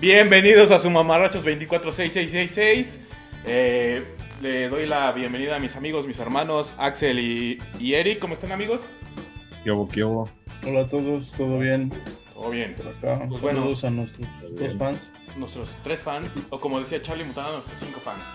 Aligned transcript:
Bienvenidos 0.00 0.70
a 0.70 0.78
su 0.78 0.90
mamarrachos 0.90 1.44
246666. 1.44 3.00
Eh, 3.46 4.04
le 4.40 4.68
doy 4.68 4.86
la 4.86 5.12
bienvenida 5.12 5.56
a 5.56 5.60
mis 5.60 5.76
amigos, 5.76 6.06
mis 6.06 6.18
hermanos 6.18 6.72
Axel 6.78 7.18
y, 7.18 7.58
y 7.78 7.94
Eric. 7.94 8.18
¿Cómo 8.18 8.34
están 8.34 8.52
amigos? 8.52 8.80
¿Qué 9.64 9.70
hubo, 9.70 9.88
qué 9.88 10.04
hubo? 10.04 10.28
Hola 10.66 10.80
a 10.82 10.88
todos, 10.88 11.30
¿todo 11.32 11.58
bien? 11.58 11.92
Todo 12.34 12.50
bien. 12.50 12.74
Por 12.76 12.88
acá, 12.88 13.24
Pues 13.28 13.40
bueno. 13.40 13.60
saludos 13.60 13.84
a 13.84 13.90
nuestros 13.90 14.28
dos 14.56 14.78
fans. 14.78 14.98
Nuestros 15.36 15.68
tres 15.84 16.02
fans, 16.02 16.32
o 16.50 16.60
como 16.60 16.80
decía 16.80 17.00
Charlie 17.02 17.24
Mutado, 17.24 17.52
nuestros 17.54 17.78
cinco 17.78 18.00
fans. 18.00 18.22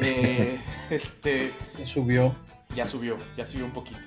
Eh, 0.00 0.60
este, 0.90 1.50
Ya 1.76 1.84
subió. 1.86 2.32
ya 2.76 2.86
subió, 2.86 3.16
ya 3.36 3.44
subió 3.44 3.64
un 3.64 3.72
poquito. 3.72 3.98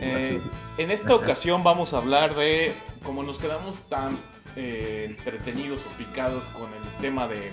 Eh, 0.00 0.40
en 0.78 0.90
esta 0.90 1.14
ocasión 1.14 1.62
vamos 1.62 1.92
a 1.92 1.98
hablar 1.98 2.34
de, 2.34 2.72
como 3.04 3.22
nos 3.22 3.38
quedamos 3.38 3.76
tan 3.88 4.18
eh, 4.56 5.06
entretenidos 5.10 5.82
o 5.82 5.98
picados 5.98 6.44
con 6.46 6.64
el 6.64 7.02
tema 7.02 7.28
de 7.28 7.50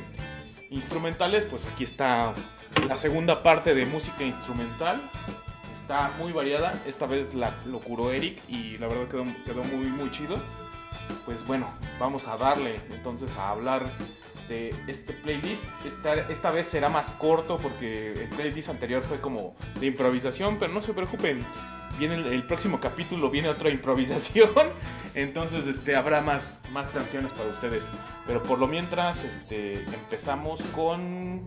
instrumentales, 0.69 1.45
pues 1.45 1.65
aquí 1.65 1.83
está 1.83 2.33
la 2.87 2.97
segunda 2.97 3.43
parte 3.43 3.75
de 3.75 3.85
música 3.85 4.23
instrumental. 4.23 5.01
Está 5.81 6.11
muy 6.17 6.33
variada, 6.33 6.81
esta 6.85 7.05
vez 7.05 7.33
la, 7.33 7.53
lo 7.65 7.79
curó 7.79 8.11
Eric 8.11 8.41
y 8.47 8.77
la 8.77 8.87
verdad 8.87 9.07
quedó, 9.07 9.23
quedó 9.45 9.63
muy 9.63 9.87
muy 9.87 10.11
chido. 10.11 10.37
Pues 11.25 11.45
bueno, 11.47 11.69
vamos 11.99 12.27
a 12.27 12.37
darle 12.37 12.81
entonces 12.91 13.29
a 13.37 13.51
hablar 13.51 13.89
de 14.49 14.73
este 14.87 15.13
playlist. 15.13 15.63
Esta, 15.85 16.13
esta 16.29 16.51
vez 16.51 16.67
será 16.67 16.89
más 16.89 17.11
corto 17.11 17.57
porque 17.57 18.23
el 18.23 18.29
playlist 18.29 18.69
anterior 18.69 19.01
fue 19.01 19.19
como 19.19 19.55
de 19.79 19.87
improvisación, 19.87 20.57
pero 20.59 20.73
no 20.73 20.81
se 20.81 20.93
preocupen. 20.93 21.45
Viene 21.97 22.15
el, 22.15 22.27
el 22.27 22.43
próximo 22.43 22.79
capítulo, 22.79 23.29
viene 23.29 23.49
otra 23.49 23.69
improvisación. 23.69 24.49
Entonces 25.15 25.65
este, 25.67 25.95
habrá 25.95 26.21
más, 26.21 26.61
más 26.71 26.87
canciones 26.89 27.31
para 27.31 27.49
ustedes. 27.49 27.85
Pero 28.25 28.43
por 28.43 28.59
lo 28.59 28.67
mientras 28.67 29.23
este, 29.23 29.83
empezamos 29.83 30.61
con 30.75 31.41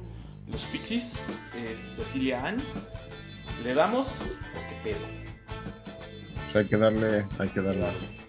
los 0.49 0.63
Pixies, 0.65 1.13
eh, 1.55 1.77
Cecilia 1.97 2.45
Ann. 2.47 2.63
¿Le 3.63 3.75
damos 3.75 4.07
o 4.07 4.83
qué 4.83 4.91
pedo? 4.91 5.07
Pues 6.53 6.57
hay 6.57 6.69
que 6.69 6.77
darle, 6.77 7.27
hay 7.39 7.49
que 7.49 7.61
darle. 7.61 8.20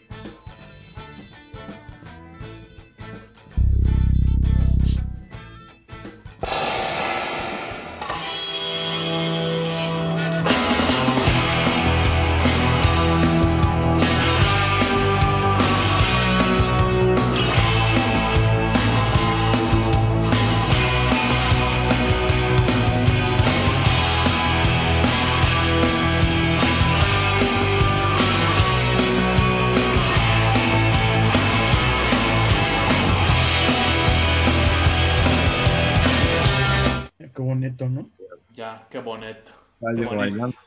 Vaya 39.82 39.96
Qué 40.00 40.06
bonito. 40.06 40.16
bailando. 40.18 40.58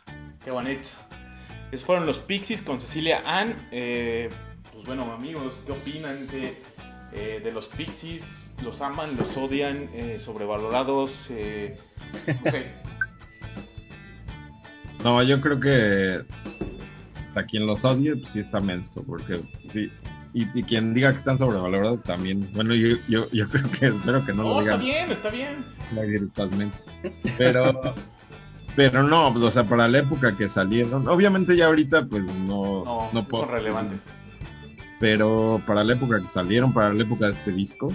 Qué 0.45 0.51
bonito. 0.51 0.89
Esos 1.73 1.87
fueron 1.87 2.07
los 2.07 2.19
Pixies 2.19 2.62
con 2.62 2.81
Cecilia 2.81 3.23
Ann. 3.25 3.57
Eh, 3.73 4.31
pues 4.73 4.84
bueno, 4.87 5.11
amigos, 5.12 5.61
¿qué 5.67 5.73
opinan 5.73 6.27
de, 6.29 6.57
eh, 7.12 7.41
de 7.42 7.53
los 7.53 7.67
Pixies? 7.69 8.51
¿Los 8.62 8.81
aman? 8.81 9.17
¿Los 9.17 9.37
odian? 9.37 9.89
Eh, 9.95 10.19
¿Sobrevalorados? 10.20 11.27
Eh, 11.30 11.77
no 12.45 12.51
sé. 12.51 12.67
No, 15.03 15.23
yo 15.23 15.39
creo 15.39 15.61
que 15.61 16.23
a 17.35 17.42
quien 17.45 17.67
los 17.67 17.85
odie, 17.85 18.17
pues 18.17 18.30
sí 18.30 18.41
está 18.41 18.58
menso, 18.58 19.05
porque 19.07 19.39
sí. 19.69 19.91
Y, 20.33 20.47
y 20.58 20.63
quien 20.63 20.95
diga 20.95 21.11
que 21.11 21.19
están 21.19 21.36
sobrevalorados 21.36 22.03
también. 22.05 22.48
Bueno, 22.55 22.74
yo, 22.74 22.97
yo, 23.07 23.30
yo 23.30 23.47
creo 23.51 23.70
que 23.70 23.86
espero 23.89 24.24
que 24.24 24.33
no 24.33 24.45
No, 24.45 24.48
lo 24.55 24.61
está 24.61 24.79
digan. 24.79 24.80
bien, 24.80 25.11
está 25.13 25.29
bien. 25.29 25.64
No 25.92 26.03
estás 26.03 26.51
menso. 26.53 26.83
Pero, 27.36 27.95
pero 28.77 29.02
no, 29.02 29.29
o 29.29 29.51
sea, 29.51 29.64
para 29.64 29.89
la 29.89 29.98
época 30.01 30.36
que 30.36 30.48
salieron, 30.48 31.08
obviamente 31.08 31.57
ya 31.57 31.67
ahorita, 31.67 32.07
pues 32.07 32.24
no, 32.27 32.85
No, 32.85 33.08
no 33.12 33.29
puedo. 33.29 33.45
son 33.45 33.52
relevantes. 33.52 34.01
Pero 35.01 35.61
para 35.67 35.85
la 35.85 35.92
época 35.95 36.20
que 36.20 36.29
salieron, 36.29 36.73
para 36.73 36.92
la 36.92 37.02
época 37.02 37.27
de 37.27 37.33
este 37.33 37.52
disco, 37.52 37.92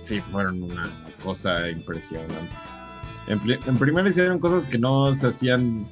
sí 0.00 0.20
fueron 0.30 0.62
una 0.62 0.88
cosa 1.22 1.68
impresionante. 1.68 2.34
En, 3.26 3.40
en 3.66 3.78
primera 3.78 4.08
hicieron 4.08 4.38
cosas 4.38 4.64
que 4.66 4.78
no 4.78 5.12
se 5.14 5.28
hacían, 5.28 5.86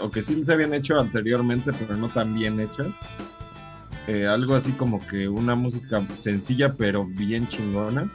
o 0.00 0.10
que 0.10 0.22
sí 0.22 0.42
se 0.44 0.52
habían 0.52 0.74
hecho 0.74 0.98
anteriormente, 0.98 1.72
pero 1.72 1.96
no 1.96 2.08
tan 2.08 2.34
bien 2.34 2.58
hechas. 2.60 2.88
Eh, 4.06 4.26
algo 4.26 4.54
así 4.54 4.72
como 4.72 4.98
que 5.06 5.28
una 5.28 5.54
música 5.54 6.02
sencilla, 6.18 6.72
pero 6.72 7.04
bien 7.04 7.46
chingona. 7.46 8.10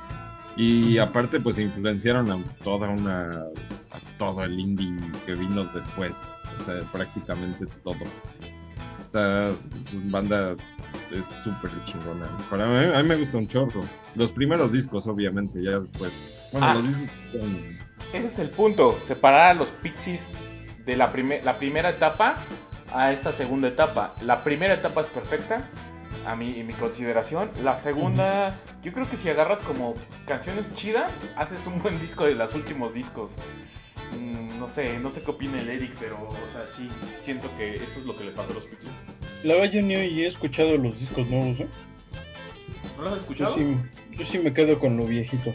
Y 0.57 0.97
aparte, 0.97 1.39
pues 1.39 1.59
influenciaron 1.59 2.31
a 2.31 2.37
toda 2.63 2.89
una, 2.89 3.29
a 3.29 3.99
todo 4.17 4.43
el 4.43 4.59
indie 4.59 4.95
que 5.25 5.33
vino 5.35 5.63
después. 5.65 6.17
O 6.61 6.63
sea, 6.65 6.81
prácticamente 6.91 7.65
todo. 7.83 7.95
O 7.95 9.11
sea, 9.17 9.51
su 9.89 10.01
banda 10.09 10.55
es 11.11 11.25
súper 11.43 11.71
chingona. 11.85 12.27
Para 12.49 12.67
mí, 12.67 12.93
a 12.93 13.01
mí 13.01 13.09
me 13.09 13.15
gusta 13.15 13.37
un 13.37 13.47
chorro. 13.47 13.83
Los 14.15 14.31
primeros 14.31 14.71
discos, 14.71 15.07
obviamente, 15.07 15.61
ya 15.63 15.79
después. 15.79 16.11
Bueno, 16.51 16.67
Ah. 16.67 16.73
los 16.75 16.87
discos 16.87 17.09
son- 17.31 17.75
Ese 18.13 18.27
es 18.27 18.39
el 18.39 18.49
punto, 18.49 18.97
separar 19.03 19.51
a 19.51 19.53
los 19.53 19.69
Pixies 19.69 20.31
de 20.85 20.95
la, 20.95 21.11
prime- 21.11 21.41
la 21.43 21.57
primera 21.57 21.89
etapa 21.89 22.37
a 22.93 23.11
esta 23.11 23.33
segunda 23.33 23.67
etapa. 23.67 24.15
La 24.21 24.43
primera 24.43 24.73
etapa 24.75 25.01
es 25.01 25.07
perfecta, 25.07 25.67
a 26.25 26.35
mi, 26.35 26.59
en 26.59 26.67
mi 26.67 26.73
consideración. 26.73 27.49
La 27.63 27.77
segunda, 27.77 28.57
yo 28.83 28.93
creo 28.93 29.09
que 29.09 29.17
si 29.17 29.29
agarras 29.29 29.59
como 29.61 29.95
canciones 30.27 30.73
chidas, 30.75 31.17
haces 31.35 31.65
un 31.67 31.81
buen 31.81 31.99
disco 31.99 32.23
de 32.25 32.35
los 32.35 32.53
últimos 32.53 32.93
discos. 32.93 33.31
Mm, 34.13 34.59
no 34.59 34.67
sé, 34.69 34.99
no 34.99 35.09
sé 35.09 35.21
qué 35.21 35.31
opina 35.31 35.59
el 35.59 35.69
Eric, 35.69 35.95
pero, 35.99 36.17
o 36.27 36.47
sea, 36.51 36.66
sí, 36.67 36.89
siento 37.19 37.49
que 37.57 37.75
eso 37.75 37.99
es 37.99 38.05
lo 38.05 38.13
que 38.16 38.23
le 38.25 38.31
pasó 38.31 38.51
a 38.51 38.55
los 38.55 38.63
Pixies. 38.66 38.91
La 39.43 39.55
verdad 39.55 39.71
yo 39.73 39.81
ni 39.81 39.93
he 39.95 40.27
escuchado 40.27 40.77
los 40.77 40.99
discos 40.99 41.27
nuevos, 41.29 41.59
¿eh? 41.59 41.67
¿No 42.97 43.03
los 43.03 43.13
has 43.13 43.17
Yo 43.17 43.21
escuchado? 43.21 43.55
sí, 43.57 43.77
yo 44.17 44.25
sí 44.25 44.39
me 44.39 44.53
quedo 44.53 44.79
con 44.79 44.97
lo 44.97 45.05
viejito. 45.05 45.53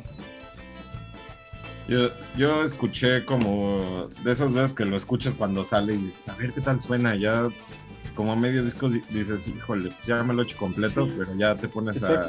Yo, 1.89 2.11
yo 2.37 2.63
escuché 2.63 3.25
como 3.25 4.09
de 4.23 4.31
esas 4.33 4.53
veces 4.53 4.73
que 4.73 4.85
lo 4.85 4.97
escuchas 4.97 5.35
cuando 5.35 5.65
sale 5.65 5.95
y 5.95 5.99
dices, 5.99 6.29
a 6.29 6.37
ver 6.37 6.53
qué 6.53 6.61
tal 6.61 6.81
suena. 6.81 7.17
Ya 7.17 7.49
como 8.15 8.33
a 8.33 8.37
medio 8.37 8.63
disco 8.63 8.89
di- 8.89 9.03
dices, 9.11 9.49
híjole, 9.49 9.91
pues 9.91 10.07
ya 10.07 10.23
me 10.23 10.33
lo 10.35 10.43
he 10.43 10.45
hecho 10.45 10.57
completo, 10.57 11.07
Sí. 11.07 11.15
pero 11.19 11.35
ya 11.37 11.57
te 11.57 11.67
pones 11.69 12.01
a, 12.05 12.29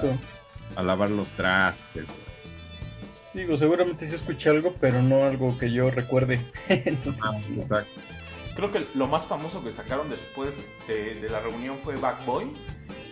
a 0.76 0.84
lavar 0.84 1.12
los 1.12 1.32
trastes. 1.34 2.12
Digo, 3.34 3.58
seguramente 3.58 4.06
sí 4.08 4.16
escuché 4.16 4.50
algo, 4.50 4.76
pero 4.80 5.02
no 5.02 5.24
algo 5.26 5.58
que 5.58 5.72
yo 5.72 5.90
recuerde. 5.90 6.42
Entonces, 6.70 7.22
Ah, 7.24 7.38
exacto. 7.56 8.02
Creo 8.56 8.72
que 8.72 8.86
lo 8.96 9.08
más 9.08 9.26
famoso 9.26 9.64
que 9.64 9.72
sacaron 9.72 10.10
después 10.10 10.54
de, 10.88 11.16
de 11.16 11.30
la 11.30 11.40
reunión 11.40 11.78
fue 11.84 11.96
Back 11.96 12.26
Boy, 12.26 12.52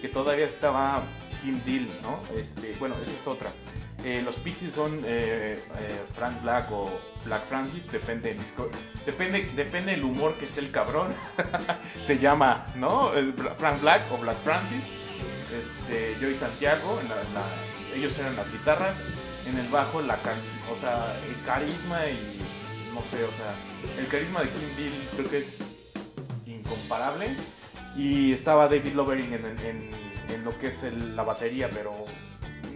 que 0.01 0.09
todavía 0.09 0.45
estaba 0.45 1.03
Kim 1.41 1.61
Deal, 1.63 1.87
¿no? 2.03 2.19
Este, 2.37 2.75
bueno, 2.79 2.95
esa 3.01 3.11
es 3.11 3.25
otra. 3.25 3.51
Eh, 4.03 4.21
los 4.23 4.35
Pixies 4.35 4.73
son 4.73 5.01
eh, 5.05 5.61
eh, 5.79 6.01
Frank 6.15 6.41
Black 6.41 6.69
o 6.71 6.89
Black 7.25 7.45
Francis, 7.47 7.89
depende 7.91 8.29
del 8.29 8.39
disco, 8.39 8.69
depende, 9.05 9.49
depende 9.55 9.93
el 9.93 10.03
humor 10.03 10.35
que 10.37 10.45
esté 10.45 10.59
el 10.61 10.71
cabrón. 10.71 11.13
Se 12.05 12.17
llama, 12.17 12.65
¿no? 12.75 13.11
Bra- 13.13 13.55
Frank 13.57 13.81
Black 13.81 14.01
o 14.11 14.17
Black 14.17 14.37
Francis. 14.43 14.83
Este, 15.51 16.15
Joey 16.21 16.35
Santiago, 16.35 16.99
en 17.01 17.09
la- 17.09 17.21
en 17.21 17.33
la- 17.33 17.95
ellos 17.95 18.17
eran 18.19 18.35
las 18.35 18.49
guitarras, 18.51 18.95
en 19.45 19.57
el 19.57 19.67
bajo 19.69 20.01
la 20.01 20.15
o 20.15 20.79
sea, 20.81 21.15
el 21.27 21.41
carisma 21.45 22.05
y 22.07 22.39
no 22.93 23.01
sé, 23.09 23.23
o 23.23 23.31
sea, 23.31 23.53
el 23.97 24.07
carisma 24.07 24.41
de 24.41 24.49
Kim 24.49 24.75
Deal 24.77 24.93
creo 25.15 25.29
que 25.29 25.37
es 25.39 25.55
incomparable. 26.45 27.29
Y 27.95 28.33
estaba 28.33 28.67
David 28.67 28.93
Lovering 28.93 29.33
en, 29.33 29.45
en- 29.45 29.91
en 30.29 30.43
lo 30.45 30.57
que 30.59 30.67
es 30.67 30.83
el- 30.83 31.15
la 31.15 31.23
batería, 31.23 31.69
pero 31.73 32.05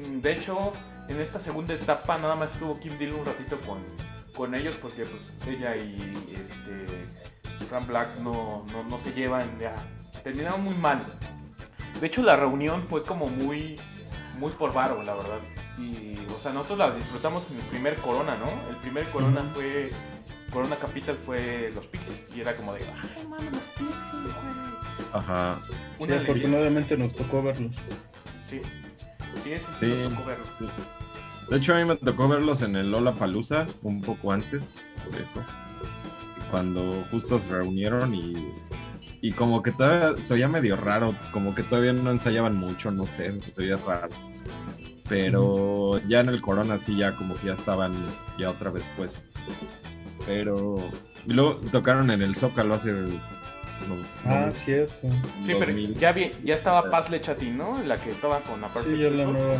mm, 0.10 0.22
de 0.22 0.32
hecho 0.34 0.74
en 1.08 1.20
esta 1.20 1.40
segunda 1.40 1.74
etapa 1.74 2.18
nada 2.18 2.36
más 2.36 2.54
estuvo 2.54 2.80
Kim 2.80 2.98
Deal 2.98 3.14
un 3.14 3.26
ratito 3.26 3.60
con, 3.62 3.80
con 4.36 4.56
ellos 4.56 4.76
porque 4.82 5.06
pues 5.06 5.22
ella 5.48 5.76
y 5.76 6.34
este 6.36 7.66
Frank 7.70 7.88
Black 7.88 8.18
no, 8.20 8.66
no, 8.72 8.84
no 8.84 9.00
se 9.02 9.14
llevan, 9.14 9.50
terminaron 10.24 10.64
muy 10.64 10.74
mal. 10.76 11.04
De 12.02 12.08
hecho 12.08 12.24
la 12.24 12.36
reunión 12.36 12.84
fue 12.84 13.04
como 13.04 13.28
muy 13.28 13.80
muy 14.40 14.52
por 14.54 14.74
varo, 14.74 15.04
la 15.04 15.14
verdad. 15.14 15.40
Y 15.78 16.18
o 16.36 16.40
sea, 16.42 16.54
nosotros 16.54 16.78
la 16.80 16.92
disfrutamos 16.92 17.44
en 17.52 17.58
el 17.60 17.66
primer 17.66 17.96
Corona, 17.98 18.36
¿no? 18.38 18.70
El 18.70 18.76
primer 18.78 19.06
Corona 19.10 19.50
fue 19.54 19.90
Corona 20.52 20.76
Capital 20.76 21.18
fue 21.18 21.72
los 21.74 21.88
Pixies 21.88 22.28
y 22.36 22.42
era 22.42 22.56
como 22.56 22.74
de, 22.74 22.82
ay, 22.82 23.26
mano, 23.28 23.50
los 23.50 23.60
Pixies, 23.78 24.24
güey. 24.24 25.04
Ajá. 25.14 25.60
Sí, 25.68 25.74
Una 26.00 26.08
leyenda. 26.16 26.24
afortunadamente 26.32 26.98
nos 26.98 27.16
tocó 27.16 27.42
verlos. 27.42 27.72
Sí. 28.50 28.62
Sí, 29.44 29.52
ese 29.54 29.66
sí, 29.66 29.74
Sí. 29.80 29.88
nos 30.04 30.14
tocó 30.14 30.26
verlo. 30.26 30.46
De 31.50 31.58
hecho, 31.58 31.74
a 31.76 31.80
mí 31.80 31.86
me 31.86 31.96
tocó 31.96 32.28
verlos 32.28 32.62
en 32.62 32.76
el 32.76 32.92
Lola 32.92 33.14
Palusa 33.14 33.66
un 33.82 34.02
poco 34.02 34.32
antes, 34.32 34.72
por 35.10 35.20
eso. 35.20 35.40
Cuando 36.52 37.04
justo 37.12 37.40
se 37.40 37.50
reunieron 37.50 38.14
y, 38.14 38.36
y 39.22 39.32
como 39.32 39.64
que 39.64 39.72
todavía 39.72 40.22
se 40.22 40.36
oía 40.36 40.48
medio 40.48 40.76
raro, 40.76 41.16
como 41.32 41.56
que 41.56 41.64
todavía 41.64 41.94
no 41.94 42.12
ensayaban 42.12 42.56
mucho, 42.56 42.92
no 42.92 43.06
sé, 43.08 43.40
se 43.42 43.62
oía 43.62 43.78
raro. 43.78 44.10
Pero 45.10 46.00
ya 46.08 46.22
en 46.22 46.30
el 46.30 46.42
Corona 46.42 46.78
sí, 46.80 46.96
ya 46.98 47.16
como 47.16 47.36
que 47.36 47.48
ya 47.48 47.54
estaban 47.54 48.04
ya 48.40 48.50
otra 48.50 48.72
vez 48.72 48.90
pues. 48.98 49.20
Pero 50.26 50.78
y 51.26 51.34
luego 51.34 51.56
tocaron 51.72 52.10
en 52.12 52.22
el 52.22 52.36
Zócalo 52.36 52.74
hace. 52.76 52.92
no- 52.92 53.10
Ah, 54.26 54.46
no, 54.48 54.54
cierto. 54.54 54.94
Sí, 55.02 55.54
pero 55.60 55.60
2000. 55.66 55.96
ya, 55.96 56.14
vi- 56.14 56.32
ya 56.44 56.56
estaba 56.56 56.90
Paz 56.90 57.10
Lechatín, 57.10 57.58
¿no? 57.58 57.82
La 57.84 58.00
que 58.00 58.12
estaba 58.12 58.40
con 58.42 58.62
la 58.62 58.70
Sí, 58.70 58.98
ya 58.98 59.10
la 59.10 59.26
nueva. 59.26 59.56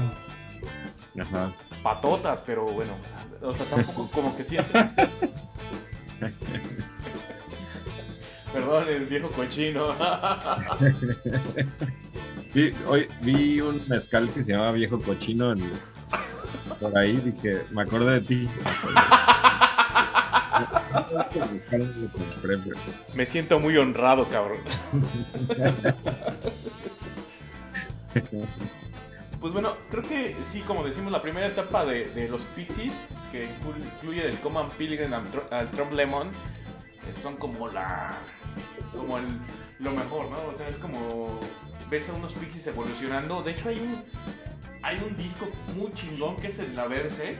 Ajá. 1.20 1.52
Patotas, 1.84 2.42
pero 2.46 2.64
bueno. 2.66 2.94
O 3.42 3.52
sea, 3.54 3.66
tampoco 3.66 4.10
como 4.12 4.36
que 4.38 4.44
siempre. 4.46 4.90
Perdón, 8.54 8.86
el 8.88 9.06
viejo 9.08 9.30
cochino. 9.30 9.90
Vi, 12.54 12.74
hoy, 12.88 13.08
vi 13.22 13.62
un 13.62 13.82
mezcal 13.88 14.30
que 14.30 14.44
se 14.44 14.52
llama 14.54 14.72
Viejo 14.72 15.00
Cochino 15.02 15.52
en- 15.54 15.72
por 16.80 16.96
ahí, 16.98 17.18
dije, 17.18 17.64
me 17.72 17.82
acordé 17.82 18.20
de 18.20 18.22
ti. 18.22 18.50
Me 23.16 23.26
siento 23.26 23.60
muy 23.60 23.78
honrado, 23.78 24.28
cabrón. 24.30 24.60
Pues 29.40 29.52
bueno, 29.52 29.74
creo 29.90 30.04
que 30.04 30.36
sí, 30.52 30.62
como 30.62 30.84
decimos, 30.86 31.12
la 31.12 31.22
primera 31.22 31.48
etapa 31.48 31.86
de, 31.86 32.06
de 32.12 32.30
los 32.30 32.42
Pixies, 32.56 32.94
que 33.32 33.46
inclu- 33.48 33.84
incluye 33.96 34.28
el 34.30 34.38
Common 34.40 34.70
Pilgrim 34.78 35.14
al, 35.14 35.30
Tr- 35.32 35.52
al 35.52 35.70
Trump 35.72 35.92
Lemon, 35.94 36.28
eh, 36.30 37.14
son 37.22 37.36
como 37.36 37.68
la. 37.68 38.18
como 38.96 39.18
el, 39.18 39.26
lo 39.80 39.92
mejor, 39.92 40.30
¿no? 40.30 40.38
O 40.54 40.58
sea, 40.58 40.68
es 40.70 40.78
como. 40.78 41.40
Ves 41.94 42.10
a 42.10 42.14
unos 42.14 42.34
Pixies 42.34 42.66
evolucionando. 42.66 43.44
De 43.44 43.52
hecho, 43.52 43.70
hay 43.70 43.80
un. 43.80 43.96
hay 44.82 44.98
un 44.98 45.16
disco 45.16 45.48
muy 45.76 45.94
chingón 45.94 46.38
que 46.38 46.48
es 46.48 46.58
el 46.58 46.76
La 46.76 46.88
Verse. 46.88 47.38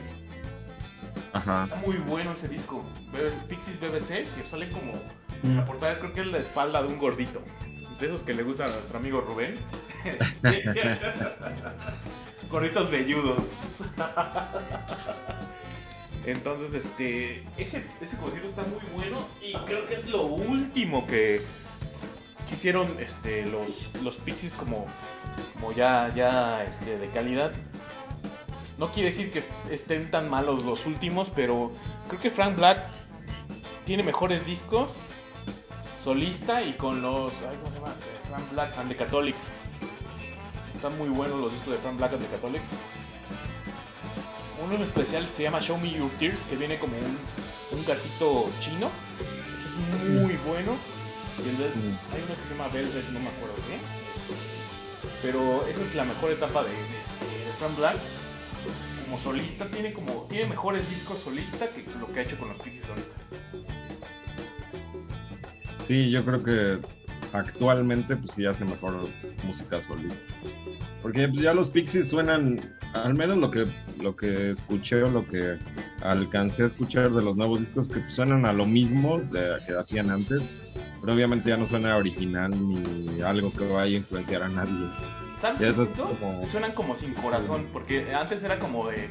Ajá. 1.32 1.64
Está 1.64 1.76
muy 1.76 1.96
bueno 1.96 2.32
ese 2.38 2.46
disco. 2.46 2.84
Pixies 3.48 3.80
BBC, 3.80 4.32
que 4.36 4.48
sale 4.48 4.70
como. 4.70 4.92
Mm. 5.42 5.56
La 5.56 5.64
portada 5.64 5.98
creo 5.98 6.14
que 6.14 6.20
es 6.20 6.28
la 6.28 6.38
espalda 6.38 6.82
de 6.82 6.88
un 6.88 6.98
gordito. 6.98 7.42
De 7.98 8.06
esos 8.06 8.22
que 8.22 8.32
le 8.32 8.44
gustan 8.44 8.68
a 8.68 8.74
nuestro 8.74 8.98
amigo 8.98 9.20
Rubén. 9.22 9.58
Gorditos 12.48 12.90
velludos. 12.92 13.84
Entonces, 16.26 16.84
este. 16.84 17.42
Ese, 17.58 17.84
ese 18.00 18.16
concierto 18.18 18.50
está 18.50 18.62
muy 18.62 18.82
bueno. 18.94 19.26
Y 19.42 19.52
creo 19.66 19.84
que 19.86 19.94
es 19.94 20.08
lo 20.08 20.22
último 20.22 21.08
que. 21.08 21.42
Hicieron 22.54 22.88
este, 22.98 23.44
los, 23.46 23.66
los 24.02 24.16
Pixies 24.16 24.52
como. 24.54 24.86
como 25.54 25.72
ya, 25.72 26.10
ya 26.14 26.64
este, 26.64 26.98
de 26.98 27.08
calidad. 27.10 27.52
No 28.78 28.90
quiere 28.90 29.10
decir 29.10 29.30
que 29.32 29.38
est- 29.40 29.50
estén 29.70 30.10
tan 30.10 30.28
malos 30.28 30.64
los 30.64 30.84
últimos, 30.86 31.30
pero 31.30 31.70
creo 32.08 32.20
que 32.20 32.30
Frank 32.30 32.56
Black 32.56 32.78
tiene 33.86 34.02
mejores 34.02 34.44
discos 34.46 34.92
solista 36.02 36.62
y 36.62 36.72
con 36.74 37.00
los. 37.02 37.32
Ay, 37.48 37.56
¿Cómo 37.62 37.68
se 37.74 37.80
llama? 37.80 37.92
Eh, 37.92 38.28
Frank 38.28 38.50
Black 38.52 38.78
and 38.78 38.88
the 38.88 38.96
Catholics. 38.96 39.46
Están 40.74 40.98
muy 40.98 41.08
buenos 41.08 41.38
los 41.40 41.52
discos 41.52 41.74
de 41.74 41.78
Frank 41.78 41.96
Black 41.98 42.12
and 42.14 42.22
the 42.22 42.28
Catholics. 42.28 42.64
Uno 44.64 44.74
en 44.76 44.82
especial 44.82 45.26
se 45.32 45.42
llama 45.44 45.60
Show 45.60 45.78
Me 45.78 45.90
Your 45.90 46.10
Tears, 46.18 46.38
que 46.46 46.56
viene 46.56 46.78
como 46.78 46.96
un, 46.96 47.18
un 47.78 47.84
gatito 47.86 48.50
chino. 48.60 48.90
Es 49.56 50.10
muy 50.10 50.36
bueno. 50.46 50.76
Y 51.38 51.48
hay 51.48 52.22
uno 52.22 52.34
que 52.34 52.48
se 52.48 52.54
llama 52.54 52.68
Velvet, 52.68 53.08
no 53.10 53.20
me 53.20 53.28
acuerdo 53.28 53.56
bien. 53.66 53.80
Pero 55.22 55.66
esa 55.66 55.82
es 55.82 55.94
la 55.94 56.04
mejor 56.04 56.30
etapa 56.30 56.62
de, 56.62 56.70
de, 56.70 56.76
de 56.76 57.52
Frank 57.58 57.76
Black. 57.76 57.96
Como 59.04 59.20
solista, 59.20 59.66
tiene 59.66 59.92
como 59.92 60.26
tiene 60.30 60.46
mejores 60.46 60.88
discos 60.88 61.18
solista 61.18 61.68
que 61.68 61.84
lo 61.98 62.10
que 62.12 62.20
ha 62.20 62.22
hecho 62.22 62.38
con 62.38 62.48
los 62.48 62.58
Pixies 62.62 62.88
ahorita. 62.88 63.14
Sí, 65.86 66.10
yo 66.10 66.24
creo 66.24 66.42
que 66.42 66.78
actualmente 67.34 68.16
pues 68.16 68.34
sí 68.34 68.46
hace 68.46 68.64
mejor 68.64 69.08
música 69.44 69.80
solista. 69.80 70.22
Porque 71.02 71.28
pues, 71.28 71.42
ya 71.42 71.52
los 71.52 71.68
Pixies 71.68 72.08
suenan, 72.08 72.74
al 72.94 73.14
menos 73.14 73.36
lo 73.36 73.50
que 73.50 73.66
lo 74.00 74.16
que 74.16 74.50
escuché 74.50 75.02
o 75.02 75.10
lo 75.10 75.26
que 75.28 75.58
alcancé 76.00 76.62
a 76.62 76.66
escuchar 76.66 77.10
de 77.10 77.22
los 77.22 77.36
nuevos 77.36 77.60
discos 77.60 77.88
que 77.88 78.00
pues, 78.00 78.14
suenan 78.14 78.46
a 78.46 78.52
lo 78.52 78.64
mismo 78.64 79.20
de, 79.30 79.58
que 79.66 79.74
hacían 79.74 80.10
antes, 80.10 80.42
pero 81.04 81.14
obviamente 81.16 81.50
ya 81.50 81.58
no 81.58 81.66
suena 81.66 81.96
original 81.98 82.50
ni 82.50 83.20
algo 83.20 83.52
que 83.52 83.66
vaya 83.66 83.94
a 83.94 83.98
influenciar 83.98 84.42
a 84.42 84.48
nadie. 84.48 84.88
¿Sabes 85.42 85.60
qué 85.60 85.82
es 85.82 85.90
como- 85.90 86.46
Suenan 86.48 86.72
como 86.72 86.96
sin 86.96 87.12
corazón, 87.12 87.66
porque 87.72 88.14
antes 88.14 88.42
era 88.42 88.58
como 88.58 88.88
de 88.88 89.10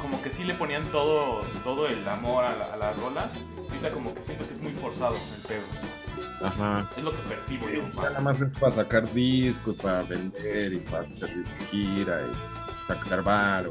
como 0.00 0.20
que 0.22 0.30
sí 0.30 0.42
le 0.44 0.54
ponían 0.54 0.84
todo 0.86 1.42
todo 1.64 1.86
el 1.86 2.08
amor 2.08 2.44
a, 2.44 2.56
la- 2.56 2.72
a 2.72 2.76
las 2.78 2.96
rolas. 2.98 3.30
Ahorita 3.68 3.90
como 3.92 4.14
que 4.14 4.22
siento 4.22 4.46
que 4.48 4.54
es 4.54 4.60
muy 4.62 4.72
forzado 4.72 5.16
el 5.16 5.46
pedo. 5.46 6.46
Ajá. 6.48 6.88
Es 6.96 7.04
lo 7.04 7.10
que 7.12 7.18
percibo 7.28 7.68
yo. 7.68 7.82
Ya 8.02 8.08
nada 8.10 8.20
más 8.20 8.40
es 8.40 8.52
para 8.54 8.72
sacar 8.72 9.12
discos, 9.12 9.76
para 9.76 10.02
vender 10.04 10.72
y 10.72 10.78
para 10.78 11.00
hacer 11.00 11.30
gira 11.70 12.20
y 12.22 12.86
sacar 12.88 13.22
bar. 13.22 13.68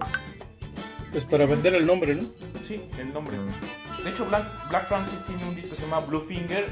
Pues 1.12 1.24
para 1.26 1.46
vender 1.48 1.74
el 1.74 1.86
nombre, 1.88 2.16
¿no? 2.16 2.24
Sí, 2.68 2.82
el 3.00 3.12
nombre. 3.12 3.36
De 4.04 4.10
hecho, 4.12 4.26
Black, 4.26 4.46
Black 4.70 4.88
Francis 4.88 5.20
tiene 5.28 5.44
un 5.44 5.56
disco 5.56 5.72
que 5.72 5.76
se 5.78 5.82
llama 5.84 6.00
Blue 6.00 6.22
Finger 6.22 6.68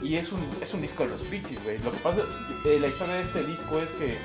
y 0.00 0.16
es 0.16 0.32
un, 0.32 0.48
es 0.60 0.72
un 0.74 0.80
disco 0.80 1.04
de 1.04 1.10
los 1.10 1.22
Pixies, 1.22 1.62
güey. 1.64 1.78
Lo 1.78 1.90
que 1.90 1.98
pasa, 1.98 2.22
eh, 2.64 2.78
la 2.80 2.88
historia 2.88 3.16
de 3.16 3.22
este 3.22 3.44
disco 3.44 3.80
es 3.80 3.90
que 3.92 4.16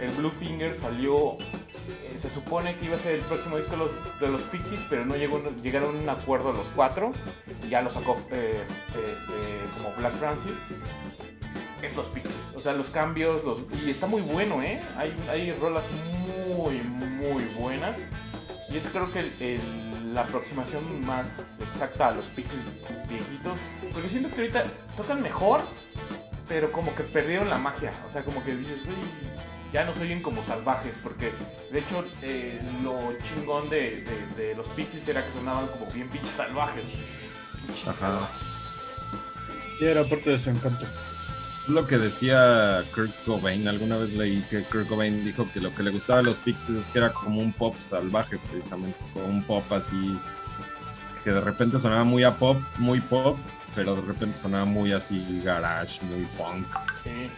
el 0.00 0.10
Blue 0.12 0.30
Finger 0.30 0.74
salió, 0.74 1.38
eh, 1.38 2.16
se 2.16 2.30
supone 2.30 2.76
que 2.76 2.86
iba 2.86 2.96
a 2.96 2.98
ser 2.98 3.16
el 3.16 3.20
próximo 3.22 3.56
disco 3.56 3.76
de 4.20 4.28
los, 4.28 4.42
Pixies, 4.42 4.80
pero 4.88 5.04
no 5.04 5.16
llegó, 5.16 5.42
llegaron 5.62 5.96
a 5.96 5.98
un 6.00 6.08
acuerdo 6.08 6.52
los 6.52 6.66
cuatro 6.76 7.12
ya 7.68 7.82
lo 7.82 7.90
sacó 7.90 8.18
eh, 8.30 8.62
este, 8.94 9.76
como 9.76 9.94
Black 9.96 10.14
Francis. 10.14 10.52
Es 11.82 11.94
los 11.94 12.06
Pixies, 12.08 12.34
o 12.54 12.60
sea, 12.60 12.72
los 12.72 12.88
cambios, 12.88 13.44
los, 13.44 13.58
y 13.84 13.90
está 13.90 14.06
muy 14.06 14.22
bueno, 14.22 14.62
¿eh? 14.62 14.80
Hay, 14.96 15.14
hay 15.28 15.52
rolas 15.52 15.84
muy, 16.48 16.80
muy 16.80 17.44
buenas. 17.58 17.96
Y 18.70 18.78
es 18.78 18.88
creo 18.88 19.12
que 19.12 19.20
el- 19.20 19.85
la 20.16 20.22
aproximación 20.22 21.04
más 21.06 21.26
exacta 21.60 22.08
a 22.08 22.12
los 22.12 22.24
Pixies 22.28 22.58
viejitos. 23.06 23.58
Porque 23.92 24.08
siento 24.08 24.30
que 24.34 24.40
ahorita 24.40 24.64
tocan 24.96 25.20
mejor, 25.22 25.60
pero 26.48 26.72
como 26.72 26.94
que 26.96 27.02
perdieron 27.04 27.50
la 27.50 27.58
magia. 27.58 27.92
O 28.08 28.10
sea, 28.10 28.22
como 28.24 28.42
que 28.42 28.56
dices, 28.56 28.82
güey, 28.86 28.96
ya 29.74 29.84
no 29.84 29.94
se 29.94 30.00
oyen 30.00 30.22
como 30.22 30.42
salvajes. 30.42 30.98
Porque 31.02 31.32
de 31.70 31.78
hecho, 31.80 32.02
eh, 32.22 32.58
lo 32.82 32.98
chingón 33.28 33.68
de, 33.68 34.06
de- 34.36 34.42
de 34.46 34.54
los 34.56 34.66
Pixies 34.68 35.06
era 35.06 35.22
que 35.24 35.32
sonaban 35.34 35.66
como 35.68 35.84
bien 35.92 36.08
pinches 36.08 36.30
salvajes. 36.30 36.86
Ajá. 37.86 37.92
salvajes. 37.92 38.36
Y 39.78 39.84
era 39.84 40.02
parte 40.08 40.30
de 40.30 40.38
su 40.42 40.48
encanto. 40.48 40.86
Es 41.66 41.72
lo 41.72 41.84
que 41.86 41.98
decía 41.98 42.84
Kurt 42.94 43.12
Cobain. 43.24 43.66
Alguna 43.66 43.96
vez 43.96 44.12
leí 44.12 44.40
que 44.50 44.62
Kurt 44.64 44.86
Cobain 44.88 45.24
dijo 45.24 45.48
que 45.52 45.60
lo 45.60 45.74
que 45.74 45.82
le 45.82 45.90
gustaba 45.90 46.18
de 46.18 46.24
los 46.26 46.38
Pixies 46.38 46.78
es 46.78 46.86
que 46.88 46.98
era 46.98 47.12
como 47.12 47.40
un 47.40 47.52
pop 47.52 47.74
salvaje, 47.80 48.38
precisamente. 48.50 48.96
Como 49.12 49.26
un 49.26 49.42
pop 49.42 49.64
así. 49.72 50.18
Que 51.24 51.32
de 51.32 51.40
repente 51.40 51.80
sonaba 51.80 52.04
muy 52.04 52.22
a 52.22 52.36
pop, 52.36 52.60
muy 52.78 53.00
pop, 53.00 53.36
pero 53.74 53.96
de 53.96 54.02
repente 54.02 54.38
sonaba 54.38 54.64
muy 54.64 54.92
así 54.92 55.24
garage, 55.42 56.00
muy 56.04 56.24
punk. 56.38 56.66
Sí. 57.02 57.28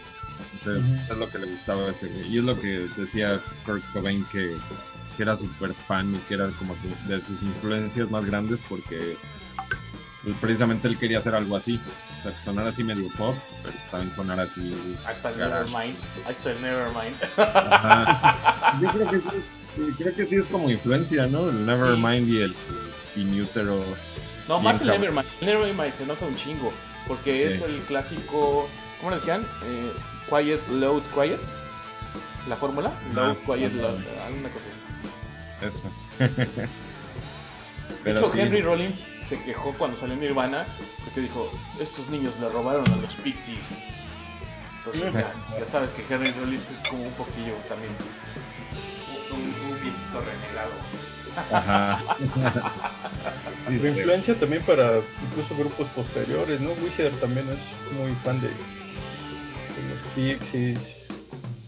Entonces, 0.59 0.85
Ujú. 0.85 1.13
es 1.13 1.17
lo 1.17 1.29
que 1.31 1.39
le 1.39 1.47
gustaba 1.51 1.85
a 1.85 1.89
ese 1.89 2.07
güey. 2.07 2.27
Y 2.27 2.37
es 2.37 2.43
lo 2.43 2.59
que 2.59 2.87
decía 2.97 3.41
Kurt 3.65 3.83
Cobain 3.93 4.23
que, 4.31 4.55
que 5.17 5.23
era 5.23 5.35
súper 5.35 5.73
fan 5.87 6.13
y 6.13 6.17
que 6.19 6.35
era 6.35 6.49
como 6.51 6.75
su- 6.75 7.07
de 7.09 7.19
sus 7.19 7.41
influencias 7.41 8.11
más 8.11 8.23
grandes 8.25 8.61
porque 8.69 9.17
pues, 10.23 10.35
precisamente 10.39 10.87
él 10.87 10.99
quería 10.99 11.17
hacer 11.17 11.33
algo 11.33 11.55
así. 11.55 11.79
O 12.19 12.23
sea, 12.23 12.33
que 12.33 12.41
sonara 12.41 12.69
así 12.69 12.83
medio 12.83 13.07
pop, 13.17 13.35
pero 13.63 13.75
también 13.91 14.11
sonara 14.15 14.43
así. 14.43 14.73
Ahí 15.05 15.13
está 15.13 15.29
el 15.29 15.37
Garage. 15.37 15.71
Nevermind. 15.71 15.97
El 16.45 16.61
Nevermind. 16.61 17.15
Ajá. 17.37 18.79
Yo 18.81 18.89
creo 18.91 19.07
que, 19.09 19.19
sí 19.19 19.29
es, 19.33 19.51
creo 19.97 20.15
que 20.15 20.25
sí 20.25 20.35
es 20.35 20.47
como 20.47 20.69
influencia, 20.69 21.25
¿no? 21.27 21.49
El 21.49 21.65
Nevermind 21.65 22.27
y 22.29 22.41
el 22.41 22.55
Inútero. 23.15 23.83
No, 24.47 24.59
más 24.59 24.81
el. 24.81 24.87
Nevermind. 24.87 25.27
El 25.39 25.45
Nevermind 25.47 25.93
se 25.95 26.05
nota 26.05 26.25
un 26.25 26.35
chingo. 26.35 26.73
Porque 27.07 27.47
es 27.49 27.57
Sí. 27.57 27.63
el 27.63 27.79
clásico. 27.83 28.67
¿Cómo 28.99 29.11
le 29.11 29.15
decían? 29.17 29.47
Eh, 29.63 29.93
quiet, 30.29 30.67
loud, 30.69 31.01
quiet. 31.15 31.39
La 32.49 32.55
fórmula. 32.55 32.91
Loud, 33.15 33.29
Ah, 33.29 33.35
quiet, 33.45 33.71
ajá. 33.73 33.81
loud. 33.81 33.99
Alguna 34.25 34.49
cosa 34.49 34.65
así. 35.61 35.77
Eso. 35.77 35.89
De 38.03 38.11
hecho, 38.11 38.29
sí. 38.29 38.39
Henry 38.39 38.61
Rollins 38.61 38.99
se 39.29 39.39
quejó 39.43 39.73
cuando 39.73 39.95
salió 39.95 40.15
Nirvana. 40.15 40.65
Porque 41.03 41.21
dijo: 41.21 41.51
Estos 41.79 42.09
niños 42.09 42.33
le 42.39 42.49
robaron 42.49 42.91
a 42.91 42.95
los 42.97 43.15
Pixies. 43.15 43.93
Entonces 44.79 45.13
ya, 45.13 45.33
ya 45.59 45.65
sabes 45.65 45.91
que 45.91 46.03
Henry 46.09 46.31
Rollins 46.31 46.63
es 46.71 46.89
como 46.89 47.03
un 47.03 47.13
poquillo 47.13 47.53
también 47.67 47.91
un, 49.31 49.41
un 49.41 49.81
viejito 49.81 50.21
renegado. 50.21 50.71
Ajá. 51.51 52.01
Sí. 53.67 53.75
influencia 53.75 54.35
también 54.39 54.63
para 54.63 54.99
incluso 55.23 55.55
grupos 55.57 55.87
posteriores, 55.89 56.59
¿no? 56.59 56.71
Wizard 56.83 57.13
también 57.19 57.45
es 57.49 57.97
muy 57.97 58.13
fan 58.23 58.39
de, 58.41 58.47
de 58.47 58.53
los 59.89 59.99
Pixies. 60.15 60.79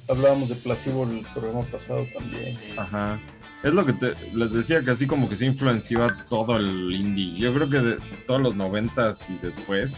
Hablábamos 0.08 0.50
de 0.50 0.56
Placebo 0.56 1.04
el 1.04 1.26
programa 1.34 1.62
pasado 1.66 2.08
también. 2.14 2.60
Ajá. 2.78 3.20
Es 3.64 3.74
lo 3.74 3.86
que 3.86 3.94
te- 3.94 4.16
les 4.34 4.52
decía, 4.52 4.84
que 4.84 4.92
así 4.92 5.06
como 5.06 5.30
que 5.30 5.36
se 5.36 5.46
influenció 5.46 6.04
a 6.06 6.16
todo 6.30 6.58
el 6.58 6.92
indie. 6.96 7.38
Yo 7.40 7.54
creo 7.54 7.70
que 7.70 7.80
de 7.80 7.98
todos 8.26 8.42
los 8.42 8.56
noventas 8.56 9.30
y 9.30 9.38
después, 9.38 9.96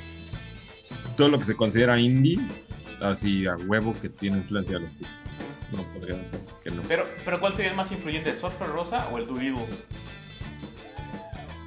todo 1.15 1.29
lo 1.29 1.37
que 1.39 1.45
se 1.45 1.55
considera 1.55 1.97
indie, 1.99 2.39
así 3.01 3.45
a 3.47 3.55
huevo 3.55 3.93
que 4.01 4.09
tiene 4.09 4.37
influencia 4.39 4.75
de 4.75 4.81
los 4.81 4.91
Pixies. 4.91 5.17
No 5.71 5.81
podría 5.93 6.21
ser 6.23 6.39
que 6.63 6.71
no. 6.71 6.81
Pero, 6.87 7.05
pero 7.23 7.39
¿cuál 7.39 7.55
sería 7.55 7.71
el 7.71 7.77
más 7.77 7.91
influyente, 7.91 8.35
Surfer 8.35 8.67
Rosa 8.67 9.07
o 9.11 9.17
el 9.17 9.27
Doolittle? 9.27 9.65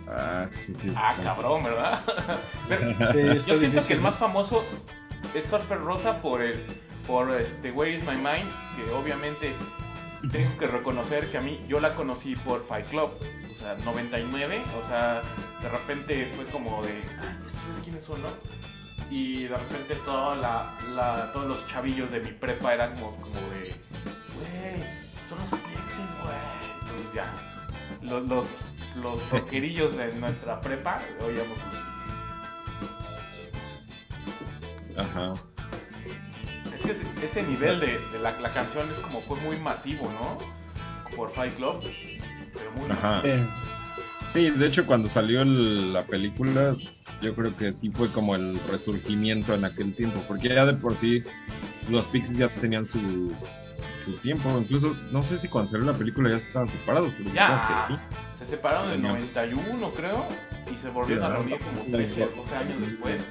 Ah, 0.09 0.47
sí, 0.53 0.73
sí. 0.81 0.93
Ah, 0.95 1.17
cabrón, 1.23 1.65
¿verdad? 1.65 1.99
Pero 2.69 2.81
Sí, 2.91 2.95
está 2.97 3.13
yo 3.35 3.43
siento 3.43 3.55
difícil, 3.59 3.87
que 3.89 3.95
el 3.95 4.01
más 4.01 4.15
famoso 4.17 4.65
es 5.35 5.45
Surfer 5.47 5.79
Rosa 5.81 6.21
por 6.23 6.43
el 6.43 6.61
por 7.07 7.31
este 7.41 7.71
Where 7.73 7.93
is 7.95 8.03
my 8.03 8.15
mind, 8.17 8.49
que 8.77 8.93
obviamente 8.93 9.53
tengo 10.31 10.57
que 10.59 10.67
reconocer 10.67 11.31
que 11.31 11.39
a 11.39 11.41
mí 11.41 11.65
yo 11.69 11.81
la 11.81 11.95
conocí 11.95 12.37
por 12.37 12.65
Fight 12.65 12.87
Club, 12.87 13.11
o 13.55 13.59
sea, 13.59 13.75
99, 13.85 14.61
o 14.83 14.89
sea, 14.89 15.23
de 15.63 15.69
repente 15.69 16.33
fue 16.37 16.45
como 16.47 16.83
de, 16.83 17.03
ah, 17.21 17.37
¿ustedes 17.47 17.79
quiénes 17.85 18.05
son, 18.05 18.23
no? 18.23 18.29
Y 19.11 19.45
de 19.45 19.57
repente 19.57 19.95
toda 20.05 20.37
la, 20.37 20.75
la- 20.95 21.33
todos 21.33 21.47
los 21.47 21.67
chavillos 21.69 22.11
de 22.11 22.21
mi 22.21 22.31
prepa 22.33 22.75
eran 22.75 22.95
como, 22.97 23.13
como 23.17 23.35
de, 23.51 23.75
güey, 24.35 24.83
son 25.29 25.39
los 25.39 25.61
Pixies, 25.61 26.11
güey. 26.23 26.81
Entonces 26.81 27.15
ya, 27.15 27.33
los, 28.03 28.27
los, 28.27 28.49
los 29.03 29.31
rockerillos 29.31 29.97
de 29.97 30.13
nuestra 30.15 30.61
prepa 30.61 31.01
oíamos. 31.25 31.59
Ajá. 34.97 35.33
Ese, 37.23 37.43
nivel 37.43 37.81
de, 37.81 37.87
de 38.13 38.19
la, 38.23 38.33
la 38.41 38.53
canción 38.53 38.89
es 38.91 38.99
como 39.01 39.21
fue 39.23 39.39
muy 39.41 39.59
masivo, 39.59 40.11
¿no? 40.13 40.39
Por 41.17 41.31
Fight 41.33 41.55
Club, 41.57 41.81
pero 42.55 42.71
muy 42.73 42.91
Ajá. 42.91 43.17
masivo. 43.23 43.47
Sí, 44.35 44.51
de 44.51 44.67
hecho 44.67 44.85
cuando 44.87 45.09
salió 45.09 45.41
el- 45.41 45.93
la 45.95 46.05
película, 46.05 46.77
yo 47.23 47.35
creo 47.35 47.57
que 47.57 47.73
sí 47.73 47.91
fue 47.91 48.11
como 48.13 48.35
el 48.35 48.61
resurgimiento 48.69 49.55
en 49.55 49.65
aquel 49.65 49.95
tiempo, 49.95 50.23
porque 50.29 50.49
ya 50.51 50.67
de 50.67 50.75
por 50.75 50.95
sí 50.95 51.23
los 51.89 52.07
Pixies 52.09 52.37
ya 52.39 52.53
tenían 52.55 52.87
su, 52.87 53.33
su 54.05 54.13
tiempo, 54.19 54.51
incluso 54.59 54.95
no 55.11 55.23
sé 55.23 55.39
si 55.39 55.49
cuando 55.49 55.71
salió 55.71 55.87
la 55.87 55.97
película 55.97 56.29
ya 56.31 56.37
estaban 56.37 56.69
separados, 56.69 57.13
pero 57.17 57.33
Ya, 57.33 57.65
creo 57.67 57.77
que 57.79 57.83
sí. 57.87 57.99
se 58.39 58.47
separaron 58.47 58.89
en 58.89 58.93
el 58.93 58.97
Tenían- 59.01 59.15
91, 59.15 59.91
creo, 59.93 60.27
y 60.71 60.77
se 60.77 60.91
volvieron 60.91 61.25
Sí, 61.25 61.31
a 61.33 61.35
reunir 61.37 61.59
como 61.61 61.85
Sí, 61.85 61.91
13, 61.93 62.15
sí. 62.15 62.31
12 62.37 62.57
años 62.57 62.81
después. 62.83 63.23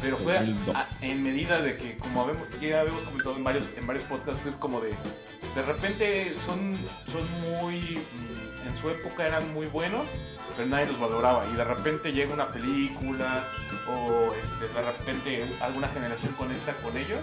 Pero 0.00 0.16
fue 0.18 0.36
a- 0.36 0.40
2002. 0.40 0.76
a- 0.76 0.88
en 1.00 1.22
medida 1.22 1.60
de 1.60 1.76
que, 1.76 1.96
como 1.98 2.22
habemos, 2.22 2.48
ya 2.60 2.80
habíamos 2.80 3.02
comentado 3.04 3.36
en 3.36 3.44
varios, 3.44 3.64
en 3.76 3.86
varios 3.86 4.06
podcasts, 4.06 4.44
es 4.46 4.54
como 4.56 4.80
de, 4.80 4.90
de 5.54 5.62
repente 5.62 6.34
son, 6.46 6.76
son 7.10 7.26
muy, 7.42 7.78
mm, 8.12 8.68
en 8.68 8.76
su 8.80 8.90
época 8.90 9.26
eran 9.26 9.52
muy 9.54 9.66
buenos, 9.66 10.02
pero 10.56 10.68
nadie 10.68 10.86
los 10.86 10.98
valoraba. 11.00 11.44
Y 11.52 11.56
de 11.56 11.64
repente 11.64 12.12
llega 12.12 12.32
una 12.34 12.48
película, 12.52 13.44
o 13.88 14.32
este, 14.34 14.72
de 14.74 14.82
repente 14.82 15.46
alguna 15.60 15.88
generación 15.88 16.32
conecta 16.34 16.74
con 16.76 16.96
ellos. 16.96 17.20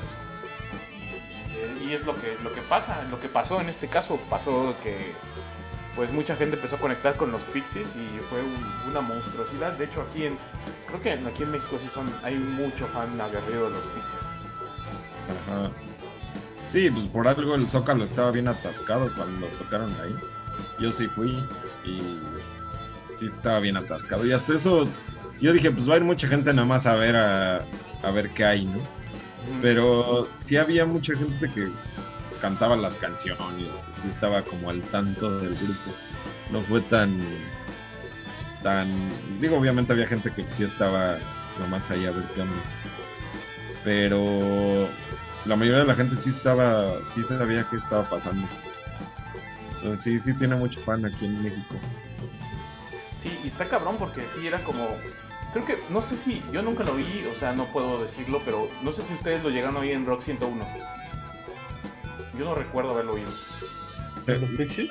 Y, 1.84 1.90
y 1.90 1.94
es 1.94 2.02
lo 2.06 2.16
que, 2.16 2.38
lo 2.44 2.52
que 2.54 2.62
pasa, 2.62 3.04
lo 3.10 3.20
que 3.20 3.28
pasó 3.28 3.60
en 3.62 3.70
este 3.70 3.88
caso, 3.88 4.20
pasó 4.30 4.76
que 4.84 5.14
pues 5.96 6.12
mucha 6.14 6.36
gente 6.36 6.56
empezó 6.56 6.76
a 6.78 6.80
conectar 6.80 7.16
con 7.16 7.32
los 7.32 7.42
Pixies 7.44 7.88
y 7.96 8.20
fue 8.30 8.40
un- 8.42 8.90
una 8.92 9.02
monstruosidad. 9.02 9.74
De 9.74 9.86
hecho 9.86 10.02
aquí 10.02 10.26
en, 10.26 10.38
creo 10.88 11.00
que 11.02 11.12
aquí 11.12 11.44
en 11.44 11.52
México 11.52 11.78
sí 11.82 11.90
son, 11.94 12.10
hay 12.24 12.36
mucho 12.36 12.88
fan 12.88 13.20
aguerrido 13.20 13.66
de 13.66 13.72
los 13.72 13.84
Pixies. 13.86 14.22
Ajá. 15.48 15.70
Sí, 16.70 16.90
pues 16.90 17.08
por 17.10 17.28
algo 17.28 17.56
el 17.56 17.68
Zócalo 17.68 18.06
estaba 18.06 18.32
bien 18.32 18.48
atascado 18.48 19.10
cuando 19.16 19.48
tocaron 19.48 19.94
ahí. 20.02 20.16
Yo 20.80 20.92
sí 20.92 21.08
fui 21.08 21.32
y 21.84 22.18
sí 23.18 23.26
estaba 23.26 23.60
bien 23.60 23.76
atascado. 23.78 24.26
Y 24.26 24.32
hasta 24.32 24.56
eso, 24.56 24.88
yo 25.42 25.52
dije, 25.54 25.70
pues 25.72 25.90
va 25.90 25.96
a 25.96 25.98
ir 25.98 26.04
mucha 26.04 26.28
gente 26.28 26.54
nada 26.54 26.66
más 26.68 26.86
a 26.86 26.96
ver 26.96 27.16
a, 27.16 27.66
a 28.04 28.12
ver 28.12 28.30
qué 28.32 28.46
hay, 28.46 28.66
¿no? 28.66 28.80
Pero 29.62 30.30
sí 30.42 30.56
había 30.56 30.86
mucha 30.86 31.14
gente 31.16 31.52
que 31.54 31.70
cantaba 32.42 32.76
las 32.76 32.96
canciones, 32.96 33.70
sí 34.02 34.08
estaba 34.10 34.44
como 34.44 34.70
al 34.70 34.82
tanto 34.82 35.40
del 35.40 35.56
grupo. 35.56 35.92
No 36.52 36.62
fue 36.62 36.82
tan 36.82 37.20
tan 38.64 38.90
digo, 39.40 39.58
obviamente 39.58 39.94
había 39.94 40.08
gente 40.08 40.32
que 40.34 40.46
sí 40.50 40.64
estaba 40.64 41.18
nomás 41.60 41.90
ahí 41.92 42.06
a 42.06 42.12
ver 42.12 42.26
qué 42.36 42.42
onda. 42.42 42.62
Pero 43.84 44.88
la 45.46 45.56
mayoría 45.56 45.80
de 45.80 45.88
la 45.88 45.96
gente 45.96 46.16
sí 46.16 46.30
estaba, 46.30 46.94
sí 47.14 47.24
sabía 47.24 47.66
qué 47.70 47.78
estaba 47.78 48.04
pasando. 48.04 48.48
Entonces 49.76 50.02
sí, 50.02 50.22
sí 50.22 50.38
tiene 50.38 50.56
mucho 50.56 50.80
fan 50.82 51.06
aquí 51.06 51.26
en 51.26 51.42
México. 51.42 51.76
Sí, 53.22 53.40
y 53.44 53.48
está 53.48 53.66
cabrón 53.66 53.98
porque 53.98 54.24
sí 54.36 54.48
era 54.48 54.64
como. 54.64 54.88
Creo 55.54 55.66
que, 55.66 55.78
no 55.90 56.02
sé 56.02 56.16
si, 56.18 56.44
yo 56.52 56.62
nunca 56.62 56.84
lo 56.84 56.96
vi, 56.96 57.26
o 57.30 57.36
sea, 57.36 57.52
no 57.54 57.66
puedo 57.66 58.02
decirlo, 58.02 58.42
pero 58.46 58.70
no 58.84 58.94
sé 58.94 59.02
si 59.02 59.14
ustedes 59.14 59.44
lo 59.44 59.50
llegaron 59.50 59.76
a 59.76 59.80
oír 59.82 59.92
en 59.92 60.06
Rock 60.06 60.22
101. 60.22 60.66
Yo 62.38 62.46
no 62.46 62.56
recuerdo 62.56 62.92
haberlo 62.92 63.14
oído. 63.14 63.30
¿Los 64.26 64.40
Pixies? 64.58 64.90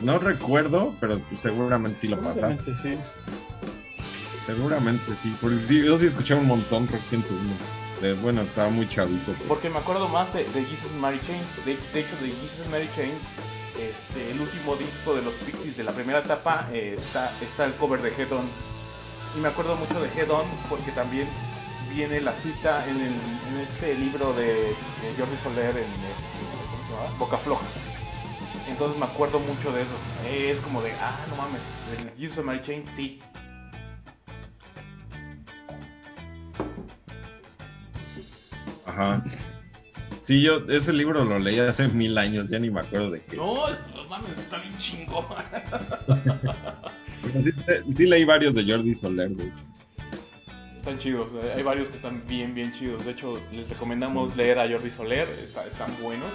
No 0.00 0.18
recuerdo, 0.18 0.94
pero 1.00 1.20
seguramente 1.36 2.00
sí 2.00 2.08
lo 2.08 2.18
pasa. 2.18 2.56
Seguramente 2.56 2.72
sí. 2.82 2.98
Seguramente 4.46 5.14
sí, 5.14 5.36
porque 5.40 5.56
yo 5.84 5.98
sí 5.98 6.06
escuché 6.06 6.34
un 6.34 6.46
montón 6.46 6.88
Rock 6.88 7.02
101. 7.08 7.38
De- 8.00 8.14
bueno, 8.14 8.42
estaba 8.42 8.70
muy 8.70 8.88
chavito. 8.88 9.32
pero- 9.32 9.48
Porque 9.48 9.68
me 9.68 9.78
acuerdo 9.78 10.08
más 10.08 10.32
de, 10.32 10.44
de 10.44 10.64
Jesus 10.64 10.90
and 10.92 11.00
Mary 11.00 11.20
Chains. 11.26 11.64
De, 11.66 11.76
de 11.92 12.00
hecho, 12.00 12.16
de 12.22 12.28
Jesus 12.28 12.60
and 12.62 12.70
Mary 12.70 12.88
Chains, 12.94 13.18
este, 13.76 14.30
el 14.30 14.40
último 14.40 14.76
disco 14.76 15.14
de 15.14 15.22
los 15.22 15.34
Pixies 15.34 15.76
de 15.76 15.84
la 15.84 15.92
primera 15.92 16.20
etapa, 16.20 16.68
eh, 16.72 16.94
está, 16.96 17.30
está 17.42 17.64
el 17.66 17.74
cover 17.74 18.00
de 18.00 18.10
Head 18.10 18.32
On. 18.32 18.46
Y 19.36 19.40
me 19.40 19.48
acuerdo 19.48 19.76
mucho 19.76 20.00
de 20.00 20.08
Head 20.18 20.30
On 20.30 20.46
porque 20.70 20.92
también 20.92 21.28
viene 21.94 22.20
la 22.20 22.32
cita 22.34 22.84
en, 22.88 22.96
el, 23.00 23.12
en 23.12 23.60
este 23.62 23.94
libro 23.96 24.32
de, 24.32 24.44
de 24.46 25.14
Jordi 25.18 25.36
Soler 25.42 25.76
en 25.76 25.84
este. 25.84 26.38
Boca 27.18 27.36
Floja. 27.36 27.66
Entonces 28.68 28.98
me 28.98 29.06
acuerdo 29.06 29.38
mucho 29.40 29.72
de 29.72 29.82
eso. 29.82 29.92
Es 30.28 30.60
como 30.60 30.82
de, 30.82 30.92
ah, 31.00 31.18
no 31.30 31.36
mames, 31.36 31.62
el 31.92 32.10
Jesus 32.18 32.38
and 32.38 32.46
Mary 32.46 32.62
Chains 32.62 32.88
sí. 32.94 33.20
Ajá. 38.86 39.22
Sí, 40.22 40.42
yo 40.42 40.58
ese 40.68 40.92
libro 40.92 41.24
lo 41.24 41.38
leí 41.38 41.58
hace 41.58 41.88
mil 41.88 42.16
años, 42.18 42.50
ya 42.50 42.58
ni 42.58 42.70
me 42.70 42.80
acuerdo 42.80 43.10
de 43.12 43.20
qué. 43.22 43.36
No, 43.36 43.54
no 43.68 44.02
mames, 44.08 44.36
está 44.38 44.58
bien 44.58 44.76
chingón. 44.78 45.24
Sí, 47.36 47.50
sí 47.92 48.06
leí 48.06 48.24
varios 48.24 48.54
de 48.54 48.64
Jordi 48.64 48.94
Soler, 48.94 49.28
de 49.30 49.44
hecho. 49.48 49.54
Están 50.78 50.98
chidos, 50.98 51.28
eh, 51.42 51.52
hay 51.56 51.62
varios 51.62 51.88
que 51.88 51.96
están 51.96 52.22
bien, 52.26 52.54
bien 52.54 52.72
chidos. 52.72 53.04
De 53.04 53.10
hecho, 53.10 53.34
les 53.52 53.68
recomendamos 53.68 54.34
leer 54.36 54.58
a 54.58 54.66
Jordi 54.70 54.88
Soler, 54.90 55.28
está- 55.42 55.66
están 55.66 55.90
buenos. 56.00 56.28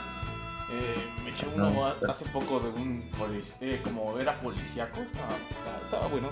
Eh, 0.71 0.95
me 1.23 1.29
eché 1.31 1.45
uno 1.53 1.85
hace 2.09 2.25
poco 2.25 2.59
de 2.59 2.69
un 2.81 3.03
eh, 3.61 3.79
como 3.83 4.17
era 4.19 4.33
policíaco, 4.39 5.01
estaba, 5.01 5.35
estaba- 5.49 5.77
estaba 5.83 6.07
bueno. 6.07 6.29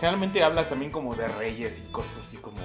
Generalmente 0.00 0.42
habla 0.42 0.68
también 0.68 0.90
como 0.90 1.14
de 1.14 1.28
reyes 1.28 1.82
y 1.84 1.90
cosas 1.90 2.18
así 2.20 2.36
como 2.38 2.58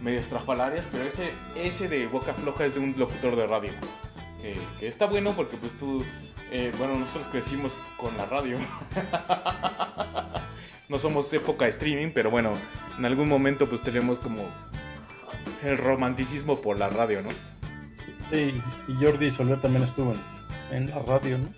medio 0.00 0.20
estrafalarias, 0.20 0.86
pero 0.92 1.04
ese, 1.04 1.32
ese 1.56 1.88
de 1.88 2.06
Boca 2.06 2.32
Floja 2.34 2.66
es 2.66 2.74
de 2.74 2.80
un 2.80 2.94
locutor 2.96 3.34
de 3.36 3.46
radio. 3.46 3.72
Que, 4.40 4.56
que 4.80 4.88
está 4.88 5.06
bueno 5.06 5.32
porque 5.32 5.56
pues 5.56 5.72
tú, 5.78 6.04
eh, 6.50 6.72
bueno, 6.78 6.96
nosotros 6.98 7.26
crecimos 7.30 7.74
con 7.96 8.16
la 8.16 8.26
radio. 8.26 8.58
no 10.88 10.98
somos 10.98 11.32
época 11.32 11.64
de 11.64 11.70
streaming, 11.70 12.10
pero 12.14 12.30
bueno, 12.30 12.52
en 12.98 13.04
algún 13.04 13.28
momento 13.28 13.66
pues 13.66 13.82
tenemos 13.82 14.18
como 14.18 14.44
el 15.62 15.78
romanticismo 15.78 16.60
por 16.60 16.76
la 16.78 16.88
radio, 16.88 17.22
¿no? 17.22 17.30
Sí, 18.30 18.60
y 18.88 18.94
Jordi 19.04 19.30
Soler 19.32 19.60
también 19.60 19.84
estuvo 19.84 20.12
en, 20.12 20.20
en 20.72 20.88
la 20.90 20.98
radio, 21.00 21.38
¿no? 21.38 21.48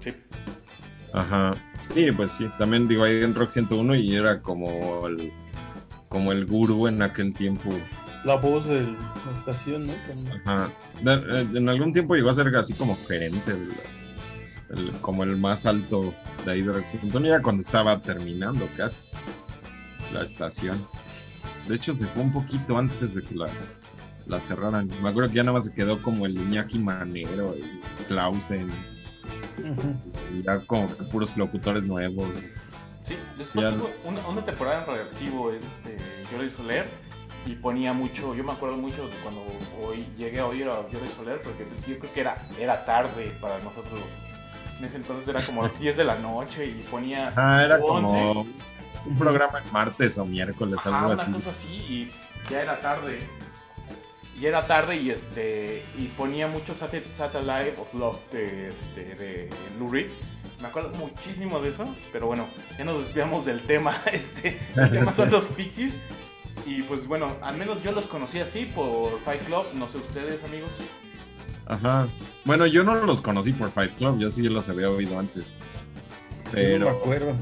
Sí. 0.00 0.12
Ajá. 1.12 1.54
Sí, 1.94 2.10
pues 2.12 2.30
sí. 2.32 2.48
También 2.58 2.88
digo 2.88 3.04
ahí 3.04 3.22
en 3.22 3.34
Rock 3.34 3.50
101 3.50 3.94
y 3.96 4.14
era 4.16 4.40
como 4.40 5.06
el 5.06 5.32
como 6.08 6.30
el 6.32 6.44
gurú 6.46 6.88
en 6.88 7.00
aquel 7.02 7.32
tiempo. 7.32 7.70
La 8.24 8.36
voz 8.36 8.66
de 8.66 8.80
la 8.82 9.38
estación, 9.38 9.86
¿no? 9.86 9.92
Ajá. 10.44 10.70
De- 11.02 11.40
eh, 11.40 11.48
en 11.54 11.68
algún 11.68 11.92
tiempo 11.92 12.14
llegó 12.14 12.30
a 12.30 12.34
ser 12.34 12.54
así 12.54 12.74
como 12.74 12.96
gerente, 13.08 13.52
del- 13.52 13.72
el- 14.76 14.90
como 15.00 15.24
el 15.24 15.36
más 15.38 15.64
alto 15.66 16.14
de 16.44 16.52
ahí 16.52 16.62
de 16.62 16.72
Rock 16.72 16.86
101, 16.86 17.26
ya 17.28 17.40
cuando 17.42 17.62
estaba 17.62 18.00
terminando 18.00 18.68
casi 18.76 19.08
la 20.12 20.22
estación. 20.22 20.86
De 21.66 21.76
hecho, 21.76 21.94
se 21.96 22.06
fue 22.06 22.22
un 22.22 22.32
poquito 22.32 22.76
antes 22.76 23.14
de 23.14 23.22
que 23.22 23.34
la, 23.34 23.48
la 24.32 24.40
cerraran. 24.40 24.88
Me 25.02 25.08
acuerdo 25.10 25.28
que 25.30 25.36
ya 25.36 25.42
nada 25.44 25.54
más 25.58 25.64
se 25.66 25.72
quedó 25.72 26.02
como 26.02 26.26
el 26.26 26.36
Iñaki 26.36 26.78
Manero, 26.78 27.54
el 27.54 27.64
Clausen, 28.08 28.68
Ujú. 29.58 29.94
y 30.34 30.42
ya 30.42 30.58
como 30.60 30.88
que 30.88 31.04
puros 31.04 31.36
locutores 31.36 31.82
nuevos. 31.84 32.28
Sí, 33.06 33.16
después 33.38 33.64
Ya. 33.66 33.76
tuvo 33.76 33.90
una, 34.04 34.26
una 34.26 34.44
temporada 34.44 34.80
en 34.82 34.86
radioactivo 34.86 35.52
este, 35.52 35.96
Jordi 36.32 36.50
Soler 36.50 36.86
y 37.46 37.54
ponía 37.56 37.92
mucho, 37.92 38.34
yo 38.34 38.42
me 38.44 38.52
acuerdo 38.52 38.76
mucho 38.76 39.06
de 39.06 39.14
cuando 39.22 39.42
hoy 39.82 40.06
llegué 40.16 40.38
a 40.40 40.46
oír 40.46 40.68
a 40.68 40.76
Jordi 40.90 41.08
Soler 41.16 41.40
porque 41.42 41.64
pues, 41.64 41.86
yo 41.86 41.98
creo 41.98 42.12
que 42.12 42.20
era, 42.20 42.46
era 42.58 42.84
tarde 42.84 43.32
para 43.40 43.58
nosotros. 43.58 44.00
En 44.78 44.86
ese 44.86 44.96
entonces 44.96 45.28
era 45.28 45.44
como 45.44 45.62
las 45.62 45.78
10 45.78 45.96
de 45.96 46.04
la 46.04 46.16
noche 46.18 46.66
y 46.66 46.84
ponía 46.90 47.32
Ah, 47.36 47.62
era 47.64 47.76
11. 47.76 47.86
como 47.86 48.40
un 49.04 49.18
programa 49.18 49.60
en 49.64 49.72
martes 49.72 50.16
o 50.18 50.24
miércoles, 50.24 50.76
Ajá, 50.78 51.00
algo 51.00 51.12
una 51.12 51.22
así. 51.22 51.32
cosa 51.32 51.50
así 51.50 51.74
y 51.74 52.10
ya 52.50 52.62
era 52.62 52.80
tarde. 52.80 53.18
Y 54.42 54.46
era 54.46 54.66
tarde 54.66 54.96
y 54.96 55.10
este 55.10 55.84
y 55.96 56.08
ponía 56.08 56.48
mucho 56.48 56.74
Sat- 56.74 57.06
Satellite 57.14 57.76
of 57.80 57.94
Love 57.94 58.18
de, 58.32 58.70
este, 58.70 59.14
de 59.14 59.48
Lou 59.78 59.88
Reed. 59.88 60.08
Me 60.60 60.66
acuerdo 60.66 60.90
muchísimo 60.98 61.60
de 61.60 61.68
eso, 61.68 61.86
pero 62.12 62.26
bueno, 62.26 62.48
ya 62.76 62.84
nos 62.84 63.04
desviamos 63.06 63.46
del 63.46 63.60
tema. 63.62 63.96
Este, 64.12 64.58
el 64.74 64.90
tema 64.90 65.12
son 65.12 65.30
los 65.30 65.44
Pixies. 65.44 65.94
Y 66.66 66.82
pues 66.82 67.06
bueno, 67.06 67.36
al 67.40 67.56
menos 67.56 67.80
yo 67.84 67.92
los 67.92 68.06
conocí 68.06 68.40
así 68.40 68.64
por 68.66 69.20
Fight 69.20 69.42
Club, 69.44 69.64
no 69.74 69.88
sé 69.88 69.98
ustedes 69.98 70.42
amigos. 70.42 70.70
Ajá. 71.66 72.08
Bueno, 72.44 72.66
yo 72.66 72.82
no 72.82 72.96
los 72.96 73.20
conocí 73.20 73.52
por 73.52 73.70
Fight 73.70 73.94
Club, 73.94 74.18
yo 74.18 74.28
sí 74.28 74.42
los 74.42 74.68
había 74.68 74.90
oído 74.90 75.20
antes. 75.20 75.46
Yo 76.46 76.50
Pero 76.52 76.78
no 76.80 76.84
me 76.90 76.96
acuerdo. 76.96 77.36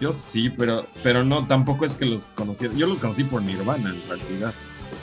yo 0.00 0.10
sí, 0.12 0.50
pero 0.50 0.86
pero 1.04 1.24
no 1.24 1.46
tampoco 1.46 1.84
es 1.84 1.94
que 1.94 2.06
los 2.06 2.24
conociera. 2.34 2.74
Yo 2.74 2.86
los 2.88 2.98
conocí 2.98 3.22
por 3.22 3.40
Nirvana 3.42 3.90
en 3.90 4.08
realidad. 4.08 4.52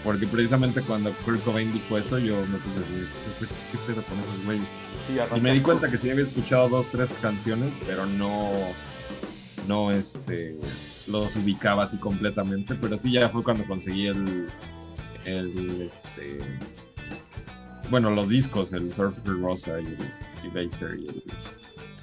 Porque 0.03 0.27
precisamente 0.27 0.81
cuando 0.81 1.11
Kurt 1.25 1.43
Cobain 1.43 1.71
dijo 1.73 1.97
eso, 1.97 2.17
yo 2.19 2.35
me 2.47 2.57
puse 2.59 2.79
así, 2.79 3.07
¿qué, 3.39 3.77
pedo 3.85 4.01
con 4.03 4.19
esos 4.19 4.45
güeyes? 4.45 4.67
Sí, 5.07 5.17
Y 5.35 5.41
me 5.41 5.53
di 5.53 5.61
cuenta 5.61 5.89
que 5.89 5.97
sí 5.97 6.09
había 6.09 6.23
escuchado 6.23 6.69
dos, 6.69 6.87
tres 6.91 7.11
canciones, 7.21 7.73
pero 7.85 8.05
no, 8.05 8.51
no, 9.67 9.91
este, 9.91 10.57
los 11.07 11.35
ubicaba 11.35 11.83
así 11.83 11.97
completamente. 11.97 12.75
Pero 12.75 12.97
sí 12.97 13.11
ya 13.11 13.29
fue 13.29 13.43
cuando 13.43 13.65
conseguí 13.65 14.07
el, 14.07 14.47
el, 15.25 15.81
este, 15.81 16.39
bueno, 17.89 18.11
los 18.11 18.29
discos, 18.29 18.73
el 18.73 18.93
Surfer 18.93 19.39
Rosa 19.41 19.79
y 19.81 19.85
el 19.85 19.97
y 20.43 20.47
el, 20.83 21.23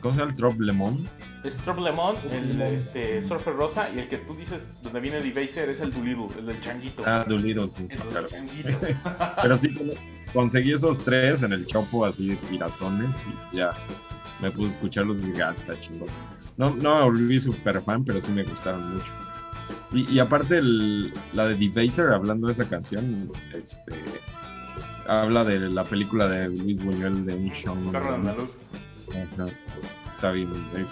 ¿cómo 0.01 0.15
se 0.15 0.21
llama? 0.21 0.33
El 0.33 0.37
Trop 0.37 0.61
Lemon. 0.61 1.09
Es 1.45 1.57
Trop 1.59 1.79
Lemon, 1.79 2.17
el 2.33 2.61
este, 2.63 3.21
Surfer 3.21 3.55
Rosa 3.55 3.91
y 3.95 3.99
el 3.99 4.09
que 4.09 4.17
tú 4.17 4.35
dices 4.35 4.67
donde 4.83 4.99
viene 5.01 5.21
Debaser 5.21 5.69
es 5.69 5.81
el 5.81 5.93
Doolittle, 5.93 6.29
el 6.39 6.47
del 6.47 6.61
changuito. 6.61 7.03
Ah, 7.05 7.25
Doolittle, 7.29 7.69
sí, 7.77 7.87
el 7.91 7.99
claro. 7.99 8.29
changuito. 8.29 8.79
Pero 9.43 9.59
sí, 9.59 9.75
conseguí 10.33 10.73
esos 10.73 11.01
tres 11.05 11.43
en 11.43 11.53
el 11.53 11.67
Chopo 11.67 12.07
así 12.07 12.29
de 12.29 12.37
piratones 12.37 13.11
y 13.53 13.57
ya 13.59 13.73
me 14.41 14.51
puse 14.51 14.69
a 14.69 14.71
escucharlos 14.73 15.19
y 15.19 15.31
dije, 15.33 15.43
ah, 15.43 15.53
está 15.55 15.79
chingón. 15.83 16.09
No, 16.57 16.75
no 16.77 16.97
me 16.99 17.05
volví 17.05 17.39
súper 17.39 17.83
fan, 17.83 18.05
pero 18.05 18.23
sí 18.23 18.33
me 18.33 18.43
gustaron 18.45 18.95
mucho. 18.95 19.07
Y, 19.93 20.11
y 20.15 20.19
aparte, 20.21 20.59
el- 20.59 21.13
la 21.35 21.49
de 21.49 21.57
Debaser, 21.57 22.11
hablando 22.13 22.47
de 22.47 22.55
esa 22.55 22.67
canción, 22.69 23.31
este, 23.53 23.93
habla 25.07 25.45
de 25.45 25.59
la 25.61 25.85
película 25.85 26.27
de 26.27 26.49
Luis 26.49 26.83
Buñuel 26.83 27.27
de 27.27 27.35
un 27.35 27.51
show. 27.51 27.77
Carro 27.93 28.15
andaluz. 28.15 28.57
Ajá. 29.11 29.47
Está 30.11 30.31
bien. 30.31 30.49
eh. 30.77 30.87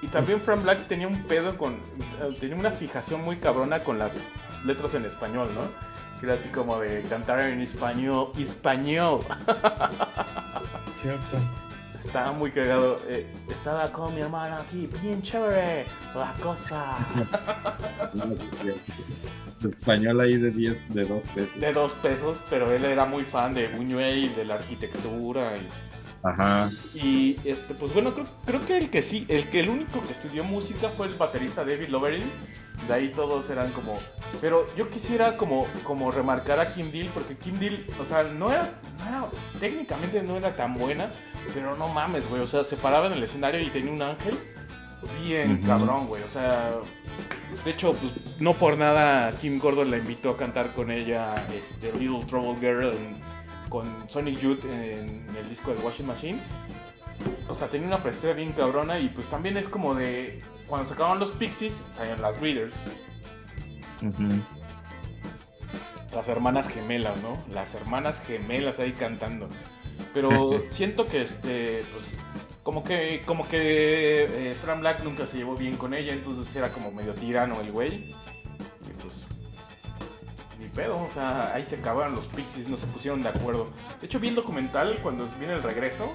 Y 0.00 0.06
también 0.08 0.40
Frank 0.40 0.62
Black 0.62 0.88
tenía 0.88 1.08
un 1.08 1.22
pedo 1.24 1.56
con. 1.56 1.74
eh, 1.74 2.34
tenía 2.40 2.56
una 2.56 2.70
fijación 2.70 3.22
muy 3.22 3.36
cabrona 3.36 3.80
con 3.80 3.98
las 3.98 4.14
letras 4.64 4.94
en 4.94 5.04
español, 5.04 5.50
¿no? 5.54 5.62
Que 6.20 6.26
era 6.26 6.34
así 6.34 6.48
como 6.50 6.78
de 6.80 7.02
cantar 7.02 7.40
en 7.40 7.60
español. 7.60 8.30
¡Español! 8.38 9.20
Cierto. 11.02 11.38
Estaba 11.94 12.32
muy 12.32 12.50
cagado. 12.50 13.00
eh, 13.08 13.30
estaba 13.48 13.90
con 13.92 14.12
mi 14.14 14.20
hermano 14.22 14.56
aquí, 14.56 14.88
bien 15.02 15.22
chévere, 15.22 15.86
la 16.14 16.34
cosa. 16.42 16.96
Español 19.62 20.20
ahí 20.20 20.36
de 20.36 20.50
10, 20.50 20.88
de 20.94 21.04
2 21.04 21.24
pesos. 21.34 21.60
De 21.60 21.72
dos 21.72 21.92
pesos, 21.94 22.38
pero 22.50 22.72
él 22.72 22.84
era 22.84 23.04
muy 23.04 23.22
fan 23.22 23.54
de 23.54 23.68
Buñuel, 23.68 24.34
de 24.34 24.44
la 24.44 24.54
arquitectura 24.54 25.56
y. 25.56 25.68
Ajá. 26.22 26.70
Y 26.94 27.36
este, 27.44 27.74
pues 27.74 27.92
bueno, 27.92 28.14
creo, 28.14 28.26
creo 28.46 28.60
que 28.60 28.78
el 28.78 28.90
que 28.90 29.02
sí, 29.02 29.24
el 29.28 29.48
que 29.50 29.60
el 29.60 29.68
único 29.68 30.00
que 30.06 30.12
estudió 30.12 30.44
música 30.44 30.88
fue 30.90 31.06
el 31.08 31.14
baterista 31.14 31.64
David 31.64 31.88
Loverin. 31.88 32.30
De 32.86 32.94
ahí 32.94 33.12
todos 33.14 33.48
eran 33.50 33.70
como. 33.72 33.98
Pero 34.40 34.66
yo 34.76 34.88
quisiera 34.88 35.36
como, 35.36 35.66
como 35.84 36.10
remarcar 36.10 36.58
a 36.58 36.70
Kim 36.72 36.90
Deal, 36.90 37.08
porque 37.14 37.36
Kim 37.36 37.54
Deal, 37.58 37.86
o 38.00 38.04
sea, 38.04 38.24
no 38.24 38.50
era, 38.50 38.80
no 38.98 39.08
era- 39.08 39.30
técnicamente 39.60 40.22
no 40.22 40.36
era 40.36 40.56
tan 40.56 40.74
buena, 40.74 41.10
pero 41.54 41.76
no 41.76 41.88
mames, 41.88 42.28
güey. 42.28 42.40
O 42.42 42.46
sea, 42.46 42.64
se 42.64 42.76
paraba 42.76 43.06
en 43.08 43.12
el 43.12 43.22
escenario 43.22 43.60
y 43.60 43.66
tenía 43.70 43.92
un 43.92 44.02
ángel 44.02 44.36
bien 45.24 45.58
cabrón, 45.66 46.06
güey. 46.06 46.22
O 46.22 46.28
sea, 46.28 46.72
de 47.64 47.70
hecho, 47.70 47.92
pues 47.94 48.12
no 48.40 48.54
por 48.54 48.76
nada 48.78 49.30
Kim 49.38 49.58
Gordon 49.58 49.90
la 49.90 49.98
invitó 49.98 50.30
a 50.30 50.36
cantar 50.36 50.72
con 50.72 50.90
ella 50.90 51.46
este, 51.54 51.92
Little 51.98 52.24
Trouble 52.26 52.58
Girl 52.58 52.92
en- 52.94 53.41
con 53.72 53.88
Sonic 54.10 54.38
Youth 54.38 54.64
en 54.66 55.24
el 55.34 55.48
disco 55.48 55.72
de 55.72 55.80
Washing 55.80 56.06
Machine. 56.06 56.38
O 57.48 57.54
sea, 57.54 57.68
tenía 57.68 57.86
una 57.86 58.02
presencia 58.02 58.34
bien 58.34 58.52
cabrona 58.52 59.00
y 59.00 59.08
pues 59.08 59.26
también 59.28 59.56
es 59.56 59.66
como 59.66 59.94
de 59.94 60.38
cuando 60.66 60.86
sacaban 60.86 61.18
los 61.18 61.30
Pixies, 61.30 61.74
salían 61.94 62.20
las 62.20 62.38
Readers, 62.38 62.74
las 66.14 66.28
hermanas 66.28 66.68
gemelas, 66.68 67.16
¿no? 67.22 67.38
Las 67.52 67.74
hermanas 67.74 68.20
gemelas 68.26 68.78
ahí 68.78 68.92
cantando. 68.92 69.48
Pero 70.12 70.64
siento 70.68 71.06
que 71.06 71.22
este, 71.22 71.82
pues, 71.92 72.14
como 72.62 72.84
que, 72.84 73.22
como 73.24 73.48
que 73.48 74.50
eh, 74.50 74.54
Fran 74.62 74.80
Black 74.80 75.02
nunca 75.02 75.26
se 75.26 75.38
llevó 75.38 75.56
bien 75.56 75.78
con 75.78 75.94
ella, 75.94 76.12
entonces 76.12 76.54
era 76.54 76.72
como 76.72 76.92
medio 76.92 77.14
tirano 77.14 77.60
el 77.62 77.72
güey. 77.72 78.14
Pedo, 80.74 80.96
o 81.02 81.10
sea, 81.10 81.54
ahí 81.54 81.64
se 81.64 81.76
acabaron 81.76 82.14
los 82.14 82.26
Pixies, 82.26 82.68
no 82.68 82.76
se 82.76 82.86
pusieron 82.86 83.22
de 83.22 83.28
acuerdo. 83.28 83.68
De 84.00 84.06
hecho, 84.06 84.18
vi 84.18 84.28
el 84.28 84.34
documental 84.34 84.98
cuando 85.02 85.28
viene 85.38 85.54
el 85.54 85.62
regreso 85.62 86.12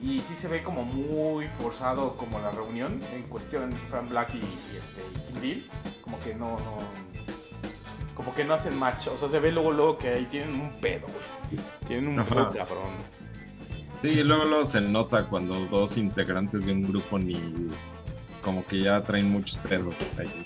y 0.00 0.20
sí 0.20 0.34
se 0.36 0.48
ve 0.48 0.62
como 0.62 0.84
muy 0.84 1.46
forzado 1.60 2.16
como 2.16 2.38
la 2.40 2.50
reunión 2.50 3.00
en 3.12 3.22
cuestión 3.24 3.72
Fran 3.90 4.08
Black 4.08 4.34
y, 4.34 4.38
y, 4.38 4.76
este, 4.76 5.02
y 5.14 5.26
Kim 5.26 5.40
Deal, 5.40 5.62
como 6.02 6.18
que 6.20 6.34
no, 6.34 6.50
no, 6.58 6.78
como 8.14 8.34
que 8.34 8.44
no 8.44 8.54
hacen 8.54 8.76
match, 8.76 9.08
o 9.08 9.16
sea, 9.16 9.28
se 9.28 9.38
ve 9.38 9.52
luego 9.52 9.72
luego 9.72 9.98
que 9.98 10.08
ahí 10.08 10.26
tienen 10.26 10.60
un 10.60 10.70
pedo, 10.80 11.06
güey. 11.06 11.64
Tienen 11.86 12.08
un 12.08 12.18
Ajá. 12.20 12.28
pedo 12.28 12.50
cabrón. 12.50 13.18
Sí, 14.02 14.22
luego, 14.22 14.44
luego 14.44 14.64
se 14.66 14.80
nota 14.80 15.24
cuando 15.24 15.54
dos 15.66 15.96
integrantes 15.96 16.66
de 16.66 16.72
un 16.72 16.86
grupo 16.86 17.18
ni 17.18 17.68
como 18.42 18.64
que 18.66 18.80
ya 18.82 19.02
traen 19.02 19.30
muchos 19.30 19.56
pedos 19.58 19.94
ahí. 20.18 20.44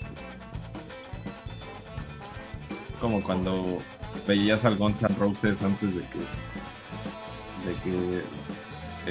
Como 3.03 3.21
cuando 3.21 3.79
veías 4.25 4.63
al 4.63 4.77
Guns 4.77 5.01
N' 5.01 5.13
Roses 5.19 5.61
antes 5.61 5.93
de 5.93 6.01
que 6.03 6.19
de 7.67 7.75
que 7.83 8.23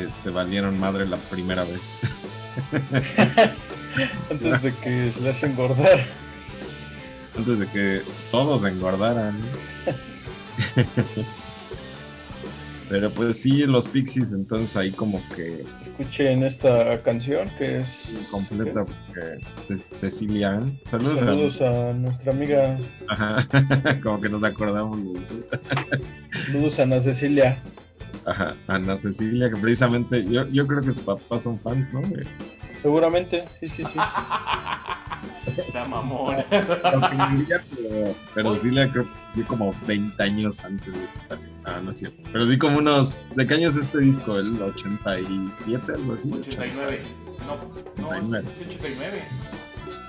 este 0.02 0.30
valieron 0.30 0.80
madre 0.80 1.06
la 1.06 1.18
primera 1.18 1.62
vez. 1.64 1.80
Antes 4.30 4.62
de 4.62 4.74
que 4.76 5.12
se 5.12 5.20
le 5.20 5.28
hace 5.28 5.44
engordar. 5.44 6.06
Antes 7.36 7.58
de 7.58 7.66
que 7.68 8.02
todos 8.30 8.64
engordaran. 8.64 9.38
Pero 12.92 13.08
pues 13.08 13.40
sí, 13.40 13.64
los 13.64 13.88
Pixies 13.88 14.26
entonces 14.32 14.76
ahí 14.76 14.90
como 14.90 15.18
que 15.34 15.64
Escuchen 15.82 16.42
esta 16.42 17.02
canción 17.02 17.48
que 17.56 17.78
es. 17.78 18.26
completa 18.30 18.84
porque 18.84 19.38
Ce- 19.62 19.82
Cecilia 19.92 20.50
Ann. 20.50 20.78
Saludos, 20.84 21.58
a- 21.62 21.94
nuestra 21.94 22.32
amiga. 22.32 22.76
Ajá, 23.08 23.48
como 24.02 24.20
que 24.20 24.28
nos 24.28 24.44
acordamos 24.44 25.00
Saludos 26.46 26.78
a 26.78 26.82
Ana 26.82 27.00
Cecilia. 27.00 27.56
Ajá, 28.26 28.54
Ana 28.66 28.98
Cecilia, 28.98 29.48
que 29.48 29.56
precisamente 29.56 30.22
yo, 30.24 30.46
yo 30.48 30.66
creo 30.66 30.82
que 30.82 30.92
sus 30.92 31.00
papás 31.00 31.44
son 31.44 31.58
fans, 31.60 31.90
¿no? 31.94 32.02
Seguramente, 32.82 33.44
sí, 33.60 33.68
sí, 33.68 33.84
sí. 33.84 33.98
Me 35.54 37.36
diría, 37.36 37.62
pero, 37.76 38.14
pero 38.34 38.54
creo 38.54 39.04
que 39.04 39.10
sí 39.34 39.42
como 39.42 39.74
20 39.86 40.22
años 40.22 40.60
antes 40.64 40.92
de 40.92 41.06
que 41.12 41.18
saliera. 41.20 41.52
Ah, 41.64 41.80
no 41.82 41.90
es 41.90 41.98
cierto. 41.98 42.22
Pero 42.32 42.46
sí 42.46 42.58
como 42.58 42.78
unos... 42.78 43.20
¿De 43.36 43.46
qué 43.46 43.54
año 43.54 43.68
es 43.68 43.76
este 43.76 43.98
disco? 43.98 44.38
¿El 44.38 44.60
87, 44.60 45.92
algo 45.92 46.14
así? 46.14 46.30
89. 46.32 47.00
No, 47.46 48.02
no, 48.02 48.08
89. 48.08 48.48
es 48.54 48.66
89. 48.66 49.22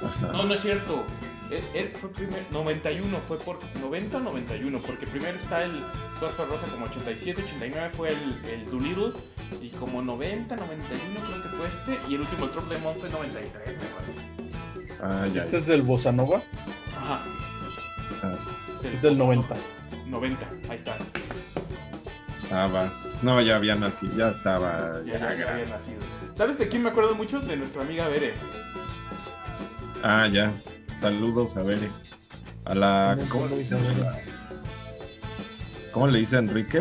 Ajá. 0.03 0.27
No, 0.31 0.43
no 0.43 0.53
es 0.53 0.61
cierto. 0.61 1.03
Él, 1.51 1.63
él 1.73 1.91
fue 1.99 2.09
primero, 2.11 2.43
91, 2.51 3.21
fue 3.27 3.37
por 3.37 3.59
90 3.79 4.17
o 4.17 4.19
91, 4.21 4.81
porque 4.81 5.05
primero 5.05 5.37
está 5.37 5.63
el 5.63 5.83
Surfer 6.19 6.47
Rosa 6.47 6.67
como 6.67 6.85
87, 6.85 7.43
89 7.43 7.91
fue 7.95 8.09
el, 8.09 8.41
el 8.49 8.65
Doolittle, 8.71 9.13
y 9.61 9.69
como 9.69 10.01
90, 10.01 10.55
91 10.55 11.19
creo 11.19 11.43
que 11.43 11.49
fue 11.49 11.67
este, 11.67 11.99
y 12.11 12.15
el 12.15 12.21
último 12.21 12.45
el 12.45 12.51
Trop 12.51 12.69
Lemon 12.71 12.95
fue 12.99 13.09
93, 13.09 13.77
me 13.77 13.85
parece. 13.85 14.97
Ah, 15.01 15.25
ya, 15.33 15.39
Este 15.41 15.51
ya. 15.51 15.57
es 15.57 15.65
del 15.67 15.81
Bossa 15.81 16.11
Nova, 16.11 16.41
Ajá. 16.97 17.21
Ah, 18.23 18.35
sí. 18.37 18.49
del 18.83 18.93
es 18.95 19.01
del 19.01 19.11
Bossa 19.15 19.23
90. 19.23 19.55
Nova. 20.07 20.27
90, 20.27 20.49
ahí 20.69 20.75
está. 20.77 20.97
Ah, 22.51 22.67
va. 22.67 22.91
No, 23.21 23.41
ya 23.41 23.55
había 23.55 23.75
nacido, 23.75 24.15
ya 24.17 24.29
estaba. 24.29 25.01
Ya, 25.05 25.13
ya, 25.17 25.35
ya 25.35 25.51
había 25.53 25.65
nacido. 25.65 25.99
¿Sabes 26.35 26.57
de 26.59 26.67
quién 26.67 26.83
me 26.83 26.89
acuerdo 26.89 27.15
mucho? 27.15 27.39
De 27.39 27.55
nuestra 27.57 27.81
amiga 27.81 28.07
Bere. 28.09 28.33
Ah, 30.03 30.27
ya. 30.31 30.51
Saludos 30.97 31.55
a 31.57 31.63
Bere. 31.63 31.89
A 32.65 32.75
la. 32.75 33.17
¿Cómo, 33.29 33.43
¿Cómo 33.45 33.55
dice 33.55 33.75
Bere? 33.75 34.23
cómo 35.91 36.07
le 36.07 36.19
dice 36.19 36.37
Enrique? 36.37 36.79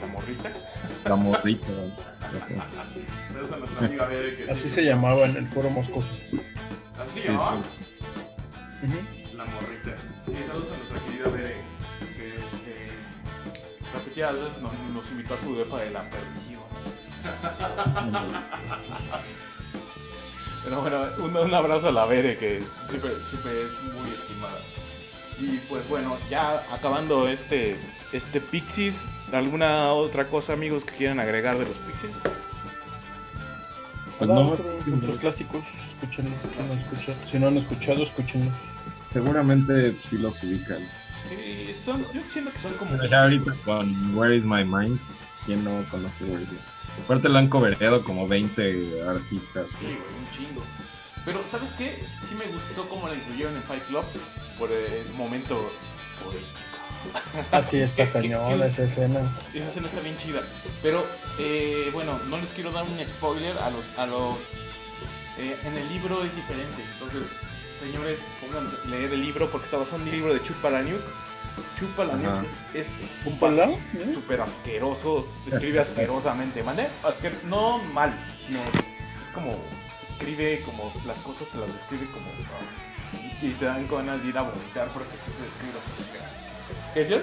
La 0.00 0.06
morrita. 0.06 0.50
La 1.04 1.16
morrita. 1.16 1.66
Saludos 1.66 3.52
a 3.52 3.56
nuestra 3.56 3.86
amiga. 3.86 4.08
Que 4.08 4.46
Así 4.50 4.70
se 4.70 4.82
llamaba 4.84 5.24
en 5.24 5.36
el 5.36 5.48
foro 5.48 5.70
moscoso. 5.70 6.08
Así 6.98 7.20
se 7.22 7.28
llamaba. 7.28 7.62
sí. 8.82 9.36
La 9.36 9.44
morrita. 9.46 9.96
Sí, 10.26 10.32
saludos 10.46 10.72
a 10.72 10.76
nuestra 10.76 11.04
querida 11.04 11.28
Bere. 11.28 11.56
Que 12.16 12.28
este. 12.38 12.88
Repetidas 13.92 14.34
veces 14.34 14.62
nos, 14.62 14.72
nos 14.94 15.10
invitó 15.10 15.34
a 15.34 15.38
su 15.38 15.56
depa 15.56 15.80
de 15.80 15.90
la 15.90 16.08
perdición. 16.10 16.62
Pero 20.64 20.80
bueno, 20.80 21.06
un, 21.18 21.36
un 21.36 21.54
abrazo 21.54 21.88
a 21.88 21.92
la 21.92 22.06
Bere 22.06 22.36
que 22.38 22.62
siempre, 22.88 23.10
siempre 23.28 23.62
es 23.62 23.72
muy 23.94 24.08
estimada. 24.14 24.60
Y 25.40 25.58
pues 25.68 25.88
bueno, 25.88 26.16
ya 26.30 26.62
acabando 26.72 27.26
este, 27.26 27.76
este 28.12 28.40
Pixies, 28.40 29.02
¿alguna 29.38 29.92
otra 29.92 30.28
cosa 30.28 30.52
amigos 30.52 30.84
que 30.84 30.94
quieran 30.94 31.20
agregar 31.20 31.58
de 31.58 31.64
los 31.66 31.76
Pixies? 31.78 32.12
Pues 34.18 34.30
no, 34.30 34.50
otro- 34.50 34.64
otros 34.96 35.16
clásicos, 35.18 35.62
escúchenlos. 35.88 36.34
Si 36.54 36.62
no, 36.62 36.74
escuchan- 36.74 37.28
si 37.30 37.38
no 37.38 37.48
han 37.48 37.56
escuchado, 37.58 38.02
escúchenlos. 38.02 38.52
Seguramente 39.12 39.94
sí 40.04 40.18
los 40.18 40.42
ubican. 40.42 40.78
Sí, 41.28 41.74
son, 41.84 42.02
yo 42.12 42.20
siento 42.32 42.52
que 42.52 42.58
son 42.58 42.72
como... 42.74 42.92
Pero 42.92 43.06
ya 43.06 43.22
ahorita 43.22 43.54
con 43.64 44.16
Where 44.16 44.36
is 44.36 44.44
My 44.44 44.64
Mind, 44.64 44.98
¿quién 45.46 45.64
no 45.64 45.84
conoce 45.90 46.24
Where 46.24 46.42
is 46.42 46.48
My 46.48 46.54
Mind? 46.54 47.04
Aparte 47.04 47.28
lo 47.28 47.38
han 47.38 47.48
cobereado 47.48 48.04
como 48.04 48.28
20 48.28 49.02
artistas. 49.08 49.68
Sí, 49.80 49.86
güey, 49.86 49.96
un 49.96 50.30
chingo. 50.36 50.62
Pero, 51.24 51.42
¿sabes 51.48 51.70
qué? 51.78 52.02
Sí 52.22 52.34
me 52.34 52.46
gustó 52.46 52.88
cómo 52.88 53.08
la 53.08 53.14
incluyeron 53.14 53.56
en 53.56 53.62
Fight 53.62 53.84
Club 53.84 54.04
por 54.58 54.70
el 54.70 55.08
momento. 55.14 55.72
Así 57.52 57.78
está 57.78 58.10
que- 58.10 58.26
esa 58.66 58.82
escena. 58.84 59.20
Esa 59.54 59.68
escena 59.68 59.88
está 59.88 60.00
bien 60.00 60.16
chida. 60.18 60.42
Pero, 60.82 61.06
eh, 61.38 61.90
bueno, 61.92 62.18
no 62.28 62.38
les 62.38 62.50
quiero 62.52 62.72
dar 62.72 62.84
un 62.84 63.06
spoiler 63.06 63.56
a 63.58 63.70
los... 63.70 63.86
A 63.96 64.06
los 64.06 64.38
eh, 65.38 65.56
en 65.64 65.76
el 65.76 65.88
libro 65.88 66.24
es 66.24 66.34
diferente. 66.36 66.82
Entonces, 66.92 67.26
señores, 67.80 68.18
pónganse 68.40 68.76
a 68.84 68.88
leer 68.88 69.12
el 69.12 69.20
libro 69.22 69.50
porque 69.50 69.64
está 69.64 69.78
basado 69.78 69.96
en 69.96 70.02
un 70.02 70.10
libro 70.10 70.34
de 70.34 70.42
Chupalaniuk. 70.42 71.00
Chupalaniuk 71.78 72.30
Ajá. 72.32 72.44
es, 72.74 72.86
es 72.88 73.24
¿Chupala? 73.24 73.70
¿Eh? 73.70 74.10
súper 74.14 74.40
asqueroso, 74.40 75.26
escribe 75.46 75.80
asquerosamente, 75.86 76.62
¿mande? 76.62 76.88
Asquer 77.02 77.34
no 77.44 77.78
mal, 77.78 78.10
no, 78.48 78.58
es 79.22 79.28
como, 79.34 79.58
escribe 80.02 80.62
como, 80.64 80.92
las 81.06 81.18
cosas 81.18 81.48
te 81.48 81.58
las 81.58 81.72
describe 81.72 82.06
como, 82.06 82.26
y 83.42 83.50
te 83.54 83.64
dan 83.64 83.86
ganas 83.88 84.22
de 84.22 84.28
ir 84.28 84.38
a 84.38 84.42
vomitar 84.42 84.88
porque 84.92 85.16
siempre 85.18 85.44
describe 85.46 85.74
las 85.74 85.84
cosas. 85.84 86.31
¿Qué 86.94 87.00
decías? 87.00 87.22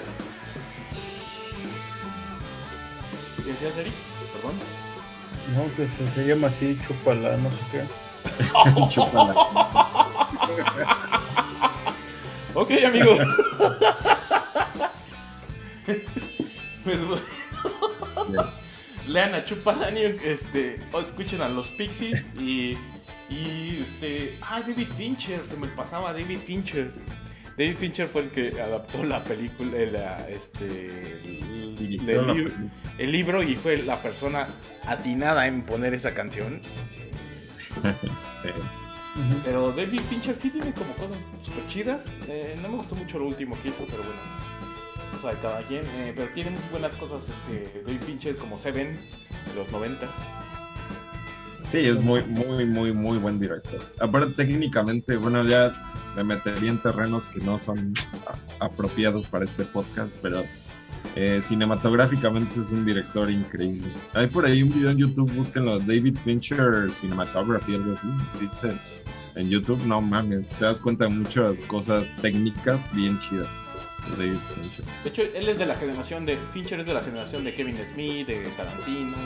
¿Qué 3.38 3.52
decías, 3.52 3.78
Eric? 3.78 3.94
Perdón. 4.34 4.56
No, 5.56 5.64
que 5.76 5.88
se, 5.88 6.12
se 6.14 6.28
llama 6.28 6.48
así, 6.48 6.78
chupala, 6.88 7.38
no 7.38 7.50
sé 7.52 7.58
qué. 7.72 7.84
Chúpala. 8.90 9.34
Ok, 12.54 12.72
amigos. 12.86 13.20
pues 16.84 17.06
bueno. 17.06 17.24
Lean 19.08 19.34
a 19.34 19.44
Chupalaniuk, 19.44 20.22
este, 20.24 20.80
o 20.92 21.00
escuchen 21.00 21.42
a 21.42 21.50
los 21.50 21.68
Pixies 21.70 22.28
y, 22.38 22.78
y 23.30 23.80
este, 23.82 24.38
ah, 24.42 24.62
David 24.62 24.88
Fincher, 24.98 25.46
se 25.48 25.58
me 25.58 25.68
pasaba 25.70 26.14
David 26.14 26.40
Fincher. 26.40 26.92
David 27.60 27.76
Fincher 27.76 28.08
fue 28.08 28.22
el 28.22 28.30
que 28.30 28.62
adaptó 28.62 29.04
la 29.04 29.22
película, 29.22 29.78
el, 29.78 29.94
ah, 29.98 30.26
este, 30.30 30.66
el, 30.66 32.00
el 32.00 32.08
la 32.08 33.06
libro 33.06 33.44
y 33.44 33.56
fue 33.56 33.76
la 33.76 34.02
persona 34.02 34.48
atinada 34.86 35.46
en 35.46 35.64
poner 35.64 35.94
esa 35.94 36.14
canción. 36.14 36.62
Sí. 37.84 38.50
Pero 39.44 39.74
David 39.74 40.00
Fincher 40.10 40.38
sí 40.38 40.52
tiene 40.52 40.74
como 40.74 40.94
cosas 40.94 41.20
super 41.44 41.68
chidas. 41.68 42.18
Eh, 42.30 42.56
no 42.62 42.70
me 42.70 42.78
gustó 42.78 42.96
mucho 42.96 43.20
lo 43.20 43.26
último 43.26 43.58
que 43.62 43.68
hizo, 43.68 43.84
pero 43.86 44.04
bueno. 44.04 44.22
O 45.18 45.22
sea, 45.22 45.42
cada 45.42 45.62
quien. 45.64 45.84
eh, 45.98 46.14
pero 46.16 46.30
tiene 46.30 46.52
muy 46.52 46.64
buenas 46.72 46.96
cosas 46.96 47.28
este, 47.28 47.82
David 47.82 48.02
Fincher 48.04 48.36
como 48.36 48.58
Seven 48.58 48.96
de 48.96 49.54
los 49.56 49.70
90. 49.70 50.08
Sí, 51.70 51.78
es 51.78 52.04
muy, 52.04 52.24
muy, 52.24 52.66
muy, 52.66 52.92
muy 52.92 53.20
buen 53.20 53.40
director. 53.40 53.80
Aparte, 54.00 54.34
técnicamente, 54.34 55.16
bueno, 55.18 55.44
ya 55.44 55.72
me 56.16 56.24
metería 56.24 56.72
en 56.72 56.82
terrenos 56.82 57.28
que 57.28 57.40
no 57.42 57.60
son 57.60 57.94
apropiados 58.60 59.28
para 59.28 59.46
este 59.46 59.66
podcast, 59.66 60.14
pero 60.20 60.44
eh, 61.16 61.42
cinematográficamente 61.46 62.60
es 62.60 62.72
un 62.72 62.86
director 62.86 63.30
increíble. 63.30 63.94
Hay 64.14 64.26
por 64.26 64.46
ahí 64.46 64.64
un 64.64 64.74
video 64.74 64.90
en 64.90 64.98
YouTube, 64.98 65.32
búsquenlo, 65.32 65.78
David 65.78 66.18
Fincher 66.24 66.92
Cinematography, 66.92 67.76
algo 67.76 67.94
así, 67.94 68.08
¿viste? 68.42 68.76
En 69.36 69.50
YouTube, 69.50 69.86
no 69.86 70.02
mames, 70.02 70.50
te 70.58 70.66
das 70.66 70.82
cuenta 70.82 71.04
de 71.04 71.12
muchas 71.12 71.62
cosas 71.62 72.12
técnicas 72.22 72.90
bien 72.94 73.20
chidas. 73.20 73.48
De 74.18 74.28
David 74.28 74.40
Fincher. 74.56 74.86
De 75.04 75.10
hecho, 75.10 75.22
él 75.22 75.50
es 75.50 75.58
de 75.60 75.66
la 75.66 75.76
generación 75.76 76.26
de. 76.26 76.38
Fincher 76.54 76.80
es 76.80 76.86
de 76.86 76.94
la 76.94 77.02
generación 77.02 77.44
de 77.44 77.54
Kevin 77.54 77.78
Smith, 77.86 78.28
de 78.28 78.48
Tarantino, 78.58 79.18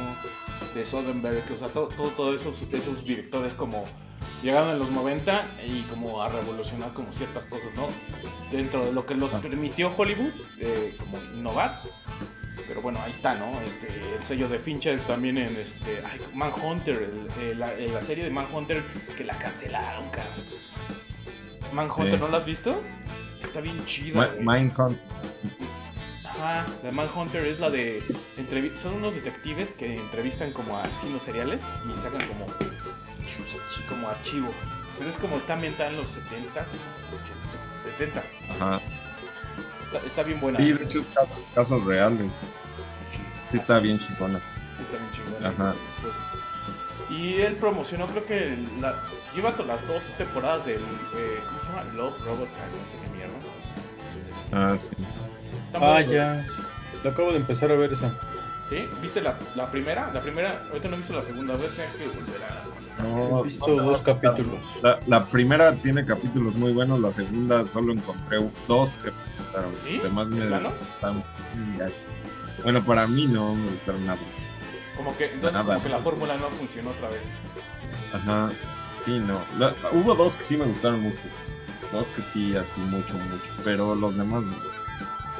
de 0.75 0.85
Soderbergh. 0.85 1.51
O 1.53 1.57
sea, 1.57 1.67
todo, 1.69 1.87
todo, 1.89 2.09
todo 2.09 2.35
esos, 2.35 2.61
esos 2.71 3.03
directores 3.05 3.53
como 3.53 3.85
llegaron 4.41 4.71
en 4.71 4.79
los 4.79 4.91
90 4.91 5.45
y 5.65 5.81
como 5.83 6.21
a 6.21 6.29
revolucionar 6.29 6.91
como 6.93 7.11
ciertas 7.13 7.45
cosas, 7.45 7.73
¿no? 7.75 7.87
Dentro 8.51 8.85
de 8.85 8.91
lo 8.93 9.05
que 9.05 9.15
los 9.15 9.33
Ah. 9.33 9.39
permitió 9.41 9.91
Hollywood, 9.95 10.31
eh, 10.59 10.95
como 10.99 11.17
innovar. 11.35 11.81
Pero 12.67 12.81
bueno, 12.81 12.99
ahí 13.03 13.11
está, 13.11 13.35
¿no? 13.35 13.59
Este, 13.61 13.87
el 14.17 14.23
sello 14.23 14.47
de 14.47 14.57
Fincher 14.59 14.99
también 15.01 15.37
en 15.37 15.55
este, 15.57 16.01
ay, 16.09 16.19
Manhunter, 16.33 17.09
el- 17.39 17.43
el- 17.49 17.59
la, 17.59 17.73
la 17.75 18.01
serie 18.01 18.23
de 18.23 18.29
Manhunter 18.29 18.81
que 19.17 19.23
la 19.25 19.37
cancelaron, 19.37 20.05
cabrón. 20.09 20.33
Manhunter, 21.73 22.13
Sí. 22.13 22.19
¿no 22.19 22.27
la 22.29 22.37
has 22.37 22.45
visto? 22.45 22.81
Está 23.43 23.61
bien 23.61 23.85
chida. 23.85 24.17
Ma- 24.19 24.27
güey. 24.27 24.45
Mindhunt, 24.61 24.97
Ajá, 26.25 26.65
la 26.83 26.91
Manhunter 26.91 27.45
es 27.45 27.59
la 27.59 27.69
de. 27.69 28.01
son 28.81 28.95
unos 28.95 29.13
detectives 29.13 29.71
que 29.73 29.95
entrevistan 29.95 30.51
como 30.51 30.77
a 30.77 30.83
asesinos 30.83 31.23
seriales 31.23 31.61
y 31.85 31.99
sacan 32.01 32.27
como. 32.27 32.45
como 33.89 34.09
archivo. 34.09 34.49
Pero 34.97 35.09
es 35.09 35.17
como 35.17 35.37
está 35.37 35.53
ambientada 35.53 35.89
en 35.89 35.97
los 35.97 36.07
70, 36.07 36.61
80, 37.97 37.97
70. 37.97 38.23
ajá. 38.53 38.81
Está, 39.83 40.07
está 40.07 40.23
bien 40.23 40.39
buena. 40.39 40.57
Sí, 40.59 40.73
de 40.73 40.83
hecho, 40.85 41.03
casos, 41.13 41.39
casos 41.53 41.85
reales. 41.85 42.33
Sí, 43.51 43.57
está 43.57 43.79
bien 43.79 43.99
chingona. 43.99 44.39
Está 44.81 44.97
bien 44.97 45.11
chingona. 45.13 45.49
Ajá. 45.49 45.75
Pues, 46.01 46.13
y 47.19 47.41
él 47.41 47.55
promocionó, 47.57 48.07
creo 48.07 48.25
que 48.25 48.57
la, 48.79 48.95
lleva 49.35 49.53
las 49.67 49.87
dos 49.87 50.03
temporadas 50.17 50.65
del. 50.65 50.81
eh, 51.15 51.39
¿Cómo 51.47 51.59
se 51.61 51.67
llama? 51.67 51.83
Love 51.95 52.19
Robots, 52.25 52.57
no 52.57 52.87
sé. 52.89 53.02
Ah, 54.53 54.75
sí. 54.77 54.89
Ah, 55.73 56.01
ya. 56.01 56.45
Lo 57.03 57.09
acabo 57.09 57.31
de 57.31 57.37
empezar 57.37 57.71
a 57.71 57.75
ver 57.75 57.93
esa. 57.93 58.11
¿Sí? 58.69 58.87
¿Viste 59.01 59.21
la, 59.21 59.37
la 59.55 59.69
primera? 59.71 60.09
La 60.13 60.21
primera, 60.21 60.63
ahorita 60.69 60.87
no 60.87 60.95
he 60.95 60.97
visto 60.99 61.13
la 61.13 61.23
segunda, 61.23 61.55
voy 61.55 61.65
a 61.65 61.69
tener 61.69 61.89
que 61.91 62.07
volver 62.07 62.41
a 62.43 63.03
No, 63.03 63.39
He 63.39 63.47
visto 63.47 63.67
no 63.67 63.83
dos 63.83 64.01
capítulos. 64.01 64.59
La, 64.81 64.99
la 65.07 65.25
primera 65.25 65.75
tiene 65.75 66.05
capítulos 66.05 66.55
muy 66.55 66.71
buenos, 66.71 66.99
la 66.99 67.11
segunda 67.11 67.67
solo 67.69 67.93
encontré 67.93 68.39
dos 68.67 68.97
que 68.97 69.11
me 69.11 69.17
gustaron. 69.43 69.73
¿Sí? 69.83 69.97
Además 69.99 70.27
me 70.27 70.45
gustaron. 70.59 71.23
Bueno, 72.63 72.85
para 72.85 73.07
mí 73.07 73.27
no 73.27 73.55
me 73.55 73.69
gustaron 73.71 74.05
nada. 74.05 74.19
Como 74.95 75.17
que, 75.17 75.25
entonces 75.25 75.53
Nada. 75.53 75.73
como 75.73 75.83
que 75.83 75.89
la 75.89 75.99
fórmula 75.99 76.37
no 76.37 76.49
funcionó 76.51 76.91
otra 76.91 77.09
vez. 77.09 77.21
Ajá. 78.13 78.51
Sí, 79.03 79.19
no. 79.19 79.39
La- 79.57 79.73
hubo 79.91 80.15
dos 80.15 80.35
que 80.35 80.43
sí 80.43 80.55
me 80.55 80.65
gustaron 80.65 81.01
mucho. 81.01 81.17
Dos 81.93 82.07
que 82.07 82.23
sí, 82.23 82.57
así 82.57 82.81
mucho, 82.81 83.13
mucho. 83.13 83.51
Pero 83.63 83.93
los 83.93 84.17
demás 84.17 84.43
no. 84.43 84.55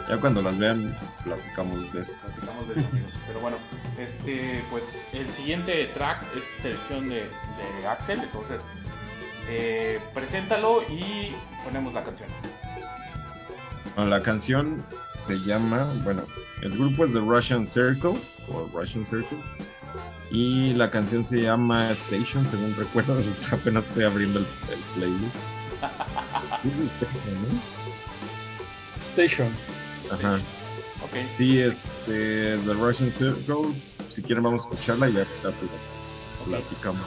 Ya 0.08 0.18
cuando 0.18 0.42
las 0.42 0.58
vean, 0.58 0.96
platicamos 1.24 1.92
de 1.92 2.02
eso. 2.02 2.14
Platicamos 2.22 2.68
de 2.68 2.74
eso, 2.76 2.90
amigos. 2.92 3.14
Pero 3.26 3.40
bueno, 3.40 3.58
este, 3.98 4.64
pues 4.70 5.04
el 5.14 5.28
siguiente 5.32 5.88
track 5.96 6.24
es 6.38 6.62
selección 6.62 7.08
de, 7.10 7.22
de 7.22 7.88
Axel, 7.88 8.20
entonces 8.20 8.62
eh, 9.50 10.00
preséntalo 10.14 10.84
y 10.84 11.34
ponemos 11.64 11.92
la 11.94 12.04
canción. 12.04 12.30
Bueno, 13.96 14.12
la 14.12 14.22
canción 14.22 14.86
se 15.18 15.40
llama, 15.40 15.92
bueno, 16.04 16.24
el 16.62 16.78
grupo 16.78 17.06
es 17.06 17.14
The 17.14 17.20
Russian 17.20 17.66
Circles, 17.66 18.38
o 18.50 18.70
Russian 18.78 19.06
Circle, 19.06 19.40
y 20.30 20.74
la 20.76 20.92
canción 20.92 21.26
se 21.26 21.42
llama 21.42 21.90
Station, 21.92 22.46
según 22.48 22.76
recuerdo, 22.76 23.20
apenas 23.52 23.84
estoy 23.86 24.04
abriendo 24.04 24.40
el, 24.40 24.46
el 24.72 24.80
playlist. 24.96 25.53
Station, 26.64 27.42
¿no? 27.42 27.62
Station. 29.14 29.50
Ajá. 30.12 30.40
Sí, 31.38 31.60
este, 31.60 32.58
The 32.58 32.74
Russian 32.74 33.12
Circle, 33.12 33.76
si 34.10 34.22
quieren 34.22 34.44
vamos 34.44 34.66
a 34.66 34.70
escucharla 34.70 35.10
y 35.10 35.14
ya 35.14 35.28
la 35.44 35.52
platicamos. 36.46 37.06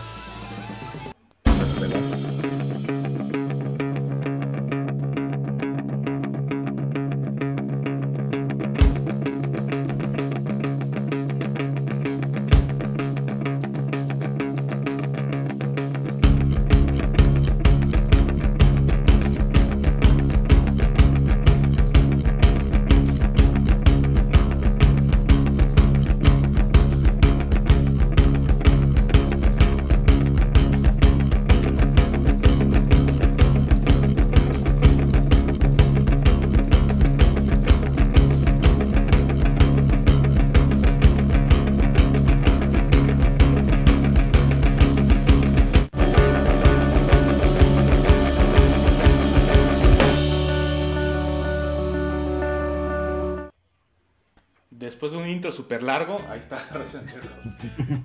Largo, 55.99 56.21
ahí 56.29 56.39
está 56.39 56.59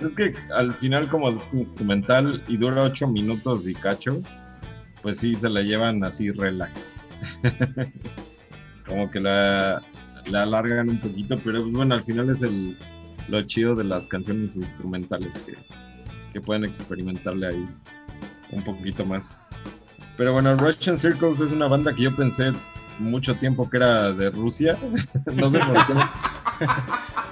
Es 0.00 0.14
que 0.14 0.34
al 0.54 0.74
final 0.74 1.08
como 1.08 1.30
es 1.30 1.48
instrumental 1.52 2.42
y 2.48 2.56
dura 2.56 2.82
8 2.82 3.06
minutos 3.08 3.68
y 3.68 3.74
cacho, 3.74 4.20
pues 5.00 5.18
sí 5.18 5.34
se 5.36 5.48
la 5.48 5.62
llevan 5.62 6.02
así 6.04 6.30
relax. 6.30 6.96
como 8.86 9.10
que 9.10 9.20
la, 9.20 9.82
la 10.26 10.42
alargan 10.42 10.90
un 10.90 10.98
poquito, 10.98 11.36
pero 11.44 11.62
pues 11.62 11.74
bueno, 11.74 11.94
al 11.94 12.04
final 12.04 12.28
es 12.30 12.42
el, 12.42 12.76
lo 13.28 13.42
chido 13.42 13.76
de 13.76 13.84
las 13.84 14.06
canciones 14.06 14.56
instrumentales 14.56 15.38
que, 15.38 15.54
que 16.32 16.40
pueden 16.40 16.64
experimentarle 16.64 17.46
ahí 17.46 17.68
un 18.50 18.62
poquito 18.64 19.06
más. 19.06 19.38
Pero 20.16 20.32
bueno, 20.32 20.56
Russian 20.56 20.98
Circles 20.98 21.40
es 21.40 21.52
una 21.52 21.68
banda 21.68 21.94
que 21.94 22.02
yo 22.02 22.16
pensé 22.16 22.52
mucho 22.98 23.36
tiempo 23.36 23.68
que 23.68 23.76
era 23.78 24.12
de 24.12 24.30
Rusia. 24.30 24.78
no 25.34 25.50
sé 25.50 25.58
por 25.58 25.86
qué. 25.86 25.94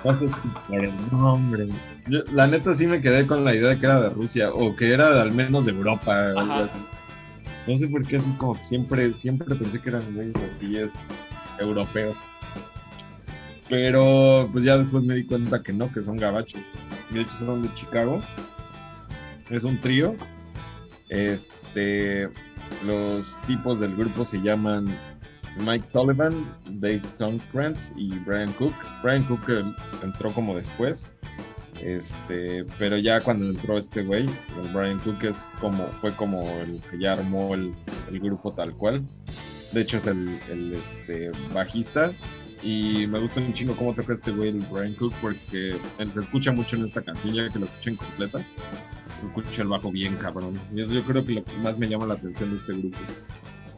no 0.04 0.14
sé 0.14 0.28
por 0.68 0.84
el 0.84 0.92
nombre. 1.10 1.68
la 2.32 2.46
neta 2.46 2.74
sí 2.74 2.86
me 2.86 3.00
quedé 3.00 3.26
con 3.26 3.44
la 3.44 3.54
idea 3.54 3.70
de 3.70 3.78
que 3.78 3.86
era 3.86 4.00
de 4.00 4.10
Rusia 4.10 4.52
o 4.52 4.74
que 4.76 4.92
era 4.92 5.20
al 5.20 5.32
menos 5.32 5.64
de 5.66 5.72
Europa 5.72 6.28
algo 6.28 6.52
así. 6.52 6.78
No 7.66 7.76
sé 7.76 7.88
por 7.88 8.06
qué 8.06 8.16
así 8.16 8.30
como 8.32 8.54
que 8.54 8.62
siempre, 8.62 9.14
siempre 9.14 9.54
pensé 9.54 9.80
que 9.80 9.90
eran 9.90 10.02
güeyes 10.14 10.36
así 10.52 10.76
es 10.76 10.92
europeos. 11.58 12.16
Pero 13.68 14.48
pues 14.50 14.64
ya 14.64 14.78
después 14.78 15.04
me 15.04 15.14
di 15.14 15.24
cuenta 15.24 15.62
que 15.62 15.72
no, 15.72 15.92
que 15.92 16.02
son 16.02 16.16
gabachos. 16.16 16.60
De 17.10 17.20
hecho 17.20 17.38
son 17.38 17.62
de 17.62 17.72
Chicago. 17.74 18.20
Es 19.48 19.62
un 19.64 19.80
trío. 19.80 20.16
Este, 21.08 22.28
los 22.84 23.38
tipos 23.46 23.80
del 23.80 23.94
grupo 23.96 24.24
se 24.24 24.38
llaman 24.38 24.86
Mike 25.58 25.84
Sullivan, 25.84 26.46
Dave 26.80 27.02
Krantz 27.52 27.92
y 27.96 28.16
Brian 28.20 28.52
Cook. 28.52 28.74
Brian 29.02 29.24
Cook 29.24 29.40
eh, 29.48 29.64
entró 30.02 30.32
como 30.32 30.54
después. 30.54 31.06
Este, 31.82 32.64
pero 32.78 32.98
ya 32.98 33.20
cuando 33.22 33.46
entró 33.46 33.78
este 33.78 34.02
güey, 34.02 34.26
Brian 34.74 34.98
Cook 34.98 35.24
es 35.24 35.48
como, 35.60 35.86
fue 36.00 36.12
como 36.12 36.42
el 36.60 36.80
que 36.90 36.98
ya 36.98 37.14
armó 37.14 37.54
el, 37.54 37.74
grupo 38.10 38.52
tal 38.52 38.74
cual. 38.74 39.02
De 39.72 39.82
hecho 39.82 39.96
es 39.96 40.06
el, 40.06 40.38
este, 40.74 41.30
bajista. 41.54 42.12
Y 42.62 43.06
me 43.06 43.18
gusta 43.18 43.40
un 43.40 43.54
chingo 43.54 43.74
cómo 43.74 43.94
toca 43.94 44.12
este 44.12 44.30
güey, 44.30 44.50
el 44.50 44.58
Brian 44.70 44.92
Cook, 44.94 45.14
porque 45.22 45.76
él 45.98 46.10
se 46.10 46.20
escucha 46.20 46.52
mucho 46.52 46.76
en 46.76 46.84
esta 46.84 47.00
canción, 47.00 47.32
ya 47.32 47.48
que 47.50 47.58
la 47.58 47.64
escuché 47.64 47.90
en 47.90 47.96
completa. 47.96 48.38
Se 49.18 49.26
escucha 49.26 49.62
el 49.62 49.68
bajo 49.68 49.90
bien 49.90 50.16
cabrón. 50.16 50.52
Y 50.74 50.82
eso 50.82 50.92
yo 50.92 51.02
creo 51.04 51.24
que 51.24 51.32
lo 51.34 51.44
que 51.44 51.52
más 51.58 51.78
me 51.78 51.88
llama 51.88 52.06
la 52.06 52.14
atención 52.14 52.50
de 52.50 52.56
este 52.56 52.72
grupo 52.72 52.98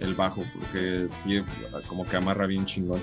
el 0.02 0.14
bajo, 0.14 0.44
porque 0.58 1.08
sí, 1.22 1.42
como 1.86 2.06
que 2.06 2.16
amarra 2.16 2.46
bien 2.46 2.66
chingón. 2.66 3.00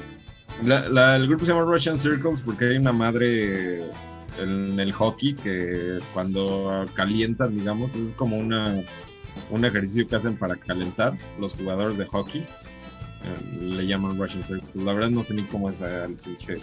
el 0.63 1.27
grupo 1.27 1.45
se 1.45 1.51
llama 1.51 1.63
Russian 1.63 1.97
Circles 1.97 2.41
porque 2.41 2.65
hay 2.65 2.77
una 2.77 2.91
madre 2.91 3.83
en 4.37 4.79
el 4.79 4.91
hockey 4.91 5.33
que 5.33 5.99
cuando 6.13 6.85
calientan, 6.93 7.57
digamos, 7.57 7.95
es 7.95 8.11
como 8.13 8.37
una, 8.37 8.81
un 9.49 9.65
ejercicio 9.65 10.07
que 10.07 10.15
hacen 10.15 10.37
para 10.37 10.55
calentar 10.55 11.17
los 11.39 11.53
jugadores 11.53 11.97
de 11.97 12.05
hockey. 12.05 12.41
Eh, 12.41 13.59
le 13.61 13.85
llaman 13.85 14.17
Russian 14.17 14.43
Circles. 14.43 14.83
La 14.83 14.93
verdad 14.93 15.09
no 15.09 15.23
sé 15.23 15.33
ni 15.33 15.43
cómo 15.43 15.69
es 15.69 15.81
el 15.81 16.13
pinche 16.15 16.57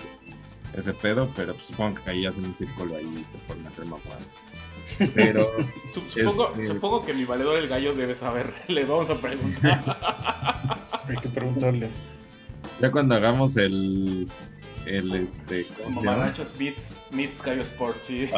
ese 0.75 0.93
pedo, 0.93 1.31
pero 1.37 1.55
pues, 1.55 1.67
supongo 1.67 2.01
que 2.03 2.11
ahí 2.11 2.27
hacen 2.27 2.45
un 2.45 2.57
círculo 2.57 2.97
ahí 2.97 3.07
y 3.07 3.27
se 3.27 3.37
ponen 3.47 3.67
a 3.67 3.69
hacer. 3.69 3.85
Pero. 5.15 5.51
supongo, 5.95 6.53
este, 6.53 6.67
supongo, 6.67 7.05
que 7.05 7.15
mi 7.15 7.25
valedor 7.25 7.59
el 7.59 7.69
gallo 7.69 7.95
debe 7.95 8.15
saber. 8.15 8.53
Le 8.69 8.85
vamos 8.85 9.11
a 9.11 9.17
preguntar. 9.17 10.89
Hay 11.09 11.17
que 11.17 11.29
preguntarle. 11.29 11.91
Ya 12.81 12.91
cuando 12.91 13.15
hagamos 13.15 13.57
el. 13.57 14.31
El 14.87 15.15
este. 15.15 15.67
Como 15.83 16.03
Marachos 16.03 16.55
Meets, 16.59 16.97
meets 17.11 17.43
Gallo 17.43 17.63
Sports, 17.63 18.03
sí. 18.05 18.31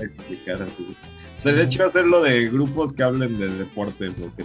explicar 0.00 0.62
así. 0.62 0.96
De 1.44 1.62
hecho, 1.62 1.84
hacerlo 1.84 2.22
de 2.22 2.48
grupos 2.48 2.92
que 2.92 3.04
hablen 3.04 3.38
de 3.38 3.48
deportes 3.48 4.18
o 4.18 4.34
que 4.34 4.44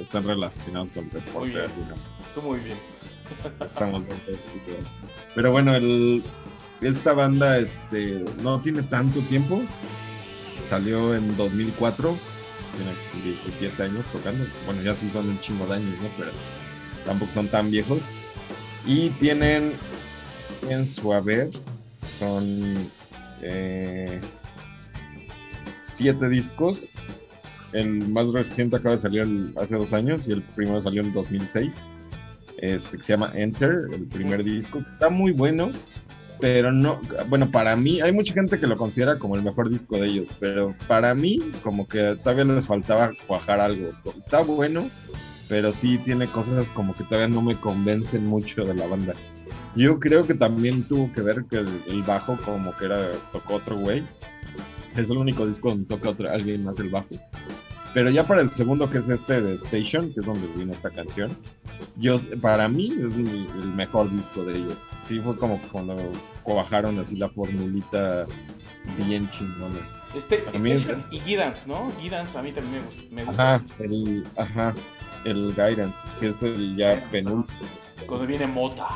están 0.00 0.24
relacionados 0.24 0.90
con 0.90 1.04
el 1.04 1.10
deporte. 1.10 1.38
Muy 1.38 1.50
bien. 1.50 1.70
Tú 2.34 2.42
muy 2.42 2.58
bien. 2.58 2.78
Estamos 3.60 4.02
Pero 5.34 5.52
bueno, 5.52 5.74
el, 5.74 6.22
esta 6.80 7.12
banda 7.12 7.58
este, 7.58 8.24
no 8.42 8.60
tiene 8.60 8.82
tanto 8.82 9.20
tiempo. 9.22 9.62
Salió 10.68 11.14
en 11.14 11.36
2004. 11.36 12.16
Tiene 12.76 13.34
17 13.36 13.82
años 13.82 14.04
tocando. 14.12 14.44
Bueno, 14.66 14.82
ya 14.82 14.94
sí 14.94 15.10
son 15.12 15.28
un 15.28 15.40
chingo 15.40 15.66
de 15.66 15.74
años, 15.76 15.94
¿no? 16.02 16.08
Pero 16.16 16.30
tampoco 17.04 17.32
son 17.32 17.48
tan 17.48 17.70
viejos. 17.70 18.02
Y 18.86 19.10
tienen 19.10 19.72
en 20.68 20.86
su 20.88 21.12
haber, 21.12 21.50
son 22.18 22.90
eh, 23.42 24.20
siete 25.82 26.28
discos. 26.28 26.86
El 27.72 28.08
más 28.08 28.32
reciente 28.32 28.76
acaba 28.76 28.92
de 28.92 28.98
salir 28.98 29.52
hace 29.56 29.76
dos 29.76 29.92
años 29.92 30.26
y 30.26 30.32
el 30.32 30.42
primero 30.42 30.80
salió 30.80 31.02
en 31.02 31.12
2006. 31.12 31.72
Este, 32.58 32.96
que 32.96 33.04
se 33.04 33.12
llama 33.12 33.32
Enter, 33.34 33.88
el 33.92 34.06
primer 34.06 34.42
disco. 34.42 34.78
Está 34.78 35.08
muy 35.08 35.32
bueno 35.32 35.70
pero 36.40 36.72
no, 36.72 37.00
bueno, 37.28 37.50
para 37.50 37.74
mí, 37.76 38.00
hay 38.00 38.12
mucha 38.12 38.32
gente 38.32 38.58
que 38.58 38.66
lo 38.66 38.76
considera 38.76 39.18
como 39.18 39.36
el 39.36 39.42
mejor 39.42 39.70
disco 39.70 39.96
de 39.96 40.06
ellos, 40.06 40.28
pero 40.38 40.74
para 40.86 41.14
mí 41.14 41.52
como 41.62 41.88
que 41.88 42.16
todavía 42.22 42.44
les 42.44 42.66
faltaba 42.66 43.12
cuajar 43.26 43.60
algo. 43.60 43.90
Está 44.16 44.42
bueno, 44.42 44.88
pero 45.48 45.72
sí 45.72 45.98
tiene 45.98 46.28
cosas 46.28 46.68
como 46.70 46.94
que 46.94 47.04
todavía 47.04 47.28
no 47.28 47.42
me 47.42 47.58
convencen 47.58 48.26
mucho 48.26 48.64
de 48.64 48.74
la 48.74 48.86
banda. 48.86 49.14
Yo 49.74 49.98
creo 49.98 50.26
que 50.26 50.34
también 50.34 50.82
tuvo 50.84 51.12
que 51.12 51.22
ver 51.22 51.44
que 51.50 51.58
el, 51.58 52.02
bajo 52.06 52.36
como 52.44 52.74
que 52.76 52.86
era, 52.86 53.10
tocó 53.32 53.54
otro 53.54 53.76
güey. 53.76 54.02
Es 54.96 55.10
el 55.10 55.18
único 55.18 55.46
disco 55.46 55.70
donde 55.70 55.86
toca 55.86 56.10
otro, 56.10 56.30
alguien 56.30 56.64
más 56.64 56.78
el 56.80 56.88
bajo. 56.88 57.08
Pero 57.94 58.10
ya 58.10 58.26
para 58.26 58.42
el 58.42 58.50
segundo, 58.50 58.90
que 58.90 58.98
es 58.98 59.08
este 59.08 59.40
de 59.40 59.54
Station, 59.54 60.12
que 60.12 60.20
es 60.20 60.26
donde 60.26 60.46
viene 60.56 60.72
esta 60.72 60.90
canción, 60.90 61.36
yo, 61.96 62.16
para 62.40 62.68
mí 62.68 62.92
es 62.92 63.12
el 63.12 63.72
mejor 63.74 64.10
disco 64.10 64.44
de 64.44 64.58
ellos. 64.58 64.76
Sí, 65.08 65.20
fue 65.20 65.38
como 65.38 65.58
cuando 65.72 65.96
bajaron 66.44 66.98
así 66.98 67.16
la 67.16 67.30
formulita 67.30 68.26
bien 68.98 69.28
chingona. 69.30 69.80
Este, 70.14 70.36
Station 70.36 71.02
y 71.10 71.20
Guidance, 71.20 71.66
¿no? 71.66 71.90
Guidance 71.98 72.36
a 72.38 72.42
mí 72.42 72.52
también 72.52 72.84
me 73.10 73.24
gusta. 73.24 73.54
Ajá, 73.54 73.64
el, 73.78 74.26
ajá, 74.36 74.74
el 75.24 75.54
Guidance, 75.54 75.98
que 76.20 76.28
es 76.28 76.42
el 76.42 76.76
ya 76.76 77.02
penúltimo. 77.10 77.58
Cuando 78.06 78.26
viene 78.26 78.46
Mota. 78.46 78.86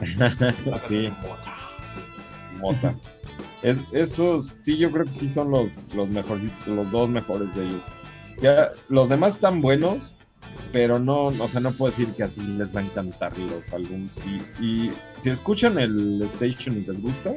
sí. 0.88 1.10
Mota. 1.22 1.56
Mota. 2.60 2.94
Es, 3.62 3.78
esos, 3.90 4.54
sí, 4.60 4.76
yo 4.76 4.92
creo 4.92 5.06
que 5.06 5.10
sí 5.10 5.28
son 5.28 5.50
los, 5.50 5.72
los 5.94 6.08
mejores, 6.08 6.44
los 6.66 6.88
dos 6.92 7.08
mejores 7.08 7.52
de 7.56 7.66
ellos. 7.66 7.82
Ya, 8.40 8.70
los 8.88 9.08
demás 9.08 9.34
están 9.34 9.60
buenos, 9.60 10.14
pero 10.72 10.98
no, 10.98 11.24
o 11.24 11.48
sea, 11.48 11.60
no 11.60 11.72
puedo 11.72 11.90
decir 11.90 12.12
que 12.14 12.22
así 12.22 12.40
les 12.42 12.74
va 12.74 12.80
a 12.80 12.84
encantar 12.84 13.36
los 13.38 13.72
álbumes. 13.72 14.12
Y, 14.60 14.90
si 15.20 15.28
escuchan 15.28 15.78
el 15.78 16.22
Station 16.22 16.78
y 16.78 16.86
les 16.86 17.00
gusta, 17.00 17.34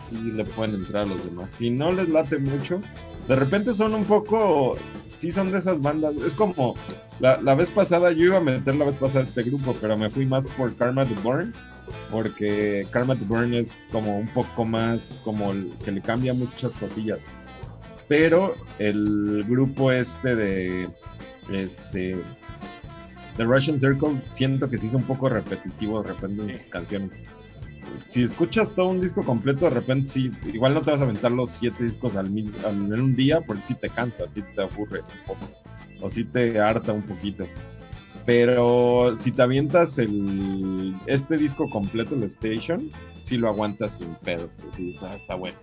sí 0.00 0.16
le 0.16 0.44
pueden 0.44 0.76
entrar 0.76 1.04
a 1.04 1.06
los 1.06 1.24
demás. 1.24 1.50
Si 1.50 1.70
no 1.70 1.92
les 1.92 2.08
late 2.08 2.38
mucho, 2.38 2.80
de 3.26 3.36
repente 3.36 3.74
son 3.74 3.94
un 3.94 4.04
poco, 4.04 4.76
sí 5.16 5.32
son 5.32 5.50
de 5.50 5.58
esas 5.58 5.80
bandas, 5.80 6.14
es 6.24 6.34
como, 6.34 6.74
La, 7.20 7.40
la, 7.42 7.56
vez 7.56 7.70
pasada, 7.70 8.12
yo 8.12 8.26
iba 8.26 8.36
a 8.36 8.40
meter 8.40 8.76
la 8.76 8.84
vez 8.84 8.96
pasada 8.96 9.24
este 9.24 9.42
grupo, 9.42 9.74
pero 9.80 9.96
me 9.96 10.08
fui 10.10 10.24
más 10.26 10.46
por 10.46 10.74
Karma 10.76 11.04
to 11.04 11.14
Burn, 11.22 11.52
porque 12.10 12.86
Karma 12.90 13.16
to 13.16 13.24
Burn 13.24 13.54
es 13.54 13.84
como 13.90 14.18
un 14.18 14.28
poco 14.28 14.64
más, 14.64 15.18
como 15.24 15.50
el, 15.50 15.72
que 15.84 15.90
le 15.90 16.00
cambia 16.00 16.34
muchas 16.34 16.72
cosillas. 16.74 17.18
Pero 18.06 18.54
el 18.78 19.44
grupo 19.46 19.92
este 19.92 20.34
de, 20.34 20.88
este, 21.52 22.16
The 23.38 23.44
Russian 23.44 23.80
Circle, 23.80 24.20
siento 24.20 24.68
que 24.68 24.76
sí 24.76 24.88
es 24.88 24.94
un 24.94 25.04
poco 25.04 25.30
repetitivo 25.30 26.02
de 26.02 26.08
repente 26.08 26.42
en 26.42 26.58
sus 26.58 26.68
canciones. 26.68 27.10
Si 28.08 28.22
escuchas 28.22 28.74
todo 28.74 28.88
un 28.88 29.00
disco 29.00 29.24
completo, 29.24 29.64
de 29.64 29.70
repente 29.70 30.08
sí, 30.08 30.30
igual 30.52 30.74
no 30.74 30.82
te 30.82 30.90
vas 30.90 31.00
a 31.00 31.04
aventar 31.04 31.32
los 31.32 31.50
siete 31.50 31.84
discos 31.84 32.16
al, 32.16 32.26
al 32.26 32.92
en 32.92 33.00
un 33.00 33.16
día, 33.16 33.40
porque 33.40 33.62
sí 33.62 33.74
te 33.74 33.88
cansa, 33.88 34.24
sí 34.34 34.42
te 34.54 34.62
aburre 34.62 35.00
un 35.00 35.26
poco 35.26 35.48
o 36.00 36.08
si 36.08 36.24
te 36.24 36.60
harta 36.60 36.92
un 36.92 37.02
poquito. 37.02 37.44
Pero 38.28 39.16
si 39.16 39.32
te 39.32 39.40
avientas 39.40 39.96
el, 39.96 40.94
este 41.06 41.38
disco 41.38 41.70
completo, 41.70 42.14
el 42.14 42.24
Station, 42.24 42.90
sí 43.22 43.38
lo 43.38 43.48
aguantas 43.48 43.92
sin 43.92 44.14
pedos, 44.16 44.50
sí, 44.76 44.92
está, 44.92 45.34
bueno. 45.34 45.56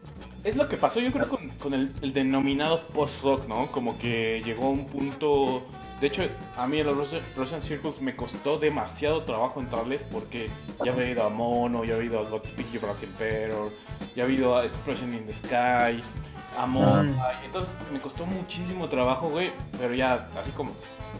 Es 0.44 0.56
lo 0.56 0.68
que 0.68 0.76
pasó 0.76 1.00
yo 1.00 1.12
creo 1.12 1.30
con, 1.30 1.50
con 1.62 1.76
el, 1.76 1.94
denominado 2.12 2.88
post-rock, 2.88 3.48
¿no? 3.48 3.68
Como 3.68 4.00
que 4.00 4.42
llegó 4.44 4.66
a 4.66 4.70
un 4.70 4.88
punto... 4.88 5.62
De 6.02 6.08
hecho, 6.08 6.24
a 6.58 6.66
mí 6.66 6.82
los 6.82 6.98
Russian 7.38 7.62
Circles 7.62 8.02
me 8.02 8.16
costó 8.16 8.58
demasiado 8.58 9.22
trabajo 9.26 9.60
entrarles 9.60 10.02
porque 10.12 10.50
ya 10.84 10.92
había 10.92 11.12
ido 11.12 11.22
a 11.22 11.30
Mono, 11.30 11.86
ya 11.86 11.94
había 11.94 12.08
ido 12.08 12.20
a 12.20 12.28
Godspeed 12.28 12.66
You 12.74 12.80
Broken 12.80 13.10
Emperor, 13.10 13.70
ya 14.16 14.24
había 14.24 14.38
ido 14.38 14.58
a 14.58 14.64
Expression 14.66 15.14
in 15.14 15.28
the 15.28 15.34
Sky, 15.34 16.02
amor. 16.58 17.06
entonces 17.44 17.76
me 17.92 18.00
costó 18.00 18.26
muchísimo 18.26 18.88
trabajo, 18.88 19.30
güey. 19.30 19.52
Pero 19.78 19.94
ya, 19.94 20.28
así 20.40 20.52
como, 20.52 20.72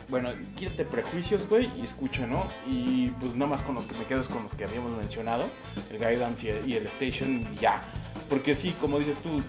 bueno, 0.10 0.30
quítate 0.56 0.86
prejuicios, 0.86 1.48
güey, 1.48 1.70
y 1.78 1.82
escucha, 1.82 2.28
¿no? 2.28 2.46
Y 2.68 3.10
pues 3.20 3.36
nada 3.36 3.52
más 3.52 3.62
con 3.62 3.76
los 3.76 3.86
que 3.86 3.96
me 3.96 4.06
quedo 4.06 4.22
es 4.22 4.30
con 4.30 4.44
los 4.44 4.54
que 4.54 4.66
habíamos 4.66 4.96
mencionado, 4.98 5.46
el 5.90 5.98
Guidance 5.98 6.64
y 6.66 6.74
el, 6.74 6.88
Station, 6.88 7.48
y 7.54 7.58
ya. 7.58 7.84
Porque 8.30 8.56
sí, 8.56 8.76
como 8.82 9.00
dices 9.00 9.18
tú, 9.20 9.42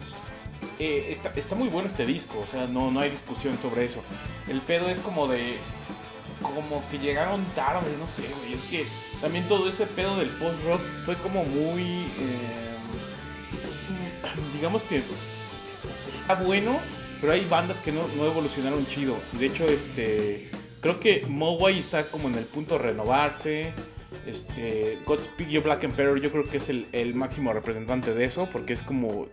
eh, 0.78 1.08
está, 1.10 1.30
está, 1.30 1.54
muy 1.54 1.68
bueno 1.68 1.88
este 1.88 2.06
disco, 2.06 2.38
o 2.40 2.46
sea, 2.46 2.66
no, 2.66 2.90
no 2.90 3.00
hay 3.00 3.10
discusión 3.10 3.58
sobre 3.60 3.84
eso. 3.84 4.02
El 4.48 4.60
pedo 4.60 4.88
es 4.88 4.98
como 5.00 5.26
de. 5.26 5.58
Como 6.42 6.86
que 6.90 6.98
llegaron 6.98 7.42
tarde, 7.54 7.96
no 7.98 8.08
sé, 8.10 8.22
güey. 8.40 8.52
Es 8.52 8.62
que 8.64 8.86
también 9.22 9.48
todo 9.48 9.68
ese 9.68 9.86
pedo 9.86 10.18
del 10.18 10.28
post-rock 10.28 10.80
fue 11.04 11.14
como 11.16 11.44
muy. 11.44 11.82
Eh, 11.82 12.66
digamos 14.54 14.82
que 14.82 15.02
está 16.26 16.42
bueno, 16.42 16.80
pero 17.20 17.34
hay 17.34 17.44
bandas 17.44 17.78
que 17.78 17.92
no, 17.92 18.00
evolucionaron 18.02 18.84
chido. 18.88 19.16
De 19.38 19.46
hecho, 19.46 19.68
este, 19.68 20.50
creo 20.80 20.98
que 20.98 21.24
Mowai 21.28 21.78
está 21.78 22.02
como 22.08 22.26
en 22.26 22.34
el 22.34 22.44
punto 22.46 22.76
de 22.76 22.82
renovarse. 22.82 23.72
Este, 24.26 24.98
Godspeed 25.06 25.48
You 25.48 25.62
Black 25.62 25.84
Emperor 25.84 26.20
yo 26.20 26.32
creo 26.32 26.48
que 26.48 26.56
es 26.56 26.68
el, 26.68 27.14
máximo 27.14 27.52
representante 27.52 28.12
de 28.12 28.24
eso, 28.24 28.48
porque 28.52 28.72
es 28.72 28.82
como, 28.82 29.28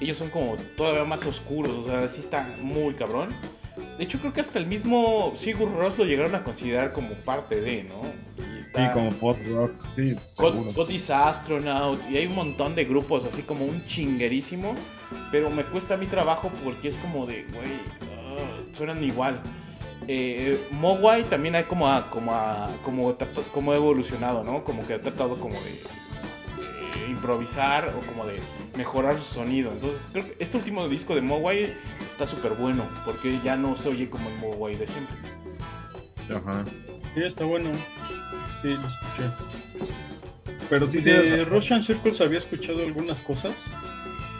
ellos 0.00 0.16
son 0.16 0.30
como 0.30 0.56
todavía 0.76 1.04
más 1.04 1.24
oscuros, 1.26 1.86
o 1.86 1.88
sea, 1.88 2.08
sí 2.08 2.18
está 2.18 2.56
muy 2.60 2.94
cabrón. 2.94 3.28
De 3.96 4.02
hecho, 4.02 4.18
creo 4.18 4.32
que 4.32 4.40
hasta 4.40 4.58
el 4.58 4.66
mismo 4.66 5.32
Sigur 5.36 5.72
Ross 5.76 5.96
lo 5.96 6.04
llegaron 6.04 6.34
a 6.34 6.42
considerar 6.42 6.92
como 6.92 7.14
parte 7.18 7.60
de, 7.60 7.84
¿no? 7.84 8.02
Sí, 8.74 8.82
como 8.92 9.10
post-rock, 9.10 9.72
sí. 9.96 10.14
God, 10.36 10.90
is 10.90 11.10
Astronaut, 11.10 12.00
y 12.10 12.16
hay 12.16 12.26
un 12.26 12.34
montón 12.34 12.74
de 12.74 12.84
grupos, 12.84 13.24
así 13.24 13.42
como 13.42 13.64
un 13.64 13.84
chinguerísimo. 13.86 14.74
Pero 15.30 15.50
me 15.50 15.64
cuesta 15.64 15.96
mi 15.96 16.06
trabajo 16.06 16.50
porque 16.64 16.88
es 16.88 16.96
como 16.96 17.26
de, 17.26 17.44
güey, 17.52 17.72
uh, 17.72 18.74
suenan 18.74 19.02
igual. 19.02 19.40
Eh, 20.06 20.68
Mogwai 20.70 21.24
también 21.24 21.54
hay 21.54 21.64
como 21.64 21.88
a, 21.88 22.10
como 22.10 22.34
a, 22.34 22.70
como, 22.82 23.16
como 23.52 23.72
ha 23.72 23.76
evolucionado, 23.76 24.44
¿no? 24.44 24.64
Como 24.64 24.86
que 24.86 24.94
ha 24.94 25.00
tratado 25.00 25.38
como 25.38 25.54
de, 25.54 25.80
improvisar 27.08 27.88
o 27.88 28.06
como 28.06 28.26
de 28.26 28.36
mejorar 28.76 29.18
su 29.18 29.24
sonido. 29.34 29.72
Entonces 29.72 30.06
creo 30.12 30.24
que 30.24 30.36
este 30.38 30.56
último 30.56 30.88
disco 30.88 31.14
de 31.14 31.20
Mogwai 31.20 31.74
está 32.06 32.26
súper 32.26 32.54
bueno 32.54 32.84
porque 33.04 33.38
ya 33.42 33.56
no 33.56 33.76
se 33.76 33.88
oye 33.90 34.08
como 34.10 34.28
el 34.28 34.36
Mogwai 34.36 34.76
de 34.76 34.86
siempre. 34.86 35.16
Ajá. 36.34 36.64
Sí, 37.14 37.22
está 37.22 37.44
bueno. 37.44 37.70
Sí, 38.64 38.70
lo 38.70 38.88
escuché. 38.88 39.86
Pero 40.70 40.86
sí 40.86 41.02
de 41.02 41.44
Russian 41.44 41.82
Circles 41.82 42.22
había 42.22 42.38
escuchado 42.38 42.82
algunas 42.82 43.20
cosas, 43.20 43.52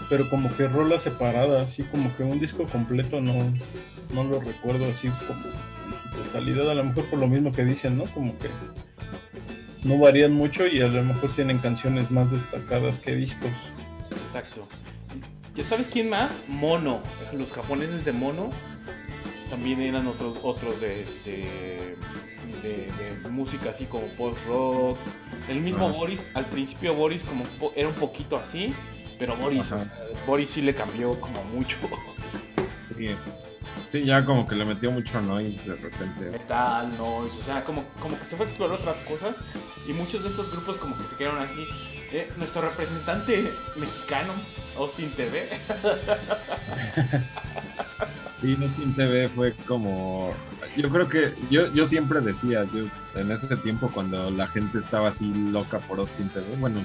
pero 0.08 0.30
como 0.30 0.48
que 0.56 0.66
rola 0.66 0.98
separada, 0.98 1.60
así 1.60 1.82
como 1.82 2.16
que 2.16 2.22
un 2.22 2.40
disco 2.40 2.64
completo 2.64 3.20
no, 3.20 3.34
no 4.14 4.24
lo 4.24 4.40
recuerdo 4.40 4.86
así 4.86 5.08
como 5.26 5.44
en 5.44 5.92
su 6.14 6.22
totalidad, 6.22 6.70
a 6.70 6.74
lo 6.74 6.84
mejor 6.84 7.04
por 7.10 7.18
lo 7.18 7.28
mismo 7.28 7.52
que 7.52 7.66
dicen, 7.66 7.98
¿no? 7.98 8.04
Como 8.04 8.34
que 8.38 8.48
no 9.86 9.98
varían 9.98 10.32
mucho 10.32 10.66
y 10.66 10.80
a 10.80 10.88
lo 10.88 11.04
mejor 11.04 11.28
tienen 11.34 11.58
canciones 11.58 12.10
más 12.10 12.30
destacadas 12.32 12.98
que 13.00 13.16
discos. 13.16 13.50
Exacto. 14.24 14.66
¿Ya 15.54 15.64
sabes 15.64 15.88
quién 15.88 16.08
más? 16.08 16.40
Mono. 16.48 17.02
Los 17.34 17.52
japoneses 17.52 18.06
de 18.06 18.12
Mono 18.12 18.48
también 19.50 19.82
eran 19.82 20.06
otros 20.06 20.38
otros 20.42 20.80
de 20.80 21.02
este 21.02 21.94
de, 22.64 23.28
música 23.30 23.70
así 23.70 23.86
como 23.86 24.06
post 24.08 24.44
rock. 24.46 24.98
El 25.48 25.60
mismo 25.60 25.88
Boris, 25.90 26.24
al 26.34 26.46
principio 26.46 26.94
Boris 26.94 27.24
como 27.24 27.44
era 27.74 27.88
un 27.88 27.94
poquito 27.94 28.36
así, 28.36 28.74
pero 29.18 29.36
Boris, 29.36 29.72
Boris 30.26 30.50
sí 30.50 30.62
le 30.62 30.74
cambió 30.74 31.18
como 31.20 31.42
mucho. 31.44 31.76
Sí. 32.96 34.04
ya 34.04 34.24
como 34.24 34.46
que 34.46 34.54
le 34.54 34.64
metió 34.64 34.90
mucho 34.90 35.20
noise 35.20 35.68
de 35.68 35.76
repente. 35.76 36.30
Metal, 36.30 36.96
noise, 36.96 37.36
o 37.38 37.42
sea, 37.42 37.64
como, 37.64 37.84
como 38.00 38.18
que 38.18 38.24
se 38.24 38.36
fue 38.36 38.46
a 38.46 38.48
explorar 38.48 38.78
otras 38.78 38.98
cosas 38.98 39.36
y 39.88 39.92
muchos 39.92 40.22
de 40.22 40.30
estos 40.30 40.50
grupos 40.50 40.76
como 40.76 40.96
que 40.96 41.04
se 41.04 41.16
quedaron 41.16 41.42
aquí. 41.42 41.66
Eh, 42.12 42.30
nuestro 42.36 42.62
representante 42.62 43.52
mexicano, 43.74 44.34
Austin 44.76 45.10
TV. 45.16 45.48
Sí, 48.40 48.58
Austin 48.60 48.94
TV 48.94 49.28
fue 49.30 49.54
como. 49.66 50.32
Yo 50.76 50.90
creo 50.90 51.08
que. 51.08 51.34
Yo, 51.50 51.72
yo 51.72 51.86
siempre 51.86 52.20
decía, 52.20 52.64
yo 52.72 52.84
en 53.14 53.30
ese 53.30 53.56
tiempo 53.56 53.88
cuando 53.92 54.30
la 54.30 54.46
gente 54.46 54.78
estaba 54.78 55.08
así 55.08 55.32
loca 55.50 55.78
por 55.80 55.98
Austin 55.98 56.28
TV, 56.30 56.44
bueno, 56.56 56.80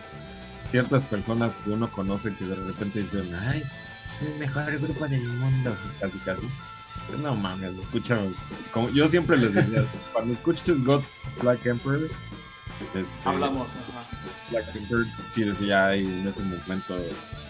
ciertas 0.72 1.06
personas 1.06 1.56
que 1.58 1.72
uno 1.72 1.92
conoce 1.92 2.34
que 2.36 2.46
de 2.46 2.56
repente 2.56 3.04
dicen, 3.04 3.34
ay, 3.36 3.64
es 4.22 4.28
el 4.30 4.40
mejor 4.40 4.80
grupo 4.80 5.08
del 5.08 5.28
mundo, 5.28 5.76
casi 6.00 6.20
casi. 6.20 6.48
Pues 7.08 7.20
no 7.20 7.36
mames, 7.36 7.78
escucha, 7.78 8.20
como 8.72 8.90
yo 8.90 9.08
siempre 9.08 9.38
les 9.38 9.54
decía, 9.54 9.84
cuando 10.14 10.34
escuches 10.34 10.84
God 10.84 11.02
Black 11.42 11.66
Emperor, 11.66 12.08
este, 12.82 13.06
hablamos, 13.26 13.68
ajá. 13.68 14.08
Black 14.52 14.76
Emperor, 14.76 15.06
sí, 15.30 15.44
ya 15.66 15.96
en 15.96 16.28
ese 16.28 16.44
momento 16.44 16.98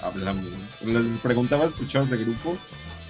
hablamos. 0.01 0.45
Les 0.81 1.19
preguntaba, 1.19 1.65
¿escuchabas 1.65 2.09
de 2.09 2.17
grupo? 2.17 2.57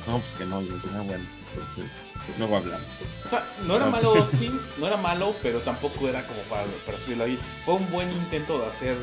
No, 0.07 0.19
pues 0.19 0.33
que 0.33 0.45
no, 0.45 0.61
yo 0.61 0.73
decía, 0.75 0.91
ah, 0.95 1.01
bueno, 1.01 1.23
entonces 1.53 2.03
luego 2.37 2.57
hablamos. 2.57 2.85
O 3.25 3.29
sea, 3.29 3.47
no 3.65 3.75
era 3.75 3.87
malo 3.87 4.15
Austin, 4.15 4.59
no 4.77 4.87
era 4.87 4.97
malo, 4.97 5.35
pero 5.41 5.59
tampoco 5.59 6.07
era 6.07 6.25
como 6.25 6.41
para, 6.43 6.65
para 6.85 6.97
subirlo 6.97 7.25
ahí. 7.25 7.39
Fue 7.65 7.75
un 7.75 7.89
buen 7.91 8.11
intento 8.11 8.59
de 8.59 8.67
hacer 8.67 8.97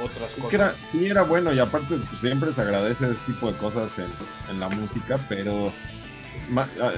otras 0.00 0.36
es 0.36 0.44
Que 0.46 0.56
era, 0.56 0.74
sí, 0.90 1.06
era 1.06 1.22
bueno 1.22 1.52
y 1.52 1.58
aparte 1.58 1.98
pues, 1.98 2.20
siempre 2.20 2.52
se 2.52 2.62
agradece 2.62 3.10
ese 3.10 3.20
tipo 3.26 3.50
de 3.50 3.58
cosas 3.58 3.96
en, 3.98 4.60
la 4.60 4.68
música, 4.68 5.18
pero 5.28 5.72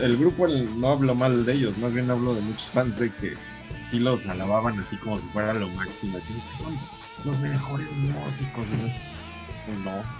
el 0.02 0.16
grupo 0.16 0.46
no 0.46 0.88
hablo 0.88 1.14
mal 1.14 1.44
de 1.44 1.54
ellos, 1.54 1.78
más 1.78 1.92
bien 1.92 2.10
hablo 2.10 2.34
de 2.34 2.40
muchos 2.42 2.70
fans 2.70 2.98
de 2.98 3.10
que 3.14 3.36
sí 3.84 3.98
los 3.98 4.26
alababan 4.26 4.78
así 4.78 4.96
como 4.98 5.18
si 5.18 5.26
fuera 5.28 5.54
lo 5.54 5.68
máximo, 5.70 6.18
decimos 6.18 6.44
que 6.46 6.52
son 6.52 6.78
los 7.24 7.38
mejores 7.40 7.90
músicos. 7.92 8.68
no, 8.70 8.88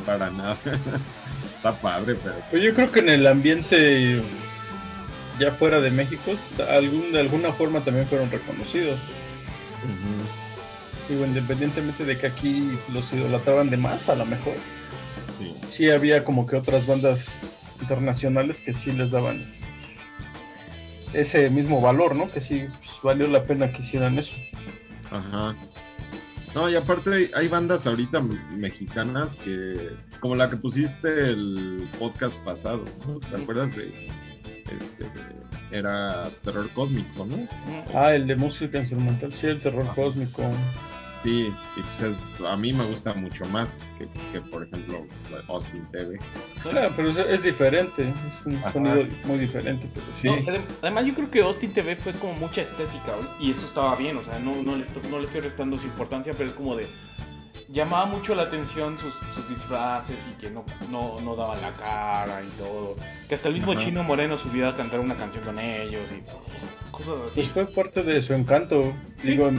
para 0.04 0.30
nada. 0.30 0.58
Está 1.56 1.78
padre, 1.80 2.16
pero... 2.22 2.37
Pues 2.50 2.62
yo 2.62 2.74
creo 2.74 2.90
que 2.90 3.00
en 3.00 3.08
el 3.08 3.26
ambiente 3.26 4.22
ya 5.38 5.52
fuera 5.52 5.80
de 5.80 5.90
México, 5.90 6.32
algún, 6.70 7.12
de 7.12 7.20
alguna 7.20 7.53
forma 7.53 7.80
también 7.80 8.07
fueron 8.07 8.30
reconocidos 8.30 8.99
digo, 11.09 11.24
independientemente 11.24 12.05
de 12.05 12.18
que 12.18 12.26
aquí 12.26 12.78
los 12.92 13.12
idolatraban 13.12 13.70
de 13.70 13.76
más, 13.76 14.09
a 14.09 14.14
lo 14.14 14.26
mejor. 14.26 14.55
Sí. 15.70 15.88
había 15.90 16.24
como 16.24 16.46
que 16.46 16.57
otras 16.57 16.86
bandas 16.86 17.28
internacionales 17.80 18.61
que 18.61 18.74
sí 18.74 18.90
les 18.90 19.11
daban 19.11 19.46
ese 21.12 21.49
mismo 21.49 21.80
valor, 21.80 22.16
¿no? 22.16 22.30
Que 22.30 22.40
sí 22.40 22.66
pues, 22.80 22.90
valió 23.03 23.28
la 23.28 23.44
pena 23.44 23.72
que 23.72 23.82
hicieran 23.82 24.18
eso. 24.18 24.32
Ajá. 25.11 25.55
No, 26.55 26.68
y 26.68 26.76
aparte 26.76 27.30
hay 27.34 27.49
bandas 27.49 27.86
ahorita 27.86 28.20
mexicanas 28.57 29.36
que, 29.36 29.90
como 30.20 30.34
la 30.34 30.49
que 30.49 30.57
pusiste 30.57 31.09
el 31.30 31.86
podcast 31.99 32.36
pasado, 32.40 32.84
¿no? 33.07 33.20
¿Te 33.20 33.42
acuerdas 33.42 33.76
de 33.76 34.09
este 34.64 35.07
era 35.70 36.30
terror 36.42 36.68
cósmico, 36.70 37.26
¿no? 37.26 37.46
Ah, 37.94 38.14
el 38.14 38.26
de 38.26 38.36
música 38.36 38.78
instrumental, 38.78 39.34
sí, 39.34 39.46
el 39.46 39.61
terror 39.61 39.86
cósmico. 39.94 40.42
Sí, 41.25 41.53
y 41.77 41.81
pues 41.83 42.01
es- 42.03 42.41
a 42.45 42.57
mí 42.57 42.73
me 42.73 42.85
gusta 42.85 43.12
mucho 43.14 43.45
más 43.47 43.79
que, 43.99 44.07
que, 44.33 44.41
por 44.41 44.62
ejemplo, 44.62 45.05
Austin 45.49 45.85
TV. 45.91 46.16
Claro, 46.62 46.93
pero 46.97 47.11
es, 47.11 47.19
es 47.19 47.43
diferente, 47.43 48.09
es 48.11 48.47
un 48.47 48.57
Ajá. 48.57 48.73
sonido 48.73 49.05
muy 49.25 49.39
diferente, 49.39 49.89
pero 49.93 50.07
sí. 50.23 50.29
No, 50.47 50.53
además 50.83 51.07
yo 51.07 51.14
creo 51.14 51.31
que 51.31 51.41
Austin 51.43 51.73
TV 51.73 51.97
fue 51.97 52.12
como 52.14 52.35
mucha 52.35 52.62
estética 52.62 53.14
y 53.41 53.51
eso 53.51 53.66
estaba 53.66 53.97
bien, 53.97 54.16
o 54.16 54.23
sea, 54.23 54.39
no, 54.39 54.62
no, 54.62 54.77
le, 54.77 54.85
estoy- 54.85 55.11
no 55.11 55.19
le 55.19 55.25
estoy 55.25 55.41
restando 55.41 55.77
su 55.77 55.87
importancia, 55.87 56.35
pero 56.37 56.51
es 56.51 56.55
como 56.55 56.77
de... 56.77 56.87
Llamaba 57.71 58.07
mucho 58.07 58.35
la 58.35 58.45
atención 58.45 58.97
sus, 58.99 59.12
sus 59.35 59.47
disfraces 59.51 60.16
y 60.33 60.41
que 60.41 60.49
no, 60.51 60.64
no, 60.91 61.21
no 61.21 61.37
daban 61.37 61.61
la 61.61 61.75
cara 61.75 62.43
y 62.43 62.49
todo. 62.59 62.97
Que 63.29 63.35
hasta 63.35 63.49
el 63.49 63.55
mismo 63.55 63.73
Ajá. 63.73 63.81
Chino 63.83 64.03
Moreno 64.03 64.39
subía 64.39 64.69
a 64.71 64.77
cantar 64.77 65.01
una 65.01 65.14
canción 65.16 65.45
con 65.45 65.59
ellos 65.59 66.09
y 66.11 66.23
cosas 66.91 67.14
Pues 67.25 67.33
así. 67.33 67.51
fue 67.53 67.66
parte 67.66 68.03
de 68.03 68.23
su 68.23 68.33
encanto. 68.33 68.95
Digo, 69.23 69.51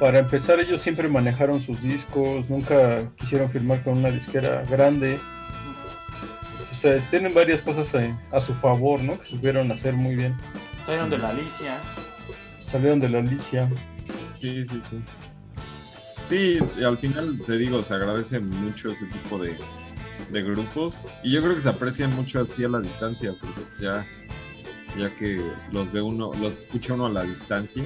para 0.00 0.18
empezar, 0.20 0.58
ellos 0.58 0.80
siempre 0.80 1.08
manejaron 1.08 1.60
sus 1.60 1.80
discos, 1.82 2.48
nunca 2.48 3.02
quisieron 3.16 3.50
firmar 3.50 3.82
con 3.84 3.98
una 3.98 4.10
disquera 4.10 4.64
grande. 4.64 5.18
O 6.72 6.74
sea, 6.74 6.98
tienen 7.10 7.34
varias 7.34 7.60
cosas 7.60 7.94
a, 7.94 8.36
a 8.36 8.40
su 8.40 8.54
favor, 8.54 9.02
¿no? 9.02 9.20
Que 9.20 9.28
supieron 9.28 9.70
hacer 9.70 9.92
muy 9.92 10.16
bien. 10.16 10.34
Salieron 10.86 11.10
de 11.10 11.18
la 11.18 11.28
Alicia. 11.28 11.78
Salieron 12.66 12.98
de 12.98 13.10
la 13.10 13.18
Alicia. 13.18 13.70
Sí, 14.40 14.64
sí, 14.66 14.80
sí. 14.88 15.02
Sí, 16.30 16.58
y 16.78 16.84
al 16.84 16.96
final 16.96 17.38
te 17.44 17.58
digo, 17.58 17.82
se 17.82 17.92
agradece 17.92 18.40
mucho 18.40 18.92
ese 18.92 19.04
tipo 19.06 19.36
de, 19.36 19.58
de 20.30 20.42
grupos 20.42 21.02
y 21.22 21.32
yo 21.32 21.42
creo 21.42 21.54
que 21.54 21.60
se 21.60 21.68
aprecian 21.68 22.14
mucho 22.16 22.40
así 22.40 22.64
a 22.64 22.68
la 22.68 22.80
distancia, 22.80 23.34
porque 23.38 23.60
ya, 23.82 24.06
ya 24.96 25.10
que 25.16 25.42
los 25.72 25.92
ve 25.92 26.00
uno, 26.00 26.30
los 26.40 26.56
escucha 26.56 26.94
uno 26.94 27.06
a 27.06 27.10
la 27.10 27.24
distancia, 27.24 27.82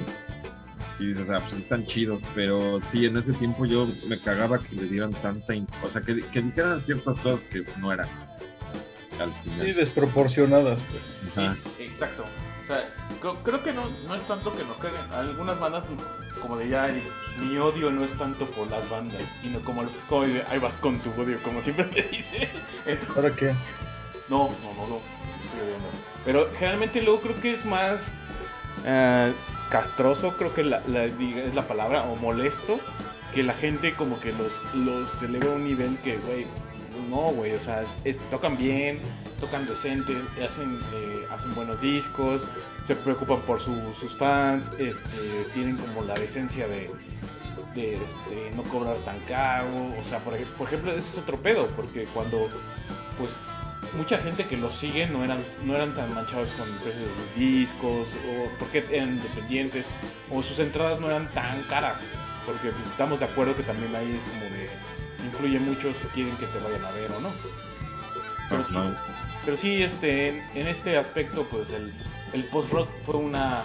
sí 0.97 1.07
dices, 1.07 1.29
ah, 1.29 1.39
pues 1.41 1.53
sí 1.55 1.61
están 1.61 1.83
chidos, 1.85 2.23
pero 2.33 2.79
sí, 2.89 3.05
en 3.05 3.17
ese 3.17 3.33
tiempo 3.33 3.65
yo 3.65 3.87
me 4.07 4.19
cagaba 4.19 4.59
que 4.59 4.75
le 4.75 4.87
dieran 4.87 5.11
tanta, 5.11 5.53
o 5.83 5.89
sea, 5.89 6.01
que, 6.01 6.21
que 6.21 6.41
dijeran 6.41 6.81
ciertas 6.81 7.17
cosas 7.19 7.43
que 7.43 7.63
no 7.79 7.91
eran 7.91 8.07
al 9.19 9.31
Sí, 9.43 9.49
final. 9.49 9.75
desproporcionadas. 9.75 10.79
pues. 10.89 11.37
Ajá. 11.37 11.55
Sí, 11.77 11.83
exacto. 11.83 12.25
O 12.63 12.67
sea, 12.67 12.89
creo, 13.21 13.35
creo 13.43 13.63
que 13.63 13.71
no, 13.73 13.83
no 14.07 14.15
es 14.15 14.21
tanto 14.27 14.55
que 14.57 14.63
nos 14.63 14.77
caguen. 14.77 14.99
Algunas 15.13 15.59
bandas, 15.59 15.83
como 16.41 16.57
de 16.57 16.67
ya, 16.67 16.89
el- 16.89 17.03
mi 17.39 17.55
odio 17.57 17.91
no 17.91 18.03
es 18.03 18.11
tanto 18.17 18.45
por 18.47 18.69
las 18.71 18.89
bandas, 18.89 19.21
sino 19.41 19.59
como, 19.61 19.83
el- 19.83 19.89
como 20.09 20.23
de, 20.25 20.43
ahí 20.49 20.57
vas 20.59 20.77
con 20.79 20.99
tu 20.99 21.09
odio, 21.21 21.41
como 21.43 21.61
siempre 21.61 21.85
me 21.85 22.01
dice. 22.01 22.49
Entonces, 22.85 23.15
¿Ahora 23.15 23.35
qué? 23.35 23.53
no, 24.27 24.49
no, 24.49 24.73
no, 24.73 24.87
no, 24.87 24.99
estoy 25.45 25.61
odiando. 25.63 25.87
Pero 26.25 26.49
generalmente 26.57 27.01
luego 27.03 27.21
creo 27.21 27.39
que 27.39 27.53
es 27.53 27.63
más 27.65 28.11
eh, 28.83 29.31
castroso, 29.69 30.35
creo 30.37 30.53
que 30.53 30.63
la, 30.63 30.81
la- 30.87 31.05
es 31.05 31.55
la 31.55 31.67
palabra, 31.67 32.03
o 32.03 32.15
molesto, 32.15 32.79
que 33.33 33.43
la 33.43 33.53
gente 33.53 33.93
como 33.95 34.19
que 34.19 34.31
los, 34.33 34.53
los 34.73 35.21
eleva 35.23 35.51
a 35.53 35.55
un 35.55 35.63
nivel 35.65 35.97
que, 35.99 36.17
güey, 36.17 36.45
no, 37.09 37.31
güey, 37.33 37.53
o 37.53 37.59
sea, 37.59 37.83
es- 38.03 38.19
tocan 38.29 38.57
bien, 38.57 38.99
tocan 39.39 39.65
decente, 39.67 40.15
hacen, 40.43 40.79
eh, 40.93 41.25
hacen 41.31 41.53
buenos 41.55 41.79
discos, 41.81 42.47
se 42.85 42.95
preocupan 42.95 43.41
por 43.41 43.59
su- 43.61 43.93
sus 43.99 44.15
fans, 44.15 44.71
este, 44.79 45.45
tienen 45.53 45.75
como 45.77 46.03
la 46.03 46.13
decencia 46.15 46.67
de, 46.67 46.89
este, 47.75 48.51
no 48.55 48.63
cobrar 48.63 48.95
tan 48.99 49.19
caro, 49.21 49.67
o 50.01 50.05
sea, 50.05 50.19
por, 50.19 50.37
por 50.57 50.67
ejemplo, 50.67 50.91
ese 50.93 51.09
es 51.09 51.17
otro 51.17 51.37
pedo, 51.37 51.67
porque 51.75 52.05
cuando, 52.13 52.49
pues, 53.17 53.31
mucha 53.97 54.17
gente 54.19 54.45
que 54.45 54.57
los 54.57 54.75
sigue 54.75 55.07
no 55.07 55.23
eran, 55.23 55.39
no 55.63 55.75
eran 55.75 55.93
tan 55.95 56.13
manchados 56.13 56.49
con 56.57 56.67
el 56.69 56.75
precio 56.75 57.01
de 57.01 57.07
los 57.07 57.35
discos, 57.35 58.09
o 58.13 58.49
porque 58.59 58.85
eran 58.91 59.09
independientes, 59.15 59.85
o 60.31 60.41
sus 60.43 60.59
entradas 60.59 60.99
no 60.99 61.07
eran 61.07 61.29
tan 61.33 61.63
caras, 61.63 61.99
porque 62.45 62.69
pues, 62.69 62.87
estamos 62.87 63.19
de 63.19 63.25
acuerdo 63.25 63.55
que 63.55 63.63
también 63.63 63.95
ahí 63.95 64.15
es 64.17 64.23
como 64.23 64.43
de, 64.43 64.69
influye 65.25 65.59
mucho 65.59 65.91
si 65.93 66.07
quieren 66.09 66.35
que 66.37 66.45
te 66.47 66.59
vayan 66.59 66.83
a 66.85 66.91
ver 66.91 67.11
o 67.11 67.19
no. 67.21 67.29
Pero 68.49 68.63
sí, 68.65 68.75
Ajá. 68.75 69.03
pero 69.43 69.57
sí, 69.57 69.81
este, 69.83 70.27
en, 70.29 70.43
en 70.55 70.67
este 70.67 70.97
aspecto, 70.97 71.43
pues 71.49 71.69
el, 71.71 71.91
el 72.33 72.43
post-rock 72.45 72.89
fue 73.05 73.15
una, 73.15 73.63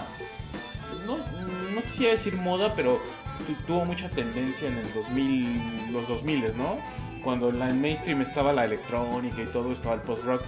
no, 1.06 1.16
no 1.18 1.82
quisiera 1.90 2.12
decir 2.12 2.34
moda, 2.36 2.74
pero 2.74 3.00
tu- 3.46 3.54
tuvo 3.66 3.84
mucha 3.84 4.08
tendencia 4.08 4.68
en 4.68 4.78
el 4.78 4.92
2000, 4.94 5.92
los 5.92 6.08
2000, 6.08 6.56
¿no? 6.56 6.78
Cuando 7.22 7.50
en 7.50 7.60
en 7.62 7.80
mainstream 7.80 8.22
estaba 8.22 8.52
la 8.52 8.64
electrónica 8.64 9.42
y 9.42 9.46
todo, 9.46 9.72
estaba 9.72 9.96
el 9.96 10.00
post-rock. 10.02 10.42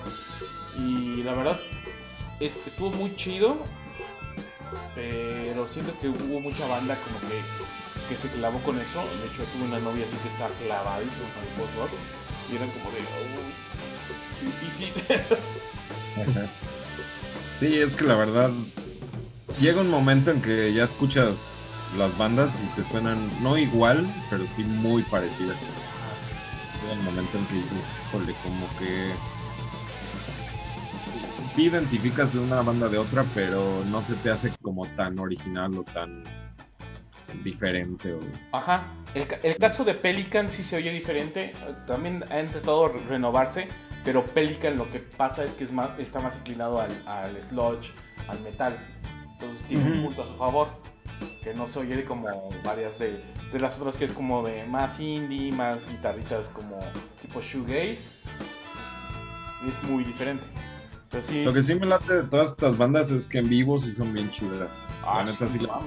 Y 0.78 1.22
la 1.22 1.34
verdad, 1.34 1.60
es- 2.40 2.58
estuvo 2.66 2.90
muy 2.90 3.14
chido, 3.16 3.56
pero 4.94 5.66
siento 5.68 5.92
que 6.00 6.08
hubo 6.08 6.40
mucha 6.40 6.66
banda 6.66 6.96
como 7.04 7.20
que, 7.28 7.40
que 8.08 8.16
se 8.16 8.28
clavó 8.28 8.58
con 8.62 8.78
eso. 8.78 9.00
De 9.00 9.26
hecho, 9.26 9.44
tuve 9.52 9.64
una 9.68 9.78
novia 9.80 10.06
así 10.06 10.16
que 10.16 10.28
estaba 10.28 10.50
clavadísima 10.62 11.28
con 11.34 11.44
el 11.44 11.50
post-rock. 11.58 11.90
Y 12.50 12.56
eran 12.56 12.70
como 12.70 12.90
de, 12.90 12.98
oh, 13.00 14.44
difícil. 14.44 14.92
Ajá. 16.20 16.46
Sí, 17.58 17.78
es 17.78 17.94
que 17.94 18.04
la 18.04 18.16
verdad 18.16 18.50
llega 19.60 19.80
un 19.80 19.88
momento 19.90 20.30
en 20.30 20.42
que 20.42 20.72
ya 20.72 20.84
escuchas 20.84 21.54
las 21.96 22.16
bandas 22.18 22.60
y 22.62 22.66
te 22.74 22.84
suenan 22.88 23.30
no 23.42 23.56
igual, 23.56 24.06
pero 24.28 24.44
sí 24.46 24.64
muy 24.64 25.02
parecidas. 25.04 25.56
Llega 26.82 26.94
un 26.94 27.04
momento 27.04 27.38
en 27.38 27.46
que 27.46 27.54
dices, 27.56 27.94
híjole, 28.08 28.34
como 28.42 28.68
que 28.76 29.14
sí 31.48 31.64
identificas 31.64 32.32
de 32.32 32.40
una 32.40 32.62
banda 32.62 32.88
de 32.88 32.98
otra, 32.98 33.24
pero 33.34 33.84
no 33.86 34.02
se 34.02 34.14
te 34.16 34.30
hace 34.30 34.52
como 34.62 34.86
tan 34.96 35.18
original 35.18 35.78
o 35.78 35.84
tan 35.84 36.24
diferente. 37.44 38.12
O... 38.12 38.20
Ajá, 38.52 38.84
el, 39.14 39.26
ca- 39.26 39.38
el 39.42 39.56
caso 39.56 39.84
de 39.84 39.94
Pelican 39.94 40.50
sí 40.50 40.64
se 40.64 40.76
oye 40.76 40.92
diferente, 40.92 41.54
también 41.86 42.24
ha 42.30 42.40
intentado 42.40 42.88
re- 42.88 43.00
renovarse, 43.08 43.68
pero 44.04 44.24
Pelican 44.24 44.76
lo 44.76 44.90
que 44.90 44.98
pasa 45.00 45.44
es 45.44 45.52
que 45.52 45.64
es 45.64 45.72
más, 45.72 45.88
está 45.98 46.20
más 46.20 46.34
inclinado 46.36 46.80
al, 46.80 46.90
al 47.06 47.40
sludge, 47.42 47.92
al 48.28 48.40
metal, 48.40 48.76
entonces 49.32 49.62
tiene 49.68 49.84
un 49.84 49.92
Ujú. 49.92 50.02
punto 50.06 50.22
a 50.22 50.26
su 50.26 50.34
favor, 50.34 50.68
que 51.42 51.54
no 51.54 51.66
se 51.68 51.80
oye 51.80 52.04
como 52.04 52.50
varias 52.64 52.98
de, 52.98 53.20
de 53.52 53.60
las 53.60 53.78
otras 53.78 53.96
que 53.96 54.04
es 54.04 54.12
como 54.12 54.42
de 54.42 54.64
más 54.64 54.98
indie, 55.00 55.52
más 55.52 55.80
guitarritas 55.90 56.48
como 56.48 56.80
tipo 57.20 57.40
shoegaze, 57.40 57.92
es, 57.92 58.12
es 59.68 59.90
muy 59.90 60.04
diferente. 60.04 60.44
Pero 61.10 61.22
sí, 61.26 61.44
Lo 61.44 61.52
que 61.52 61.62
sí 61.62 61.74
me 61.74 61.86
late 61.86 62.14
de 62.14 62.22
todas 62.24 62.50
estas 62.52 62.78
bandas 62.78 63.10
es 63.10 63.26
que 63.26 63.38
en 63.38 63.48
vivo 63.48 63.78
sí 63.78 63.92
son 63.92 64.12
bien 64.14 64.30
chidas. 64.30 64.82
Ah, 65.04 65.22
la 65.24 65.30
neta 65.32 65.46
sí, 65.48 65.58
sí. 65.58 65.66
la- 65.66 65.80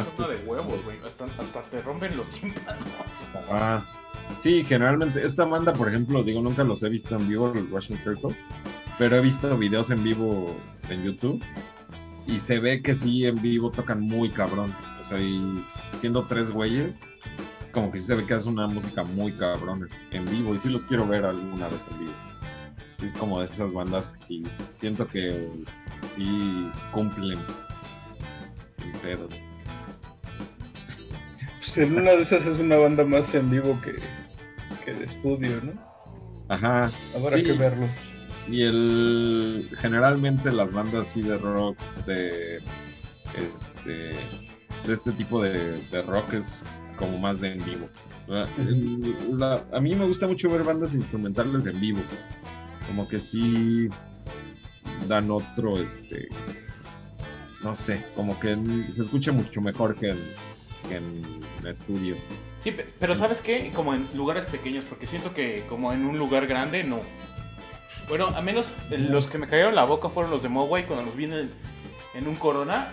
es 0.00 0.12
una 0.16 0.28
de 0.28 0.36
huevos, 0.46 0.84
güey, 0.84 0.98
hasta, 1.04 1.24
hasta 1.24 1.62
te 1.70 1.78
rompen 1.82 2.16
los 2.16 2.28
tímpanos. 2.30 2.84
Ah, 3.50 3.84
sí, 4.38 4.62
generalmente 4.64 5.22
esta 5.24 5.44
banda, 5.44 5.72
por 5.72 5.88
ejemplo, 5.88 6.22
digo, 6.22 6.40
nunca 6.40 6.62
los 6.62 6.82
he 6.84 6.88
visto 6.88 7.16
en 7.16 7.28
vivo, 7.28 7.52
los 7.52 7.68
Russian 7.70 7.98
Circles, 7.98 8.36
pero 8.96 9.16
he 9.16 9.20
visto 9.20 9.56
videos 9.58 9.90
en 9.90 10.04
vivo 10.04 10.56
en 10.88 11.02
YouTube 11.02 11.42
y 12.26 12.40
se 12.40 12.58
ve 12.58 12.82
que 12.82 12.94
sí 12.94 13.24
en 13.26 13.40
vivo 13.40 13.70
tocan 13.70 14.00
muy 14.00 14.30
cabrón. 14.30 14.74
O 15.00 15.04
sea, 15.04 15.20
y 15.20 15.62
siendo 15.96 16.24
tres 16.26 16.50
güeyes, 16.50 17.00
como 17.72 17.92
que 17.92 17.98
sí 17.98 18.06
se 18.06 18.14
ve 18.14 18.26
que 18.26 18.34
es 18.34 18.46
una 18.46 18.66
música 18.66 19.02
muy 19.02 19.32
cabrón 19.32 19.88
en 20.10 20.24
vivo 20.30 20.54
y 20.54 20.58
sí 20.58 20.68
los 20.68 20.84
quiero 20.84 21.06
ver 21.06 21.24
alguna 21.24 21.68
vez 21.68 21.86
en 21.90 22.00
vivo. 22.00 22.12
Sí, 22.98 23.06
es 23.06 23.12
como 23.12 23.40
de 23.40 23.46
esas 23.46 23.72
bandas 23.72 24.08
que 24.08 24.18
sí, 24.20 24.42
siento 24.80 25.06
que 25.06 25.48
sí 26.14 26.70
cumplen 26.92 27.38
sin 28.80 28.92
pedos. 29.00 29.32
Pues 31.58 31.78
en 31.78 31.98
una 31.98 32.12
de 32.12 32.22
esas 32.22 32.46
es 32.46 32.58
una 32.58 32.76
banda 32.76 33.04
más 33.04 33.34
en 33.34 33.50
vivo 33.50 33.78
que, 33.82 33.96
que 34.84 34.94
de 34.94 35.04
estudio, 35.04 35.60
¿no? 35.62 35.72
Ajá. 36.48 36.90
Habrá 37.14 37.36
sí. 37.36 37.44
que 37.44 37.52
verlos. 37.52 37.90
Y 38.48 38.62
el 38.62 39.68
generalmente 39.80 40.52
las 40.52 40.72
bandas 40.72 41.08
así 41.08 41.22
de 41.22 41.36
rock 41.38 41.76
de 42.06 42.58
este 43.36 44.10
de 44.86 44.92
este 44.92 45.10
tipo 45.12 45.42
de, 45.42 45.80
de 45.90 46.02
rock 46.02 46.34
es 46.34 46.64
como 46.96 47.18
más 47.18 47.40
de 47.40 47.52
en 47.52 47.64
vivo. 47.64 47.88
La- 48.28 48.48
el- 48.58 49.38
la- 49.38 49.60
a 49.72 49.80
mí 49.80 49.94
me 49.94 50.04
gusta 50.06 50.26
mucho 50.26 50.48
ver 50.48 50.62
bandas 50.62 50.94
instrumentales 50.94 51.66
en 51.66 51.80
vivo. 51.80 52.00
Como 52.86 53.08
que 53.08 53.18
sí 53.18 53.88
dan 55.08 55.30
otro 55.30 55.78
este 55.78 56.28
no 57.64 57.74
sé, 57.74 58.04
como 58.14 58.38
que 58.38 58.56
se 58.92 59.02
escucha 59.02 59.32
mucho 59.32 59.60
mejor 59.60 59.96
que 59.96 60.10
en, 60.10 60.18
que 60.88 60.96
en 60.96 61.66
estudio. 61.66 62.14
Sí, 62.62 62.70
pe- 62.70 62.86
pero 63.00 63.16
¿sabes 63.16 63.40
qué? 63.40 63.72
Como 63.74 63.92
en 63.94 64.06
lugares 64.14 64.46
pequeños, 64.46 64.84
porque 64.84 65.06
siento 65.06 65.34
que 65.34 65.64
como 65.68 65.92
en 65.92 66.04
un 66.06 66.16
lugar 66.18 66.46
grande, 66.46 66.84
no. 66.84 67.00
Bueno, 68.08 68.26
a 68.28 68.40
menos 68.42 68.66
eh, 68.90 68.98
los 68.98 69.26
que 69.26 69.38
me 69.38 69.46
cayeron 69.48 69.74
la 69.74 69.84
boca 69.84 70.08
fueron 70.08 70.30
los 70.30 70.42
de 70.42 70.48
Mogwai 70.48 70.86
cuando 70.86 71.04
los 71.06 71.16
vi 71.16 71.24
en, 71.24 71.50
en 72.14 72.28
un 72.28 72.36
Corona. 72.36 72.92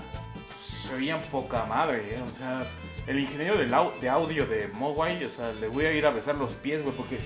Se 0.88 0.96
oían 0.96 1.22
poca 1.32 1.66
madre, 1.66 2.16
¿eh? 2.16 2.22
O 2.22 2.38
sea, 2.38 2.62
el 3.08 3.20
ingeniero 3.20 3.56
au- 3.76 3.98
de 4.00 4.10
audio 4.10 4.46
de 4.46 4.68
Mogwai, 4.74 5.24
o 5.24 5.30
sea, 5.30 5.54
le 5.54 5.68
voy 5.68 5.86
a 5.86 5.94
ir 5.94 6.06
a 6.06 6.12
besar 6.12 6.36
los 6.36 6.52
pies, 6.54 6.82
güey, 6.84 6.96
porque 6.96 7.20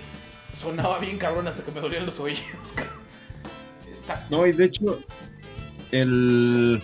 sonaba 0.62 1.00
bien 1.00 1.18
cabrón 1.18 1.48
hasta 1.48 1.64
que 1.64 1.72
me 1.72 1.80
dolían 1.82 2.06
los 2.06 2.20
oídos. 2.20 2.42
No, 4.30 4.46
y 4.48 4.54
de 4.54 4.66
hecho, 4.66 5.00
el, 5.92 6.82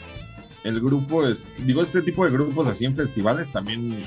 el 0.66 0.80
grupo 0.82 1.26
es, 1.26 1.48
digo, 1.66 1.82
este 1.82 2.02
tipo 2.02 2.26
de 2.26 2.32
grupos 2.32 2.68
así 2.68 2.84
en 2.86 2.96
festivales 2.98 3.50
también 3.50 4.04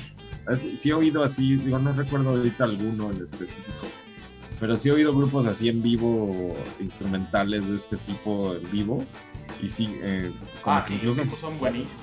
es- 0.51 0.67
sí 0.79 0.89
he 0.89 0.93
oído 0.93 1.23
así, 1.23 1.55
digo, 1.55 1.79
no 1.79 1.93
recuerdo 1.93 2.29
ahorita 2.31 2.65
alguno 2.65 3.09
en 3.11 3.21
específico, 3.23 3.87
pero 4.59 4.75
sí 4.75 4.89
he 4.89 4.91
oído 4.91 5.13
grupos 5.15 5.45
así 5.45 5.69
en 5.69 5.81
vivo, 5.81 6.55
instrumentales 6.79 7.67
de 7.69 7.75
este 7.75 7.97
tipo 7.97 8.55
en 8.55 8.71
vivo, 8.71 9.03
y 9.61 9.67
sí, 9.67 9.97
eh, 10.01 10.31
como 10.61 10.77
Ah, 10.77 10.81
que 10.83 10.89
sí, 10.89 10.95
incluso, 10.95 11.37
son 11.37 11.57
buenísimos. 11.59 12.01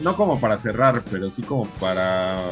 no 0.00 0.16
como 0.16 0.38
para 0.40 0.56
cerrar, 0.58 1.02
pero 1.10 1.30
sí 1.30 1.42
como 1.42 1.64
para 1.80 2.50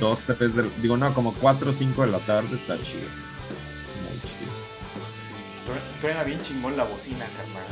dos, 0.00 0.20
tres, 0.20 0.54
de- 0.56 0.70
digo, 0.80 0.96
no, 0.96 1.12
como 1.14 1.34
cuatro 1.34 1.70
o 1.70 1.72
cinco 1.72 2.02
de 2.02 2.08
la 2.12 2.18
tarde 2.20 2.54
está 2.56 2.78
chido. 2.82 3.08
Muy 4.08 4.20
chido. 4.20 4.52
Sue- 5.66 6.00
Suena 6.00 6.24
bien 6.24 6.40
chingón 6.42 6.76
la 6.76 6.84
bocina, 6.84 7.26
carnal. 7.36 7.66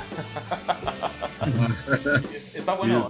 Está 2.54 2.74
bueno. 2.74 3.06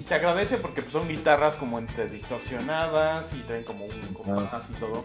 Y 0.00 0.04
se 0.04 0.14
agradece 0.14 0.56
porque 0.58 0.82
pues, 0.82 0.92
son 0.92 1.08
guitarras 1.08 1.54
como 1.56 1.78
entre 1.78 2.08
distorsionadas 2.08 3.32
y 3.34 3.38
traen 3.40 3.64
como 3.64 3.84
un 3.84 4.00
compás 4.14 4.64
y 4.70 4.74
todo. 4.80 5.04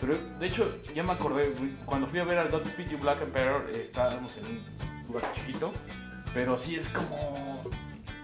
Pero 0.00 0.18
de 0.38 0.46
hecho, 0.46 0.68
ya 0.94 1.02
me 1.02 1.12
acordé, 1.12 1.52
cuando 1.84 2.06
fui 2.06 2.18
a 2.18 2.24
ver 2.24 2.38
al 2.38 2.50
Godspeed 2.50 2.90
You 2.90 2.98
Black 2.98 3.22
Emperor, 3.22 3.70
eh, 3.72 3.82
estábamos 3.82 4.36
en 4.36 4.46
un 4.46 5.06
lugar 5.06 5.24
chiquito, 5.34 5.72
pero 6.32 6.58
sí 6.58 6.76
es 6.76 6.88
como... 6.90 7.64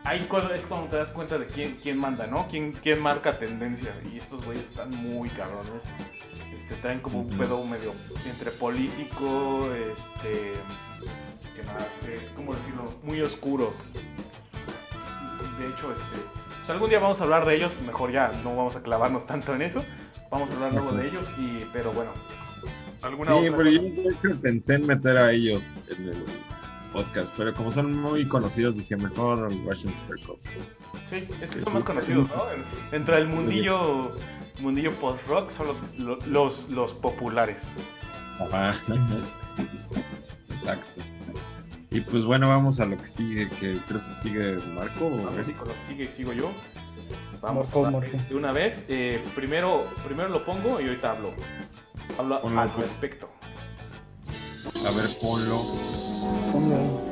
Ahí 0.04 0.26
es 0.54 0.66
cuando 0.66 0.88
te 0.88 0.96
das 0.96 1.10
cuenta 1.10 1.38
de 1.38 1.46
quién, 1.46 1.78
quién 1.82 1.98
manda, 1.98 2.26
¿no? 2.26 2.48
Quién, 2.48 2.72
quién 2.72 3.02
marca 3.02 3.38
tendencia. 3.38 3.94
Y 4.10 4.16
estos 4.16 4.44
güeyes 4.44 4.64
están 4.64 4.90
muy 4.90 5.28
cabrones. 5.28 5.82
Este, 6.54 6.74
traen 6.76 7.00
como 7.00 7.20
un 7.20 7.36
pedo 7.36 7.62
medio 7.64 7.92
entre 8.24 8.50
político, 8.50 9.68
este... 9.74 10.54
¿Qué 11.54 11.62
más? 11.64 11.82
Eh, 12.06 12.30
¿Cómo 12.34 12.54
decirlo? 12.54 12.94
Muy 13.02 13.20
oscuro. 13.20 13.74
De 15.58 15.66
hecho, 15.66 15.92
este, 15.92 16.24
pues 16.60 16.70
algún 16.70 16.88
día 16.88 17.00
vamos 17.00 17.20
a 17.20 17.24
hablar 17.24 17.44
de 17.44 17.56
ellos, 17.56 17.72
mejor 17.84 18.12
ya 18.12 18.28
no 18.44 18.56
vamos 18.56 18.76
a 18.76 18.82
clavarnos 18.82 19.26
tanto 19.26 19.54
en 19.54 19.62
eso, 19.62 19.84
vamos 20.30 20.50
a 20.50 20.54
hablar 20.54 20.72
luego 20.74 20.92
de 20.92 21.08
ellos, 21.08 21.24
y, 21.38 21.64
pero 21.72 21.92
bueno, 21.92 22.10
alguna 23.02 23.32
Sí, 23.38 23.48
otra 23.48 23.56
pero 23.56 23.70
yo 23.70 23.82
cosa? 24.22 24.40
pensé 24.42 24.74
en 24.74 24.86
meter 24.86 25.16
a 25.18 25.32
ellos 25.32 25.62
en 25.88 26.08
el 26.08 26.24
podcast, 26.92 27.32
pero 27.36 27.54
como 27.54 27.70
son 27.72 27.94
muy 28.00 28.26
conocidos, 28.26 28.74
dije 28.76 28.96
mejor 28.96 29.52
Russian 29.64 29.92
Circle. 30.06 30.34
Sí, 31.08 31.24
es 31.40 31.50
que 31.50 31.58
son 31.60 31.68
sí. 31.72 31.74
más 31.74 31.84
conocidos, 31.84 32.28
¿no? 32.28 32.50
En- 32.52 32.64
Dentro 32.90 33.14
del 33.16 33.26
mundillo, 33.28 34.12
mundillo 34.60 34.92
post-rock 34.92 35.50
son 35.50 35.68
los, 35.68 35.78
lo- 35.98 36.18
los, 36.26 36.68
los 36.70 36.92
populares. 36.92 37.84
Ajá. 38.40 38.74
Exacto. 40.50 41.02
Y 41.90 42.00
pues 42.02 42.24
bueno, 42.24 42.48
vamos 42.48 42.78
a 42.78 42.86
lo 42.86 42.96
que 42.96 43.06
sigue, 43.06 43.48
que 43.48 43.78
creo 43.88 44.00
que 44.08 44.14
sigue 44.14 44.56
Marco. 44.74 45.06
o 45.06 45.26
A 45.28 45.30
ver 45.30 45.44
si 45.44 45.50
Eric. 45.50 45.56
con 45.58 45.68
lo 45.68 45.74
que 45.74 45.84
sigue 45.84 46.06
sigo 46.10 46.32
yo. 46.32 46.52
Vamos 47.40 47.74
Marco, 47.74 47.86
a 47.86 48.00
de 48.28 48.34
una 48.34 48.52
vez. 48.52 48.84
Eh, 48.88 49.22
primero, 49.34 49.86
primero 50.06 50.28
lo 50.28 50.44
pongo 50.44 50.80
y 50.80 50.84
ahorita 50.84 51.12
hablo. 51.12 51.32
Hablo 52.18 52.40
Ponlo, 52.42 52.60
al 52.60 52.70
pues. 52.74 52.86
respecto. 52.86 53.28
A 54.86 54.96
ver, 54.96 55.18
ponlo. 55.20 55.62
Ponlo. 56.52 57.09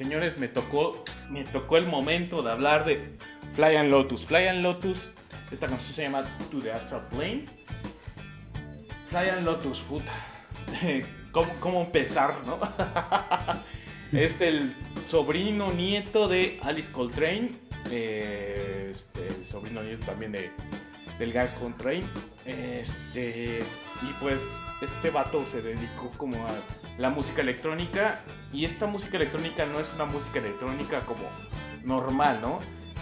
Señores, 0.00 0.38
me 0.38 0.48
tocó, 0.48 1.04
me 1.28 1.44
tocó 1.44 1.76
el 1.76 1.86
momento 1.86 2.42
de 2.42 2.50
hablar 2.50 2.86
de 2.86 3.18
Fly 3.52 3.76
and 3.76 3.90
Lotus. 3.90 4.24
Fly 4.24 4.46
and 4.46 4.62
Lotus, 4.62 5.10
esta 5.50 5.66
canción 5.66 5.94
se 5.94 6.02
llama 6.04 6.24
To 6.50 6.58
the 6.58 6.72
Astral 6.72 7.06
Plane. 7.10 7.44
Fly 9.10 9.28
and 9.28 9.44
Lotus, 9.44 9.80
puta. 9.80 10.10
¿Cómo, 11.32 11.52
cómo 11.60 11.80
empezar, 11.82 12.34
no? 12.46 12.58
es 14.18 14.40
el 14.40 14.74
sobrino 15.06 15.70
nieto 15.70 16.28
de 16.28 16.58
Alice 16.62 16.90
Coltrane, 16.90 17.50
eh, 17.90 18.92
este, 18.92 19.26
el 19.26 19.46
sobrino 19.52 19.82
nieto 19.82 20.06
también 20.06 20.32
de, 20.32 20.50
del 21.18 21.30
Guy 21.30 21.48
Coltrane. 21.60 22.06
Este, 22.46 23.62
y 24.00 24.12
pues 24.18 24.40
este 24.80 25.10
vato 25.10 25.44
se 25.52 25.60
dedicó 25.60 26.08
como 26.16 26.46
a 26.46 26.54
la 27.00 27.08
música 27.08 27.40
electrónica 27.40 28.20
y 28.52 28.66
esta 28.66 28.86
música 28.86 29.16
electrónica 29.16 29.64
no 29.64 29.80
es 29.80 29.90
una 29.94 30.04
música 30.04 30.38
electrónica 30.38 31.00
como 31.00 31.22
normal, 31.84 32.40
¿no? 32.42 32.58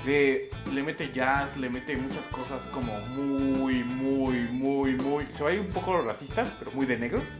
Le, 0.06 0.50
mete 0.82 1.12
jazz, 1.12 1.56
le 1.56 1.68
mete 1.68 1.96
muchas 1.96 2.26
cosas 2.28 2.62
como 2.72 2.96
muy, 3.16 3.82
muy, 3.82 4.38
muy, 4.52 4.94
muy... 4.94 5.26
Se 5.30 5.42
va 5.42 5.50
a 5.50 5.52
ir 5.54 5.60
un 5.60 5.68
poco 5.68 6.00
racista, 6.00 6.46
pero 6.58 6.70
muy 6.72 6.86
de 6.86 6.96
negros. 6.96 7.24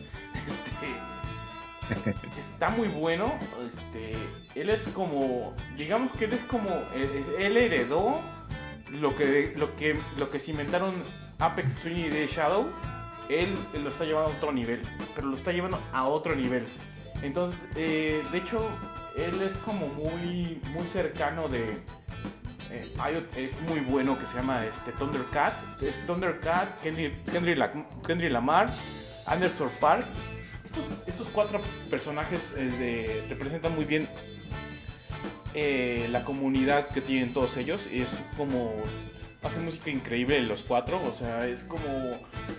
Este, 1.88 2.14
está 2.38 2.68
muy 2.68 2.88
bueno. 2.88 3.32
Este, 3.66 4.12
él 4.54 4.68
es 4.68 4.82
como, 4.88 5.54
digamos 5.78 6.12
que 6.12 6.26
él 6.26 6.34
es 6.34 6.44
como, 6.44 6.68
él, 6.94 7.24
él 7.38 7.56
heredó 7.56 8.20
lo 8.92 9.16
que, 9.16 9.54
lo 9.56 9.74
que, 9.76 9.98
lo 10.18 10.28
que 10.28 10.38
cimentaron 10.38 11.00
Apex 11.38 11.76
Twin 11.76 12.11
de 12.11 12.26
Shadow. 12.26 12.66
Él, 13.29 13.57
lo 13.74 13.91
está 13.91 14.05
llevando 14.05 14.31
a 14.33 14.37
otro 14.37 14.53
nivel, 14.53 14.83
pero 15.14 15.29
lo 15.29 15.35
está 15.35 15.53
llevando 15.53 15.81
a 15.93 16.05
otro 16.05 16.35
nivel. 16.35 16.66
Entonces, 17.22 17.64
eh, 17.76 18.22
de 18.33 18.39
hecho, 18.39 18.68
él 19.16 19.43
es 19.43 19.57
como 19.59 19.89
muy, 19.89 20.61
muy 20.72 20.87
cercano 20.87 21.49
de. 21.49 21.79
eh, 22.70 22.93
hay 22.99 23.26
es 23.37 23.61
muy 23.62 23.81
bueno 23.81 24.16
que 24.18 24.26
se 24.26 24.37
llama 24.37 24.64
este 24.64 24.93
Thundercat. 24.93 25.83
Es 25.83 26.05
Thundercat, 26.07 26.81
Kendrick, 26.81 27.24
Kendrick 27.31 27.59
La- 27.59 27.72
Kendrick 28.07 28.31
Lamar, 28.33 28.72
Anderson 29.26 29.70
Park. 29.81 30.07
Estos, 30.64 30.85
estos 31.07 31.29
cuatro 31.29 31.61
personajes 31.91 32.55
eh, 32.57 33.24
representan 33.29 33.74
muy 33.74 33.85
bien 33.85 34.09
eh, 35.55 36.07
la 36.11 36.24
comunidad 36.24 36.89
que 36.89 37.01
tienen 37.01 37.33
todos 37.33 37.57
ellos. 37.57 37.87
Es 37.91 38.16
como 38.37 38.74
hacen 39.43 39.64
música 39.64 39.91
increíble 39.91 40.41
los 40.43 40.62
cuatro, 40.62 41.01
o 41.05 41.12
sea, 41.12 41.47
es 41.47 41.62
como 41.64 42.11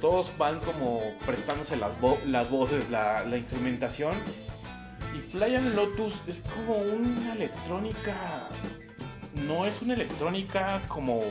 todos 0.02 0.32
van 0.38 0.60
como 0.62 1.02
prestándose 1.26 1.76
las, 1.78 1.94
vo- 2.00 2.24
las 2.26 2.50
voces, 2.50 2.90
la, 2.90 3.24
la 3.26 3.38
instrumentación. 3.38 4.14
Y 5.18 5.20
Fly 5.32 5.56
and 5.56 5.76
Lotus 5.76 6.14
es 6.28 6.42
como 6.42 6.78
una 6.78 7.34
electrónica, 7.34 8.48
no 9.48 9.66
es 9.66 9.82
una 9.82 9.94
electrónica 9.96 10.82
como 10.88 11.22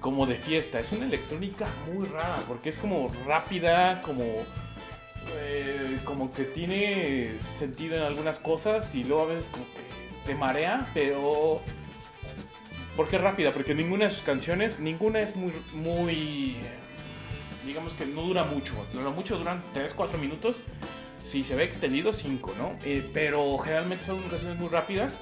como 0.00 0.26
de 0.26 0.34
fiesta, 0.34 0.80
es 0.80 0.90
una 0.90 1.06
electrónica 1.06 1.64
muy 1.86 2.06
rara 2.08 2.42
porque 2.48 2.70
es 2.70 2.76
como 2.76 3.08
rápida, 3.24 4.02
como 4.02 4.24
eh, 5.36 6.00
como 6.04 6.32
que 6.32 6.42
tiene 6.44 7.36
sentido 7.54 7.96
en 7.96 8.02
algunas 8.02 8.40
cosas 8.40 8.92
y 8.96 9.04
luego 9.04 9.22
a 9.22 9.26
veces 9.26 9.48
como 9.52 9.64
que 9.66 10.26
te 10.26 10.34
marea, 10.34 10.90
pero 10.92 11.60
¿por 12.96 13.08
qué 13.08 13.18
rápida? 13.18 13.52
Porque 13.52 13.74
ninguna 13.74 14.06
de 14.06 14.10
sus 14.12 14.22
canciones, 14.22 14.78
ninguna 14.78 15.20
es 15.20 15.34
muy 15.36 15.52
muy 15.72 16.56
digamos 17.66 17.94
que 17.94 18.06
no 18.06 18.22
dura 18.22 18.44
mucho, 18.44 18.86
dura 18.92 19.10
mucho 19.10 19.38
duran 19.38 19.62
3 19.72 19.94
4 19.94 20.18
minutos. 20.18 20.56
Si 21.24 21.44
se 21.44 21.54
ve 21.54 21.64
extendido 21.64 22.12
5, 22.12 22.54
¿no? 22.58 22.76
Eh, 22.84 23.08
pero 23.14 23.56
generalmente 23.58 24.04
son 24.04 24.20
canciones 24.28 24.58
muy 24.58 24.68
rápidas 24.68 25.16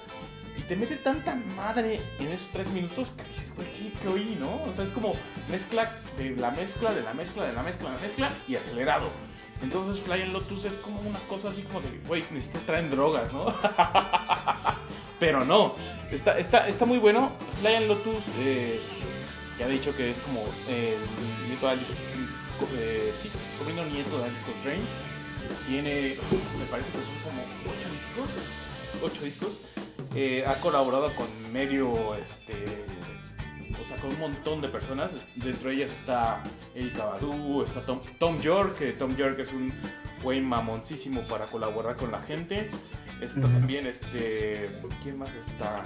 y 0.57 0.63
te 0.63 0.75
mete 0.75 0.97
tanta 0.97 1.35
madre 1.35 2.01
en 2.19 2.29
esos 2.29 2.49
3 2.49 2.69
minutos 2.71 3.09
que 3.17 3.23
dices, 3.25 3.55
güey, 3.55 3.71
¿qué, 3.73 3.93
qué 4.01 4.09
oí, 4.09 4.37
no? 4.41 4.63
O 4.65 4.75
sea, 4.75 4.85
es 4.85 4.91
como 4.91 5.13
mezcla 5.49 5.93
de 6.17 6.31
la 6.37 6.51
mezcla, 6.51 6.93
de 6.95 7.03
la 7.03 7.15
mezcla, 7.15 7.47
de 7.47 7.53
la 7.53 7.63
mezcla, 7.63 7.91
de 7.91 7.97
la 7.97 8.03
mezcla 8.03 8.31
y 8.49 8.57
acelerado. 8.57 9.11
Entonces 9.63 10.03
Fly 10.03 10.23
and 10.23 10.33
Lotus 10.33 10.65
es 10.65 10.75
como 10.77 11.01
una 11.01 11.19
cosa 11.29 11.51
así 11.51 11.63
como 11.63 11.81
de, 11.81 11.99
güey, 12.07 12.25
necesitas 12.31 12.63
traer 12.63 12.91
drogas, 12.91 13.33
¿no? 13.33 13.55
Pero 15.21 15.45
no, 15.45 15.75
está, 16.11 16.39
está, 16.39 16.67
está 16.67 16.87
muy 16.87 16.99
bueno. 16.99 17.31
Fly 17.61 17.75
and 17.75 17.89
Lotus, 17.89 18.25
eh, 18.39 18.81
ya 19.59 19.67
he 19.67 19.71
dicho 19.71 19.95
que 19.95 20.11
es 20.11 20.19
como 20.19 20.45
eh, 20.69 20.97
nieto 21.47 21.67
de 21.67 21.73
Alice, 21.73 21.93
eh, 22.75 23.13
sí, 23.23 23.31
sobrino 23.59 23.85
nieto 23.85 24.19
de 24.19 24.25
Alice 24.25 24.41
Coltrane. 24.47 24.83
Tiene, 25.67 26.17
me 26.59 26.65
parece 26.71 26.91
que 26.93 26.99
son 26.99 27.19
como 27.25 27.43
8 27.67 27.75
discos. 27.93 29.13
8 29.13 29.25
discos. 29.25 29.53
Eh, 30.15 30.45
ha 30.47 30.55
colaborado 30.55 31.15
con 31.15 31.27
medio, 31.53 32.15
este, 32.17 32.55
o 33.83 33.89
sea, 33.89 33.97
con 33.99 34.11
un 34.11 34.19
montón 34.21 34.61
de 34.61 34.69
personas. 34.69 35.11
Dentro 35.37 35.69
de 35.71 35.77
ellas 35.77 35.93
está 35.93 36.43
Erika 36.75 37.05
Badu, 37.07 37.63
está 37.65 37.81
Tom, 37.87 38.01
Tom 38.19 38.39
York, 38.41 38.77
que 38.79 38.93
Tom 38.93 39.17
York 39.17 39.39
es 39.39 39.53
un 39.53 39.73
güey 40.23 40.41
mamoncísimo 40.41 41.23
para 41.23 41.47
colaborar 41.47 41.97
con 41.97 42.11
la 42.13 42.21
gente. 42.23 42.69
Está 43.21 43.41
también, 43.43 43.87
este, 43.87 44.71
¿quién 45.03 45.19
más 45.19 45.35
está? 45.35 45.85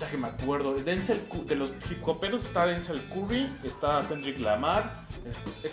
ahorita 0.00 0.10
que 0.10 0.16
me 0.16 0.28
acuerdo, 0.28 0.74
Denzel, 0.74 1.20
de 1.46 1.56
los 1.56 1.70
hip 1.90 2.06
hoperos 2.08 2.44
está 2.46 2.66
Denzel 2.66 3.02
Curry, 3.12 3.48
está 3.64 4.00
Kendrick 4.08 4.40
Lamar, 4.40 4.90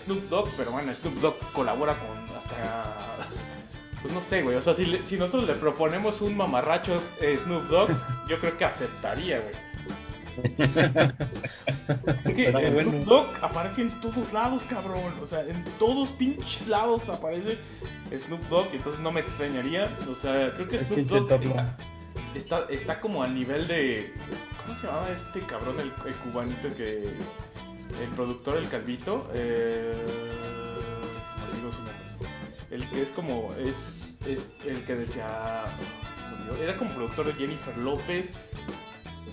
Snoop 0.06 0.22
Dogg, 0.30 0.50
pero 0.58 0.72
bueno, 0.72 0.94
Snoop 0.94 1.16
Dogg 1.22 1.36
colabora 1.54 1.94
con 1.94 2.38
hasta... 2.38 2.96
Pues 4.02 4.14
no 4.14 4.22
sé, 4.22 4.44
güey, 4.44 4.56
o 4.58 4.62
sea, 4.62 4.76
si, 4.76 4.86
le- 4.86 5.04
si 5.06 5.18
nosotros 5.18 5.46
le 5.46 5.56
proponemos 5.56 6.22
un 6.22 6.36
mamarrachos 6.38 7.10
eh, 7.22 7.38
Snoop 7.42 7.64
Dogg, 7.68 7.90
yo 8.30 8.38
creo 8.40 8.56
que 8.58 8.66
aceptaría, 8.66 9.40
güey. 9.40 9.54
Es 12.24 12.34
que 12.34 12.52
Pero 12.52 12.74
Snoop. 12.74 13.06
Dogg 13.06 13.28
aparece 13.42 13.84
en 13.84 14.02
todos 14.02 14.32
lados, 14.34 14.64
cabrón. 14.70 15.14
O 15.22 15.26
sea, 15.26 15.42
en 15.42 15.64
todos 15.80 16.10
pinches 16.12 16.68
lados 16.68 17.08
aparece 17.10 17.58
Snoop 18.16 18.42
Dogg, 18.50 18.70
entonces 18.74 19.02
no 19.02 19.12
me 19.12 19.22
extrañaría. 19.22 19.90
O 20.10 20.16
sea, 20.16 20.52
creo 20.56 20.68
que 20.70 20.80
Snoop 20.80 21.08
Dogg 21.08 21.32
está, 22.36 22.66
está 22.70 23.00
como 23.00 23.24
al 23.24 23.34
nivel 23.34 23.68
de. 23.68 24.14
¿Cómo 24.64 24.78
se 24.78 24.88
llamaba 24.88 25.10
este 25.10 25.40
cabrón, 25.42 25.80
el, 25.80 25.92
el 26.06 26.16
cubanito 26.16 26.74
que. 26.76 27.10
El 28.02 28.10
productor, 28.16 28.58
el 28.58 28.70
calvito? 28.70 29.30
Eh. 29.34 29.94
El 32.70 32.88
que 32.90 33.02
es 33.02 33.12
como. 33.12 33.54
Es, 33.54 33.94
es 34.26 34.54
el 34.66 34.84
que 34.86 34.96
decía. 34.96 35.66
Era 36.62 36.76
como 36.78 36.90
productor 36.92 37.26
de 37.28 37.34
Jennifer 37.34 37.78
López. 37.78 38.34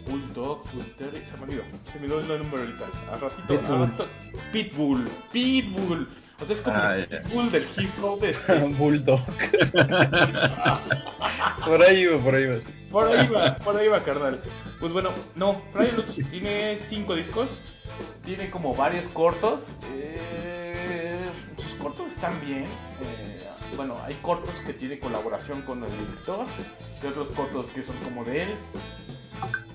Bulldog, 0.09 0.62
Bulldog, 0.72 1.24
se 1.24 1.36
me 1.38 1.42
olvidó. 1.44 1.62
Se 1.92 1.98
me 1.98 2.12
olvidó 2.12 2.34
el 2.34 2.42
nombre 2.42 2.61
ahorita. 2.61 2.84
Al 3.12 3.20
ratito, 3.20 3.46
Pitbull. 3.48 3.82
al 3.82 3.90
rato- 3.90 4.07
Pitbull. 4.52 5.05
Pitbull. 5.32 6.09
O 6.40 6.44
sea, 6.44 6.57
es 6.57 6.62
como 6.62 6.76
Ah, 6.76 6.96
el. 6.98 7.07
Pitbull 7.07 7.50
del 7.52 7.66
hip 7.78 7.90
hop. 8.02 8.24
Este. 8.24 8.55
Bulldog. 8.59 9.20
por 11.64 11.82
ahí 11.82 12.00
iba, 12.00 12.18
por 12.18 12.34
ahí 12.34 12.42
iba. 12.44 12.57
Por 12.90 13.09
ahí 13.09 13.26
va, 13.28 13.57
por 13.57 13.76
ahí 13.76 13.88
va, 13.88 14.02
carnal. 14.02 14.40
Pues 14.78 14.92
bueno, 14.92 15.11
no, 15.34 15.61
Friday 15.72 15.92
Lotus 15.96 16.16
tiene 16.30 16.78
cinco 16.78 17.14
discos, 17.14 17.48
tiene 18.24 18.50
como 18.50 18.74
varios 18.74 19.07
cortos. 19.09 19.64
eh, 19.94 21.20
sus 21.57 21.74
cortos 21.74 22.12
están 22.12 22.40
bien. 22.44 22.64
eh, 23.02 23.48
bueno, 23.76 23.96
hay 24.05 24.14
cortos 24.22 24.55
que 24.66 24.72
tiene 24.74 24.98
colaboración 25.00 25.62
con 25.62 25.82
el 25.82 25.90
director, 25.90 26.46
y 27.02 27.07
otros 27.07 27.28
cortos 27.30 27.66
que 27.74 27.82
son 27.82 27.96
como 28.05 28.24
de 28.24 28.42
él. 28.44 28.48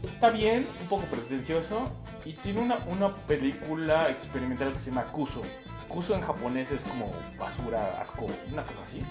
Está 0.04 0.30
bien, 0.30 0.68
un 0.82 0.88
poco 0.88 1.04
pretencioso, 1.06 1.90
y 2.26 2.34
tiene 2.34 2.62
una, 2.62 2.78
una 2.88 3.16
película 3.16 4.10
experimental 4.10 4.74
que 4.74 4.80
se 4.80 4.90
llama 4.90 5.04
Kuso. 5.06 5.42
Kuso 5.88 6.14
en 6.14 6.22
japonés 6.22 6.72
es 6.72 6.84
como 6.84 7.12
basura, 7.38 8.02
asco, 8.02 8.28
una 8.52 8.64
cosa 8.64 8.82
así. 8.84 9.02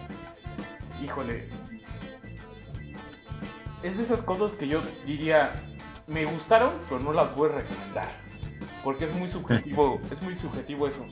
Híjole, 1.03 1.49
es 3.83 3.97
de 3.97 4.03
esas 4.03 4.23
cosas 4.23 4.55
que 4.55 4.69
yo 4.69 4.83
diría, 5.07 5.53
me 6.07 6.25
gustaron, 6.25 6.73
pero 6.89 7.01
no 7.01 7.13
las 7.13 7.35
voy 7.35 7.51
a 7.51 7.53
recomendar. 7.53 8.09
Porque 8.83 9.05
es 9.05 9.13
muy 9.15 9.29
subjetivo, 9.29 10.01
es 10.11 10.23
muy 10.23 10.35
subjetivo 10.35 10.87
eso. 10.87 11.07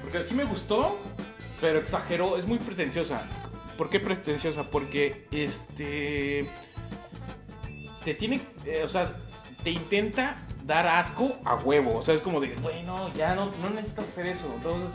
Porque 0.00 0.24
sí 0.24 0.34
me 0.34 0.44
gustó, 0.44 0.98
pero 1.60 1.78
exageró, 1.78 2.36
es 2.36 2.46
muy 2.46 2.58
pretenciosa. 2.58 3.22
¿Por 3.76 3.90
qué 3.90 4.00
pretenciosa? 4.00 4.70
Porque 4.70 5.26
este 5.30 6.48
te 8.06 8.14
tiene, 8.14 8.40
eh, 8.64 8.82
o 8.84 8.88
sea, 8.88 9.12
te 9.64 9.70
intenta 9.70 10.36
dar 10.64 10.86
asco 10.86 11.34
a 11.44 11.56
huevo. 11.56 11.96
O 11.98 12.02
sea, 12.02 12.14
es 12.14 12.20
como 12.20 12.40
de, 12.40 12.54
bueno, 12.62 13.10
ya 13.16 13.34
no, 13.34 13.46
no 13.60 13.70
necesitas 13.74 14.04
hacer 14.06 14.26
eso. 14.26 14.46
Entonces, 14.54 14.90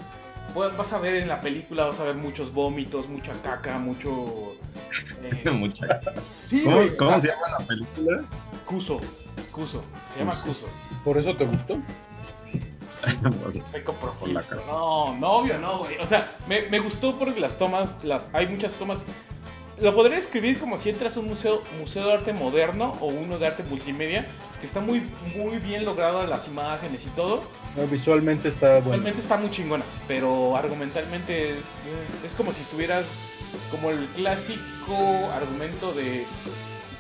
pues, 0.54 0.76
vas 0.78 0.94
a 0.94 0.98
ver 0.98 1.16
en 1.16 1.28
la 1.28 1.42
película, 1.42 1.88
vas 1.88 2.00
a 2.00 2.06
ver 2.06 2.16
muchos 2.16 2.54
vómitos, 2.54 3.10
mucha 3.10 3.34
caca, 3.44 3.78
mucho... 3.80 4.56
eh, 5.24 5.50
Mucha- 5.52 6.00
sí, 6.50 6.64
¿Cómo, 6.64 6.78
güey, 6.78 6.96
cómo 6.96 7.20
se 7.20 7.28
llama 7.28 7.48
la 7.60 7.66
película? 7.68 8.24
Kuso, 8.66 9.02
Kuso, 9.52 9.84
se 10.14 10.20
llama. 10.20 10.34
Kuso. 10.42 10.68
¿Por 11.04 11.18
eso 11.18 11.36
te 11.36 11.44
gustó? 11.46 11.78
Seco 13.72 13.94
Por 13.94 14.12
profundo. 14.12 14.40
la 14.40 14.44
cara. 14.44 14.62
No, 14.68 15.14
no, 15.18 15.32
obvio, 15.34 15.58
no, 15.58 15.80
güey. 15.80 15.98
O 15.98 16.06
sea, 16.06 16.38
me, 16.48 16.62
me 16.70 16.80
gustó 16.80 17.18
porque 17.18 17.40
las 17.42 17.58
tomas, 17.58 18.02
las, 18.06 18.30
hay 18.34 18.48
muchas 18.48 18.72
tomas. 18.74 19.06
Lo 19.82 19.96
podría 19.96 20.18
describir 20.18 20.60
como 20.60 20.78
si 20.78 20.90
entras 20.90 21.18
a 21.18 21.20
un 21.20 21.28
museo, 21.28 21.64
museo 21.80 22.06
de 22.06 22.14
arte 22.14 22.34
moderno 22.34 22.96
o 23.02 23.08
uno 23.08 23.40
de 23.40 23.48
arte 23.48 23.64
multimedia, 23.64 24.28
que 24.60 24.68
está 24.68 24.80
muy, 24.80 25.02
muy 25.36 25.58
bien 25.58 25.86
logrado 25.86 26.26
las 26.28 26.48
imágenes 26.48 27.04
y 27.06 27.10
todo. 27.10 27.42
No, 27.76 27.88
visualmente 27.88 28.50
está 28.50 28.74
bueno. 28.76 28.92
Realmente 28.92 29.22
está 29.22 29.38
muy 29.38 29.50
chingona, 29.50 29.84
pero 30.08 30.56
argumentalmente 30.56 31.58
es, 31.58 31.66
es 32.24 32.34
como 32.36 32.54
si 32.54 32.62
estuvieras 32.62 33.06
como 33.72 33.90
el 33.90 34.06
clásico 34.16 35.32
argumento 35.34 35.94
de 35.94 36.26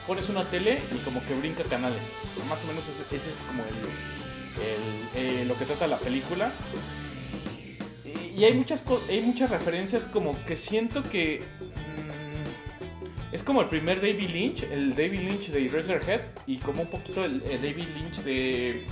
pones 0.07 0.27
una 0.29 0.43
tele 0.45 0.79
y 0.95 0.97
como 1.05 1.23
que 1.27 1.35
brinca 1.35 1.63
canales. 1.65 2.01
Más 2.49 2.63
o 2.63 2.67
menos 2.67 2.83
ese, 2.87 3.15
ese 3.15 3.29
es 3.29 3.41
como 3.43 3.63
el, 3.63 3.75
el- 4.65 5.41
eh, 5.41 5.45
lo 5.45 5.55
que 5.55 5.65
trata 5.65 5.85
la 5.85 5.97
película. 5.99 6.51
Y, 8.35 8.43
hay 8.43 8.53
muchas 8.55 8.83
hay 9.07 9.21
muchas 9.21 9.51
referencias 9.51 10.05
como 10.07 10.35
que 10.45 10.57
siento 10.57 11.03
que 11.03 11.43
es 13.31 13.43
como 13.43 13.61
el 13.61 13.69
primer 13.69 14.01
David 14.01 14.29
Lynch, 14.29 14.63
el 14.63 14.91
David 14.95 15.19
Lynch 15.21 15.47
de 15.49 15.65
Eraserhead 15.65 16.21
y 16.47 16.57
como 16.57 16.81
un 16.83 16.89
poquito 16.89 17.23
el, 17.25 17.41
el 17.43 17.61
David 17.61 17.87
Lynch 17.95 18.17
de 18.23 18.85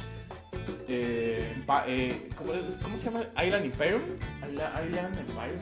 eh, 0.88 1.62
pa- 1.66 1.84
eh, 1.88 2.30
¿cómo, 2.36 2.54
es- 2.54 2.78
cómo 2.78 2.98
se 2.98 3.06
llama? 3.06 3.26
Island 3.44 3.66
Empire. 3.66 4.00
Isla- 4.50 4.82
Island 4.88 5.18
Empire. 5.20 5.60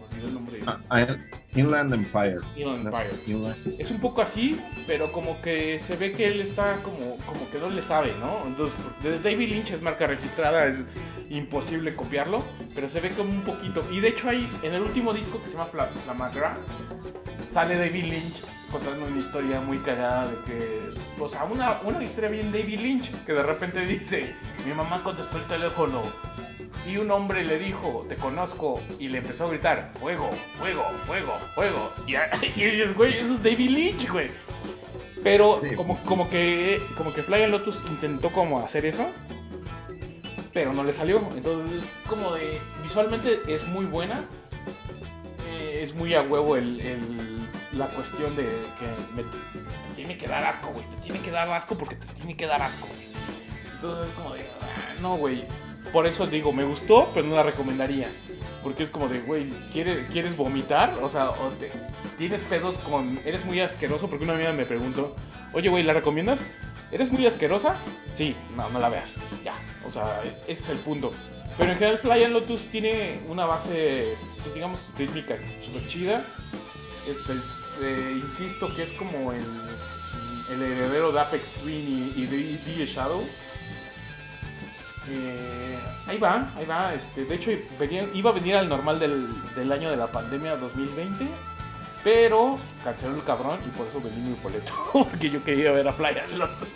Me 0.00 0.16
olvidó 0.16 0.28
el 0.28 0.34
nombre. 0.34 0.60
Ah, 0.66 1.16
Inland 1.54 1.94
Empire. 1.94 2.38
Inland 2.56 2.84
No, 2.84 2.98
Empire. 3.00 3.22
Inland- 3.26 3.76
Es 3.78 3.90
un 3.90 4.00
poco 4.00 4.22
así, 4.22 4.60
pero 4.86 5.12
como 5.12 5.40
que 5.42 5.78
se 5.78 5.96
ve 5.96 6.12
que 6.12 6.26
él 6.28 6.40
está 6.40 6.76
como, 6.82 7.16
como 7.26 7.48
que 7.50 7.58
no 7.58 7.68
le 7.70 7.82
sabe, 7.82 8.12
¿no? 8.20 8.44
Entonces, 8.46 8.78
desde 9.02 9.30
David 9.30 9.48
Lynch 9.50 9.70
es 9.72 9.82
marca 9.82 10.06
registrada, 10.06 10.66
es 10.66 10.84
imposible 11.28 11.94
copiarlo, 11.94 12.42
pero 12.74 12.88
se 12.88 13.00
ve 13.00 13.10
como 13.10 13.30
un 13.30 13.42
poquito. 13.42 13.84
Y 13.92 14.00
de 14.00 14.08
hecho 14.08 14.28
hay, 14.28 14.48
en 14.62 14.74
el 14.74 14.82
último 14.82 15.12
disco 15.12 15.40
que 15.42 15.48
se 15.48 15.56
llama 15.56 15.68
Fla- 15.70 15.88
Flamagra, 16.04 16.58
sale 17.50 17.76
David 17.76 18.04
Lynch 18.04 18.42
contando 18.70 19.06
una 19.06 19.18
historia 19.18 19.60
muy 19.60 19.78
cagada 19.78 20.30
de 20.30 20.36
que, 20.44 20.80
o 21.18 21.28
sea, 21.28 21.44
una, 21.44 21.80
una 21.84 22.02
historia 22.04 22.30
bien 22.30 22.52
David 22.52 22.78
Lynch, 22.80 23.10
que 23.26 23.32
de 23.32 23.42
repente 23.42 23.80
dice, 23.84 24.34
mi 24.64 24.72
mamá 24.72 25.02
contestó 25.02 25.38
el 25.38 25.44
teléfono 25.44 26.02
y 26.88 26.96
un 26.96 27.10
hombre 27.10 27.44
le 27.44 27.58
dijo, 27.58 28.06
te 28.08 28.14
conozco, 28.16 28.80
y 28.98 29.08
le 29.08 29.18
empezó 29.18 29.46
a 29.46 29.48
gritar, 29.50 29.90
fuego, 30.00 30.30
fuego, 30.58 30.84
fuego, 31.06 31.36
fuego. 31.54 31.92
Y, 32.06 32.14
dices, 32.62 32.94
güey, 32.96 33.18
eso 33.18 33.34
es 33.34 33.42
David 33.42 33.70
Lynch, 33.70 34.08
güey. 34.10 34.30
Pero 35.22 35.60
Sí, 35.62 35.74
como, 35.74 35.88
pues 35.88 36.00
sí. 36.00 36.06
como 36.08 36.30
que 36.30 36.80
como 36.96 37.12
que 37.12 37.22
Fly 37.22 37.42
and 37.42 37.52
Lotus 37.52 37.82
intentó 37.90 38.30
como 38.30 38.60
hacer 38.60 38.86
eso, 38.86 39.04
pero 40.54 40.72
no 40.72 40.82
le 40.84 40.92
salió. 40.92 41.18
Entonces, 41.36 41.82
es 41.82 42.08
como 42.08 42.32
de 42.34 42.58
visualmente 42.82 43.40
es 43.46 43.66
muy 43.68 43.84
buena. 43.84 44.24
eh, 45.48 45.80
es 45.82 45.94
muy 45.94 46.14
a 46.14 46.22
huevo 46.22 46.56
el, 46.56 46.80
el- 46.80 47.29
la 47.72 47.86
cuestión 47.86 48.34
de 48.36 48.44
que 48.78 49.22
te 49.22 49.94
tiene 49.96 50.16
que 50.16 50.26
dar 50.26 50.44
asco, 50.44 50.70
güey. 50.72 50.84
Te 50.86 50.96
tiene 51.02 51.20
que 51.20 51.30
dar 51.30 51.48
asco 51.50 51.76
porque 51.78 51.96
te 51.96 52.06
tiene 52.14 52.36
que 52.36 52.46
dar 52.46 52.62
asco. 52.62 52.86
Entonces 53.74 54.08
es 54.08 54.14
como 54.14 54.34
de, 54.34 54.40
"Ah, 54.60 54.94
no, 55.00 55.16
güey. 55.16 55.44
Por 55.92 56.06
eso 56.06 56.26
digo, 56.26 56.52
me 56.52 56.64
gustó, 56.64 57.10
pero 57.14 57.26
no 57.26 57.34
la 57.36 57.42
recomendaría. 57.42 58.08
Porque 58.62 58.82
es 58.82 58.90
como 58.90 59.08
de, 59.08 59.20
güey, 59.20 59.48
¿quieres, 59.72 60.06
¿quieres 60.10 60.36
vomitar? 60.36 60.92
O 61.02 61.08
sea, 61.08 61.30
o 61.30 61.48
te- 61.58 61.72
tienes 62.18 62.42
pedos 62.42 62.76
con... 62.78 63.18
Eres 63.24 63.44
muy 63.46 63.60
asqueroso 63.60 64.08
porque 64.08 64.24
una 64.24 64.34
amiga 64.34 64.52
me 64.52 64.66
preguntó, 64.66 65.16
oye, 65.54 65.70
güey, 65.70 65.82
¿la 65.82 65.94
recomiendas? 65.94 66.44
¿Eres 66.92 67.10
muy 67.10 67.24
asquerosa? 67.26 67.76
Sí, 68.12 68.36
no, 68.56 68.68
no 68.68 68.78
la 68.78 68.90
veas. 68.90 69.16
Ya, 69.42 69.54
o 69.86 69.90
sea, 69.90 70.20
ese 70.46 70.62
es 70.64 70.68
el 70.68 70.78
punto. 70.78 71.12
Pero 71.56 71.72
en 71.72 71.78
general 71.78 71.98
Fly 71.98 72.24
and 72.24 72.34
Lotus 72.34 72.62
tiene 72.70 73.20
una 73.28 73.46
base, 73.46 74.16
pues, 74.42 74.54
digamos, 74.54 74.78
rítmica 74.98 75.36
súper 75.64 75.86
chida. 75.86 76.24
Este, 77.08 77.32
eh, 77.82 78.18
insisto 78.22 78.74
que 78.74 78.82
es 78.84 78.92
como 78.92 79.32
el, 79.32 79.44
el 80.50 80.62
heredero 80.62 81.12
de 81.12 81.20
Apex 81.20 81.48
Twin 81.60 82.12
y, 82.16 82.22
y 82.22 82.26
de, 82.26 82.76
de 82.78 82.86
Shadow. 82.86 83.24
Eh, 85.08 85.78
ahí 86.06 86.18
va, 86.18 86.52
ahí 86.56 86.66
va. 86.66 86.94
Este, 86.94 87.24
de 87.24 87.34
hecho, 87.34 87.50
venía- 87.78 88.08
iba 88.14 88.30
a 88.30 88.32
venir 88.32 88.54
al 88.56 88.68
normal 88.68 88.98
del, 89.00 89.28
del 89.54 89.72
año 89.72 89.90
de 89.90 89.96
la 89.96 90.06
pandemia 90.06 90.56
2020. 90.56 91.26
Pero 92.02 92.58
canceló 92.82 93.16
el 93.16 93.24
cabrón 93.24 93.58
y 93.66 93.68
por 93.76 93.86
eso 93.86 94.00
vendí 94.00 94.20
mi 94.20 94.34
boleto. 94.42 94.72
Porque 94.92 95.28
yo 95.30 95.42
quería 95.44 95.72
ver 95.72 95.86
a 95.86 95.92
Fly 95.92 96.14
Lotus. 96.36 96.68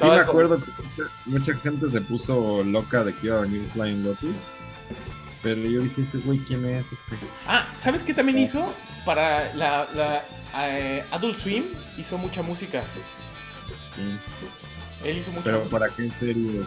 Sí, 0.00 0.06
me 0.06 0.10
acuerdo 0.30 0.58
que 0.64 0.70
mucha, 0.82 1.10
mucha 1.26 1.54
gente 1.58 1.88
se 1.88 2.00
puso 2.00 2.62
loca 2.64 3.04
de 3.04 3.14
que 3.16 3.26
iba 3.26 3.38
a 3.38 3.40
venir 3.42 3.68
Flying 3.72 4.02
Lotus. 4.04 4.30
Pero 5.42 5.60
yo 5.62 5.82
dije, 5.82 6.00
ese 6.00 6.18
güey, 6.18 6.38
¿quién 6.40 6.64
es? 6.66 6.84
Este? 6.86 7.16
Ah, 7.46 7.66
¿sabes 7.78 8.02
qué 8.02 8.12
también 8.12 8.38
hizo? 8.38 8.74
Para 9.04 9.54
la, 9.54 9.88
la 9.94 10.24
eh, 10.68 11.04
Adult 11.12 11.38
Swim 11.38 11.64
hizo 11.96 12.18
mucha 12.18 12.42
música. 12.42 12.82
Sí. 13.94 14.18
Él 15.08 15.18
hizo 15.18 15.30
mucha 15.30 15.44
Pero 15.44 15.58
música. 15.60 15.78
¿para 15.78 15.94
qué 15.94 16.10
serie? 16.18 16.62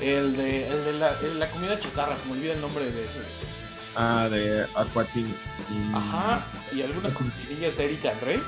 El 0.00 0.36
de, 0.36 0.68
el 0.68 0.84
de 0.84 0.92
la, 0.94 1.18
el 1.20 1.38
la 1.40 1.50
comida 1.50 1.78
chatarra, 1.78 2.16
se 2.16 2.24
me 2.26 2.32
olvida 2.32 2.52
el 2.54 2.60
nombre 2.60 2.90
de 2.90 3.04
ese. 3.04 3.18
Ah, 3.96 4.28
de 4.30 4.66
Aquatic. 4.74 5.26
y- 5.26 5.94
Ajá, 5.94 6.44
y 6.72 6.82
algunas 6.82 7.12
cortinillas 7.12 7.76
de 7.76 7.84
Erika 7.84 8.12
André. 8.12 8.40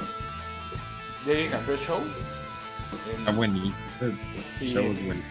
de 1.27 1.33
Eric 1.33 1.55
Andre 1.55 1.77
Show. 1.87 2.01
El- 3.13 3.19
Está 3.19 3.31
buenísimo. 3.33 3.87
Sí. 4.59 4.73
show 4.73 4.85
es 4.93 5.07
bueno. 5.07 5.23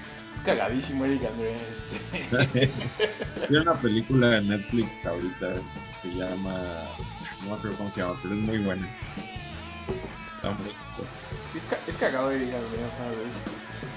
Cagadísimo 0.45 1.05
Eric 1.05 1.25
Andre. 1.25 1.55
Este. 1.73 2.71
Una 3.49 3.77
película 3.79 4.27
de 4.29 4.41
Netflix 4.41 5.05
ahorita 5.05 5.53
que 6.01 6.09
se 6.09 6.15
llama. 6.15 6.61
No 7.43 7.49
me 7.49 7.55
acuerdo 7.55 7.77
cómo 7.77 7.89
se 7.89 8.01
llama, 8.01 8.17
pero 8.21 8.35
es 8.35 8.41
muy 8.41 8.57
buena. 8.59 8.87
Está 10.35 10.51
muy 10.51 10.71
Sí, 11.51 11.57
es, 11.59 11.65
ca- 11.65 11.79
es 11.87 11.97
cagado 11.97 12.31
Eric 12.31 12.53
Andre, 12.53 12.83
o 12.83 12.91
sea, 12.91 13.11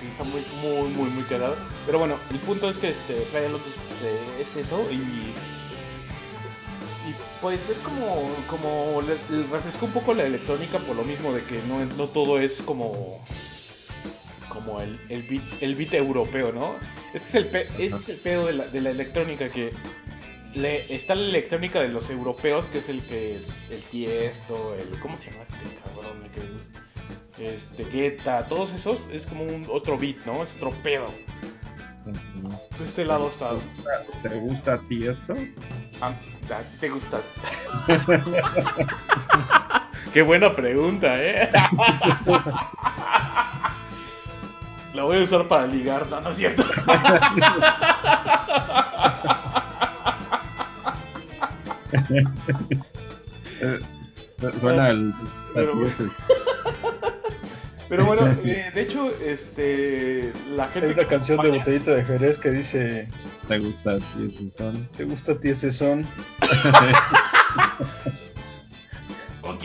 sí, 0.01 0.07
está 0.09 0.24
muy, 0.24 0.44
muy, 0.62 0.90
muy, 0.92 1.11
muy 1.11 1.22
cagado. 1.24 1.57
Pero 1.86 1.99
bueno, 1.99 2.16
el 2.30 2.38
punto 2.38 2.68
es 2.70 2.78
que 2.78 2.90
este, 2.90 3.14
Playa 3.32 3.49
Lotus 3.49 3.72
eh, 4.05 4.42
es 4.42 4.57
eso 4.57 4.86
y. 4.90 4.96
Y 7.09 7.14
pues 7.40 7.68
es 7.70 7.78
como, 7.78 8.30
como 8.49 9.01
le, 9.03 9.16
le 9.34 9.46
refrescó 9.46 9.86
un 9.86 9.92
poco 9.92 10.12
la 10.12 10.24
electrónica 10.24 10.78
por 10.78 10.94
lo 10.94 11.05
mismo 11.05 11.32
de 11.32 11.42
que 11.42 11.61
no, 11.66 11.82
no 11.96 12.07
todo 12.09 12.38
es 12.38 12.61
como 12.61 13.18
como 14.59 14.81
el, 14.81 14.99
el, 15.09 15.23
beat, 15.23 15.43
el 15.63 15.77
beat 15.77 15.95
europeo, 15.95 16.53
¿no? 16.53 16.75
Este 17.15 17.29
es 17.29 17.35
el, 17.37 17.47
pe- 17.47 17.69
este 17.79 17.97
es 17.97 18.09
el 18.09 18.17
pedo 18.17 18.47
de 18.47 18.53
la, 18.55 18.67
de 18.67 18.81
la 18.81 18.91
electrónica 18.91 19.49
que 19.49 19.73
le, 20.55 20.93
está 20.95 21.15
la 21.15 21.29
electrónica 21.29 21.81
de 21.81 21.89
los 21.89 22.11
europeos, 22.11 22.67
que 22.67 22.79
es 22.79 22.89
el 22.89 23.03
que 23.03 23.37
el 23.71 23.83
Tiesto, 23.91 24.75
el 24.75 24.89
¿cómo 25.01 25.17
se 25.19 25.31
llama 25.31 25.45
este 25.45 25.57
cabrón? 25.85 26.17
El 26.25 26.31
que, 26.31 26.43
este 27.55 27.85
Guetta, 27.85 28.47
todos 28.49 28.73
esos 28.73 29.01
es 29.13 29.25
como 29.27 29.45
un 29.45 29.65
otro 29.71 29.97
beat, 29.97 30.17
¿no? 30.27 30.43
Es 30.43 30.57
otro 30.57 30.71
pedo. 30.83 31.07
De 32.79 32.85
este 32.85 33.05
lado 33.05 33.31
está. 33.31 33.53
¿Te 34.23 34.29
gusta 34.41 34.73
a 34.75 34.79
ti 34.89 35.07
esto? 35.07 35.35
Ah, 36.01 36.09
¿a 36.09 36.13
ti 36.63 36.77
te 36.81 36.89
gusta? 36.89 37.21
Qué 40.15 40.23
buena 40.23 40.57
pregunta, 40.57 41.23
¿eh? 41.23 41.51
La 44.95 45.03
voy 45.05 45.18
a 45.18 45.24
usar 45.24 45.49
para 45.49 45.66
ligar, 45.66 46.07
no, 46.09 46.20
no 46.20 46.30
es 46.30 46.36
cierto. 46.36 46.62
Suena 54.61 54.91
el. 54.91 55.12
Pero-. 55.55 55.74
Pero 57.89 58.05
bueno, 58.05 58.26
eh, 58.45 58.70
de 58.74 58.82
hecho, 58.82 59.11
este, 59.24 60.32
la 60.51 60.64
Hay 60.64 60.72
gente 60.72 60.93
una 60.93 61.03
que 61.03 61.07
canción 61.07 61.41
de 61.41 61.51
botellita 61.51 61.95
de 61.95 62.05
Jerez 62.05 62.39
que 62.39 62.51
dice, 62.51 63.09
¿Te 63.49 63.59
gusta 63.59 63.93
a 63.93 63.99
ti 63.99 64.34
ese 64.34 64.51
son? 64.51 64.86
¿te 64.97 65.05
gusta 65.05 65.32
a 65.32 65.39
ti 65.39 65.49
ese 65.49 65.72
son? 65.72 66.07
Ok. 69.43 69.64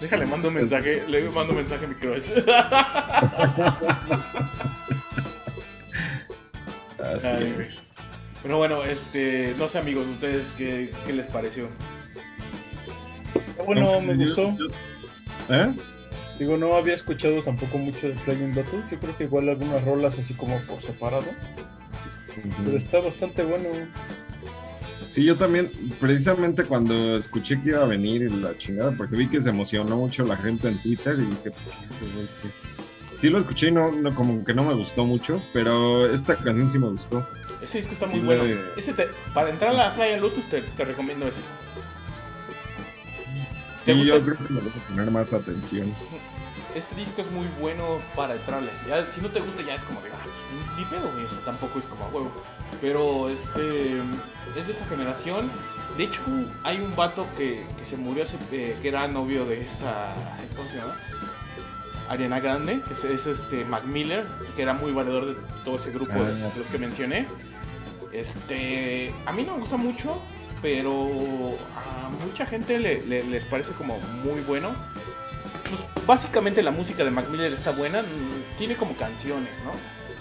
Déjale, 0.00 0.26
mando 0.26 0.48
un 0.48 0.54
mensaje, 0.54 1.04
le 1.08 1.22
mando 1.30 1.52
un 1.52 1.56
mensaje 1.58 1.84
a 1.84 1.88
mi 1.88 1.94
crush. 1.94 2.28
Así 6.98 7.26
Ay, 7.26 7.52
güey. 7.52 7.66
es. 7.66 7.74
Pero 8.42 8.58
bueno, 8.58 8.84
este, 8.84 9.54
no 9.58 9.68
sé 9.68 9.78
amigos, 9.78 10.06
ustedes 10.06 10.52
qué, 10.56 10.90
qué 11.06 11.12
les 11.12 11.26
pareció. 11.26 11.68
Ah, 13.58 13.62
Bueno, 13.64 14.00
me 14.00 14.16
Yo- 14.16 14.24
gustó. 14.26 14.56
yo- 14.56 15.54
¿Eh? 15.54 15.72
Digo, 16.38 16.56
no 16.58 16.74
había 16.76 16.94
escuchado 16.94 17.42
tampoco 17.42 17.78
mucho 17.78 18.08
de 18.08 18.14
Flying 18.16 18.54
Lotus. 18.54 18.90
Yo 18.90 18.98
creo 18.98 19.16
que 19.16 19.24
igual 19.24 19.48
algunas 19.48 19.82
rolas 19.84 20.18
así 20.18 20.34
como 20.34 20.58
por 20.62 20.82
separado. 20.82 21.24
Pero 22.64 22.76
está 22.76 22.98
bastante 23.00 23.42
bueno. 23.42 23.68
Sí, 25.16 25.24
yo 25.24 25.34
también, 25.34 25.70
precisamente 25.98 26.66
cuando 26.66 27.16
escuché 27.16 27.58
que 27.62 27.70
iba 27.70 27.80
a 27.82 27.86
venir 27.86 28.20
y 28.20 28.28
la 28.28 28.54
chingada, 28.58 28.90
porque 28.92 29.16
vi 29.16 29.26
que 29.30 29.40
se 29.40 29.48
emocionó 29.48 29.96
mucho 29.96 30.24
la 30.24 30.36
gente 30.36 30.68
en 30.68 30.76
Twitter 30.82 31.14
y 31.18 31.22
dije, 31.22 31.50
pues, 31.52 31.68
¿qué 31.68 31.86
es 31.86 31.90
ese 32.02 32.14
güey? 32.14 32.26
¿Qué? 32.42 33.16
Sí 33.16 33.30
lo 33.30 33.38
escuché 33.38 33.68
y 33.68 33.72
no, 33.72 33.90
no, 33.92 34.14
como 34.14 34.44
que 34.44 34.52
no 34.52 34.62
me 34.62 34.74
gustó 34.74 35.06
mucho, 35.06 35.42
pero 35.54 36.04
esta 36.04 36.36
canción 36.36 36.68
sí 36.68 36.78
me 36.78 36.88
gustó. 36.88 37.26
Ese 37.62 37.78
disco 37.78 37.94
está 37.94 38.08
Sí, 38.08 38.16
muy 38.16 38.26
bueno. 38.26 38.60
Ese 38.76 38.92
te- 38.92 39.08
para 39.32 39.48
entrar 39.48 39.70
a 39.70 39.72
la 39.74 39.94
Playa 39.94 40.18
Lotus 40.18 40.44
te, 40.50 40.60
te 40.60 40.84
recomiendo 40.84 41.26
ese. 41.28 41.40
¿Te 43.86 43.94
Sí, 43.94 44.04
yo 44.04 44.22
creo 44.22 44.36
que 44.36 44.52
le 44.52 44.60
voy 44.60 44.68
a 44.70 44.88
poner 44.88 45.10
más 45.10 45.32
atención. 45.32 45.94
Este 46.74 46.94
disco 46.94 47.22
es 47.22 47.30
muy 47.30 47.46
bueno 47.58 48.02
para 48.14 48.34
entrarle. 48.34 48.70
Ya, 48.86 49.10
si 49.10 49.22
no 49.22 49.30
te 49.30 49.40
gusta 49.40 49.62
ya 49.62 49.76
es 49.76 49.82
como 49.84 50.02
de, 50.02 50.10
ah, 50.10 50.76
ni 50.76 50.84
pedo, 50.84 51.10
güey, 51.10 51.24
o 51.24 51.30
sea, 51.30 51.40
tampoco 51.46 51.78
es 51.78 51.86
como 51.86 52.04
a 52.04 52.08
huevo. 52.08 52.30
Pero 52.80 53.28
este 53.30 53.98
es 54.56 54.66
de 54.66 54.72
esa 54.72 54.86
generación. 54.86 55.50
De 55.96 56.04
hecho, 56.04 56.20
hay 56.62 56.78
un 56.78 56.94
vato 56.94 57.26
que, 57.38 57.64
que 57.78 57.84
se 57.84 57.96
murió 57.96 58.24
hace, 58.24 58.36
eh, 58.52 58.76
que 58.82 58.88
era 58.88 59.08
novio 59.08 59.44
de 59.46 59.62
esta, 59.64 60.14
¿cómo 60.56 60.68
se 60.68 60.76
llama? 60.76 60.94
Ariana 62.08 62.38
Grande, 62.38 62.80
que 62.86 62.92
es, 62.92 63.02
es, 63.04 63.26
este 63.26 63.64
Mac 63.64 63.84
Miller, 63.84 64.24
que 64.54 64.62
era 64.62 64.74
muy 64.74 64.92
valedor 64.92 65.26
de 65.26 65.34
todo 65.64 65.76
ese 65.78 65.90
grupo 65.90 66.12
de, 66.12 66.20
Ah, 66.20 66.50
de 66.52 66.58
los 66.58 66.66
que 66.70 66.78
mencioné. 66.78 67.26
Este, 68.12 69.12
a 69.26 69.32
mí 69.32 69.42
no 69.44 69.54
me 69.54 69.60
gusta 69.60 69.76
mucho, 69.76 70.20
pero 70.62 71.54
a 71.76 72.08
mucha 72.24 72.46
gente 72.46 72.78
le- 72.78 73.04
le- 73.06 73.24
les 73.24 73.44
parece 73.46 73.72
como 73.72 73.98
muy 73.98 74.40
bueno. 74.42 74.70
Pues, 75.68 76.06
básicamente 76.06 76.62
la 76.62 76.70
música 76.70 77.04
de 77.04 77.10
Mac 77.10 77.28
Miller 77.28 77.52
está 77.52 77.72
buena, 77.72 78.02
mm, 78.02 78.56
tiene 78.58 78.76
como 78.76 78.96
canciones, 78.96 79.50
¿no? 79.64 79.72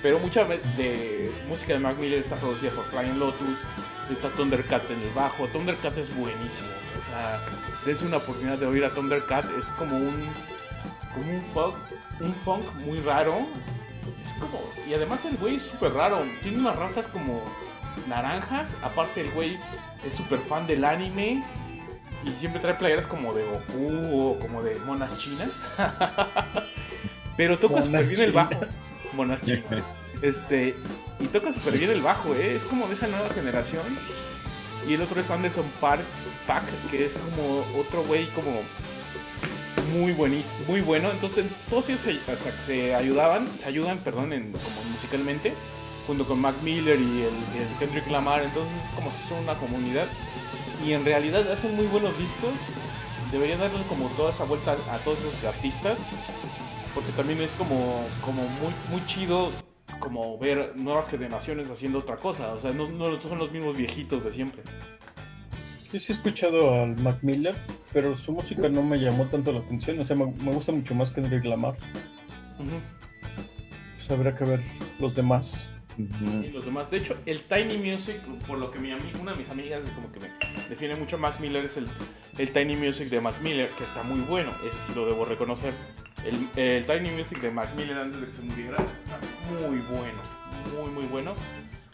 Pero 0.06 0.20
mucha 0.20 0.46
de 0.46 1.32
música 1.50 1.74
de 1.74 1.80
Mac 1.80 1.98
Miller 1.98 2.20
está 2.20 2.36
producida 2.36 2.70
por 2.70 2.86
Flying 2.92 3.18
Lotus, 3.18 3.58
está 4.12 4.30
Thundercat 4.30 4.84
en 4.92 5.02
el 5.02 5.10
bajo, 5.16 5.48
Thundercat 5.48 5.98
es 5.98 6.16
buenísimo, 6.16 6.70
o 6.96 7.02
sea, 7.04 7.42
dense 7.88 8.06
una 8.06 8.18
oportunidad 8.18 8.60
de 8.60 8.68
oír 8.68 8.86
a 8.86 8.94
Thundercat, 8.94 9.46
es 9.58 9.66
como 9.80 9.98
un 9.98 10.30
como 11.12 11.32
un 11.32 11.44
funk, 11.56 11.76
un 12.20 12.36
funk 12.46 12.72
muy 12.86 13.00
raro, 13.00 13.48
es 14.24 14.34
como 14.34 14.62
y 14.88 14.94
además 14.94 15.26
el 15.26 15.38
güey 15.38 15.56
es 15.56 15.64
súper 15.64 15.94
raro, 15.94 16.24
tiene 16.44 16.60
unas 16.60 16.76
rastas 16.76 17.08
como 17.08 17.44
naranjas, 18.08 18.76
aparte 18.84 19.22
el 19.22 19.32
güey 19.32 19.58
es 20.06 20.14
súper 20.14 20.38
fan 20.38 20.68
del 20.68 20.86
anime 20.86 21.44
y 22.24 22.30
siempre 22.40 22.62
trae 22.62 22.76
playeras 22.76 23.08
como 23.08 23.34
de 23.34 23.44
Goku 23.44 24.20
o 24.22 24.38
como 24.38 24.62
de 24.62 24.78
monas 24.86 25.18
chinas. 25.18 25.50
Pero 27.38 27.58
toca 27.58 27.82
súper 27.82 28.06
bien 28.06 28.22
el 28.22 28.32
bajo. 28.32 28.52
Monas. 29.16 29.42
Este, 30.22 30.76
y 31.20 31.28
toca 31.28 31.54
súper 31.54 31.78
bien 31.78 31.92
el 31.92 32.02
bajo, 32.02 32.34
¿eh? 32.36 32.56
Es 32.56 32.64
como 32.66 32.88
de 32.88 32.94
esa 32.94 33.08
nueva 33.08 33.30
generación. 33.30 33.84
Y 34.88 34.94
el 34.94 35.02
otro 35.02 35.20
es 35.20 35.30
Anderson 35.30 35.66
Park, 35.82 36.04
Pack, 36.48 36.64
que 36.92 37.06
es 37.06 37.14
como 37.14 37.66
otro 37.80 38.04
güey 38.04 38.28
como 38.28 38.62
muy 39.94 40.12
buenísimo, 40.14 40.54
muy 40.68 40.82
bueno. 40.82 41.10
Entonces 41.12 41.46
todos 41.70 41.90
ellos 41.90 42.02
se, 42.66 42.96
ayudaban, 42.96 43.48
se 43.60 43.68
ayudan, 43.68 44.00
perdón, 44.00 44.34
en, 44.34 44.52
como 44.52 44.84
musicalmente, 44.92 45.54
junto 46.06 46.26
con 46.26 46.40
Mac 46.40 46.56
Miller 46.62 47.00
y 47.00 47.24
el, 47.24 47.78
Kendrick 47.80 48.08
Lamar. 48.10 48.44
Entonces 48.44 48.74
es 48.84 48.90
como 48.92 49.12
si 49.12 49.28
son 49.28 49.40
una 49.40 49.56
comunidad. 49.56 50.08
Y 50.86 50.94
en 50.94 51.04
realidad 51.04 51.50
hacen 51.52 51.76
muy 51.76 51.88
buenos 51.88 52.18
discos. 52.18 52.54
Deberían 53.32 53.60
darle 53.60 53.82
como 53.88 54.08
toda 54.10 54.32
esa 54.32 54.44
vuelta 54.44 54.74
a 54.92 54.98
todos 55.00 55.20
esos 55.20 55.44
artistas. 55.44 55.98
Porque 56.96 57.12
también 57.12 57.40
es 57.42 57.52
como, 57.54 58.08
como 58.22 58.42
muy, 58.48 58.74
muy 58.90 59.06
chido 59.06 59.52
como 60.00 60.38
ver 60.40 60.76
nuevas 60.76 61.08
generaciones 61.10 61.70
haciendo 61.70 62.00
otra 62.00 62.16
cosa. 62.16 62.54
O 62.54 62.60
sea, 62.60 62.72
no, 62.72 62.90
no 62.90 63.20
son 63.22 63.38
los 63.38 63.52
mismos 63.52 63.78
viejitos 63.78 64.24
de 64.24 64.32
siempre. 64.32 64.64
Yo 65.94 66.00
sí 66.00 66.12
he 66.12 66.16
escuchado 66.16 66.74
al 66.82 66.96
Mac 67.02 67.18
Miller, 67.22 67.56
pero 67.94 68.18
su 68.18 68.32
música 68.32 68.68
no 68.70 68.82
me 68.82 68.98
llamó 68.98 69.26
tanto 69.28 69.52
la 69.52 69.60
atención. 69.60 70.00
O 70.00 70.06
sea, 70.06 70.16
me, 70.16 70.26
me 70.32 70.52
gusta 70.52 70.72
mucho 70.72 70.96
más 70.96 71.10
que 71.12 71.22
Kendrick 71.22 71.46
Lamar. 71.46 71.74
Ujú. 72.60 72.80
Pues 73.98 74.12
habrá 74.12 74.36
que 74.36 74.46
ver 74.46 74.62
los 75.00 75.14
demás. 75.16 75.68
Y 75.98 76.48
los 76.50 76.66
demás. 76.66 76.90
De 76.92 76.98
hecho, 76.98 77.16
el 77.26 77.40
Tiny 77.42 77.78
Music, 77.78 78.18
por 78.48 78.58
lo 78.58 78.70
que 78.72 78.80
mi 78.80 78.90
ami- 78.90 79.18
una 79.22 79.32
de 79.32 79.38
mis 79.38 79.50
amigas 79.50 79.82
como 79.96 80.12
que 80.12 80.20
me 80.20 80.28
define 80.70 80.96
mucho 80.96 81.16
a 81.16 81.20
Mac 81.20 81.40
Miller, 81.40 81.64
es 81.64 81.78
el, 81.78 81.88
el 82.38 82.52
Tiny 82.52 82.76
Music 82.76 83.10
de 83.10 83.22
Mac 83.22 83.36
Miller, 83.42 83.70
que 83.78 83.84
está 83.86 84.04
muy 84.04 84.20
bueno. 84.22 84.52
Ese 84.52 84.76
sí 84.88 84.94
lo 84.96 85.06
debo 85.06 85.24
reconocer. 85.24 85.74
El, 86.26 86.50
el 86.56 86.86
Tiny 86.86 87.12
Music 87.12 87.40
de 87.40 87.52
Mac 87.52 87.70
Miller 87.76 87.98
antes 87.98 88.20
de 88.22 88.28
que 88.28 88.34
se 88.34 88.42
muriera 88.42 88.78
está 88.78 89.20
muy 89.50 89.78
bueno. 89.82 90.20
Muy, 90.76 90.92
muy 90.92 91.06
bueno. 91.06 91.34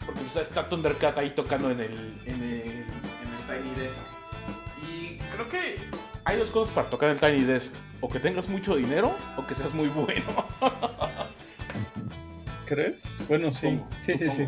Porque 0.06 0.20
pues, 0.22 0.36
está 0.36 0.68
Thundercat 0.68 1.18
ahí 1.18 1.30
tocando 1.30 1.70
en 1.70 1.80
el, 1.80 1.92
en 2.24 2.42
el, 2.42 2.62
en 2.70 2.82
el 2.82 3.62
Tiny 3.62 3.74
Desk. 3.76 3.98
Y 4.90 5.16
creo 5.34 5.48
que 5.48 5.76
hay 6.24 6.38
dos 6.38 6.50
cosas 6.50 6.74
para 6.74 6.88
tocar 6.90 7.10
en 7.10 7.16
el 7.16 7.20
Tiny 7.20 7.44
Desk. 7.44 7.72
O 8.00 8.08
que 8.08 8.18
tengas 8.18 8.48
mucho 8.48 8.74
dinero 8.74 9.14
o 9.36 9.46
que 9.46 9.54
seas 9.54 9.72
muy 9.74 9.88
bueno. 9.88 10.24
¿Crees? 12.66 13.02
Bueno, 13.28 13.52
sí. 13.52 13.80
Sí, 14.06 14.16
sí, 14.18 14.28
sí. 14.28 14.46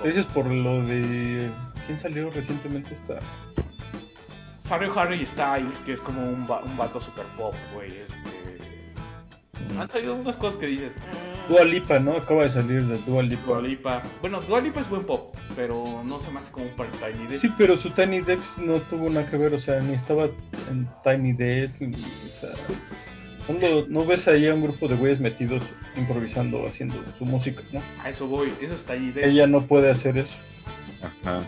Lo 0.00 0.06
dices 0.06 0.26
por 0.26 0.46
lo 0.46 0.82
de... 0.84 1.50
¿Quién 1.86 1.98
salió 2.00 2.30
recientemente 2.30 2.94
esta? 2.94 3.18
Harry 4.70 4.88
Harry 4.94 5.24
Styles, 5.26 5.78
que 5.80 5.92
es 5.92 6.00
como 6.00 6.22
un, 6.22 6.46
va- 6.50 6.62
un 6.62 6.76
vato 6.76 7.00
super 7.00 7.24
pop, 7.36 7.54
güey. 7.74 7.90
Han 9.78 9.88
salido 9.90 10.14
unas 10.14 10.36
cosas 10.36 10.56
que 10.56 10.66
dices. 10.66 10.96
Dua 11.48 11.64
Lipa, 11.64 11.98
¿no? 11.98 12.12
Acaba 12.16 12.44
de 12.44 12.50
salir 12.50 12.84
de 12.86 12.96
Dua 13.06 13.22
Lipa. 13.22 13.42
Dua 13.44 13.60
Lipa. 13.62 14.02
Bueno, 14.20 14.40
Dua 14.40 14.60
Lipa 14.60 14.80
es 14.80 14.88
buen 14.88 15.04
pop, 15.04 15.34
pero 15.54 16.02
no 16.04 16.18
se 16.18 16.30
me 16.30 16.38
hace 16.40 16.50
como 16.52 16.66
un 16.66 16.72
part 16.72 16.90
Tiny 16.92 17.26
Desk. 17.26 17.42
Sí, 17.42 17.52
pero 17.58 17.76
su 17.76 17.90
Tiny 17.90 18.20
Dex 18.20 18.40
no 18.58 18.74
tuvo 18.78 19.10
nada 19.10 19.28
que 19.28 19.36
ver, 19.36 19.52
o 19.54 19.60
sea, 19.60 19.80
ni 19.80 19.94
estaba 19.94 20.24
en 20.70 20.88
Tiny 21.02 21.32
Desk. 21.34 21.82
y, 21.82 21.86
o 21.92 22.40
sea, 22.40 22.50
no, 23.48 23.68
lo- 23.68 23.86
no 23.88 24.06
ves 24.06 24.26
ahí 24.26 24.48
a 24.48 24.54
un 24.54 24.62
grupo 24.62 24.88
de 24.88 24.94
güeyes 24.96 25.20
metidos 25.20 25.62
improvisando, 25.96 26.66
haciendo 26.66 26.96
su 27.18 27.26
música, 27.26 27.60
¿no? 27.72 27.82
A 28.02 28.08
eso 28.08 28.26
voy, 28.26 28.52
eso 28.62 28.74
está 28.74 28.94
ahí 28.94 29.10
de 29.10 29.28
Ella 29.28 29.46
no 29.46 29.60
puede 29.60 29.90
hacer 29.90 30.16
eso. 30.16 30.32
Ajá. 31.24 31.42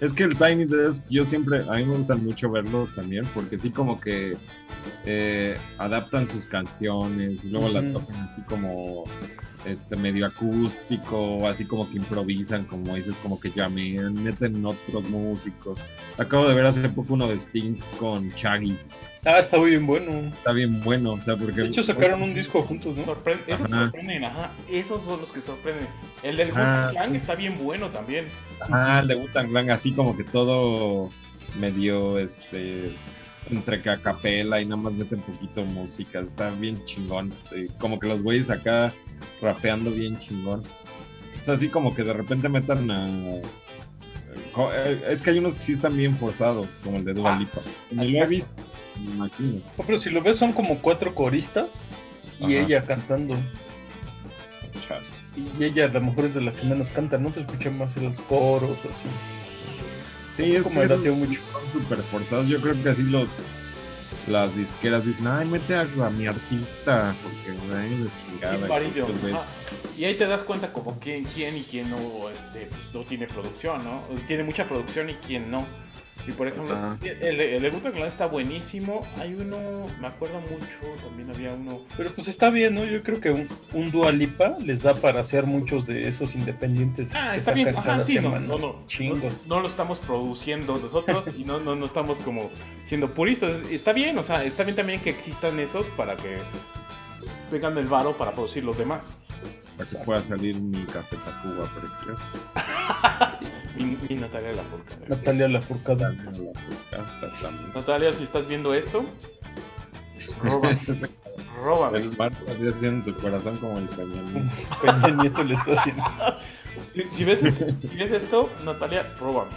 Es 0.00 0.12
que 0.12 0.24
el 0.24 0.36
Tiny 0.36 0.64
Desk, 0.64 1.04
yo 1.10 1.24
siempre, 1.24 1.60
a 1.68 1.76
mí 1.76 1.84
me 1.84 1.96
gustan 1.96 2.24
mucho 2.24 2.50
verlos 2.50 2.94
también, 2.94 3.26
porque 3.34 3.58
sí 3.58 3.70
como 3.70 4.00
que 4.00 4.36
eh, 5.04 5.56
adaptan 5.78 6.28
sus 6.28 6.44
canciones 6.46 7.44
y 7.44 7.50
luego 7.50 7.68
las 7.68 7.92
tocan 7.92 8.16
así 8.20 8.40
como 8.42 9.04
este 9.64 9.96
medio 9.96 10.26
acústico, 10.26 11.46
así 11.48 11.64
como 11.64 11.88
que 11.90 11.96
improvisan, 11.96 12.64
como 12.64 12.94
dices, 12.94 13.14
como 13.22 13.38
que 13.40 13.50
llamean, 13.50 14.14
meten 14.14 14.64
otros 14.64 15.08
músicos. 15.10 15.78
Acabo 16.16 16.48
de 16.48 16.54
ver 16.54 16.66
hace 16.66 16.88
poco 16.88 17.14
uno 17.14 17.26
de 17.28 17.36
Sting 17.38 17.76
con 17.98 18.28
Shaggy, 18.28 18.76
Ah, 19.24 19.40
está 19.40 19.58
muy 19.58 19.70
bien 19.70 19.84
bueno. 19.86 20.10
está 20.36 20.52
bien 20.52 20.80
bueno, 20.80 21.12
o 21.12 21.20
sea, 21.20 21.36
porque... 21.36 21.62
De 21.62 21.66
hecho, 21.68 21.82
sacaron 21.82 22.22
un 22.22 22.34
disco 22.34 22.62
juntos, 22.62 22.96
¿no? 22.96 23.04
Sorpre- 23.04 23.40
esos 23.48 23.66
Ajá. 23.70 23.82
sorprenden, 23.84 24.24
ajá. 24.24 24.52
Esos 24.70 25.02
son 25.02 25.20
los 25.20 25.32
que 25.32 25.42
sorprenden. 25.42 25.88
El 26.22 26.36
del 26.36 26.50
Ajá. 26.52 26.86
Wu 26.86 26.90
Clan 26.92 27.16
está 27.16 27.34
bien 27.34 27.58
bueno 27.58 27.90
también. 27.90 28.26
Ajá, 28.60 29.00
el 29.00 29.08
de 29.08 29.16
Wu-Tang 29.16 29.48
Clan, 29.50 29.70
así 29.70 29.92
como 29.92 30.16
que 30.16 30.22
todo 30.24 31.10
medio, 31.58 32.18
este, 32.18 32.92
entre 33.50 33.80
que 33.82 33.90
a 33.90 33.96
capela 34.00 34.60
y 34.60 34.64
nada 34.64 34.76
más 34.82 34.92
meten 34.92 35.20
poquito 35.22 35.64
música, 35.64 36.20
está 36.20 36.50
bien 36.50 36.82
chingón. 36.84 37.32
eh, 37.52 37.68
Como 37.78 37.98
que 37.98 38.06
los 38.06 38.22
güeyes 38.22 38.50
acá 38.50 38.92
rapeando 39.40 39.90
bien 39.90 40.18
chingón. 40.18 40.62
Es 41.36 41.48
así 41.48 41.68
como 41.68 41.94
que 41.94 42.02
de 42.02 42.12
repente 42.12 42.48
metan 42.48 42.90
a... 42.90 43.10
co- 44.52 44.72
eh, 44.72 45.02
Es 45.08 45.22
que 45.22 45.30
hay 45.30 45.38
unos 45.38 45.54
que 45.54 45.60
sí 45.60 45.72
están 45.74 45.96
bien 45.96 46.16
forzados, 46.18 46.66
como 46.84 46.98
el 46.98 47.04
de 47.04 47.14
Dua 47.14 47.34
Ah, 47.34 47.38
Lipa. 47.38 47.60
Ni 47.90 48.08
lo 48.10 48.18
he 48.24 48.26
visto, 48.26 48.52
me 49.04 49.12
imagino. 49.12 49.54
No, 49.78 49.84
pero 49.86 49.98
si 49.98 50.10
lo 50.10 50.20
ves, 50.22 50.36
son 50.36 50.52
como 50.52 50.78
cuatro 50.80 51.14
coristas 51.14 51.66
y 52.40 52.54
Ajá. 52.56 52.64
ella 52.66 52.82
cantando. 52.84 53.34
Chale. 54.86 55.06
Y 55.58 55.64
ella 55.64 55.84
a 55.84 55.88
lo 55.88 56.00
mejor 56.00 56.26
es 56.26 56.34
de 56.34 56.40
la 56.40 56.52
que 56.52 56.64
menos 56.66 56.88
canta, 56.90 57.16
no 57.18 57.32
se 57.32 57.40
escucha 57.40 57.70
más 57.70 57.96
en 57.96 58.04
los 58.04 58.20
coros 58.22 58.70
o 58.84 58.90
así. 58.90 59.08
Sí, 60.38 60.54
es 60.54 60.62
Como 60.62 60.78
me 60.78 60.86
esos 60.86 61.00
mucho. 61.00 61.40
son 61.52 61.70
súper 61.72 61.98
forzados. 61.98 62.46
Yo 62.46 62.60
creo 62.60 62.80
que 62.80 62.88
así 62.88 63.02
los 63.02 63.28
las 64.28 64.54
disqueras 64.56 65.04
dicen, 65.04 65.26
ay, 65.26 65.48
mete 65.48 65.74
a, 65.74 65.80
a 65.80 66.10
mi 66.10 66.26
artista, 66.26 67.14
porque 67.22 67.58
ay, 67.76 67.88
de 67.88 68.08
chingada. 68.30 68.84
Y 68.84 69.00
ajá. 69.32 69.44
Y 69.96 70.04
ahí 70.04 70.14
te 70.14 70.26
das 70.28 70.44
cuenta 70.44 70.72
como 70.72 70.96
quién, 71.00 71.24
quién 71.24 71.56
y 71.56 71.62
quién 71.62 71.90
no, 71.90 72.28
este, 72.30 72.66
pues, 72.66 72.80
no 72.94 73.00
tiene 73.02 73.26
producción, 73.26 73.82
¿no? 73.82 74.00
Tiene 74.28 74.44
mucha 74.44 74.68
producción 74.68 75.10
y 75.10 75.14
quién 75.14 75.50
no. 75.50 75.66
Y 76.26 76.32
por 76.32 76.46
ejemplo, 76.46 76.74
Ajá. 76.74 76.98
el, 77.02 77.40
el 77.64 77.70
Clan 77.72 77.96
está 78.02 78.26
buenísimo. 78.26 79.06
Hay 79.18 79.34
uno, 79.34 79.86
me 80.00 80.08
acuerdo 80.08 80.40
mucho, 80.40 81.02
también 81.02 81.30
había 81.30 81.54
uno. 81.54 81.80
Pero 81.96 82.10
pues 82.10 82.28
está 82.28 82.50
bien, 82.50 82.74
¿no? 82.74 82.84
Yo 82.84 83.02
creo 83.02 83.20
que 83.20 83.30
un, 83.30 83.48
un 83.72 83.90
Dua 83.90 84.12
Lipa 84.12 84.56
les 84.60 84.82
da 84.82 84.94
para 84.94 85.20
hacer 85.20 85.46
muchos 85.46 85.86
de 85.86 86.06
esos 86.08 86.34
independientes. 86.34 87.10
Ah, 87.14 87.34
está 87.34 87.52
bien, 87.52 87.68
ajá, 87.68 88.02
sí, 88.02 88.16
no, 88.16 88.22
semana. 88.22 88.46
no, 88.46 88.58
no, 88.58 88.86
Chingos. 88.88 89.32
no, 89.46 89.56
no 89.56 89.60
lo 89.62 89.68
estamos 89.68 89.98
produciendo 90.00 90.76
nosotros 90.78 91.24
y 91.36 91.44
no, 91.44 91.60
no, 91.60 91.74
no 91.76 91.86
estamos 91.86 92.18
como 92.18 92.50
siendo 92.84 93.10
puristas. 93.12 93.62
Está 93.70 93.92
bien, 93.94 94.18
o 94.18 94.22
sea, 94.22 94.44
está 94.44 94.64
bien 94.64 94.76
también 94.76 95.00
que 95.00 95.10
existan 95.10 95.58
esos 95.60 95.86
para 95.96 96.16
que 96.16 96.38
vengan 97.50 97.78
el 97.78 97.86
varo 97.86 98.16
para 98.16 98.32
producir 98.32 98.64
los 98.64 98.76
demás. 98.76 99.14
Para 99.78 99.88
que 99.88 99.96
pueda 99.98 100.22
salir 100.22 100.60
mi 100.60 100.84
café 100.86 101.16
Tacuba 101.24 101.70
precioso. 101.80 102.20
Y, 103.78 103.96
y 104.12 104.16
Natalia 104.16 104.54
la 104.54 104.64
Furca. 104.64 104.96
Natalia 105.06 105.48
Lafourcade. 105.48 106.04
Exactamente. 106.90 107.78
Natalia, 107.78 108.12
si 108.12 108.24
estás 108.24 108.48
viendo 108.48 108.74
esto, 108.74 109.04
róbame, 110.42 110.80
róbame. 111.62 111.98
El 111.98 112.10
barco 112.10 112.44
así 112.50 112.66
haciendo 112.66 112.88
en 112.88 113.04
su 113.04 113.20
corazón 113.20 113.56
como 113.58 113.78
el 113.78 113.88
cañón. 113.90 114.50
Peña 114.82 115.22
Nieto 115.22 115.44
le 115.44 115.54
está 115.54 115.74
haciendo. 115.74 116.02
Si 117.12 117.24
ves, 117.24 117.44
esto, 117.44 117.66
si 117.88 117.94
ves 117.94 118.10
esto, 118.10 118.50
Natalia, 118.64 119.06
róbame. 119.20 119.52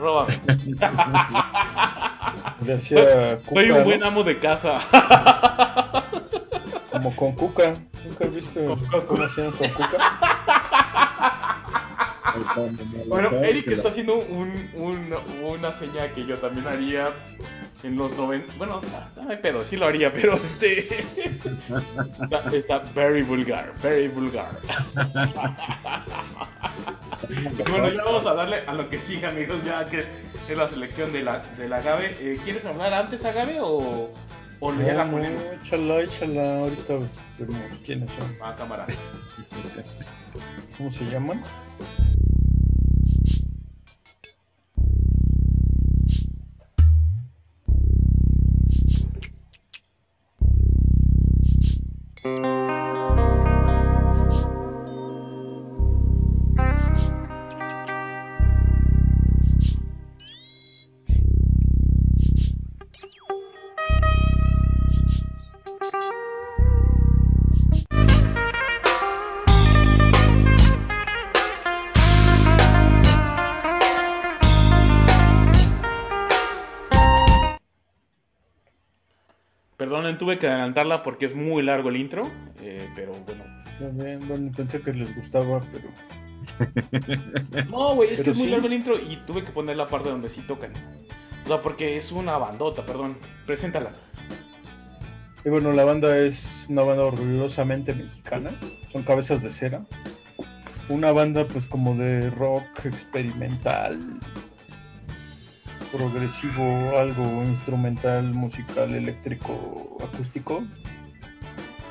Róbame. 0.00 0.40
Cuca, 2.60 3.38
Soy 3.54 3.70
un 3.70 3.84
buen 3.84 4.02
amo 4.02 4.22
de 4.24 4.38
casa. 4.38 4.78
Como 6.90 7.14
con 7.16 7.32
Cuca. 7.32 7.74
¿Nunca 8.04 8.24
has 8.24 8.34
visto 8.34 8.78
cómo 9.06 9.22
hacían 9.24 9.50
con 9.52 9.68
Cuca? 9.68 10.18
Bueno, 13.08 13.30
Eric 13.42 13.66
está 13.72 13.88
haciendo 13.88 14.14
un, 14.16 14.70
un- 14.74 15.12
una 15.42 15.72
señal 15.74 16.12
que 16.14 16.24
yo 16.24 16.38
también 16.38 16.68
haría 16.68 17.08
en 17.82 17.96
los 17.96 18.16
90. 18.16 18.54
Bueno, 18.58 18.80
no, 19.16 19.22
no 19.22 19.30
hay 19.30 19.38
pedo, 19.38 19.64
sí 19.64 19.76
lo 19.76 19.86
haría, 19.86 20.12
pero 20.12 20.34
este. 20.34 20.88
está, 22.22 22.48
está 22.52 22.78
very 22.94 23.22
vulgar, 23.22 23.72
very 23.82 24.08
vulgar. 24.08 24.50
Bueno, 27.70 27.88
ya 27.90 28.04
vamos 28.04 28.26
a 28.26 28.34
darle 28.34 28.58
a 28.66 28.74
lo 28.74 28.88
que 28.88 28.98
sigue, 28.98 29.26
amigos, 29.26 29.62
ya 29.64 29.86
que 29.88 30.00
es 30.48 30.56
la 30.56 30.68
selección 30.68 31.12
de 31.12 31.22
la, 31.22 31.38
de 31.38 31.68
la 31.68 31.76
Agave. 31.78 32.16
Eh, 32.18 32.40
¿Quieres 32.44 32.64
hablar 32.64 32.92
antes, 32.92 33.24
Agave, 33.24 33.58
o, 33.60 34.12
o 34.60 34.74
ya 34.74 34.94
la 34.94 35.04
No, 35.04 35.12
no, 35.12 35.12
ponemos? 35.12 35.42
échala, 35.62 36.00
échala. 36.02 36.58
Ahorita 36.60 36.94
vemos 37.38 37.60
quiénes 37.84 38.10
son. 38.12 38.36
Ah, 38.42 38.54
cámara. 38.56 38.86
¿Cómo 40.76 40.92
se 40.92 41.04
llaman? 41.06 41.42
Música 52.38 52.79
tuve 80.20 80.38
que 80.38 80.46
adelantarla 80.46 81.02
porque 81.02 81.24
es 81.24 81.34
muy 81.34 81.62
largo 81.62 81.88
el 81.88 81.96
intro, 81.96 82.30
eh, 82.60 82.86
pero 82.94 83.14
bueno. 83.26 83.42
Bien, 83.94 84.20
Bueno, 84.28 84.52
pensé 84.54 84.78
que 84.82 84.92
les 84.92 85.16
gustaba, 85.16 85.62
pero 85.72 85.88
No, 87.70 87.94
güey, 87.94 88.10
es 88.10 88.20
que 88.20 88.30
es 88.30 88.36
muy 88.36 88.44
sí. 88.44 88.50
largo 88.50 88.66
el 88.66 88.74
intro 88.74 88.98
y 88.98 89.16
tuve 89.26 89.42
que 89.42 89.50
poner 89.50 89.76
la 89.78 89.88
parte 89.88 90.10
donde 90.10 90.28
sí 90.28 90.42
tocan. 90.42 90.72
O 91.46 91.48
sea, 91.48 91.62
porque 91.62 91.96
es 91.96 92.12
una 92.12 92.36
bandota, 92.36 92.84
perdón. 92.84 93.16
Preséntala. 93.46 93.92
Y 95.42 95.48
bueno, 95.48 95.72
la 95.72 95.86
banda 95.86 96.18
es 96.18 96.66
una 96.68 96.82
banda 96.82 97.04
orgullosamente 97.04 97.94
mexicana, 97.94 98.50
son 98.92 99.02
cabezas 99.02 99.42
de 99.42 99.48
cera. 99.48 99.80
Una 100.90 101.12
banda 101.12 101.46
pues 101.46 101.64
como 101.64 101.94
de 101.94 102.28
rock 102.28 102.84
experimental, 102.84 103.98
progresivo, 105.92 106.98
algo 106.98 107.24
instrumental, 107.44 108.32
musical, 108.32 108.94
eléctrico, 108.94 109.98
acústico. 110.02 110.64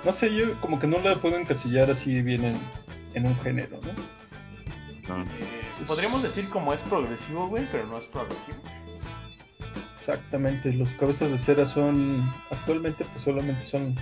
No 0.06 0.14
sé, 0.14 0.34
yo 0.34 0.60
como 0.62 0.80
que 0.80 0.88
no 0.88 1.00
la 1.00 1.16
puedo 1.16 1.38
encasillar 1.38 1.92
así 1.92 2.22
bien 2.22 2.46
en, 2.46 2.58
en 3.14 3.26
un 3.26 3.38
género, 3.42 3.80
¿no? 3.82 5.16
No. 5.16 5.24
Eh, 5.24 5.86
podríamos 5.88 6.24
decir 6.24 6.48
como 6.48 6.74
es 6.74 6.82
progresivo, 6.82 7.48
güey, 7.48 7.66
pero 7.72 7.86
no 7.88 7.98
es 7.98 8.06
progresivo. 8.06 8.60
Exactamente, 10.00 10.72
los 10.74 10.90
cabezas 10.90 11.30
de 11.30 11.38
cera 11.38 11.68
son, 11.68 12.28
actualmente 12.50 13.06
pues 13.06 13.24
solamente 13.24 13.66
son 13.68 13.96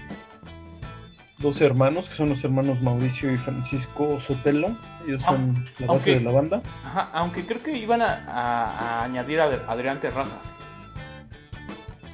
dos 1.39 1.61
hermanos, 1.61 2.09
que 2.09 2.15
son 2.15 2.29
los 2.29 2.43
hermanos 2.43 2.81
Mauricio 2.81 3.31
y 3.31 3.37
Francisco 3.37 4.19
Sotelo, 4.19 4.75
ellos 5.07 5.21
son 5.21 5.53
la 5.79 5.87
base 5.87 6.11
aunque- 6.11 6.15
de 6.15 6.21
la 6.21 6.31
banda. 6.31 6.61
Ajá, 6.83 7.09
aunque 7.13 7.45
creo 7.45 7.61
que 7.61 7.77
iban 7.77 8.01
a, 8.01 8.23
a- 8.27 8.77
a 9.01 9.03
añadir 9.03 9.39
a 9.39 9.45
Adrián 9.67 9.99
Terrazas. 9.99 10.39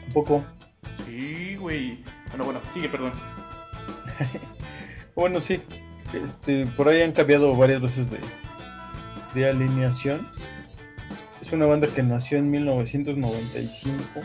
Un 0.07 0.13
poco, 0.13 0.43
Sí, 1.05 1.55
güey. 1.55 1.99
Bueno, 2.29 2.45
bueno, 2.45 2.59
sigue, 2.73 2.89
perdón. 2.89 3.11
bueno 5.15 5.41
sí, 5.41 5.61
este, 6.13 6.65
por 6.77 6.87
ahí 6.89 7.01
han 7.01 7.11
cambiado 7.11 7.55
varias 7.55 7.81
veces 7.81 8.09
de, 8.09 8.19
de 9.33 9.49
alineación. 9.49 10.27
Es 11.41 11.51
una 11.51 11.65
banda 11.65 11.87
que 11.87 12.01
nació 12.03 12.37
en 12.37 12.49
1995, 12.51 14.21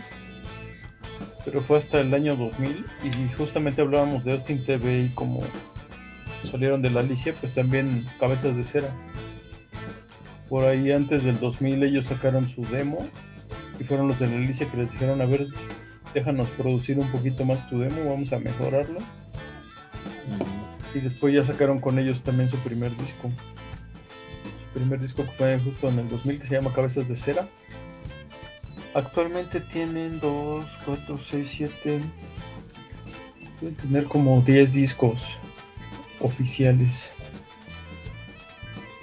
pero 1.51 1.62
fue 1.62 1.78
hasta 1.78 2.01
el 2.01 2.12
año 2.12 2.36
2000 2.36 2.84
y 3.05 3.32
justamente 3.34 3.80
hablábamos 3.80 4.22
de 4.22 4.32
Austin 4.32 4.62
TV 4.66 5.05
y 5.05 5.09
como 5.14 5.42
salieron 6.51 6.82
de 6.82 6.90
la 6.90 7.01
Alicia, 7.01 7.34
pues 7.40 7.55
también 7.55 8.05
Cabezas 8.20 8.55
de 8.55 8.64
Cera. 8.64 8.90
Por 10.51 10.64
ahí 10.66 10.92
antes 10.92 11.24
del 11.24 11.40
2000 11.40 11.82
ellos 11.84 12.05
sacaron 12.05 12.46
su 12.51 12.66
demo 12.66 13.07
y 13.80 13.84
fueron 13.84 14.09
los 14.09 14.18
de 14.18 14.26
la 14.26 14.36
Alicia 14.36 14.70
que 14.70 14.76
les 14.76 14.92
dijeron, 14.92 15.22
a 15.22 15.24
ver, 15.24 15.46
déjanos 16.12 16.49
producir 16.51 16.99
un 16.99 17.11
poquito 17.11 17.46
más 17.46 17.66
tu 17.70 17.78
demo, 17.78 18.11
vamos 18.11 18.30
a 18.34 18.38
mejorarlo. 18.38 18.99
Y 20.94 21.01
después 21.01 21.32
ya 21.32 21.44
sacaron 21.44 21.80
con 21.80 21.99
ellos 21.99 22.22
también 22.22 22.51
su 22.51 22.59
primer 22.59 22.94
disco. 22.99 23.30
Su 24.74 24.80
primer 24.80 25.01
disco 25.01 25.24
que 25.24 25.30
fue 25.30 25.59
justo 25.61 25.88
en 25.88 26.01
el 26.01 26.09
2000 26.11 26.40
que 26.40 26.46
se 26.46 26.55
llama 26.57 26.74
Cabezas 26.74 27.09
de 27.09 27.16
Cera. 27.16 27.49
Actualmente 28.99 29.61
tienen 29.61 30.18
2, 30.20 30.66
4, 30.84 31.20
6, 31.30 31.49
7. 31.57 32.01
Deben 33.61 33.74
tener 33.76 34.05
como 34.05 34.40
10 34.40 34.72
discos 34.72 35.24
oficiales. 36.20 37.11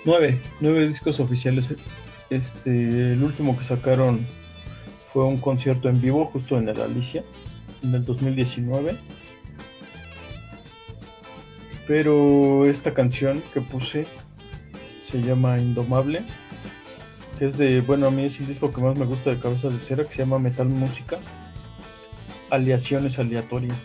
9, 0.04 0.40
9 0.60 0.88
discos 0.88 1.20
oficiales. 1.20 1.74
Este, 2.30 3.14
el 3.14 3.24
último 3.24 3.58
que 3.58 3.64
sacaron 3.64 4.28
fue 5.14 5.24
un 5.24 5.38
concierto 5.38 5.88
en 5.88 6.02
vivo 6.02 6.26
justo 6.26 6.58
en 6.58 6.68
el 6.68 6.82
Alicia 6.82 7.24
en 7.84 7.96
el 7.96 8.04
2019 8.04 8.98
pero 11.88 12.66
esta 12.66 12.94
canción 12.94 13.44
que 13.54 13.62
puse 13.62 14.08
se 15.02 15.22
llama 15.22 15.60
Indomable, 15.60 16.26
que 17.38 17.48
es 17.48 17.58
de, 17.58 17.82
bueno, 17.82 18.08
a 18.08 18.12
mí 18.12 18.26
es 18.26 18.40
el 18.40 18.48
disco 18.48 18.72
que 18.72 18.82
más 18.82 18.98
me 18.98 19.06
gusta 19.06 19.32
de 19.32 19.40
Cabeza 19.40 19.70
de 19.70 19.80
Cera, 19.80 20.06
que 20.06 20.14
se 20.14 20.20
llama 20.20 20.40
Metal 20.40 20.68
Música, 20.68 21.18
Aleaciones 22.50 23.20
Aleatorias. 23.20 23.78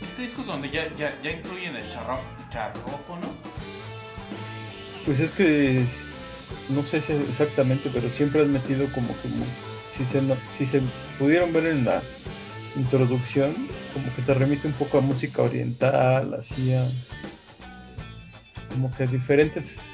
Este 0.00 0.22
disco 0.22 0.42
es 0.42 0.46
donde 0.46 0.70
ya, 0.70 0.88
ya, 0.96 1.14
ya 1.22 1.30
incluyen 1.30 1.76
el 1.76 1.90
charro, 1.90 2.18
charrófono. 2.50 3.28
Pues 5.04 5.20
es 5.20 5.30
que 5.32 5.84
no 6.70 6.82
sé 6.84 7.00
si 7.00 7.12
exactamente, 7.12 7.90
pero 7.92 8.08
siempre 8.08 8.42
han 8.42 8.52
metido 8.52 8.86
como 8.92 9.08
que 9.08 9.28
si 9.96 10.04
se, 10.06 10.20
si 10.56 10.66
se 10.66 10.80
pudieron 11.18 11.52
ver 11.52 11.66
en 11.66 11.84
la 11.84 12.02
introducción, 12.76 13.54
como 13.92 14.14
que 14.14 14.22
te 14.22 14.34
remite 14.34 14.66
un 14.66 14.74
poco 14.74 14.98
a 14.98 15.00
música 15.00 15.42
oriental, 15.42 16.34
así 16.34 16.72
a 16.72 16.86
como 18.70 18.92
que 18.96 19.06
diferentes 19.06 19.93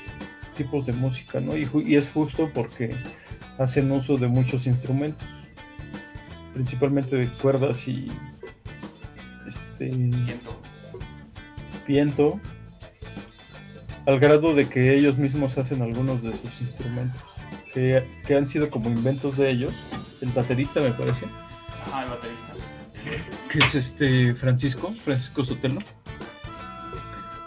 tipos 0.60 0.84
de 0.84 0.92
música, 0.92 1.40
¿no? 1.40 1.56
Y, 1.56 1.66
y, 1.86 1.96
es 1.96 2.10
justo 2.10 2.50
porque 2.52 2.94
hacen 3.56 3.90
uso 3.90 4.18
de 4.18 4.28
muchos 4.28 4.66
instrumentos, 4.66 5.26
principalmente 6.52 7.16
de 7.16 7.28
cuerdas 7.28 7.88
y 7.88 8.08
este 9.48 9.86
Viento. 9.86 10.60
viento, 11.86 12.40
al 14.06 14.20
grado 14.20 14.54
de 14.54 14.68
que 14.68 14.94
ellos 14.94 15.16
mismos 15.16 15.56
hacen 15.56 15.80
algunos 15.80 16.22
de 16.22 16.32
sus 16.32 16.60
instrumentos, 16.60 17.22
que, 17.72 18.06
que 18.26 18.36
han 18.36 18.46
sido 18.46 18.68
como 18.68 18.90
inventos 18.90 19.38
de 19.38 19.50
ellos, 19.50 19.72
el 20.20 20.28
baterista 20.28 20.82
me 20.82 20.90
parece. 20.90 21.24
Ajá, 21.86 22.04
el 22.04 22.10
baterista. 22.10 22.54
que 23.50 23.58
es 23.60 23.74
este 23.74 24.34
Francisco, 24.34 24.92
Francisco 25.04 25.42
Sotelo. 25.42 25.80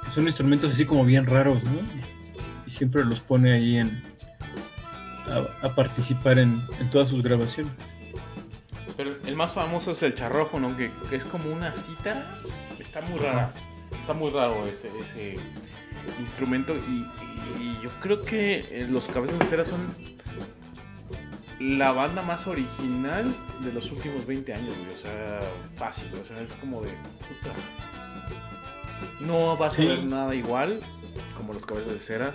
Que 0.04 0.12
son 0.12 0.26
instrumentos 0.26 0.74
así 0.74 0.84
como 0.84 1.06
bien 1.06 1.28
raros, 1.28 1.64
¿no? 1.64 2.13
Siempre 2.74 3.06
los 3.06 3.20
pone 3.20 3.52
ahí 3.52 3.78
en 3.78 4.02
a, 5.30 5.66
a 5.68 5.76
participar 5.76 6.40
en, 6.40 6.62
en, 6.80 6.90
todas 6.90 7.10
sus 7.10 7.22
grabaciones. 7.22 7.72
Pero 8.98 9.16
el 9.26 9.36
más 9.36 9.52
famoso 9.52 9.92
es 9.92 10.02
el 10.02 10.16
charrófono, 10.16 10.76
que, 10.76 10.92
que 11.10 11.16
es 11.16 11.24
como 11.26 11.52
una 11.52 11.72
cítara. 11.72 12.26
Está 12.80 13.02
muy 13.02 13.20
rara. 13.20 13.54
Está 14.00 14.14
muy 14.14 14.32
raro 14.32 14.66
ese, 14.66 14.90
ese 15.00 15.38
instrumento. 16.20 16.76
Y, 16.76 17.06
y, 17.62 17.80
yo 17.84 17.90
creo 18.02 18.22
que 18.24 18.88
los 18.90 19.08
cabezas 19.08 19.38
de 19.40 19.46
cera 19.46 19.66
son 19.66 19.94
la 21.60 21.92
banda 21.92 22.24
más 22.24 22.48
original 22.48 23.34
de 23.62 23.72
los 23.72 23.92
últimos 23.92 24.26
20 24.26 24.52
años, 24.54 24.76
güey. 24.78 24.94
O 24.94 24.98
sea, 24.98 25.42
fácil. 25.76 26.08
O 26.20 26.26
sea, 26.26 26.42
es 26.42 26.52
como 26.54 26.82
de. 26.82 26.90
Puta. 26.90 27.54
No 29.20 29.56
vas 29.58 29.76
sí. 29.76 29.86
a 29.86 29.90
ver 29.90 30.04
nada 30.06 30.34
igual 30.34 30.80
como 31.36 31.54
los 31.54 31.66
cabezas 31.66 31.94
de 31.94 32.00
cera. 32.00 32.34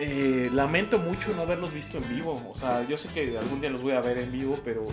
Eh, 0.00 0.50
lamento 0.52 0.98
mucho 0.98 1.32
no 1.34 1.42
haberlos 1.42 1.72
visto 1.72 1.98
en 1.98 2.08
vivo. 2.08 2.52
O 2.52 2.58
sea, 2.58 2.86
yo 2.86 2.96
sé 2.96 3.08
que 3.08 3.38
algún 3.38 3.60
día 3.60 3.70
los 3.70 3.82
voy 3.82 3.92
a 3.92 4.00
ver 4.00 4.18
en 4.18 4.32
vivo, 4.32 4.58
pero 4.64 4.84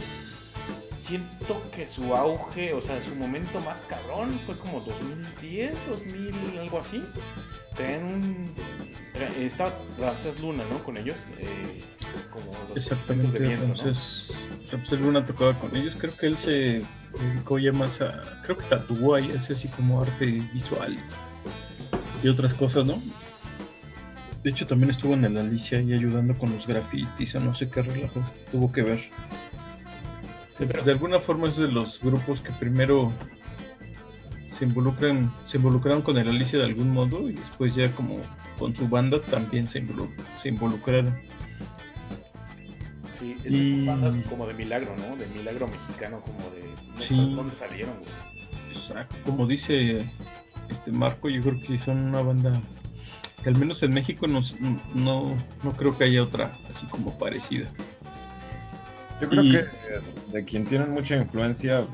siento 0.99 1.61
que 1.75 1.87
su 1.87 2.15
auge, 2.15 2.73
o 2.73 2.81
sea, 2.81 3.01
su 3.01 3.15
momento 3.15 3.59
más 3.61 3.81
cabrón 3.81 4.39
fue 4.45 4.57
como 4.57 4.81
2010, 4.81 5.75
2000, 5.89 6.59
algo 6.59 6.79
así. 6.79 7.03
Tenían 7.75 8.05
un. 8.05 8.53
Estaba 9.39 9.73
Ramsés 9.99 10.39
Luna, 10.39 10.63
¿no? 10.71 10.83
Con 10.83 10.97
ellos. 10.97 11.17
Eh, 11.39 11.81
como 12.31 12.51
los 12.69 12.77
Exactamente, 12.77 13.39
de 13.39 13.47
viento, 13.47 13.67
Ramsés, 13.67 14.31
¿no? 14.65 14.71
Ramsés 14.71 14.99
Luna 14.99 15.25
tocaba 15.25 15.57
con 15.59 15.75
ellos. 15.75 15.95
Creo 15.99 16.15
que 16.15 16.27
él 16.27 16.37
se 16.37 16.81
dedicó 17.19 17.59
ya 17.59 17.71
más 17.71 18.01
a. 18.01 18.41
Creo 18.43 18.57
que 18.57 18.65
tatuó 18.65 19.15
ahí, 19.15 19.31
hace 19.31 19.53
así 19.53 19.67
como 19.69 20.01
arte 20.01 20.25
visual 20.25 20.97
y 22.25 22.27
otras 22.27 22.55
cosas, 22.55 22.87
¿no? 22.87 22.99
De 24.43 24.49
hecho, 24.49 24.65
también 24.65 24.89
estuvo 24.89 25.13
en 25.13 25.25
el 25.25 25.37
Alicia 25.37 25.79
y 25.79 25.93
ayudando 25.93 26.35
con 26.37 26.51
los 26.51 26.65
grafitis 26.65 27.35
o 27.35 27.39
no 27.39 27.53
sé 27.53 27.69
qué 27.69 27.83
relajo 27.83 28.19
tuvo 28.51 28.71
que 28.71 28.81
ver. 28.81 28.99
Sí, 30.57 30.65
de 30.65 30.91
alguna 30.91 31.19
forma 31.19 31.49
es 31.49 31.55
de 31.55 31.67
los 31.67 31.99
grupos 32.01 32.41
que 32.41 32.51
primero 32.53 33.11
se 34.57 34.65
involucran, 34.65 35.31
se 35.47 35.57
involucraron 35.57 36.01
con 36.01 36.17
el 36.17 36.27
Alicia 36.27 36.57
de 36.57 36.65
algún 36.65 36.91
modo 36.91 37.29
y 37.29 37.33
después 37.33 37.75
ya 37.75 37.91
como 37.91 38.19
con 38.57 38.75
su 38.75 38.87
banda 38.87 39.21
también 39.21 39.67
se, 39.69 39.85
se 40.41 40.49
involucraron. 40.49 41.13
Sí, 43.19 43.37
es 43.43 43.51
y... 43.51 43.85
bandas 43.85 44.15
como 44.27 44.47
de 44.47 44.55
milagro, 44.55 44.95
¿no? 44.97 45.15
De 45.15 45.27
milagro 45.27 45.67
mexicano, 45.67 46.21
como 46.21 46.39
de 46.55 46.63
no 46.95 47.05
sí. 47.05 47.35
dónde 47.35 47.53
salieron, 47.53 47.93
güey. 47.99 48.77
Exacto, 48.77 49.15
como 49.25 49.45
dice 49.45 50.05
este 50.85 50.91
Marco, 50.91 51.29
yo 51.29 51.41
creo 51.41 51.59
que 51.59 51.79
son 51.79 51.97
una 51.97 52.21
banda 52.21 52.61
que 53.41 53.49
al 53.49 53.57
menos 53.57 53.81
en 53.81 53.91
México 53.91 54.27
no, 54.27 54.41
no, 54.93 55.31
no 55.63 55.71
creo 55.75 55.97
que 55.97 56.03
haya 56.03 56.21
otra 56.21 56.51
así 56.69 56.85
como 56.87 57.17
parecida. 57.17 57.71
Yo 59.19 59.29
creo 59.29 59.43
y... 59.43 59.51
que 59.51 59.65
de 60.31 60.45
quien 60.45 60.65
tienen 60.65 60.91
mucha 60.91 61.15
influencia, 61.15 61.87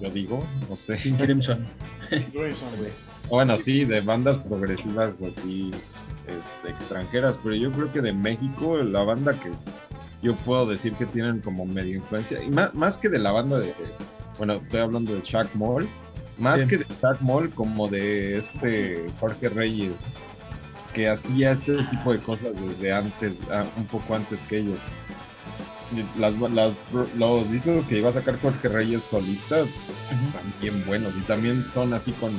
yo 0.00 0.10
digo, 0.10 0.44
no 0.68 0.76
sé. 0.76 0.96
Crimson. 0.98 1.66
bueno, 3.28 3.56
sí, 3.56 3.84
de 3.84 4.00
bandas 4.00 4.38
progresivas 4.38 5.20
así 5.22 5.72
este, 6.20 6.70
extranjeras, 6.70 7.36
pero 7.42 7.56
yo 7.56 7.72
creo 7.72 7.90
que 7.90 8.00
de 8.00 8.12
México 8.12 8.76
la 8.76 9.02
banda 9.02 9.32
que 9.32 9.50
yo 10.22 10.36
puedo 10.36 10.66
decir 10.66 10.92
que 10.92 11.06
tienen 11.06 11.40
como 11.40 11.66
medio 11.66 11.96
influencia, 11.96 12.40
y 12.40 12.50
más, 12.50 12.72
más 12.74 12.96
que 12.96 13.08
de 13.08 13.18
la 13.18 13.32
banda 13.32 13.58
de, 13.58 13.74
bueno, 14.38 14.54
estoy 14.54 14.80
hablando 14.80 15.14
de 15.14 15.22
Chuck 15.22 15.52
Moll, 15.54 15.88
más 16.38 16.60
sí. 16.60 16.66
que 16.66 16.78
de 16.78 16.86
Chuck 16.86 17.20
Moll, 17.20 17.50
como 17.50 17.88
de 17.88 18.38
este 18.38 19.06
Jorge 19.20 19.48
Reyes, 19.48 19.92
que 20.94 21.08
hacía 21.08 21.52
este 21.52 21.82
tipo 21.84 22.12
de 22.12 22.18
cosas 22.20 22.52
desde 22.54 22.92
antes, 22.92 23.34
un 23.76 23.86
poco 23.86 24.14
antes 24.14 24.42
que 24.44 24.58
ellos 24.58 24.78
las, 26.18 26.36
las, 26.36 26.72
los 27.16 27.50
discos 27.50 27.86
que 27.86 27.98
iba 27.98 28.10
a 28.10 28.12
sacar 28.12 28.40
Jorge 28.40 28.68
Reyes 28.68 29.04
solista 29.04 29.62
uh 29.62 29.66
-huh. 29.66 30.32
también 30.32 30.84
buenos 30.84 31.14
y 31.16 31.20
también 31.20 31.64
son 31.64 31.92
así 31.94 32.12
con 32.12 32.32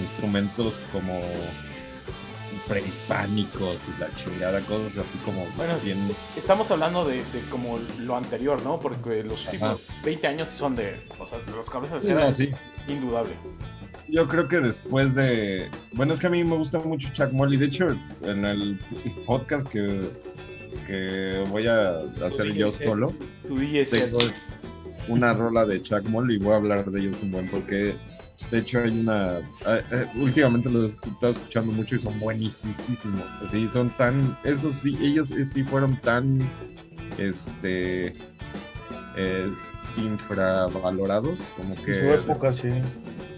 instrumentos 0.00 0.80
como 0.92 1.20
prehispánicos 2.66 3.80
y 3.88 4.00
la 4.00 4.14
chingada, 4.16 4.60
cosas 4.62 4.98
así 4.98 5.18
como 5.24 5.46
bueno, 5.56 5.74
bien... 5.82 5.98
Estamos 6.36 6.70
hablando 6.70 7.04
de, 7.04 7.16
de, 7.16 7.40
como 7.50 7.78
lo 8.00 8.16
anterior, 8.16 8.60
¿no? 8.62 8.80
Porque 8.80 9.22
los 9.22 9.44
últimos 9.46 9.80
20 10.04 10.26
años 10.26 10.48
son 10.48 10.74
de, 10.74 11.00
o 11.18 11.26
sea, 11.26 11.38
los 11.54 11.68
cabezas 11.68 12.02
de 12.02 12.08
sí, 12.08 12.14
no, 12.14 12.32
sí. 12.32 12.50
indudable. 12.88 13.34
Yo 14.08 14.28
creo 14.28 14.48
que 14.48 14.60
después 14.60 15.14
de, 15.14 15.70
bueno, 15.92 16.14
es 16.14 16.20
que 16.20 16.26
a 16.26 16.30
mí 16.30 16.44
me 16.44 16.56
gusta 16.56 16.78
mucho 16.78 17.08
Chuck 17.14 17.32
Moll 17.32 17.54
y 17.54 17.56
de 17.56 17.66
hecho 17.66 17.86
en 18.22 18.44
el 18.44 18.78
podcast 19.26 19.66
que 19.68 20.02
que 20.86 21.44
voy 21.50 21.66
a 21.66 22.00
hacer 22.24 22.52
yo 22.52 22.70
solo. 22.70 23.12
Tengo 23.42 24.18
una 25.08 25.34
rola 25.34 25.66
de 25.66 25.82
Chuck 25.82 26.04
Moll 26.08 26.30
y 26.32 26.38
voy 26.38 26.52
a 26.52 26.56
hablar 26.56 26.90
de 26.90 27.00
ellos 27.00 27.18
un 27.22 27.30
buen 27.30 27.48
porque 27.48 27.94
de 28.50 28.58
hecho 28.58 28.80
hay 28.80 28.90
una 29.00 29.38
eh, 29.66 30.06
últimamente 30.16 30.68
los 30.68 30.92
he 30.92 31.08
estado 31.08 31.32
escuchando 31.32 31.72
mucho 31.72 31.94
y 31.94 31.98
son 31.98 32.18
buenísimos. 32.20 32.76
Así 33.42 33.68
son 33.68 33.90
tan 33.96 34.36
esos 34.44 34.76
sí 34.76 34.96
ellos 35.00 35.32
sí 35.44 35.64
fueron 35.64 35.96
tan 36.02 36.38
este 37.18 38.14
eh, 39.16 39.50
infravalorados 39.96 41.40
como 41.56 41.74
que 41.76 41.98
en 41.98 42.00
su 42.00 42.12
época 42.12 42.52
sí. 42.52 42.68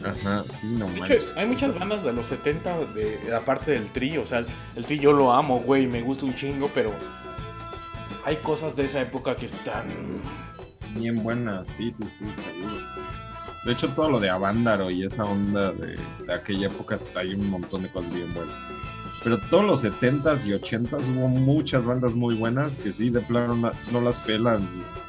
Ajá, 0.05 0.45
sí, 0.61 0.67
no 0.67 0.87
de 0.87 1.17
hecho, 1.17 1.27
hay 1.37 1.47
muchas 1.47 1.77
bandas 1.77 2.05
de 2.05 2.13
los 2.13 2.27
70, 2.29 2.79
de, 2.95 3.35
aparte 3.35 3.73
del 3.73 3.91
tri, 3.93 4.17
o 4.19 4.27
sea, 4.27 4.39
el, 4.39 4.47
el 4.77 4.85
tri 4.85 4.99
yo 4.99 5.13
lo 5.13 5.33
amo, 5.33 5.59
güey, 5.61 5.89
me 5.89 6.01
gusta 6.01 6.27
un 6.27 6.35
chingo, 6.35 6.71
pero 6.73 6.93
hay 8.25 8.37
cosas 8.37 8.77
de 8.77 8.85
esa 8.85 9.01
época 9.01 9.35
que 9.35 9.47
están 9.47 9.87
bien 10.97 11.23
buenas, 11.23 11.67
sí, 11.69 11.91
sí, 11.91 12.05
sí, 12.19 12.25
seguro. 12.45 13.26
De 13.67 13.73
hecho, 13.73 13.89
todo 13.89 14.09
lo 14.09 14.21
de 14.21 14.31
Avándaro 14.31 14.91
y 14.91 15.05
esa 15.05 15.25
onda 15.25 15.73
de, 15.73 15.99
de, 16.27 16.33
aquella 16.33 16.69
época, 16.69 16.99
hay 17.17 17.35
un 17.35 17.51
montón 17.51 17.83
de 17.83 17.89
cosas 17.91 18.14
bien 18.14 18.33
buenas. 18.33 18.55
pero 19.25 19.39
todos 19.51 19.64
los 19.64 19.85
70s 19.85 20.47
y 20.47 20.51
80s 20.53 21.14
hubo 21.17 21.29
muchas 21.29 21.85
bandas 21.85 22.14
muy 22.14 22.37
buenas 22.37 22.77
que 22.77 22.93
sí 22.93 23.11
de 23.11 23.21
plano 23.21 23.57
no, 23.57 23.73
no 23.91 24.01
las 24.01 24.19
pelan, 24.21 24.67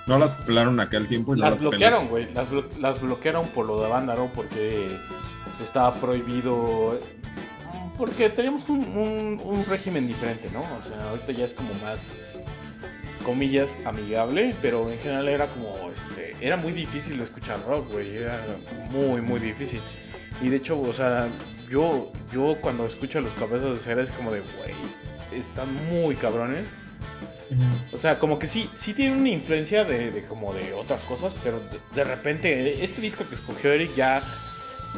no 0.07 0.17
las 0.17 0.33
pelaron 0.41 0.79
aquel 0.79 1.07
tiempo 1.07 1.35
y 1.35 1.39
no 1.39 1.43
Las 1.45 1.51
las 1.51 1.59
bloquearon, 1.61 2.07
güey. 2.07 2.33
Las, 2.33 2.49
blo- 2.49 2.65
las 2.79 2.99
bloquearon 2.99 3.47
por 3.49 3.65
lo 3.67 3.79
de 3.79 3.87
Vándaro 3.89 4.29
porque 4.33 4.97
estaba 5.61 5.93
prohibido. 5.95 6.97
Porque 7.97 8.29
teníamos 8.29 8.67
un, 8.69 8.79
un- 8.79 9.41
un 9.43 9.65
régimen 9.65 10.05
diferente, 10.07 10.49
¿no? 10.53 10.61
O 10.61 10.81
sea, 10.83 11.09
ahorita 11.09 11.31
ya 11.31 11.45
es 11.45 11.53
como 11.53 11.69
más, 11.83 12.15
comillas, 13.27 13.77
amigable, 13.83 14.55
pero 14.61 14.89
en 14.89 14.97
general 14.99 15.27
era 15.27 15.47
como, 15.47 15.91
este, 15.91 16.33
era 16.39 16.55
muy 16.55 16.71
difícil 16.71 17.19
escuchar 17.19 17.59
rock, 17.67 17.91
güey. 17.91 18.15
Era 18.15 18.39
muy, 18.89 19.21
muy 19.21 19.41
difícil. 19.41 19.81
Y 20.41 20.47
de 20.47 20.55
hecho, 20.55 20.79
o 20.79 20.93
sea, 20.93 21.27
yo, 21.69 22.09
yo 22.31 22.57
cuando 22.61 22.85
escucho 22.85 23.19
a 23.19 23.21
los 23.21 23.33
cabezas 23.33 23.71
de 23.71 23.83
cera 23.83 24.01
es 24.01 24.09
como 24.11 24.31
de, 24.31 24.39
güey, 24.39 24.73
están 25.37 25.67
muy 25.87 26.15
cabrones. 26.15 26.69
O 27.91 27.97
sea, 27.97 28.17
como 28.17 28.39
que 28.39 28.47
sí, 28.47 28.69
sí 28.77 28.93
tiene 28.93 29.17
una 29.17 29.29
influencia 29.29 29.83
de, 29.83 30.09
de 30.09 30.23
como 30.23 30.53
de 30.53 30.73
otras 30.73 31.03
cosas, 31.03 31.33
pero 31.43 31.59
de, 31.59 31.79
de 31.95 32.03
repente 32.05 32.81
este 32.81 33.01
disco 33.01 33.25
que 33.27 33.35
escogió 33.35 33.73
Eric 33.73 33.93
ya, 33.93 34.23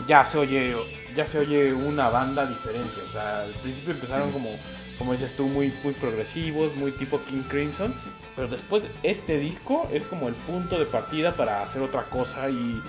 ya 0.07 0.23
se 0.23 0.37
oye, 0.37 0.75
ya 1.15 1.25
se 1.25 1.39
oye 1.39 1.73
una 1.73 2.09
banda 2.09 2.45
diferente. 2.45 3.01
O 3.01 3.09
sea, 3.09 3.41
al 3.41 3.53
principio 3.53 3.93
empezaron 3.93 4.31
como, 4.31 4.51
como 4.99 5.13
dices 5.13 5.33
tú, 5.35 5.47
muy, 5.47 5.73
muy 5.83 5.93
progresivos, 5.93 6.75
muy 6.75 6.91
tipo 6.91 7.19
King 7.23 7.43
Crimson, 7.47 7.93
pero 8.35 8.47
después 8.47 8.83
este 9.01 9.39
disco 9.39 9.89
es 9.91 10.05
como 10.07 10.27
el 10.27 10.35
punto 10.35 10.77
de 10.77 10.85
partida 10.85 11.35
para 11.35 11.63
hacer 11.63 11.81
otra 11.81 12.03
cosa 12.03 12.49
y 12.49 12.81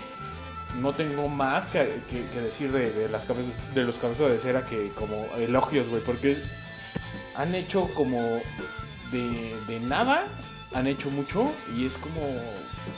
no 0.80 0.92
tengo 0.94 1.28
más 1.28 1.66
que, 1.66 2.00
que- 2.10 2.40
decir 2.40 2.70
de, 2.72 2.90
de 2.92 3.08
las 3.08 3.24
cabezas, 3.24 3.54
de 3.74 3.84
los 3.84 3.96
cabezas 3.98 4.30
de 4.30 4.38
cera 4.38 4.66
que 4.66 4.88
como 4.90 5.24
elogios, 5.38 5.88
güey, 5.88 6.02
porque 6.02 6.36
han 7.36 7.54
hecho 7.54 7.88
como 7.94 8.40
de, 9.12 9.56
de 9.66 9.80
nada, 9.80 10.26
han 10.74 10.86
hecho 10.86 11.10
mucho 11.10 11.52
y 11.76 11.86
es 11.86 11.96
como, 11.98 12.20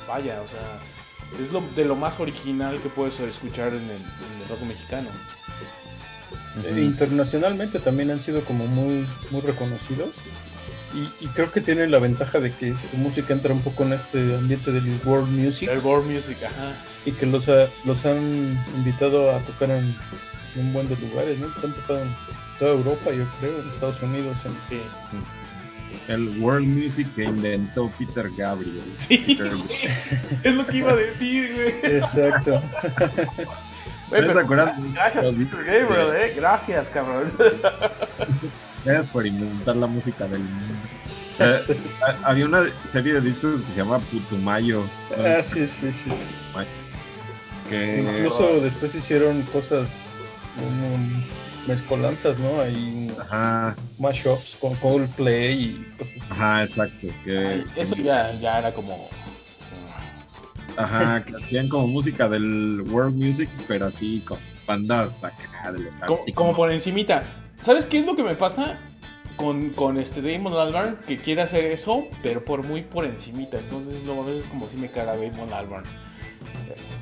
vaya, 0.08 0.42
o 0.42 0.48
sea, 0.48 1.40
es 1.42 1.50
lo, 1.52 1.62
de 1.74 1.84
lo 1.84 1.96
más 1.96 2.18
original 2.20 2.78
que 2.82 2.88
puedes 2.90 3.18
escuchar 3.20 3.68
en 3.68 3.84
el 3.84 4.48
rock 4.48 4.60
mexicano. 4.62 5.08
Eh, 6.64 6.80
internacionalmente 6.82 7.78
también 7.78 8.10
han 8.10 8.20
sido 8.20 8.42
como 8.44 8.66
muy, 8.66 9.06
muy 9.30 9.40
reconocidos. 9.42 10.10
Y, 10.94 11.24
y 11.24 11.28
creo 11.28 11.50
que 11.50 11.62
tienen 11.62 11.90
la 11.90 11.98
ventaja 11.98 12.38
de 12.38 12.50
que 12.50 12.74
su 12.90 12.96
música 12.98 13.32
entra 13.32 13.54
un 13.54 13.62
poco 13.62 13.82
en 13.82 13.94
este 13.94 14.34
ambiente 14.34 14.70
del 14.72 15.00
world 15.06 15.26
music 15.30 15.70
El 15.70 15.78
world 15.78 16.04
music, 16.10 16.36
ajá. 16.44 16.74
y 17.06 17.12
que 17.12 17.24
los, 17.24 17.48
ha- 17.48 17.68
los 17.86 18.04
han 18.04 18.58
invitado 18.76 19.34
a 19.34 19.38
tocar 19.40 19.70
en, 19.70 19.96
en 20.54 20.60
un 20.66 20.72
buen 20.74 20.86
de 20.88 20.96
lugares, 20.96 21.38
¿no? 21.38 21.46
Han 21.64 21.72
tocado 21.72 22.02
en 22.02 22.14
toda 22.58 22.72
Europa, 22.72 23.10
yo 23.10 23.24
creo, 23.40 23.58
en 23.62 23.68
Estados 23.70 24.02
Unidos. 24.02 24.36
en- 24.44 24.52
Sí. 24.78 24.82
El 26.08 26.28
world 26.40 26.66
music 26.68 27.06
que 27.14 27.24
inventó 27.24 27.90
Peter 27.98 28.30
Gabriel. 28.36 28.82
Sí, 29.08 29.16
Peter- 29.26 29.52
es 30.42 30.54
lo 30.54 30.66
que 30.66 30.76
iba 30.76 30.92
a 30.92 30.96
decir, 30.96 31.52
güey. 31.54 31.96
Exacto. 31.96 32.62
Güey, 34.12 34.26
¿No 34.26 34.34
se 34.34 34.44
pero-? 34.44 34.72
Gracias, 34.92 35.26
Los 35.26 35.34
Peter 35.36 35.64
Gabriel, 35.64 36.16
eh. 36.16 36.32
Gracias, 36.36 36.88
cabrón. 36.90 37.32
Gracias 38.84 39.10
por 39.10 39.26
inventar 39.26 39.76
la 39.76 39.86
música 39.86 40.26
del 40.26 40.40
mundo. 40.42 40.74
Eh, 41.38 41.60
ha- 42.06 42.28
había 42.30 42.44
una 42.44 42.64
serie 42.88 43.14
de 43.14 43.20
discos 43.22 43.62
que 43.62 43.72
se 43.72 43.78
llama 43.78 43.98
Putumayo. 44.00 44.80
¿no? 45.16 45.24
Ah, 45.24 45.42
sí, 45.42 45.66
sí, 45.66 45.90
sí. 46.04 46.12
Que 47.70 48.00
Incluso 48.02 48.60
después 48.60 48.94
hicieron 48.94 49.42
cosas 49.44 49.88
como 50.56 50.98
mezcolanzas, 51.66 52.38
¿no? 52.38 52.60
Hay 52.60 53.10
ajá, 53.18 53.74
mashups 53.98 54.56
con 54.60 54.74
Coldplay 54.76 55.52
y 55.62 55.86
cosas 55.98 56.12
así. 56.16 56.26
ajá, 56.30 56.62
exacto. 56.64 57.06
Que, 57.24 57.38
Ay, 57.38 57.64
eso 57.76 57.96
ya, 57.96 58.32
ya 58.38 58.58
era 58.58 58.72
como. 58.74 59.08
Ajá, 60.76 61.24
que 61.24 61.36
hacían 61.36 61.68
como 61.68 61.86
música 61.86 62.28
del 62.28 62.82
world 62.88 63.14
music, 63.16 63.48
pero 63.68 63.86
así 63.86 64.20
con 64.26 64.38
bandas 64.66 65.22
acá 65.22 65.72
de 65.72 65.80
los 65.80 65.96
Como, 65.96 66.24
como 66.34 66.54
por 66.56 66.70
encimita. 66.72 67.22
¿Sabes 67.60 67.86
qué 67.86 67.98
es 67.98 68.06
lo 68.06 68.16
que 68.16 68.22
me 68.22 68.34
pasa? 68.34 68.78
Con, 69.36 69.70
con 69.70 69.98
este 69.98 70.20
Damon 70.22 70.52
Albarn, 70.54 70.96
que 71.06 71.16
quiere 71.18 71.42
hacer 71.42 71.66
eso, 71.66 72.04
pero 72.22 72.44
por 72.44 72.62
muy 72.64 72.82
por 72.82 73.04
encimita. 73.04 73.58
Entonces, 73.58 74.02
no, 74.04 74.22
a 74.22 74.26
veces 74.26 74.44
como 74.50 74.68
si 74.68 74.76
me 74.76 74.88
caga 74.88 75.16
Damon 75.16 75.52
Albarn. 75.52 75.84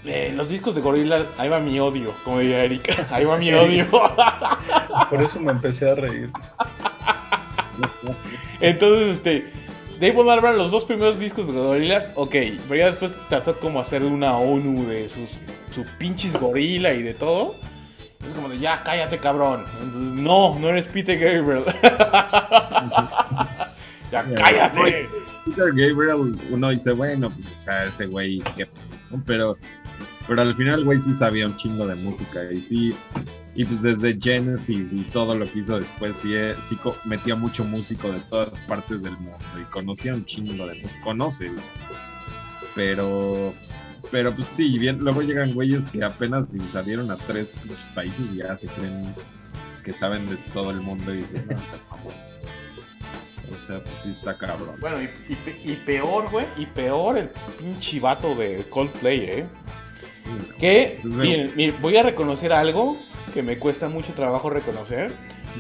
Eh, 0.04 0.32
los 0.34 0.48
discos 0.48 0.74
de 0.74 0.80
Gorilla, 0.80 1.26
ahí 1.36 1.48
va 1.50 1.58
mi 1.60 1.78
odio, 1.78 2.14
como 2.24 2.38
diría 2.38 2.64
Erika. 2.64 3.06
Ahí 3.10 3.24
va 3.26 3.36
mi 3.36 3.48
Sí. 3.48 3.52
odio. 3.54 3.86
Por 5.10 5.22
eso 5.22 5.38
me 5.40 5.52
empecé 5.52 5.90
a 5.90 5.94
reír. 5.94 6.30
Entonces, 8.60 9.16
este, 9.16 9.52
Damon 10.00 10.30
Albarn, 10.30 10.56
los 10.56 10.70
dos 10.70 10.86
primeros 10.86 11.18
discos 11.18 11.46
de 11.46 11.52
Gorillaz, 11.52 12.08
ok, 12.14 12.34
pero 12.68 12.74
ya 12.74 12.86
después 12.86 13.14
trató 13.28 13.54
como 13.58 13.80
hacer 13.80 14.02
una 14.02 14.38
ONU 14.38 14.86
de 14.86 15.08
sus, 15.10 15.28
sus 15.70 15.86
pinches 15.98 16.40
gorila 16.40 16.94
y 16.94 17.02
de 17.02 17.12
todo. 17.12 17.54
Es 18.24 18.32
como 18.32 18.48
de, 18.48 18.58
ya, 18.58 18.82
cállate, 18.82 19.18
cabrón. 19.18 19.66
Entonces, 19.82 20.12
no, 20.12 20.58
no 20.58 20.68
eres 20.68 20.86
Peter 20.86 21.18
Gabriel. 21.18 21.64
ya, 24.10 24.24
cállate. 24.36 25.06
Peter 25.44 25.66
Gabriel, 25.74 26.38
uno 26.50 26.70
dice, 26.70 26.92
bueno, 26.92 27.30
pues, 27.30 27.68
ese 27.86 28.06
güey, 28.06 28.42
pero, 29.26 29.58
pero 30.30 30.42
al 30.42 30.54
final 30.54 30.84
güey 30.84 30.96
sí 31.00 31.12
sabía 31.12 31.44
un 31.44 31.56
chingo 31.56 31.88
de 31.88 31.96
música 31.96 32.44
y 32.52 32.62
sí, 32.62 32.94
y 33.56 33.64
pues 33.64 33.82
desde 33.82 34.16
Genesis 34.16 34.92
y 34.92 35.02
todo 35.02 35.34
lo 35.34 35.44
que 35.44 35.58
hizo 35.58 35.80
después, 35.80 36.18
sí, 36.18 36.32
eh, 36.36 36.54
sí 36.66 36.78
metía 37.04 37.34
mucho 37.34 37.64
músico 37.64 38.12
de 38.12 38.20
todas 38.20 38.60
partes 38.60 39.02
del 39.02 39.18
mundo 39.18 39.44
y 39.60 39.64
conocía 39.72 40.14
un 40.14 40.24
chingo 40.24 40.68
de 40.68 40.76
música, 40.76 41.00
conoce, 41.02 41.48
güey. 41.48 41.64
pero, 42.76 43.52
pero 44.12 44.32
pues 44.32 44.46
sí, 44.52 44.78
bien, 44.78 44.98
luego 45.00 45.20
llegan 45.22 45.52
güeyes 45.52 45.84
que 45.86 46.04
apenas 46.04 46.46
salieron 46.70 47.10
a 47.10 47.16
tres 47.16 47.52
países 47.92 48.24
y 48.32 48.36
ya 48.36 48.56
se 48.56 48.68
creen 48.68 49.12
que 49.82 49.92
saben 49.92 50.30
de 50.30 50.36
todo 50.54 50.70
el 50.70 50.80
mundo 50.80 51.12
y 51.12 51.22
dicen, 51.22 51.44
no, 51.50 51.58
está 51.58 51.76
mamón". 51.90 52.14
O 53.52 53.66
sea, 53.66 53.82
pues 53.82 53.98
sí 54.00 54.10
está 54.16 54.38
cabrón. 54.38 54.76
Bueno, 54.80 55.02
y, 55.02 55.06
y 55.28 55.72
y 55.72 55.74
peor, 55.84 56.30
güey, 56.30 56.46
y 56.56 56.66
peor 56.66 57.18
el 57.18 57.30
pinche 57.58 57.98
vato 57.98 58.36
de 58.36 58.64
Coldplay, 58.70 59.24
¿eh? 59.24 59.46
Que, 60.58 60.98
miren, 61.04 61.52
miren, 61.56 61.80
voy 61.80 61.96
a 61.96 62.02
reconocer 62.02 62.52
algo 62.52 62.96
que 63.32 63.42
me 63.42 63.58
cuesta 63.58 63.88
mucho 63.88 64.12
trabajo 64.14 64.50
reconocer, 64.50 65.12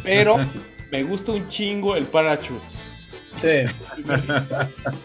pero 0.02 0.36
me 0.92 1.02
gusta 1.02 1.32
un 1.32 1.48
chingo 1.48 1.96
el 1.96 2.04
Parachutes. 2.04 2.90
Sí, 3.40 3.62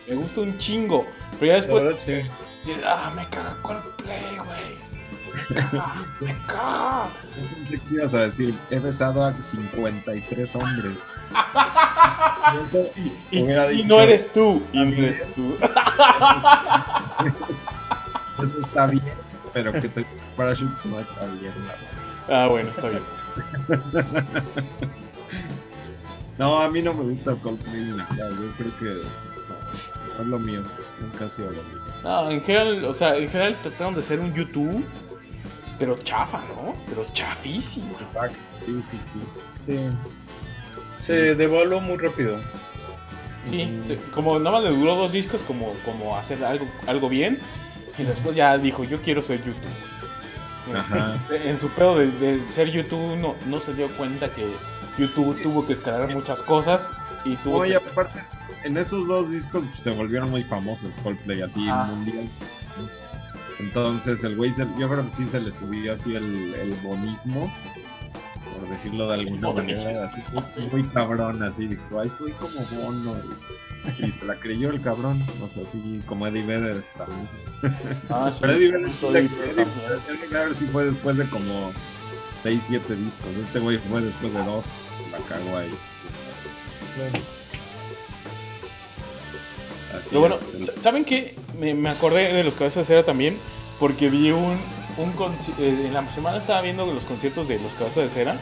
Me 0.10 0.16
gusta 0.16 0.41
un 0.41 0.58
chingo. 0.58 1.06
Pero 1.39 1.51
ya 1.51 1.56
después, 1.56 1.84
verdad 1.84 1.99
sí. 2.06 2.22
sí, 2.66 2.72
ah, 2.86 3.14
me 3.16 3.24
caga 3.30 3.56
Coldplay, 3.62 4.38
güey. 4.38 4.76
Me 5.49 5.56
caga, 5.56 6.06
me 6.20 6.34
caga. 6.47 7.10
Que 7.70 7.80
ibas 7.93 8.14
a 8.14 8.26
decir, 8.26 8.57
he 8.72 8.80
besado 8.80 9.23
a 9.23 9.34
53 9.41 10.56
hombres. 10.56 10.98
Y 11.32 12.57
eso 12.65 12.91
Y, 13.32 13.44
hubiera 13.44 13.72
y 13.72 13.77
dicho, 13.77 13.88
no 13.88 14.02
eres 14.02 14.32
tú, 14.34 14.64
y 14.73 14.86
no 14.86 14.98
eres 14.98 15.34
tú. 15.34 15.56
Eso 18.44 18.60
está 18.60 18.88
bien, 18.88 19.02
pero 19.56 19.72
que 19.72 19.88
te 19.88 20.06
parachute 20.36 20.73
no 20.90 20.99
está 20.99 21.26
bien. 21.40 21.53
la 22.27 22.44
Ah, 22.44 22.48
bueno, 22.48 22.69
está 22.69 22.90
bien. 22.90 23.02
No, 26.38 26.60
a 26.60 26.69
mí 26.69 26.82
no 26.82 26.94
me 26.94 27.03
gusta 27.06 27.34
Coldplay 27.36 27.82
nada. 27.95 28.30
Yo 28.32 28.52
creo 28.57 28.77
que 28.77 28.86
no, 29.48 30.18
no 30.18 30.22
es 30.23 30.27
lo 30.27 30.38
mío. 30.40 30.61
Nunca 30.99 31.26
ha 31.26 31.30
sido 31.30 31.48
lo 31.48 31.64
mío. 31.64 31.80
No, 32.03 32.30
en 32.30 32.41
general, 32.44 32.84
o 32.84 32.94
sea, 32.94 33.15
en 33.15 33.30
general 33.30 33.56
trataron 33.64 33.95
de 33.95 34.02
ser 34.02 34.19
un 34.19 34.34
YouTube, 34.34 34.84
pero 35.80 35.95
chafa, 35.99 36.40
¿no? 36.49 36.76
Pero 36.90 37.06
chafísimo. 37.14 37.98
Sí, 38.65 38.84
sí, 38.91 38.99
sí. 39.14 39.22
sí. 39.65 39.90
Se 40.99 41.36
devaluó 41.36 41.80
muy 41.80 41.95
rápido. 41.98 42.38
Sí, 43.45 43.72
Ujú. 43.80 43.88
se- 43.88 43.98
como 44.11 44.38
nada 44.38 44.60
más 44.60 44.69
le 44.69 44.77
duró 44.77 44.95
dos 44.95 45.14
discos 45.14 45.41
como, 45.44 45.72
como 45.86 46.18
hacer 46.18 46.44
algo, 46.44 46.68
algo 46.88 47.07
bien. 47.07 47.40
Y 47.97 48.03
después 48.03 48.35
ya 48.35 48.57
dijo, 48.57 48.84
yo 48.84 49.01
quiero 49.01 49.22
ser 49.22 49.39
YouTube. 49.43 49.61
Ajá. 50.76 51.19
En 51.43 51.57
su 51.57 51.69
pedo 51.69 51.97
de, 51.99 52.11
de 52.11 52.49
ser 52.49 52.69
YouTube 52.72 53.17
no, 53.17 53.35
no 53.47 53.59
se 53.59 53.73
dio 53.73 53.88
cuenta 53.97 54.30
que 54.30 54.45
YouTube 54.97 55.41
tuvo 55.43 55.65
que 55.65 55.73
escalar 55.73 56.11
muchas 56.13 56.41
cosas 56.41 56.91
y 57.23 57.35
tuvo 57.38 57.59
No, 57.59 57.65
y 57.65 57.69
que... 57.69 57.76
aparte, 57.77 58.23
en 58.63 58.77
esos 58.77 59.07
dos 59.07 59.30
discos 59.31 59.63
se 59.84 59.91
volvieron 59.91 60.30
muy 60.31 60.43
famosos 60.43 60.89
Coldplay, 61.03 61.41
así 61.41 61.65
Ah. 61.69 61.85
mundial. 61.89 62.27
Entonces 63.59 64.23
el 64.23 64.35
güey, 64.35 64.51
se- 64.51 64.67
yo 64.77 64.89
creo 64.89 65.03
que 65.03 65.09
sí 65.09 65.26
se 65.30 65.39
le 65.39 65.51
subió 65.51 65.93
así 65.93 66.13
el, 66.15 66.53
el 66.55 66.73
bonismo, 66.84 67.51
por 68.51 68.69
decirlo 68.69 69.07
de 69.07 69.13
alguna 69.13 69.51
manera, 69.53 70.09
así 70.09 70.22
muy, 70.34 70.67
muy 70.81 70.84
cabrón, 70.89 71.41
así 71.41 71.67
dijo, 71.67 71.99
ay, 72.01 72.09
soy 72.09 72.31
como 72.34 72.59
bono. 72.81 73.15
Y 73.99 74.12
se 74.12 74.26
la 74.26 74.36
creyó 74.36 74.70
el 74.70 74.82
cabrón, 74.82 75.24
o 75.44 75.48
sea, 75.48 75.64
así 75.64 76.02
como 76.06 76.28
Eddie 76.28 76.44
Vedder 76.44 76.84
también. 76.98 77.28
Ah, 78.10 78.30
sí, 78.34 78.40
Pero 78.41 78.53
Eddie 78.53 78.72
Vedder, 78.72 79.68
Vedder 80.30 80.56
sí 80.56 80.66
fue 80.72 80.86
después 80.86 81.18
de 81.18 81.26
como 81.26 81.72
6, 82.44 82.64
7 82.68 82.95
discos. 82.95 83.36
Este 83.36 83.60
güey 83.60 83.78
fue 83.78 84.02
después 84.02 84.34
de 84.34 84.44
dos, 84.44 84.66
la 85.12 85.18
cagó 85.28 85.57
ahí. 85.57 85.74
Así 89.98 90.10
Pero 90.10 90.20
bueno, 90.22 90.38
es, 90.60 90.72
¿saben 90.84 91.06
qué? 91.06 91.36
Me, 91.60 91.74
me 91.74 91.90
acordé 91.90 92.34
de 92.34 92.44
los 92.44 92.56
Cabezas 92.56 92.88
de 92.88 92.94
Cera 92.94 93.03
también, 93.03 93.38
porque 93.80 94.10
vi 94.10 94.32
un, 94.32 94.60
un 94.98 95.14
eh, 95.57 95.86
en 95.88 95.94
la 95.94 96.10
semana 96.12 96.38
estaba 96.38 96.62
viendo 96.62 96.86
los 96.86 97.06
conciertos 97.06 97.48
de 97.48 97.60
los 97.60 97.76
Cabezas 97.76 98.03
de 98.06 98.10
Cera 98.10 98.38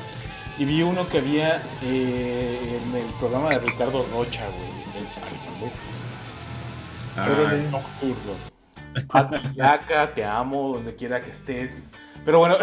y 0.57 0.65
vi 0.65 0.83
uno 0.83 1.07
que 1.07 1.17
había 1.19 1.61
eh, 1.81 2.79
en 2.83 2.95
el 2.95 3.05
programa 3.19 3.49
de 3.51 3.59
Ricardo 3.59 4.05
Rocha, 4.11 4.47
güey, 4.49 5.03
el 5.03 5.09
Charlie 5.11 5.39
Ah, 7.15 7.29
Órale. 7.31 7.63
Nocturno. 7.69 8.33
Pati 9.07 9.37
Yaca, 9.55 10.13
te 10.13 10.23
amo 10.23 10.73
donde 10.75 10.95
quiera 10.95 11.21
que 11.21 11.29
estés. 11.31 11.91
Pero 12.25 12.39
bueno, 12.39 12.57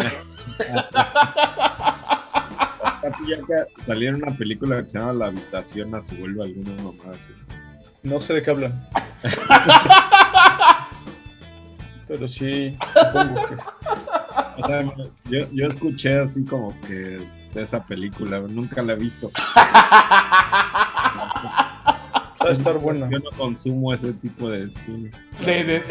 Pati 3.01 3.27
Yaca 3.27 3.65
salió 3.85 4.09
en 4.09 4.15
una 4.15 4.31
película 4.35 4.81
que 4.81 4.87
se 4.87 4.99
llama 4.99 5.13
La 5.13 5.25
habitación 5.27 5.93
a 5.95 6.01
su 6.01 6.15
vuelve 6.15 6.43
alguna 6.43 6.83
mamá 6.83 7.03
así. 7.11 7.31
No 8.03 8.19
sé 8.19 8.33
de 8.33 8.43
qué 8.43 8.51
hablan. 8.51 8.87
Pero 12.07 12.27
sí, 12.27 12.77
supongo 12.93 13.47
que. 13.47 13.55
O 14.63 14.67
sea, 14.67 14.83
yo, 15.29 15.47
yo 15.53 15.67
escuché 15.67 16.19
así 16.19 16.43
como 16.43 16.73
que 16.81 17.17
de 17.53 17.63
esa 17.63 17.83
película, 17.83 18.39
nunca 18.39 18.81
la 18.81 18.93
he 18.93 18.95
visto. 18.95 19.31
Va 22.43 22.49
a 22.49 22.51
estar 22.51 22.77
buena. 22.79 23.09
Yo 23.09 23.19
no 23.19 23.29
consumo 23.37 23.93
ese 23.93 24.13
tipo 24.13 24.49
de 24.49 24.69
cine. 24.83 25.11
de- 25.45 25.63
de- 25.63 25.83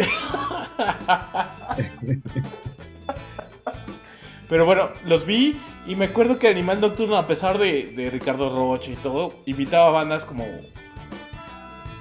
Pero 4.48 4.66
bueno, 4.66 4.88
los 5.04 5.24
vi 5.26 5.60
y 5.86 5.94
me 5.94 6.06
acuerdo 6.06 6.38
que 6.38 6.48
Animal 6.48 6.80
Nocturno, 6.80 7.16
a 7.16 7.26
pesar 7.26 7.58
de, 7.58 7.92
de 7.94 8.10
Ricardo 8.10 8.54
Rocha 8.54 8.90
y 8.90 8.96
todo, 8.96 9.32
invitaba 9.46 9.90
bandas 9.90 10.24
como 10.24 10.44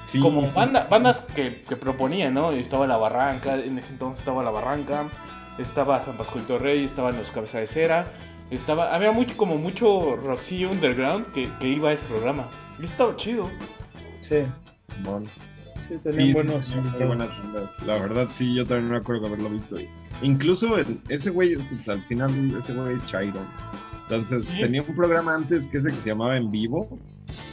Sí, 0.05 0.19
como 0.19 0.41
sí. 0.49 0.55
banda- 0.55 0.87
bandas 0.89 1.21
que, 1.35 1.61
que 1.61 1.75
proponían, 1.75 2.33
¿no? 2.33 2.51
Estaba 2.51 2.87
La 2.87 2.97
Barranca, 2.97 3.53
en 3.55 3.77
ese 3.77 3.91
entonces 3.93 4.17
estaba 4.19 4.41
La 4.43 4.49
Barranca, 4.49 5.07
estaba 5.59 6.01
San 6.03 6.17
Pascual 6.17 6.43
Rey, 6.59 6.83
estaban 6.85 7.15
los 7.17 7.29
Cabeza 7.29 7.59
de 7.59 7.67
Cera, 7.67 8.11
estaba, 8.55 8.93
había 8.95 9.11
mucho, 9.11 9.35
como 9.37 9.57
mucho 9.57 10.15
rockcillo 10.15 10.71
underground 10.71 11.27
que, 11.33 11.49
que 11.59 11.67
iba 11.69 11.89
a 11.89 11.93
ese 11.93 12.05
programa. 12.05 12.47
Y 12.79 12.85
estaba 12.85 13.15
chido. 13.15 13.49
Sí, 14.27 14.37
Simón. 14.95 15.27
sí, 15.87 15.95
tenían 16.03 16.27
Sí, 16.27 16.33
buenos 16.33 16.67
muy 16.69 17.05
buenas 17.07 17.29
bandas. 17.29 17.81
La 17.85 17.93
verdad, 17.97 18.27
sí, 18.31 18.53
yo 18.55 18.65
también 18.65 18.91
me 18.91 18.97
acuerdo 18.97 19.21
de 19.23 19.27
haberlo 19.27 19.49
visto. 19.49 19.75
ahí. 19.77 19.87
Incluso 20.21 20.77
el- 20.77 20.99
ese 21.09 21.29
güey, 21.29 21.55
pues, 21.55 21.87
al 21.89 22.01
final, 22.05 22.55
ese 22.57 22.73
güey 22.73 22.95
es 22.95 23.05
Chairo. 23.05 23.39
Entonces, 24.03 24.43
Sí. 24.51 24.61
tenía 24.61 24.81
un 24.81 24.95
programa 24.95 25.35
antes 25.35 25.67
que 25.67 25.77
ese 25.77 25.91
que 25.91 26.01
se 26.01 26.09
llamaba 26.09 26.35
En 26.35 26.49
Vivo, 26.51 26.97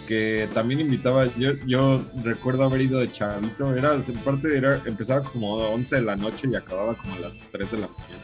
que 0.08 0.48
también 0.54 0.80
invitaba, 0.80 1.26
yo, 1.36 1.52
yo 1.66 2.00
recuerdo 2.24 2.64
haber 2.64 2.80
ido 2.80 2.98
de 3.00 3.10
chavito, 3.12 3.74
era, 3.74 3.94
en 3.94 4.14
parte 4.20 4.56
era, 4.56 4.80
empezaba 4.86 5.20
como 5.22 5.60
a 5.60 5.68
11 5.68 5.96
de 5.96 6.02
la 6.02 6.16
noche 6.16 6.48
y 6.50 6.54
acababa 6.54 6.94
como 6.96 7.14
a 7.16 7.18
las 7.18 7.32
3 7.52 7.70
de 7.70 7.78
la 7.78 7.88
mañana. 7.88 8.22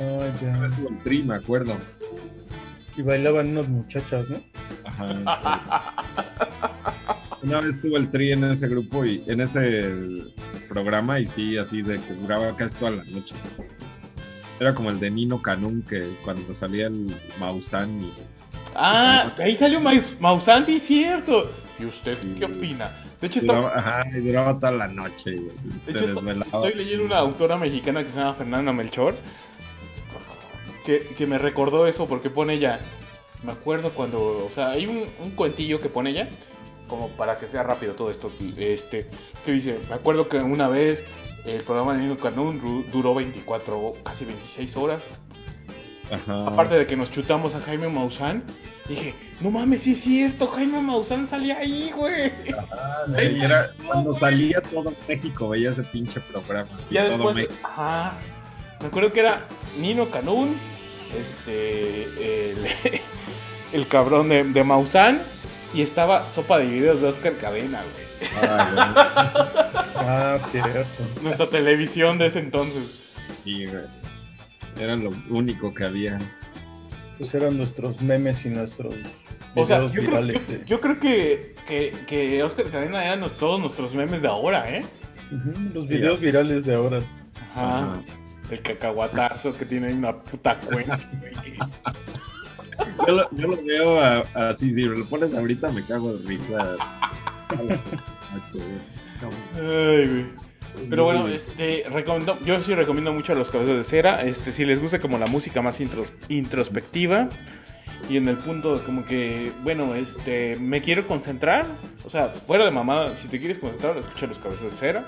Ah, 0.00 0.58
vez 0.60 0.70
ya. 0.78 1.02
tri, 1.04 1.22
me 1.22 1.34
acuerdo. 1.34 1.76
Y 3.00 3.02
bailaban 3.02 3.48
unas 3.56 3.66
muchachas, 3.66 4.26
¿no? 4.28 4.36
Ajá. 4.84 5.94
Una 7.42 7.60
vez 7.62 7.80
tuve 7.80 7.98
el 7.98 8.10
tri 8.10 8.32
en 8.32 8.44
ese 8.44 8.68
grupo 8.68 9.06
y 9.06 9.24
en 9.26 9.40
ese 9.40 9.90
programa 10.68 11.18
y 11.18 11.26
sí, 11.26 11.56
así 11.56 11.80
de 11.80 11.98
que 11.98 12.12
duraba 12.12 12.54
casi 12.56 12.74
toda 12.76 12.90
la 12.90 13.04
noche. 13.04 13.34
Era 14.60 14.74
como 14.74 14.90
el 14.90 15.00
de 15.00 15.10
Nino 15.10 15.40
Canún 15.40 15.80
que 15.88 16.14
cuando 16.22 16.52
salía 16.52 16.88
el 16.88 17.16
Maussan 17.38 18.02
y 18.02 18.12
Ah, 18.74 19.32
ahí 19.38 19.56
salió 19.56 19.80
Maus- 19.80 20.14
Maussan, 20.20 20.66
sí, 20.66 20.78
cierto. 20.78 21.50
¿Y 21.78 21.86
usted 21.86 22.18
qué 22.38 22.44
opina? 22.44 22.90
De 23.22 23.28
hecho, 23.28 23.38
está- 23.40 23.54
duraba, 23.56 23.78
ajá, 23.78 24.04
y 24.14 24.20
duraba 24.20 24.54
toda 24.60 24.72
la 24.72 24.88
noche. 24.88 25.30
y 25.30 25.36
de 25.36 25.50
te 25.86 25.90
hecho, 25.92 25.98
esto- 26.00 26.14
desvelaba. 26.20 26.66
estoy 26.68 26.74
leyendo 26.84 27.06
una 27.06 27.16
autora 27.16 27.56
mexicana 27.56 28.04
que 28.04 28.10
se 28.10 28.18
llama 28.18 28.34
Fernanda 28.34 28.72
Melchor, 28.74 29.16
que, 30.98 31.14
que 31.14 31.26
me 31.26 31.38
recordó 31.38 31.86
eso 31.86 32.08
porque 32.08 32.30
pone 32.30 32.54
ella, 32.54 32.80
me 33.44 33.52
acuerdo 33.52 33.92
cuando, 33.94 34.44
o 34.44 34.50
sea, 34.50 34.70
hay 34.70 34.86
un, 34.86 35.08
un 35.22 35.30
cuentillo 35.32 35.78
que 35.78 35.88
pone 35.88 36.10
ella, 36.10 36.28
como 36.88 37.10
para 37.10 37.36
que 37.36 37.46
sea 37.46 37.62
rápido 37.62 37.94
todo 37.94 38.10
esto, 38.10 38.32
este, 38.56 39.08
que 39.44 39.52
dice, 39.52 39.78
me 39.88 39.94
acuerdo 39.94 40.28
que 40.28 40.38
una 40.38 40.68
vez 40.68 41.06
el 41.44 41.62
programa 41.62 41.94
de 41.94 42.00
Nino 42.00 42.18
Canún 42.18 42.84
duró 42.90 43.14
24, 43.14 43.94
casi 44.02 44.24
26 44.24 44.76
horas, 44.76 45.00
Ajá. 46.10 46.48
aparte 46.48 46.74
de 46.74 46.86
que 46.88 46.96
nos 46.96 47.12
chutamos 47.12 47.54
a 47.54 47.60
Jaime 47.60 47.88
Maussan, 47.88 48.42
dije, 48.88 49.14
no 49.40 49.52
mames, 49.52 49.82
sí 49.82 49.92
es 49.92 50.00
cierto, 50.00 50.48
Jaime 50.48 50.82
Maussan 50.82 51.28
salía 51.28 51.58
ahí, 51.58 51.92
güey. 51.94 52.32
Güey, 53.06 53.40
era, 53.42 53.70
cuando 53.86 54.12
salía 54.12 54.60
todo 54.60 54.92
México 55.08 55.48
veía 55.48 55.70
ese 55.70 55.84
pinche 55.84 56.20
programa. 56.20 56.68
Ya 56.90 57.04
todo 57.04 57.12
después, 57.12 57.36
México. 57.36 57.54
ajá, 57.62 58.18
me 58.80 58.88
acuerdo 58.88 59.12
que 59.12 59.20
era 59.20 59.46
Nino 59.78 60.10
Canún, 60.10 60.54
este, 61.18 62.50
el, 62.52 62.66
el 63.72 63.86
cabrón 63.88 64.28
de, 64.28 64.44
de 64.44 64.64
Maussan, 64.64 65.20
y 65.74 65.82
estaba 65.82 66.28
Sopa 66.28 66.58
de 66.58 66.66
Videos 66.66 67.00
de 67.00 67.08
Oscar 67.08 67.32
Cadena, 67.40 67.80
güey. 67.82 68.30
Ah, 68.42 69.76
Ah, 70.02 70.38
cierto. 70.50 71.02
Nuestra 71.22 71.48
televisión 71.50 72.18
de 72.18 72.26
ese 72.26 72.38
entonces. 72.40 73.12
güey, 73.44 73.56
sí, 73.58 73.66
güey. 73.66 73.82
Era 74.80 74.96
lo 74.96 75.10
único 75.28 75.74
que 75.74 75.84
había. 75.84 76.18
Pues 77.18 77.34
eran 77.34 77.58
nuestros 77.58 78.00
memes 78.00 78.44
y 78.46 78.48
nuestros 78.48 78.94
O 79.54 79.66
sea, 79.66 79.80
videos 79.80 79.92
yo 79.92 80.00
creo, 80.00 80.10
virales. 80.22 80.46
yo, 80.48 80.52
de- 80.58 80.64
yo 80.64 80.80
creo 80.80 81.00
que, 81.00 81.54
que, 81.68 81.94
que 82.06 82.42
Oscar 82.42 82.70
Cadena 82.70 83.04
era 83.04 83.16
nos- 83.16 83.36
todos 83.36 83.60
nuestros 83.60 83.94
memes 83.94 84.22
de 84.22 84.28
ahora, 84.28 84.70
¿eh? 84.74 84.84
Los 85.74 85.86
videos 85.86 86.18
virales 86.18 86.64
de 86.64 86.74
ahora. 86.74 86.98
Ajá. 87.52 87.68
Ajá. 87.68 88.02
El 88.50 88.60
cacahuatazo 88.62 89.52
que 89.52 89.64
tiene 89.64 89.88
ahí 89.88 89.94
una 89.94 90.16
puta 90.18 90.58
cuenta, 90.60 90.98
güey. 91.20 91.34
Yo 93.06 93.14
lo, 93.14 93.30
yo 93.32 93.46
lo 93.48 93.62
veo 93.62 93.98
a- 94.00 94.24
así, 94.34 94.74
si 94.74 94.82
lo 94.82 95.04
pones 95.06 95.34
ahorita 95.34 95.70
me 95.70 95.84
cago 95.84 96.14
de 96.14 96.26
risa. 96.28 96.76
Ay, 99.56 100.06
güey. 100.08 100.26
Pero 100.88 101.04
bueno, 101.04 101.28
este, 101.28 101.84
recomiendo, 101.90 102.38
yo 102.44 102.60
sí 102.62 102.74
recomiendo 102.74 103.12
mucho 103.12 103.32
a 103.32 103.36
los 103.36 103.50
cabezas 103.50 103.76
de 103.76 103.84
cera. 103.84 104.22
Este, 104.24 104.52
si 104.52 104.64
les 104.64 104.80
gusta 104.80 105.00
como 105.00 105.18
la 105.18 105.26
música 105.26 105.60
más 105.62 105.80
intros- 105.80 106.12
introspectiva 106.28 107.28
y 108.08 108.16
en 108.16 108.28
el 108.28 108.36
punto 108.38 108.82
como 108.84 109.04
que, 109.04 109.52
bueno, 109.62 109.94
este, 109.94 110.56
me 110.60 110.80
quiero 110.80 111.06
concentrar. 111.06 111.66
O 112.04 112.10
sea, 112.10 112.28
fuera 112.28 112.64
de 112.64 112.70
mamada, 112.70 113.14
si 113.16 113.28
te 113.28 113.38
quieres 113.38 113.58
concentrar, 113.58 113.96
escucha 113.98 114.26
los 114.26 114.38
cabezas 114.38 114.64
de 114.64 114.70
cera. 114.70 115.04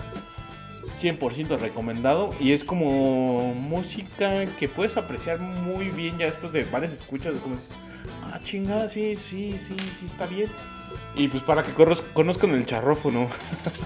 100% 1.00 1.58
recomendado 1.58 2.30
y 2.40 2.52
es 2.52 2.64
como 2.64 3.54
música 3.54 4.44
que 4.58 4.68
puedes 4.68 4.96
apreciar 4.96 5.38
muy 5.38 5.90
bien 5.90 6.18
ya 6.18 6.26
después 6.26 6.52
de 6.52 6.64
varias 6.64 6.92
escuchas, 6.92 7.36
como 7.36 7.56
dices, 7.56 7.72
ah, 8.24 8.40
chingada, 8.42 8.88
sí, 8.88 9.14
sí, 9.16 9.56
sí, 9.58 9.76
sí, 9.98 10.06
está 10.06 10.26
bien. 10.26 10.50
Y 11.14 11.28
pues 11.28 11.42
para 11.42 11.62
que 11.62 11.72
conozcan 11.72 12.50
el 12.50 12.66
charrófono. 12.66 13.28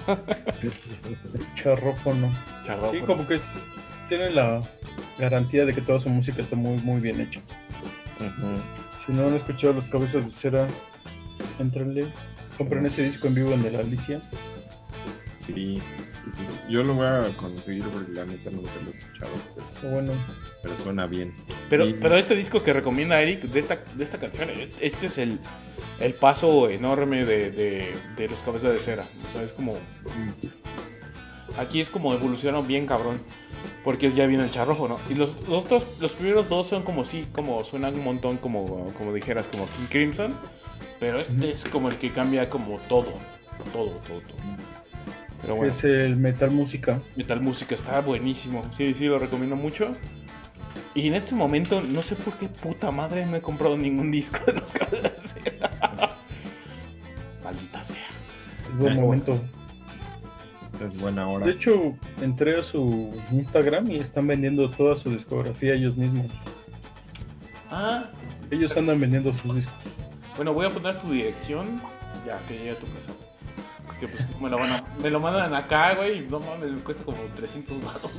Charrófono. 1.55 2.33
Charrófono. 2.65 2.91
Sí, 2.91 2.99
como 3.05 3.27
que 3.27 3.39
tiene 4.09 4.31
la 4.31 4.61
garantía 5.17 5.65
de 5.65 5.73
que 5.73 5.81
toda 5.81 5.99
su 5.99 6.09
música 6.09 6.41
está 6.41 6.55
muy, 6.55 6.77
muy 6.81 7.01
bien 7.01 7.19
hecha. 7.21 7.41
Si 9.05 9.13
no 9.13 9.27
han 9.27 9.35
escuchado 9.35 9.73
los 9.73 9.85
cabezas 9.85 10.25
de 10.25 10.31
cera, 10.31 10.67
entrenle. 11.59 12.07
Compren 12.57 12.85
ese 12.85 13.03
disco 13.03 13.27
en 13.27 13.35
vivo 13.35 13.51
en 13.53 13.65
el 13.65 13.75
Alicia. 13.75 14.19
Sí, 15.39 15.79
sí, 16.35 16.41
sí. 16.41 16.59
Yo 16.69 16.83
lo 16.83 16.93
voy 16.95 17.05
a 17.07 17.23
conseguir 17.37 17.83
porque 17.85 18.11
la 18.11 18.25
neta 18.25 18.49
nunca 18.49 18.71
lo 18.83 18.91
he 18.91 18.97
escuchado, 18.97 19.31
pero, 19.81 19.91
bueno. 19.93 20.11
pero 20.63 20.75
suena 20.77 21.05
bien. 21.07 21.33
Pero, 21.69 21.85
Y- 21.85 21.93
pero 21.93 22.15
este 22.17 22.35
disco 22.35 22.63
que 22.63 22.73
recomienda 22.73 23.21
Eric 23.21 23.41
de 23.43 23.59
esta, 23.59 23.83
de 23.95 24.03
esta 24.03 24.17
canción, 24.19 24.49
este 24.49 24.85
este 24.87 25.05
es 25.07 25.17
el, 25.17 25.39
el 25.99 26.13
paso 26.13 26.69
enorme 26.69 27.25
de, 27.25 27.51
de, 27.51 27.95
de 28.15 28.27
los 28.29 28.41
cabezas 28.41 28.71
de 28.73 28.79
cera. 28.79 29.05
O 29.29 29.31
sea, 29.33 29.43
es 29.43 29.53
como. 29.53 29.77
Aquí 31.57 31.81
es 31.81 31.89
como 31.89 32.13
evolucionan 32.13 32.67
bien 32.67 32.85
cabrón. 32.85 33.19
Porque 33.83 34.11
ya 34.11 34.27
viene 34.27 34.43
el 34.43 34.51
charrojo, 34.51 34.87
¿no? 34.87 34.99
Y 35.09 35.15
los, 35.15 35.47
los, 35.47 35.65
otros- 35.65 35.87
los 35.99 36.11
primeros 36.11 36.47
dos 36.49 36.67
son 36.67 36.83
como 36.83 37.03
sí, 37.05 37.25
como 37.31 37.63
suenan 37.63 37.95
un 37.95 38.03
montón, 38.03 38.37
como, 38.37 38.93
como 38.93 39.13
dijeras, 39.13 39.47
como 39.47 39.65
King 39.65 39.87
Crimson. 39.89 40.35
Pero 40.99 41.19
este 41.19 41.49
es 41.51 41.65
como 41.65 41.89
el 41.89 41.97
que 41.97 42.11
cambia 42.11 42.49
como 42.49 42.77
todo. 42.89 43.13
Todo, 43.73 43.89
todo, 44.07 44.21
todo. 44.21 44.37
Pero 45.41 45.55
bueno. 45.55 45.71
es 45.71 45.83
el 45.83 46.17
metal 46.17 46.51
música. 46.51 46.99
Metal 47.15 47.39
Música 47.41 47.75
está 47.75 48.01
buenísimo. 48.01 48.63
Sí, 48.75 48.93
sí, 48.93 49.05
lo 49.05 49.19
recomiendo 49.19 49.55
mucho. 49.55 49.95
Y 50.95 51.07
en 51.07 51.13
este 51.13 51.35
momento, 51.35 51.81
no 51.81 52.01
sé 52.01 52.15
por 52.15 52.33
qué 52.39 52.47
puta 52.49 52.89
madre 52.91 53.25
no 53.25 53.35
he 53.35 53.41
comprado 53.41 53.77
ningún 53.77 54.11
disco 54.11 54.39
de 54.47 54.53
los 54.53 54.71
cabezas 54.71 55.33
de 55.33 55.41
cera. 55.51 55.71
Maldita 57.43 57.83
sea. 57.83 57.97
Es 58.71 58.77
buen 58.77 58.95
momento. 58.99 59.39
Es 60.85 60.97
buena 60.99 61.27
hora. 61.27 61.45
De 61.45 61.53
hecho, 61.53 61.95
entré 62.21 62.59
a 62.59 62.63
su 62.63 63.11
Instagram 63.31 63.89
y 63.91 63.95
están 63.95 64.27
vendiendo 64.27 64.67
toda 64.67 64.95
su 64.95 65.09
discografía 65.11 65.73
ellos 65.73 65.95
mismos. 65.97 66.27
Ah, 67.71 68.05
Ellos 68.51 68.75
andan 68.77 68.99
vendiendo 68.99 69.33
sus 69.33 69.55
discos. 69.55 69.73
bueno, 70.35 70.53
voy 70.53 70.65
a 70.67 70.69
poner 70.69 70.99
tu 70.99 71.11
dirección 71.11 71.79
ya 72.25 72.39
que 72.47 72.57
llegue 72.57 72.71
a 72.71 72.75
tu 72.75 72.85
casa. 72.93 73.11
Es 73.91 73.99
que 73.99 74.07
pues 74.07 74.39
me 74.39 74.49
lo, 74.49 74.59
van 74.59 74.71
a, 74.71 74.83
me 75.01 75.09
lo 75.09 75.19
mandan 75.19 75.53
acá, 75.53 75.95
güey, 75.95 76.19
y 76.19 76.27
no 76.29 76.39
mames, 76.39 76.71
me 76.71 76.81
cuesta 76.81 77.03
como 77.03 77.17
300 77.35 77.83
baros. 77.83 78.11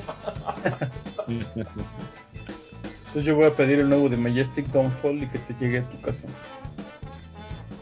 Entonces 3.09 3.25
yo 3.25 3.37
voy 3.37 3.47
a 3.47 3.55
pedir 3.55 3.81
el 3.81 3.89
nuevo 3.89 4.09
de 4.09 4.17
Majestic 4.17 4.67
Downfall 4.67 5.23
y 5.23 5.29
que 5.29 5.39
te 5.39 5.55
llegue 5.55 5.79
a 5.79 5.83
tu 5.83 6.01
casa. 6.01 6.23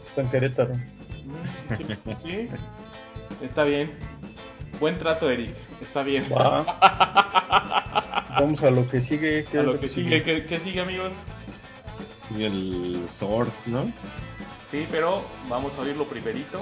Está 0.07 0.21
en 0.21 0.29
Querétaro. 0.29 0.73
Sí, 2.23 2.49
está 3.41 3.63
bien. 3.63 3.91
Buen 4.79 4.97
trato, 4.97 5.29
Eric. 5.29 5.55
Está 5.81 6.03
bien. 6.03 6.23
Va. 6.31 6.63
Vamos 8.39 8.61
a 8.63 8.69
lo 8.69 8.87
que 8.87 9.01
sigue. 9.01 9.43
¿qué 9.51 9.57
A 9.57 9.61
es 9.61 9.67
lo 9.67 9.79
que 9.79 9.89
sigue, 9.89 10.23
¿qué, 10.23 10.45
qué 10.45 10.59
sigue, 10.59 10.81
amigos? 10.81 11.13
Sí, 12.29 12.43
el 12.43 13.03
Sword, 13.07 13.49
¿no? 13.65 13.91
Sí, 14.71 14.87
pero 14.91 15.23
vamos 15.49 15.77
a 15.77 15.81
oírlo 15.81 16.05
primerito. 16.05 16.61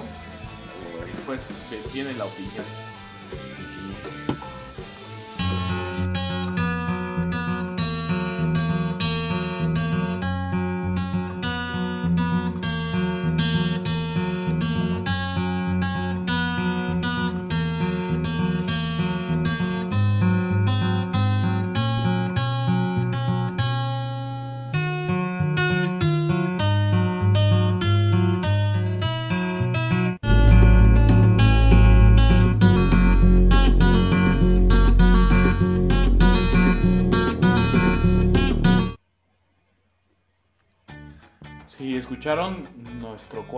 Que 1.26 1.82
viene 1.92 2.12
la 2.14 2.24
opinión. 2.24 2.85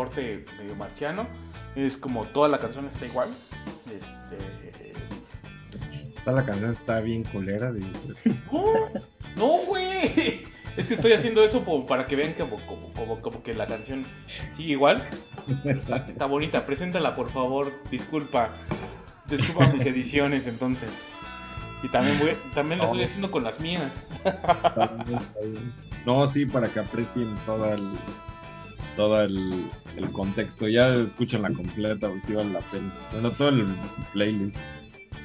Corte 0.09 0.45
medio 0.59 0.75
marciano, 0.75 1.27
es 1.77 1.97
como 1.97 2.25
toda 2.27 2.49
la 2.49 2.59
canción 2.59 2.87
está 2.87 3.07
igual. 3.07 3.31
Este. 3.87 4.93
Esta 6.17 6.33
la 6.33 6.45
canción 6.45 6.73
está 6.73 7.01
bien 7.01 7.25
culera. 7.25 7.73
de- 7.73 7.85
¡Oh! 8.53 8.89
¡No, 9.37 9.59
güey! 9.67 10.43
Es 10.77 10.89
que 10.89 10.95
estoy 10.95 11.13
haciendo 11.13 11.43
eso 11.45 11.65
como 11.65 11.87
para 11.87 12.07
que 12.07 12.17
vean 12.17 12.35
como, 12.35 12.57
como, 12.67 12.91
como, 12.93 13.21
como 13.21 13.43
que 13.43 13.55
la 13.55 13.67
canción 13.67 14.05
sigue 14.57 14.73
igual. 14.73 15.03
Está, 15.65 15.97
está 16.09 16.27
bonita, 16.27 16.67
preséntala 16.67 17.17
por 17.17 17.31
favor. 17.31 17.73
Disculpa. 17.91 18.51
Disculpa 19.29 19.69
mis 19.69 19.85
ediciones 19.85 20.47
entonces. 20.47 21.13
Y 21.83 21.89
también 21.89 22.19
voy, 22.19 22.37
también 22.55 22.79
la 22.81 22.87
estoy 22.87 23.05
haciendo 23.05 23.31
con 23.31 23.45
las 23.45 23.61
mías. 23.61 23.93
está 24.25 24.87
bien, 25.07 25.19
está 25.19 25.41
bien. 25.41 25.73
No, 26.07 26.27
sí, 26.27 26.47
para 26.47 26.69
que 26.69 26.81
aprecien 26.81 27.35
todo 27.47 27.73
el, 27.73 27.89
todo 28.99 29.23
el, 29.23 29.71
el 29.97 30.11
contexto. 30.11 30.67
Ya 30.67 30.93
escuchan 30.97 31.43
la 31.43 31.53
completa, 31.53 32.09
pues 32.11 32.25
sí 32.25 32.33
vale 32.33 32.53
la 32.53 32.61
pena. 32.63 32.93
Bueno, 33.13 33.31
todo 33.31 33.51
el 33.51 33.65
playlist. 34.13 34.57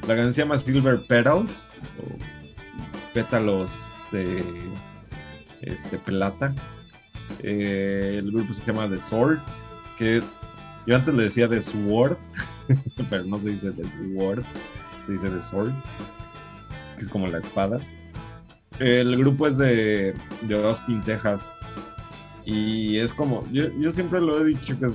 La 0.07 0.15
canción 0.15 0.33
se 0.33 0.41
llama 0.41 0.57
Silver 0.57 1.01
Petals, 1.01 1.71
o 1.99 3.13
pétalos 3.15 3.71
de 4.11 4.43
este 5.61 5.97
plata. 5.97 6.53
Eh, 7.41 8.17
el 8.19 8.31
grupo 8.31 8.53
se 8.53 8.63
llama 8.63 8.87
The 8.87 8.99
Sword, 8.99 9.39
que 9.97 10.21
yo 10.85 10.95
antes 10.95 11.11
le 11.11 11.23
decía 11.23 11.49
The 11.49 11.59
Sword, 11.59 12.15
pero 13.09 13.23
no 13.23 13.39
se 13.39 13.49
dice 13.49 13.71
The 13.71 13.85
Sword, 13.91 14.43
se 15.07 15.13
dice 15.13 15.29
The 15.31 15.41
Sword, 15.41 15.73
que 16.95 17.01
es 17.01 17.09
como 17.09 17.25
la 17.25 17.39
espada. 17.39 17.77
El 18.77 19.17
grupo 19.17 19.47
es 19.47 19.57
de, 19.57 20.13
de 20.41 20.63
Austin, 20.63 21.01
Texas. 21.01 21.49
Y 22.45 22.97
es 22.97 23.13
como, 23.13 23.47
yo, 23.51 23.71
yo 23.79 23.91
siempre 23.91 24.19
lo 24.19 24.41
he 24.41 24.45
dicho 24.45 24.77
que 24.77 24.85
es, 24.85 24.93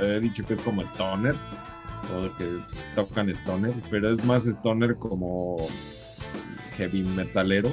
he 0.00 0.20
dicho 0.20 0.44
que 0.44 0.54
es 0.54 0.60
como 0.60 0.82
Stoner, 0.82 1.36
o 2.14 2.36
que 2.36 2.58
tocan 2.94 3.28
Stoner, 3.30 3.74
pero 3.90 4.10
es 4.10 4.24
más 4.24 4.46
Stoner 4.46 4.96
como 4.96 5.68
heavy 6.76 7.02
metalero, 7.02 7.70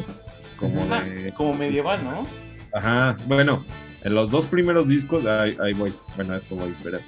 como 0.59 0.85
de... 0.85 1.33
como 1.35 1.53
medieval, 1.53 2.03
¿no? 2.03 2.27
Ajá, 2.73 3.17
bueno, 3.27 3.65
en 4.03 4.13
los 4.13 4.29
dos 4.29 4.45
primeros 4.45 4.87
discos, 4.87 5.25
ahí, 5.25 5.57
ahí 5.63 5.73
voy, 5.73 5.93
bueno, 6.15 6.33
a 6.33 6.37
eso 6.37 6.55
voy, 6.55 6.75
pero 6.83 6.99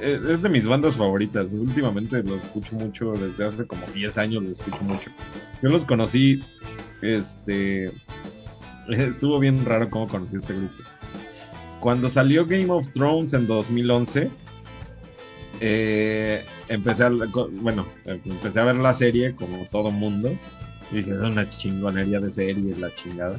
eh, 0.00 0.20
es 0.28 0.42
de 0.42 0.48
mis 0.48 0.66
bandas 0.66 0.96
favoritas. 0.96 1.52
Últimamente 1.52 2.22
los 2.22 2.44
escucho 2.44 2.74
mucho, 2.76 3.12
desde 3.12 3.44
hace 3.44 3.66
como 3.66 3.86
10 3.86 4.18
años 4.18 4.42
los 4.42 4.58
escucho 4.58 4.82
mucho. 4.82 5.10
Yo 5.62 5.68
los 5.70 5.84
conocí, 5.84 6.42
este, 7.02 7.86
estuvo 8.88 9.38
bien 9.38 9.64
raro 9.64 9.88
cómo 9.90 10.06
conocí 10.06 10.36
este 10.36 10.54
grupo. 10.54 10.74
Cuando 11.80 12.08
salió 12.08 12.44
Game 12.46 12.70
of 12.70 12.88
Thrones 12.92 13.34
en 13.34 13.46
2011, 13.46 14.30
eh, 15.60 16.44
empecé 16.68 17.04
a, 17.04 17.10
bueno, 17.10 17.86
empecé 18.04 18.60
a 18.60 18.64
ver 18.64 18.76
la 18.76 18.92
serie 18.92 19.34
como 19.34 19.64
todo 19.66 19.90
mundo. 19.90 20.36
Y 20.90 20.96
dije, 20.96 21.10
es 21.12 21.20
una 21.20 21.48
chingonería 21.48 22.20
de 22.20 22.30
serie, 22.30 22.74
la 22.76 22.94
chingada. 22.94 23.38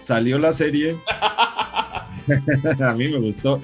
Salió 0.00 0.38
la 0.38 0.52
serie. 0.52 0.98
a 1.10 2.94
mí 2.96 3.08
me 3.08 3.18
gustó. 3.18 3.60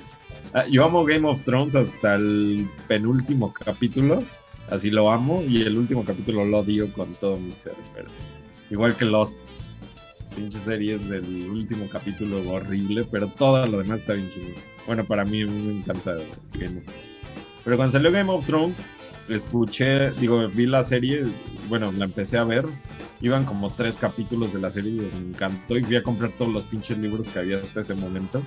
Ah, 0.52 0.64
Yo 0.66 0.84
amo 0.84 1.04
Game 1.04 1.28
of 1.28 1.42
Thrones 1.42 1.74
hasta 1.74 2.16
el 2.16 2.68
penúltimo 2.88 3.52
capítulo. 3.52 4.24
Así 4.70 4.90
lo 4.90 5.10
amo. 5.10 5.42
Y 5.46 5.62
el 5.62 5.78
último 5.78 6.04
capítulo 6.04 6.44
lo 6.44 6.58
odio 6.58 6.92
con 6.92 7.14
todo 7.14 7.36
mi 7.36 7.52
ser. 7.52 7.74
Pero 7.94 8.08
igual 8.70 8.96
que 8.96 9.04
Lost. 9.04 9.38
Pinche 10.34 10.58
series 10.58 11.08
del 11.08 11.50
último 11.50 11.88
capítulo 11.90 12.42
horrible. 12.50 13.04
Pero 13.10 13.28
todo 13.28 13.66
lo 13.66 13.78
demás 13.78 14.00
está 14.00 14.14
bien 14.14 14.30
chido. 14.30 14.48
Bueno, 14.86 15.04
para 15.04 15.24
mí, 15.24 15.44
me 15.44 15.78
encanta 15.78 16.16
Game 16.54 16.78
of 16.78 16.84
Pero 17.64 17.76
cuando 17.76 17.92
salió 17.92 18.10
Game 18.10 18.30
of 18.30 18.46
Thrones, 18.46 18.88
escuché, 19.28 20.10
digo, 20.12 20.48
vi 20.48 20.66
la 20.66 20.84
serie. 20.84 21.24
Bueno, 21.68 21.92
la 21.92 22.06
empecé 22.06 22.38
a 22.38 22.44
ver. 22.44 22.64
Iban 23.20 23.44
como 23.44 23.70
tres 23.70 23.98
capítulos 23.98 24.52
de 24.52 24.60
la 24.60 24.70
serie 24.70 24.92
y 24.92 24.96
me 24.96 25.30
encantó. 25.30 25.76
Y 25.76 25.84
fui 25.84 25.96
a 25.96 26.02
comprar 26.02 26.32
todos 26.38 26.52
los 26.52 26.64
pinches 26.64 26.98
libros 26.98 27.28
que 27.28 27.38
había 27.38 27.58
hasta 27.58 27.80
ese 27.80 27.94
momento. 27.94 28.42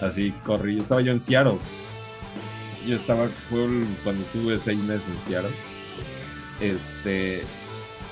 Así 0.00 0.32
corrí. 0.44 0.78
Estaba 0.78 1.00
yo 1.00 1.12
en 1.12 1.20
Seattle. 1.20 1.58
Yo 2.86 2.96
estaba, 2.96 3.26
fue 3.48 3.66
cuando 4.02 4.22
estuve 4.22 4.58
seis 4.58 4.78
meses 4.78 5.08
en 5.08 5.22
Seattle. 5.22 5.50
Este, 6.60 7.42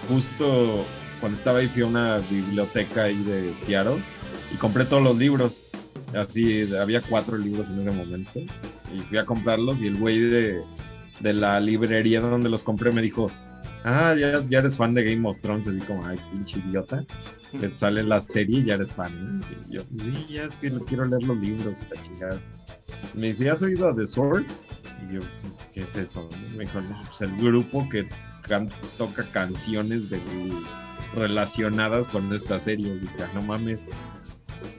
justo 0.09 0.85
cuando 1.21 1.39
estaba 1.39 1.59
ahí 1.59 1.69
fui 1.69 1.83
a 1.83 1.87
una 1.87 2.19
biblioteca 2.31 3.05
ahí 3.05 3.23
de 3.25 3.55
Seattle 3.55 3.99
y 4.53 4.57
compré 4.57 4.85
todos 4.85 5.03
los 5.03 5.17
libros. 5.17 5.63
Así, 6.15 6.73
había 6.75 7.01
cuatro 7.03 7.37
libros 7.37 7.69
en 7.69 7.81
ese 7.81 7.91
momento. 7.91 8.41
Y 8.95 9.01
fui 9.01 9.19
a 9.19 9.25
comprarlos 9.25 9.83
y 9.83 9.89
el 9.89 9.97
güey 9.97 10.19
de, 10.21 10.61
de 11.21 11.33
la 11.35 11.61
librería 11.61 12.21
donde 12.21 12.49
los 12.49 12.63
compré 12.63 12.93
me 12.93 13.03
dijo, 13.03 13.31
ah, 13.85 14.15
ya, 14.19 14.43
ya 14.49 14.59
eres 14.61 14.77
fan 14.77 14.95
de 14.95 15.05
Game 15.05 15.29
of 15.29 15.39
Thrones. 15.41 15.69
Así 15.69 15.79
como, 15.81 16.05
ay, 16.07 16.19
pinche 16.33 16.61
idiota. 16.61 17.05
Que 17.59 17.69
sale 17.71 18.03
la 18.03 18.21
serie 18.21 18.61
y 18.61 18.65
ya 18.65 18.75
eres 18.75 18.95
fan. 18.95 19.41
Y 19.69 19.75
yo, 19.75 19.81
sí, 19.83 20.27
ya 20.31 20.45
es 20.45 20.55
que 20.57 20.71
quiero 20.87 21.05
leer 21.07 21.23
los 21.25 21.39
libros 21.39 21.85
la 21.91 22.03
chingada. 22.03 22.41
Me 23.15 23.29
dice, 23.29 23.51
¿has 23.51 23.63
oído 23.63 23.89
a 23.89 23.95
The 23.95 24.07
Sword? 24.07 24.45
Y 25.09 25.15
yo, 25.15 25.21
¿qué 25.73 25.83
es 25.83 25.95
eso? 25.97 26.29
Me 26.57 26.65
dijo, 26.65 26.81
no, 26.81 27.01
pues 27.07 27.21
el 27.23 27.37
grupo 27.37 27.89
que 27.89 28.09
can- 28.49 28.71
toca 28.97 29.25
canciones 29.33 30.09
de, 30.11 30.21
relacionadas 31.15 32.09
con 32.09 32.33
esta 32.33 32.59
serie. 32.61 32.95
Dije, 32.99 33.15
"Ah, 33.23 33.29
no 33.35 33.43
mames. 33.43 33.81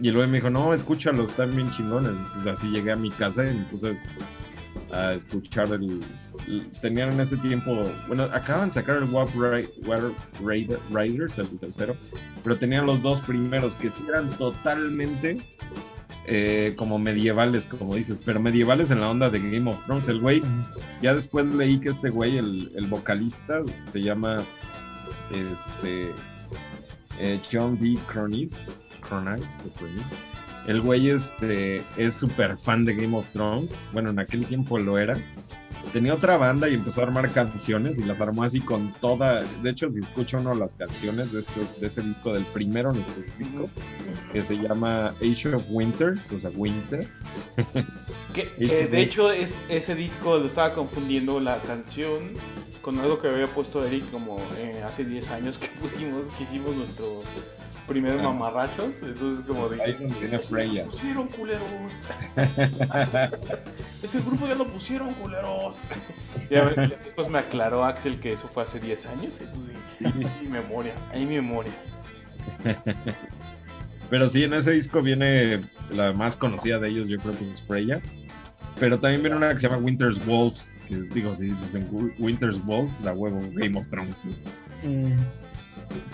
Y 0.02 0.12
luego 0.12 0.28
me 0.30 0.38
dijo, 0.38 0.50
no, 0.50 0.74
escúchalos, 0.74 1.32
están 1.32 1.56
bien 1.56 1.72
chingones. 1.72 2.12
Entonces 2.12 2.48
así 2.58 2.70
llegué 2.70 2.92
a 2.92 2.96
mi 2.96 3.10
casa 3.12 3.50
y 3.50 3.56
me 3.58 3.64
puse 3.66 3.98
a 4.92 5.14
escuchar 5.14 5.68
el... 5.74 6.02
tenían 6.82 7.14
en 7.14 7.20
ese 7.20 7.38
tiempo, 7.38 7.90
bueno, 8.08 8.24
acaban 8.24 8.70
de 8.70 8.74
sacar 8.76 8.98
el 8.98 9.04
Warp 9.06 9.34
Ri- 9.36 9.70
Warp 9.86 10.16
Raider- 10.42 10.80
Riders, 10.92 11.38
el 11.38 11.48
tercero, 11.60 11.96
pero 12.44 12.58
tenían 12.58 12.86
los 12.86 13.02
dos 13.02 13.20
primeros 13.22 13.76
que 13.76 13.90
sí 13.90 14.04
eran 14.10 14.30
totalmente 14.32 15.38
eh, 16.26 16.76
como 16.78 17.00
medievales, 17.00 17.66
como 17.66 17.96
dices, 17.96 18.20
pero 18.24 18.40
medievales 18.40 18.92
en 18.92 19.00
la 19.02 19.10
onda 19.10 19.30
de 19.30 19.40
Game 19.40 19.70
of 19.70 19.84
Thrones. 19.86 20.08
El 20.08 20.20
güey, 20.20 20.42
ya 21.02 21.14
después 21.14 21.46
leí 21.46 21.80
que 21.80 21.90
este 21.90 22.10
güey, 22.10 22.38
el, 22.38 22.72
el 22.76 22.88
vocalista, 22.88 23.62
se 23.92 24.02
llama 24.02 24.44
este 25.32 26.14
eh, 27.20 27.40
John 27.52 27.78
D. 27.80 27.98
Cronis. 28.08 28.66
Cronis, 29.02 29.48
Cronis. 29.78 30.06
El 30.70 30.82
güey 30.82 31.10
este, 31.10 31.84
es 31.98 32.14
súper 32.14 32.56
fan 32.60 32.86
de 32.86 32.94
Game 32.94 33.18
of 33.18 33.26
Thrones. 33.34 33.76
Bueno, 33.92 34.12
en 34.12 34.20
aquel 34.20 34.46
tiempo 34.46 34.78
lo 34.78 35.00
era. 35.00 35.18
tenía 35.94 36.14
otra 36.14 36.38
banda 36.38 36.70
y 36.70 36.76
empezó 36.76 37.02
a 37.02 37.06
armar 37.06 37.32
canciones 37.32 37.98
y 37.98 38.04
las 38.04 38.22
armó 38.22 38.44
así 38.44 38.60
con 38.62 38.94
toda. 39.02 39.42
De 39.64 39.72
hecho, 39.72 39.92
si 39.92 40.00
escucha 40.02 40.38
uno 40.38 40.54
las 40.54 40.76
canciones 40.76 41.32
de, 41.32 41.40
este- 41.40 41.62
de 41.80 41.88
ese 41.88 42.02
disco, 42.04 42.34
del 42.34 42.46
primero 42.46 42.92
en 42.94 43.02
específico, 43.02 43.66
que 44.32 44.44
se 44.44 44.58
llama 44.58 45.16
Age 45.22 45.56
of 45.56 45.64
Winters, 45.70 46.32
o 46.34 46.40
sea, 46.40 46.52
Winter. 46.52 47.10
Que, 48.36 48.44
que- 48.46 48.88
de 48.88 49.02
hecho 49.02 49.32
es, 49.32 49.58
ese 49.70 49.96
disco 49.96 50.38
lo 50.38 50.46
estaba 50.46 50.74
confundiendo 50.76 51.40
la 51.40 51.58
canción 51.58 52.34
con 52.84 53.00
algo 53.00 53.20
que 53.20 53.28
había 53.28 53.48
puesto 53.48 53.84
Eric 53.84 54.08
como 54.12 54.38
eh, 54.60 54.84
hace 54.86 55.04
10 55.04 55.32
años 55.32 55.58
que 55.58 55.68
pusimos, 55.82 56.28
que 56.36 56.44
hicimos 56.44 56.76
nuestro 56.76 57.24
primer 57.90 58.20
Ah. 58.20 58.24
mamarrachos. 58.24 58.92
Entonces 59.02 59.46
como 59.46 59.68
de... 59.68 59.82
Ahí 59.84 59.92
es 59.92 60.00
donde 60.00 60.20
viene 60.20 60.36
"Es 60.38 60.48
que 60.48 60.56
Freya. 60.56 60.86
lo 60.86 60.92
pusieron 60.92 61.28
culeros. 61.28 61.94
Ese 64.04 64.22
grupo 64.22 64.48
ya 64.48 64.56
lo 64.56 64.68
pusieron 64.68 65.14
culeros. 65.16 65.76
Ya, 66.50 66.64
ve- 66.64 66.76
ya 66.90 66.96
después 67.04 67.28
me 67.30 67.40
aclaró 67.40 67.84
Axel 67.84 68.20
que 68.20 68.32
eso 68.34 68.48
fue 68.48 68.64
hace 68.64 68.80
10 68.80 69.06
años. 69.08 69.34
Entonces, 69.42 70.32
hay 70.40 70.48
memoria, 70.48 70.94
hay 71.12 71.26
memoria. 71.26 71.74
Pero 74.10 74.30
sí, 74.30 74.44
en 74.44 74.54
ese 74.54 74.72
disco 74.72 75.02
viene 75.02 75.58
la 75.92 76.14
más 76.14 76.36
conocida 76.36 76.80
de 76.80 76.90
ellos, 76.90 77.08
yo 77.08 77.20
creo 77.20 77.38
que 77.38 77.44
es 77.50 77.62
Freya. 77.62 78.02
Pero 78.80 79.00
también 79.00 79.22
viene 79.22 79.36
una 79.38 79.54
que 79.54 79.60
se 79.60 79.68
llama 79.70 79.84
Winter's 79.84 80.26
Wolves, 80.26 80.74
que 80.88 80.96
digo, 81.14 81.36
si 81.36 81.48
dicen 81.48 81.88
Wi- 81.92 82.14
Winter's 82.18 82.64
Wolves, 82.66 83.06
a 83.06 83.12
huevo, 83.14 83.40
Game 83.54 83.78
of 83.78 83.88
Thrones. 83.90 84.16
¿no? 84.24 84.90
Mm, 84.90 85.18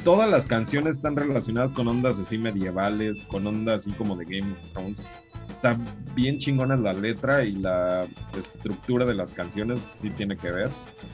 Todas 0.04 0.30
las 0.30 0.46
canciones 0.46 0.98
están 0.98 1.16
relacionadas 1.16 1.72
con 1.72 1.88
ondas 1.88 2.20
así 2.20 2.38
medievales, 2.38 3.24
con 3.26 3.46
ondas 3.48 3.82
así 3.82 3.92
como 3.92 4.16
de 4.16 4.26
Game 4.26 4.52
of 4.52 4.72
Thrones. 4.74 5.06
Está 5.50 5.78
bien 6.16 6.38
chingona 6.38 6.76
la 6.76 6.94
letra 6.94 7.44
y 7.44 7.54
la 7.54 8.06
estructura 8.38 9.06
de 9.06 9.16
las 9.16 9.32
canciones, 9.32 9.80
sí 10.02 10.10
tiene 10.10 10.38
que 10.38 10.52
ver. 10.52 10.70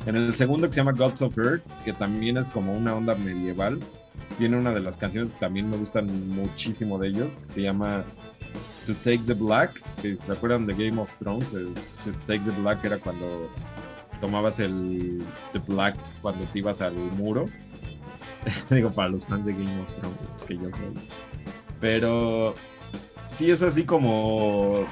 En 0.05 0.15
el 0.15 0.33
segundo 0.35 0.67
que 0.67 0.73
se 0.73 0.81
llama 0.81 0.93
Gods 0.93 1.21
of 1.21 1.37
Earth, 1.37 1.63
que 1.85 1.93
también 1.93 2.37
es 2.37 2.49
como 2.49 2.73
una 2.73 2.95
onda 2.95 3.15
medieval, 3.15 3.79
tiene 4.37 4.57
una 4.57 4.71
de 4.71 4.81
las 4.81 4.97
canciones 4.97 5.31
que 5.31 5.39
también 5.39 5.69
me 5.69 5.77
gustan 5.77 6.07
muchísimo 6.29 6.97
de 6.97 7.09
ellos, 7.09 7.37
que 7.47 7.53
se 7.53 7.61
llama 7.61 8.03
To 8.87 8.93
Take 8.95 9.21
the 9.27 9.33
Black, 9.33 9.81
que 10.01 10.15
se 10.15 10.31
acuerdan 10.31 10.65
de 10.65 10.73
Game 10.73 10.99
of 10.99 11.11
Thrones, 11.19 11.53
el 11.53 11.73
To 11.73 12.11
Take 12.25 12.39
the 12.39 12.61
Black 12.61 12.83
era 12.83 12.97
cuando 12.97 13.49
tomabas 14.19 14.59
el 14.59 15.23
The 15.53 15.59
Black 15.59 15.95
cuando 16.21 16.43
te 16.45 16.59
ibas 16.59 16.81
al 16.81 16.95
muro. 16.95 17.45
Digo, 18.69 18.91
para 18.91 19.09
los 19.09 19.25
fans 19.25 19.45
de 19.45 19.53
Game 19.53 19.81
of 19.81 19.95
Thrones, 19.97 20.43
que 20.47 20.55
yo 20.55 20.71
soy. 20.71 20.93
Pero 21.79 22.55
sí 23.35 23.49
es 23.49 23.61
así 23.61 23.83
como 23.83 24.85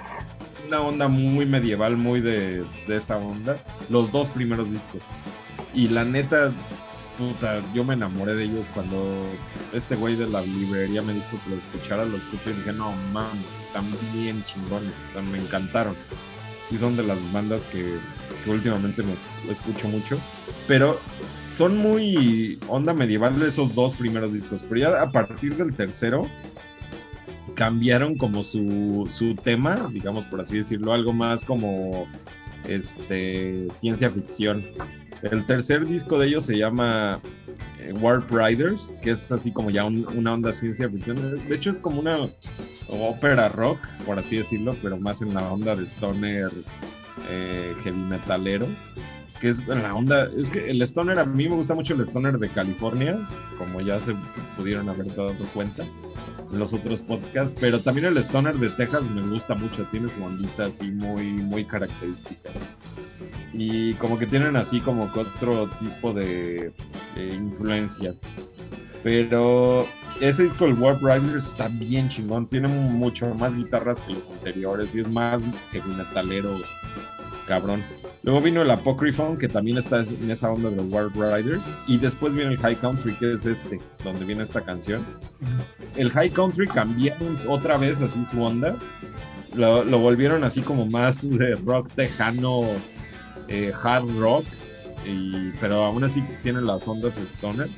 una 0.68 0.82
onda 0.82 1.08
muy 1.08 1.46
medieval, 1.46 1.98
muy 1.98 2.22
de, 2.22 2.64
de 2.88 2.98
esa 2.98 3.18
onda. 3.18 3.58
Los 3.90 4.12
dos 4.12 4.30
primeros 4.30 4.72
discos. 4.72 5.02
Y 5.74 5.88
la 5.88 6.04
neta, 6.04 6.52
puta, 7.18 7.62
yo 7.74 7.84
me 7.84 7.94
enamoré 7.94 8.36
de 8.36 8.46
ellos 8.46 8.68
cuando 8.74 9.18
este 9.74 9.96
güey 9.96 10.16
de 10.16 10.28
la 10.28 10.42
librería 10.42 11.02
me 11.02 11.14
dijo 11.14 11.40
que 11.44 11.52
lo 11.52 11.56
escuchara, 11.58 12.06
lo 12.06 12.18
escuché 12.18 12.52
y 12.52 12.54
dije, 12.54 12.74
no 12.74 12.92
mames, 13.14 13.46
están 13.68 13.92
bien 14.14 14.44
chingones, 14.46 14.94
me 15.32 15.38
encantaron. 15.38 15.96
Sí 16.70 16.78
son 16.78 16.96
de 16.96 17.04
las 17.04 17.18
bandas 17.32 17.66
que, 17.66 17.98
que 18.44 18.50
últimamente 18.50 19.04
me 19.04 19.52
escucho 19.52 19.88
mucho, 19.88 20.20
pero 20.68 21.00
son 21.60 21.78
muy 21.78 22.58
onda 22.70 22.94
medieval 22.94 23.42
esos 23.44 23.76
dos 23.76 23.94
primeros 23.96 24.32
discos, 24.32 24.64
pero 24.70 24.80
ya 24.80 25.02
a 25.02 25.12
partir 25.12 25.58
del 25.58 25.76
tercero 25.76 26.26
cambiaron 27.56 28.16
como 28.18 28.44
su, 28.44 29.06
su 29.12 29.36
tema, 29.36 29.90
digamos 29.92 30.24
por 30.26 30.40
así 30.40 30.58
decirlo, 30.60 30.94
algo 30.94 31.12
más 31.12 31.44
como 31.44 32.08
este 32.66 33.68
ciencia 33.72 34.10
ficción. 34.10 34.66
El 35.22 35.46
tercer 35.46 35.86
disco 35.86 36.18
de 36.18 36.28
ellos 36.28 36.46
se 36.46 36.58
llama 36.58 37.20
eh, 37.82 37.92
Warp 37.92 38.32
Riders, 38.32 38.96
que 39.02 39.12
es 39.12 39.30
así 39.30 39.52
como 39.52 39.70
ya 39.70 39.84
un- 39.84 40.08
una 40.16 40.36
onda 40.36 40.54
ciencia 40.54 40.90
ficción. 40.90 41.18
De 41.50 41.56
hecho 41.56 41.72
es 41.72 41.80
como 41.80 42.00
una 42.00 42.20
ópera 42.88 43.50
rock, 43.50 43.80
por 44.06 44.18
así 44.18 44.38
decirlo, 44.38 44.78
pero 44.82 44.96
más 44.98 45.22
en 45.22 45.34
la 45.34 45.52
onda 45.52 45.76
de 45.76 45.84
stoner 45.86 46.52
eh, 47.30 47.76
heavy 47.84 48.00
metalero 48.00 48.66
que 49.40 49.50
es 49.50 49.66
la 49.68 49.96
onda, 49.96 50.30
es 50.36 50.50
que 50.50 50.70
el 50.70 50.82
stoner, 50.82 51.20
a 51.20 51.26
mí 51.26 51.48
me 51.48 51.56
gusta 51.56 51.74
mucho 51.74 51.94
el 51.94 52.02
stoner 52.02 52.38
de 52.38 52.50
California, 52.50 53.18
como 53.58 53.82
ya 53.82 54.00
se 54.00 54.14
pudieron 54.58 54.90
haber 54.90 55.14
dado 55.16 55.34
cuenta 55.54 55.86
en 56.52 56.60
los 56.60 56.74
otros 56.74 57.02
podcasts, 57.02 57.56
pero 57.60 57.80
también 57.80 58.08
el 58.08 58.18
stoner 58.18 58.56
de 58.56 58.70
Texas 58.72 59.10
me 59.12 59.22
gusta 59.22 59.56
mucho, 59.56 59.86
tiene 59.92 60.10
su 60.10 60.24
ondita 60.24 60.66
así 60.66 60.90
muy, 60.90 61.32
muy 61.32 61.64
característica. 61.64 62.50
Y 63.54 63.94
como 63.96 64.18
que 64.18 64.28
tienen 64.28 64.56
así 64.56 64.80
como 64.82 65.12
que 65.12 65.20
otro 65.20 65.70
tipo 65.80 66.14
de, 66.14 66.72
influencia. 67.16 68.14
Pero 69.04 69.88
ese 70.20 70.44
disco, 70.44 70.66
el 70.66 70.74
Warp 70.74 71.02
Riders, 71.02 71.48
está 71.48 71.68
bien 71.68 72.10
chingón, 72.10 72.48
tiene 72.48 72.68
mucho 72.68 73.34
más 73.36 73.56
guitarras 73.56 74.02
que 74.02 74.14
los 74.14 74.28
anteriores 74.28 74.94
y 74.94 75.02
es 75.02 75.08
más 75.08 75.46
heavy 75.72 75.92
metalero, 75.92 76.58
cabrón. 77.48 77.84
Luego 78.24 78.42
vino 78.42 78.62
el 78.62 78.70
Apocryphon, 78.70 79.38
que 79.38 79.48
también 79.48 79.78
está 79.78 80.02
en 80.02 80.30
esa 80.30 80.52
onda 80.52 80.70
de 80.70 80.76
los 80.76 80.92
Warp 80.92 81.16
Riders. 81.16 81.72
Y 81.88 81.98
después 81.98 82.34
viene 82.34 82.52
el 82.52 82.58
High 82.58 82.76
Country, 82.76 83.16
que 83.16 83.34
es 83.34 83.46
este, 83.46 83.80
donde 84.04 84.26
viene 84.26 84.44
esta 84.44 84.62
canción. 84.62 85.06
El 85.96 86.10
High 86.12 86.32
Country 86.32 86.68
cambiaron 86.68 87.38
otra 87.48 87.78
vez 87.78 88.02
así 88.02 88.26
su 88.32 88.42
onda. 88.42 88.76
Lo, 89.54 89.84
lo 89.84 90.00
volvieron 90.00 90.44
así 90.44 90.62
como 90.62 90.86
más 90.86 91.28
de 91.28 91.56
rock 91.56 91.90
tejano, 91.96 92.64
eh, 93.48 93.72
hard 93.82 94.08
rock. 94.20 94.46
Y, 95.10 95.54
pero 95.60 95.84
aún 95.86 96.04
así 96.04 96.24
tiene 96.44 96.62
las 96.62 96.88
ondas 96.88 97.18
stoner. 97.18 97.70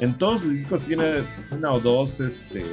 En 0.00 0.16
todos 0.18 0.42
sus 0.42 0.52
discos 0.52 0.80
tiene 0.82 1.24
una 1.50 1.72
o 1.72 1.80
dos 1.80 2.20
este, 2.20 2.64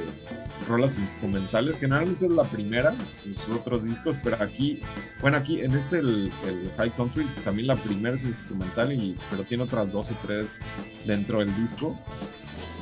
rolas 0.66 0.98
instrumentales. 0.98 1.78
Generalmente 1.78 2.26
es 2.26 2.30
la 2.30 2.44
primera 2.44 2.94
sus 3.22 3.56
otros 3.56 3.84
discos, 3.84 4.18
pero 4.22 4.42
aquí, 4.42 4.80
bueno, 5.20 5.36
aquí 5.36 5.60
en 5.60 5.72
este, 5.74 5.98
el, 5.98 6.32
el 6.46 6.70
High 6.76 6.90
Country, 6.96 7.26
también 7.44 7.68
la 7.68 7.76
primera 7.76 8.14
es 8.14 8.24
instrumental, 8.24 8.92
y, 8.92 9.16
pero 9.30 9.44
tiene 9.44 9.64
otras 9.64 9.92
dos 9.92 10.10
o 10.10 10.16
tres 10.26 10.58
dentro 11.06 11.40
del 11.40 11.54
disco. 11.56 11.98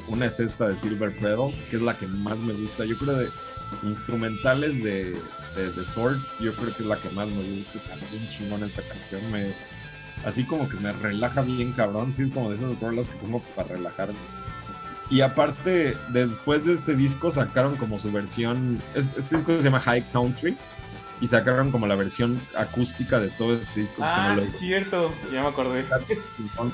Una 0.09 0.27
es 0.27 0.39
esta 0.39 0.69
de 0.69 0.77
Silver 0.77 1.15
Pedals, 1.17 1.65
que 1.67 1.77
es 1.77 1.83
la 1.83 1.97
que 1.99 2.07
más 2.07 2.39
me 2.39 2.53
gusta. 2.55 2.85
Yo 2.85 2.97
creo 2.97 3.17
de 3.17 3.29
instrumentales 3.83 4.83
de, 4.83 5.17
de, 5.57 5.73
de 5.73 5.85
Sword, 5.85 6.19
yo 6.41 6.55
creo 6.55 6.77
que 6.77 6.85
es 6.85 6.89
la 6.89 6.97
que 6.97 7.11
más 7.11 7.29
me 7.29 7.57
gusta. 7.57 7.79
Está 7.79 7.97
bien 8.11 8.29
chingona 8.31 8.67
esta 8.67 8.83
canción. 8.83 9.29
Me, 9.33 9.53
así 10.25 10.45
como 10.45 10.69
que 10.69 10.77
me 10.79 10.93
relaja 10.93 11.43
bien 11.43 11.73
cabrón. 11.73 12.13
Sí, 12.15 12.25
es 12.25 12.33
como 12.33 12.51
de 12.51 12.57
esas 12.57 12.79
rolas 12.81 13.09
que 13.09 13.17
pongo 13.19 13.41
para 13.55 13.69
relajarme. 13.69 14.15
Y 15.09 15.21
aparte, 15.21 15.97
después 16.09 16.65
de 16.65 16.73
este 16.73 16.95
disco 16.97 17.31
sacaron 17.31 17.77
como 17.77 17.99
su 17.99 18.11
versión, 18.11 18.81
este, 18.95 19.21
este 19.21 19.37
disco 19.37 19.53
se 19.57 19.63
llama 19.63 19.81
High 19.81 20.05
Country, 20.13 20.57
y 21.21 21.27
sacaron 21.29 21.71
como 21.71 21.87
la 21.87 21.95
versión 21.95 22.41
acústica 22.57 23.19
de 23.21 23.29
todo 23.31 23.55
este 23.55 23.81
disco. 23.81 24.03
que 24.03 24.11
se 24.11 24.17
Ah, 24.17 24.37
sí, 24.39 24.45
es 24.47 24.59
cierto, 24.59 25.13
ya 25.33 25.43
me 25.43 25.49
acordé. 25.49 25.85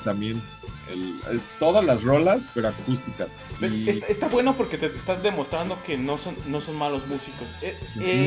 También. 0.03 0.41
El- 0.89 1.21
es 1.31 1.41
todas 1.59 1.83
las 1.85 2.03
rolas, 2.03 2.45
pero 2.53 2.67
acústicas. 2.67 3.29
Pero 3.59 3.73
Y- 3.73 3.87
Está, 3.87 4.07
está 4.07 4.27
bueno 4.27 4.55
porque 4.57 4.77
te 4.77 4.87
estás 4.87 5.23
demostrando 5.23 5.81
que 5.83 5.97
no 5.97 6.17
son, 6.17 6.35
no 6.47 6.59
son 6.59 6.77
malos 6.77 7.07
músicos. 7.07 7.47
E-. 7.61 7.77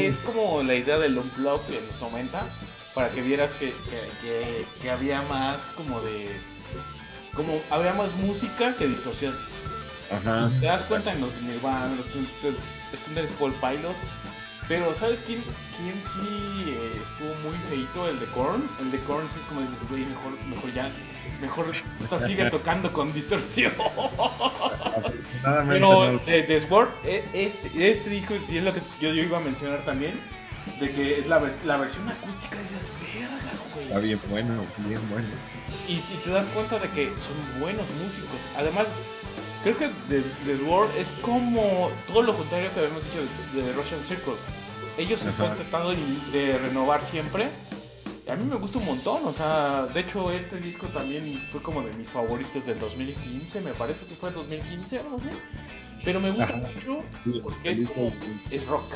Es, 0.07 0.17
como 0.19 0.63
la 0.63 0.75
idea 0.75 0.99
del 0.99 1.19
unplug 1.19 1.61
en 1.69 1.87
los 1.87 2.01
90, 2.01 2.47
para 2.97 3.11
que 3.11 3.21
vieras 3.23 3.53
que, 3.53 3.73
que, 3.91 4.01
que- 4.23 4.67
que 4.83 4.91
había 4.91 5.21
más 5.23 5.63
como 5.77 6.01
de... 6.01 6.31
Como 7.35 7.61
había 7.71 7.93
más 7.93 8.11
música 8.15 8.75
que 8.77 8.87
distorsión. 8.89 9.37
Ajá. 10.11 10.51
Te 10.59 10.67
das 10.67 10.83
cuenta 10.85 11.13
en 11.13 11.21
los 11.21 11.31
Nirvana, 11.43 11.87
en 11.87 11.99
los 11.99 12.07
Stone 12.07 12.27
Temple 13.15 13.53
Pilots. 13.61 14.13
Pero 14.69 14.95
¿sabes 14.95 15.21
quién, 15.27 15.45
quién 15.77 16.03
sí 16.03 16.65
eh, 16.69 17.01
estuvo 17.05 17.35
muy 17.49 17.57
feito? 17.69 18.09
El 18.09 18.19
de 18.19 18.27
Korn. 18.27 18.69
El 18.81 18.91
de 18.91 18.99
Korn 19.01 19.29
sí 19.31 19.39
es 19.41 19.47
como 19.47 19.61
dices, 19.61 19.89
güey, 19.91 20.05
mejor, 20.07 20.33
mejor 20.49 20.73
ya, 20.73 20.91
mejor 21.41 21.67
sigue 22.27 22.51
tocando 22.51 22.93
con 22.93 23.13
distorsión. 23.13 23.73
Pero 25.69 25.79
no- 26.13 26.19
de, 26.19 26.43
de 26.43 26.61
Sword, 26.67 26.89
eh, 27.05 27.25
este, 27.33 27.91
este 27.91 28.11
disco 28.11 28.35
y 28.49 28.57
es 28.57 28.65
lo 28.65 28.73
que 28.73 28.81
yo, 29.01 29.11
yo 29.13 29.23
iba 29.23 29.39
a 29.39 29.41
mencionar 29.41 29.81
también, 29.85 30.19
de 30.81 30.93
que 30.93 31.21
es 31.21 31.27
la, 31.29 31.41
la 31.65 31.77
versión 31.79 32.09
acústica 32.09 32.57
de 32.57 32.63
esas 32.63 32.91
vergas, 33.01 33.75
güey. 33.75 33.87
está 33.87 33.99
bien 34.01 34.21
bueno, 34.29 34.63
bien 34.79 35.01
bueno. 35.11 35.29
Y, 35.89 35.93
y 35.95 36.21
te 36.25 36.31
das 36.31 36.47
cuenta 36.47 36.79
de 36.79 36.89
que 36.91 37.07
son 37.07 37.61
buenos 37.61 37.87
músicos. 38.03 38.39
Además, 38.57 38.87
creo 39.63 39.79
que 39.79 39.89
The, 40.09 40.21
The 40.45 40.59
Sword 40.59 40.91
es 40.99 41.09
como 41.23 41.91
todo 42.07 42.23
lo 42.23 42.37
contrario 42.37 42.69
que 42.75 42.81
habíamos 42.81 43.03
dicho 43.05 43.19
de, 43.55 43.63
de 43.63 43.73
Russian 43.73 44.01
Circle. 44.05 44.35
Ellos 44.99 45.21
Ajá. 45.23 45.31
están 45.31 45.57
tratando 45.57 45.91
de, 45.91 45.97
de 46.39 46.59
renovar 46.59 47.03
siempre. 47.03 47.49
Y 48.27 48.31
a 48.31 48.35
mí 48.35 48.45
me 48.45 48.57
gusta 48.57 48.79
un 48.79 48.87
montón, 48.87 49.25
o 49.25 49.33
sea, 49.33 49.87
de 49.95 50.01
hecho 50.01 50.33
este 50.33 50.57
disco 50.57 50.89
también 50.89 51.41
fue 51.53 51.63
como 51.63 51.81
de 51.83 51.93
mis 51.93 52.09
favoritos 52.09 52.67
del 52.67 52.77
2015, 52.81 53.61
me 53.61 53.73
parece 53.73 54.05
que 54.05 54.17
fue 54.17 54.33
2015 54.33 54.99
algo 54.99 55.17
así. 55.19 55.29
Pero 56.05 56.19
me 56.19 56.31
gusta 56.33 56.55
Ajá. 56.55 56.57
mucho 56.57 57.05
porque 57.45 57.71
es 57.71 57.89
como, 57.89 58.13
es 58.51 58.67
rock. 58.67 58.93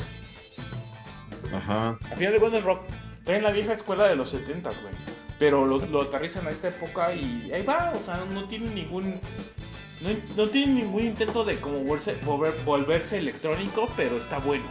Ajá. 1.55 1.97
Al 2.09 2.17
final 2.17 2.33
de 2.33 2.39
cuentas 2.39 2.63
rock. 2.63 2.81
Traen 3.23 3.43
la 3.43 3.51
vieja 3.51 3.73
escuela 3.73 4.07
de 4.07 4.15
los 4.15 4.33
70s, 4.33 4.81
güey. 4.81 4.93
pero 5.37 5.65
lo, 5.65 5.77
lo 5.87 6.01
aterrizan 6.03 6.47
a 6.47 6.49
esta 6.51 6.69
época 6.69 7.13
y 7.13 7.51
ahí 7.53 7.63
va, 7.63 7.93
o 7.95 7.99
sea, 8.03 8.25
no 8.25 8.47
tiene 8.47 8.69
ningún 8.71 9.19
no, 10.01 10.09
no 10.35 10.49
tiene 10.49 10.73
ningún 10.81 11.03
intento 11.05 11.43
de 11.43 11.59
como 11.59 11.79
volverse, 11.81 12.19
volver- 12.21 12.63
volverse 12.65 13.17
electrónico, 13.19 13.87
pero 13.95 14.17
está 14.17 14.39
bueno. 14.39 14.63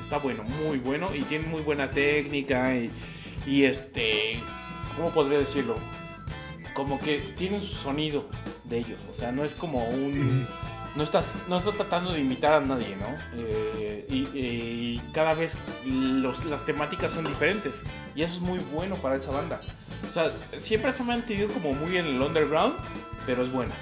Está 0.00 0.16
bueno, 0.18 0.42
muy 0.44 0.78
bueno 0.78 1.14
y 1.14 1.22
tiene 1.22 1.46
muy 1.46 1.60
buena 1.62 1.90
técnica 1.90 2.74
y, 2.74 2.90
y 3.46 3.64
este, 3.64 4.38
¿cómo 4.96 5.10
podría 5.10 5.38
decirlo? 5.38 5.76
Como 6.74 6.98
que 6.98 7.32
tiene 7.36 7.60
su 7.60 7.74
sonido 7.74 8.26
de 8.64 8.78
ellos, 8.78 8.98
o 9.10 9.14
sea, 9.14 9.30
no 9.32 9.44
es 9.44 9.54
como 9.54 9.86
un 9.88 10.46
no 10.96 11.02
estás 11.02 11.34
no 11.48 11.58
está 11.58 11.72
tratando 11.72 12.12
de 12.12 12.20
imitar 12.20 12.52
a 12.54 12.60
nadie, 12.60 12.96
¿no? 12.96 13.14
Eh, 13.36 14.06
y, 14.08 14.98
cada 15.12 15.34
vez 15.34 15.56
los- 15.84 16.44
las 16.44 16.64
temáticas 16.64 17.12
son 17.12 17.24
diferentes 17.24 17.74
y 18.16 18.22
eso 18.22 18.34
es 18.34 18.40
muy 18.40 18.58
bueno 18.72 18.96
para 18.96 19.16
esa 19.16 19.30
banda. 19.30 19.60
O 20.08 20.12
sea, 20.12 20.30
siempre 20.60 20.92
se 20.92 21.02
ha 21.02 21.06
mantenido 21.06 21.48
como 21.48 21.72
muy 21.72 21.96
en 21.96 22.06
el 22.06 22.20
underground, 22.20 22.74
pero 23.26 23.42
es 23.42 23.52
buena. 23.52 23.74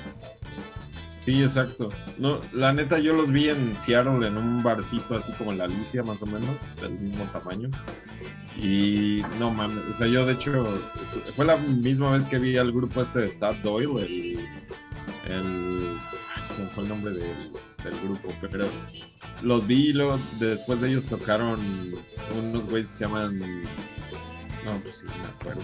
Sí, 1.25 1.43
exacto. 1.43 1.91
No, 2.19 2.39
la 2.53 2.73
neta 2.73 2.99
yo 2.99 3.13
los 3.13 3.31
vi 3.31 3.49
en 3.49 3.77
Seattle 3.77 4.27
en 4.27 4.37
un 4.37 4.63
barcito 4.63 5.17
así 5.17 5.33
como 5.33 5.53
en 5.53 5.59
la 5.59 5.65
Alicia 5.65 6.03
más 6.03 6.21
o 6.23 6.27
menos, 6.27 6.57
del 6.81 6.93
mismo 6.99 7.25
tamaño. 7.27 7.69
Y 8.59 9.23
no 9.39 9.51
mames, 9.51 9.83
o 9.95 9.99
sea, 9.99 10.07
yo 10.07 10.27
de 10.27 10.35
hecho 10.35 10.79
fue 11.37 11.47
la 11.47 11.57
misma 11.57 12.13
vez 12.13 12.25
que 12.25 12.39
vi 12.39 12.59
al 12.59 12.73
grupo 12.73 13.01
este 13.01 13.21
de 13.21 13.29
Tad 13.29 13.57
Doyle, 13.57 14.39
el, 15.27 15.99
se 16.43 16.67
fue 16.69 16.85
el 16.85 16.89
nombre 16.89 17.13
del, 17.13 17.53
del 17.85 18.01
grupo, 18.03 18.33
pero 18.41 18.67
los 19.43 19.67
vi 19.67 19.89
y 19.89 19.93
luego 19.93 20.19
después 20.39 20.81
de 20.81 20.91
ellos 20.91 21.07
tocaron 21.07 21.61
unos 22.39 22.67
güeyes 22.67 22.89
que 22.89 22.95
se 22.95 23.05
llaman 23.05 23.41
no, 24.65 24.79
pues 24.81 24.99
sí, 24.99 25.07
me 25.07 25.29
acuerdo. 25.29 25.63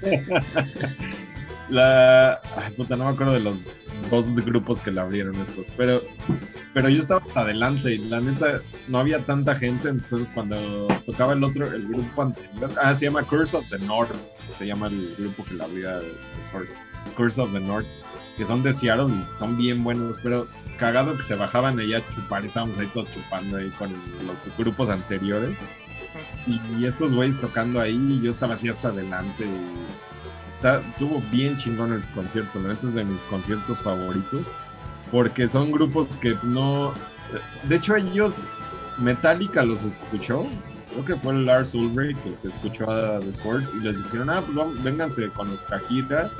La. 1.70 2.40
Ay, 2.56 2.72
puta, 2.76 2.96
no 2.96 3.04
me 3.04 3.10
acuerdo 3.10 3.32
de 3.34 3.40
los 3.40 3.56
dos 4.10 4.26
grupos 4.44 4.80
que 4.80 4.90
le 4.90 5.00
abrieron 5.00 5.36
estos. 5.36 5.66
Pero, 5.76 6.02
pero 6.74 6.88
yo 6.88 7.00
estaba 7.00 7.22
hasta 7.22 7.40
adelante 7.40 7.94
y 7.94 7.98
la 7.98 8.20
neta 8.20 8.60
no 8.88 8.98
había 8.98 9.24
tanta 9.24 9.54
gente. 9.54 9.88
Entonces, 9.88 10.30
cuando 10.34 10.88
tocaba 11.06 11.32
el 11.32 11.42
otro, 11.42 11.72
el 11.72 11.86
grupo 11.88 12.22
anterior. 12.22 12.70
Ah, 12.82 12.94
se 12.94 13.06
llama 13.06 13.22
Curse 13.22 13.56
of 13.56 13.64
the 13.70 13.78
North. 13.78 14.14
Se 14.58 14.66
llama 14.66 14.88
el 14.88 15.14
grupo 15.16 15.44
que 15.44 15.54
le 15.54 15.64
abría 15.64 15.96
el 15.98 16.12
Sword. 16.50 16.68
Curse 17.16 17.40
of 17.40 17.52
the 17.52 17.60
North. 17.60 17.86
Que 18.36 18.44
son 18.44 18.62
de 18.62 18.72
Seattle 18.72 19.12
y 19.12 19.38
son 19.38 19.56
bien 19.56 19.82
buenos. 19.84 20.16
Pero 20.22 20.46
cagado 20.78 21.16
que 21.16 21.22
se 21.22 21.34
bajaban 21.34 21.78
allá 21.78 21.98
a 21.98 22.14
chupar. 22.14 22.44
Estábamos 22.44 22.78
ahí 22.78 22.86
todos 22.94 23.10
chupando 23.12 23.56
ahí 23.56 23.70
con 23.70 23.90
los 24.26 24.56
grupos 24.56 24.88
anteriores. 24.88 25.56
Y, 26.46 26.84
estos 26.84 27.12
güeyes 27.12 27.40
tocando 27.40 27.80
ahí. 27.80 27.96
Y 27.96 28.20
yo 28.22 28.30
estaba 28.30 28.54
así 28.54 28.68
hasta 28.68 28.88
adelante. 28.88 29.44
Y, 29.44 30.10
está, 30.60 30.80
estuvo 30.90 31.22
bien 31.32 31.56
chingón 31.56 31.94
el 31.94 32.02
concierto, 32.14 32.60
la 32.60 32.68
neta 32.68 32.88
es 32.88 32.94
de 32.94 33.04
mis 33.04 33.20
conciertos 33.22 33.78
favoritos, 33.78 34.42
porque 35.10 35.48
son 35.48 35.72
grupos 35.72 36.14
que 36.16 36.36
no... 36.42 36.92
De 37.64 37.76
hecho 37.76 37.96
ellos, 37.96 38.42
Metallica 38.98 39.62
los 39.62 39.82
escuchó, 39.84 40.46
creo 40.90 41.04
que 41.06 41.16
fue 41.16 41.32
Lars 41.32 41.74
Ulrich 41.74 42.18
el 42.26 42.34
que 42.36 42.48
escuchó 42.48 42.90
a 42.90 43.20
The 43.20 43.32
Sword 43.32 43.64
y 43.74 43.84
les 43.84 43.96
dijeron, 43.96 44.28
ah, 44.28 44.42
pues 44.42 44.54
vamos, 44.54 44.82
vénganse 44.82 45.30
con 45.30 45.48
nuestra 45.48 45.78
gira, 45.88 46.30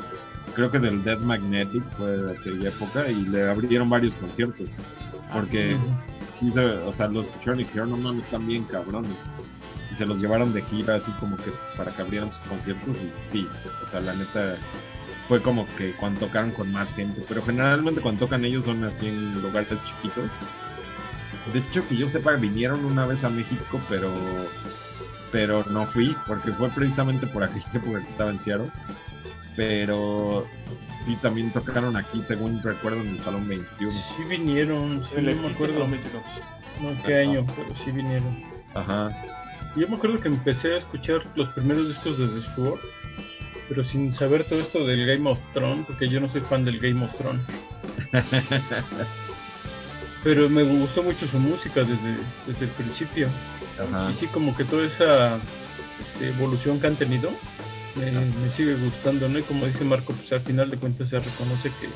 creo 0.55 0.71
que 0.71 0.79
del 0.79 1.03
Dead 1.03 1.19
Magnetic 1.21 1.83
fue 1.97 2.17
de 2.17 2.33
aquella 2.33 2.69
época 2.69 3.09
y 3.09 3.25
le 3.27 3.49
abrieron 3.49 3.89
varios 3.89 4.15
conciertos, 4.17 4.69
porque, 5.33 5.77
o 6.87 6.93
sea, 6.93 7.09
los 7.09 7.29
escucharon 7.29 7.61
y 7.61 7.65
dijeron, 7.65 7.91
no 7.91 7.97
mames, 7.97 8.25
están 8.25 8.47
bien 8.47 8.65
cabrones 8.65 9.13
y 9.91 9.95
se 9.95 10.07
los 10.07 10.21
llevaron 10.21 10.53
de 10.53 10.63
gira 10.63 10.95
así 10.97 11.11
como 11.13 11.37
que 11.37 11.53
para 11.77 11.91
que 11.91 12.03
abrieran 12.03 12.31
sus 12.31 12.41
conciertos 12.41 12.99
y 12.99 13.13
sí, 13.27 13.49
o 13.85 13.89
sea, 13.89 14.01
la 14.01 14.15
neta 14.15 14.57
fue 15.29 15.43
como 15.43 15.67
que 15.77 15.93
cuando 15.93 16.21
tocaron 16.21 16.51
con 16.53 16.73
más 16.73 16.93
gente, 16.95 17.23
pero 17.29 17.43
generalmente 17.43 18.01
cuando 18.01 18.27
tocan 18.27 18.45
ellos 18.45 18.65
son 18.65 18.83
así 18.85 19.07
en 19.07 19.41
lugares 19.41 19.69
chiquitos. 19.85 20.31
De 21.53 21.61
hecho, 21.61 21.87
que 21.89 21.97
yo 21.97 22.09
sepa, 22.09 22.33
vinieron 22.33 22.85
una 22.85 23.07
vez 23.07 23.25
a 23.25 23.31
México, 23.31 23.81
pero 23.89 24.11
pero 25.33 25.65
no 25.71 25.87
fui, 25.87 26.17
porque 26.27 26.53
fue 26.53 26.69
precisamente 26.71 27.27
por 27.27 27.43
aquella 27.43 27.67
época 27.73 28.03
que 28.03 28.09
estaba 28.09 28.31
en 28.31 28.39
Seattle. 28.39 28.71
Pero 29.57 30.47
sí, 31.05 31.17
también 31.23 31.51
tocaron 31.51 31.97
aquí, 31.97 32.23
según 32.23 32.63
recuerdo, 32.63 33.01
en 33.01 33.09
el 33.09 33.21
Salón 33.21 33.49
21. 33.49 33.91
Sí 33.91 34.25
vinieron, 34.29 35.03
sí, 35.03 35.09
no 35.17 35.43
me 35.43 35.49
acuerdo. 35.49 35.75
Salón 35.75 35.91
21. 35.93 36.23
No, 36.81 37.03
qué 37.03 37.19
año, 37.19 37.45
pero 37.57 37.75
sí 37.85 37.91
vinieron. 37.91 38.43
Ajá. 38.75 39.11
Yo 39.77 39.89
me 39.89 39.97
acuerdo 39.97 40.21
que 40.21 40.29
empecé 40.29 40.75
a 40.75 40.79
escuchar 40.79 41.25
los 41.37 41.49
primeros 41.51 41.89
discos 41.89 42.19
de 42.19 42.27
The 42.27 42.43
Sword, 42.55 42.81
pero 43.69 43.85
sin 43.85 44.15
saber 44.15 44.45
todo 44.45 44.61
esto 44.61 44.87
del 44.87 45.07
Game 45.07 45.29
of 45.31 45.39
Thrones, 45.53 45.87
porque 45.87 46.09
yo 46.09 46.21
no 46.21 46.31
soy 46.33 46.41
fan 46.41 46.65
del 46.65 46.79
Game 46.79 47.05
of 47.05 47.17
Thrones. 47.17 47.43
pero 50.25 50.49
me 50.49 50.65
gustó 50.65 51.03
mucho 51.03 51.27
su 51.29 51.39
música 51.39 51.81
desde, 51.81 52.17
desde 52.47 52.65
el 52.65 52.71
principio. 52.71 53.29
Ajá. 53.79 54.11
Y 54.11 54.15
sí, 54.15 54.27
como 54.27 54.57
que 54.57 54.65
toda 54.65 54.87
esa 54.87 55.39
este, 56.15 56.31
evolución 56.31 56.81
que 56.81 56.89
han 56.89 56.97
tenido 56.97 57.31
me, 57.97 58.11
me 58.13 58.51
sigue 58.51 58.75
gustando, 58.77 59.29
¿no? 59.29 59.39
Y 59.39 59.43
como 59.43 59.67
dice 59.67 59.85
Marco, 59.85 60.13
pues 60.13 60.33
al 60.33 60.43
final 60.43 60.71
de 60.71 60.77
cuentas 60.77 61.09
se 61.09 61.19
reconoce 61.19 61.71
que 61.81 61.89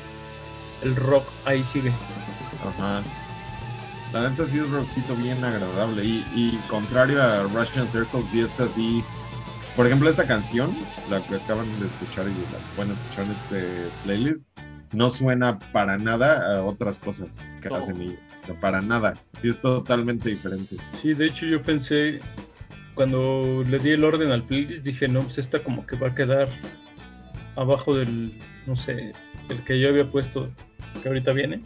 el 0.85 0.95
rock 0.95 1.27
ahí 1.45 1.63
sigue. 1.63 1.93
Ajá. 2.61 3.03
La 4.13 4.29
neta 4.29 4.47
sí 4.47 4.57
es 4.59 4.69
rockcito 4.69 5.15
bien 5.15 5.43
agradable. 5.43 6.03
Y, 6.05 6.25
y 6.35 6.57
contrario 6.69 7.21
a 7.21 7.43
Russian 7.43 7.87
Circle, 7.87 8.25
sí 8.27 8.41
es 8.41 8.59
así. 8.59 9.03
Por 9.75 9.85
ejemplo, 9.87 10.09
esta 10.09 10.25
canción, 10.25 10.73
la 11.09 11.21
que 11.21 11.35
acaban 11.35 11.77
de 11.79 11.85
escuchar 11.87 12.29
y 12.29 12.35
la 12.35 12.59
que 12.59 12.71
pueden 12.75 12.91
escuchar 12.91 13.25
en 13.25 13.31
este 13.31 13.89
playlist, 14.03 14.47
no 14.93 15.09
suena 15.09 15.59
para 15.73 15.97
nada 15.97 16.55
a 16.57 16.61
otras 16.63 16.97
cosas 16.99 17.27
que 17.61 17.67
No. 17.69 17.75
hacen 17.75 18.01
ellos. 18.01 18.19
O 18.43 18.45
sea, 18.45 18.59
para 18.61 18.81
nada. 18.81 19.15
Sí 19.41 19.49
es 19.49 19.59
totalmente 19.59 20.29
diferente. 20.29 20.77
Sí, 21.01 21.13
de 21.13 21.27
hecho 21.27 21.45
yo 21.45 21.61
pensé, 21.61 22.21
cuando 22.95 23.63
le 23.67 23.77
di 23.79 23.91
el 23.91 24.03
orden 24.03 24.31
al 24.31 24.43
playlist, 24.43 24.83
dije, 24.83 25.07
no, 25.07 25.21
pues 25.21 25.37
esta 25.37 25.59
como 25.59 25.85
que 25.85 25.95
va 25.97 26.07
a 26.07 26.15
quedar 26.15 26.49
abajo 27.55 27.95
del, 27.95 28.33
no 28.65 28.75
sé, 28.75 29.11
el 29.49 29.63
que 29.65 29.79
yo 29.79 29.89
había 29.89 30.09
puesto, 30.09 30.49
que 31.01 31.09
ahorita 31.09 31.33
viene, 31.33 31.61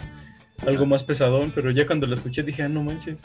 algo 0.66 0.86
más 0.86 1.04
pesadón, 1.04 1.52
pero 1.54 1.72
ya 1.72 1.86
cuando 1.86 2.08
la 2.08 2.16
escuché 2.16 2.44
dije, 2.44 2.64
ah, 2.64 2.70
no 2.70 2.84
manches, 2.84 3.18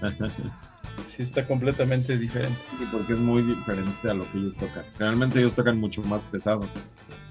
sí 1.16 1.22
está 1.22 1.46
completamente 1.46 2.18
diferente. 2.18 2.58
Sí, 2.78 2.86
porque 2.90 3.14
es 3.14 3.18
muy 3.18 3.42
diferente 3.42 4.10
a 4.10 4.14
lo 4.14 4.30
que 4.30 4.38
ellos 4.38 4.56
tocan. 4.56 4.84
Generalmente 4.96 5.38
ellos 5.38 5.54
tocan 5.54 5.78
mucho 5.78 6.02
más 6.02 6.24
pesado. 6.24 6.68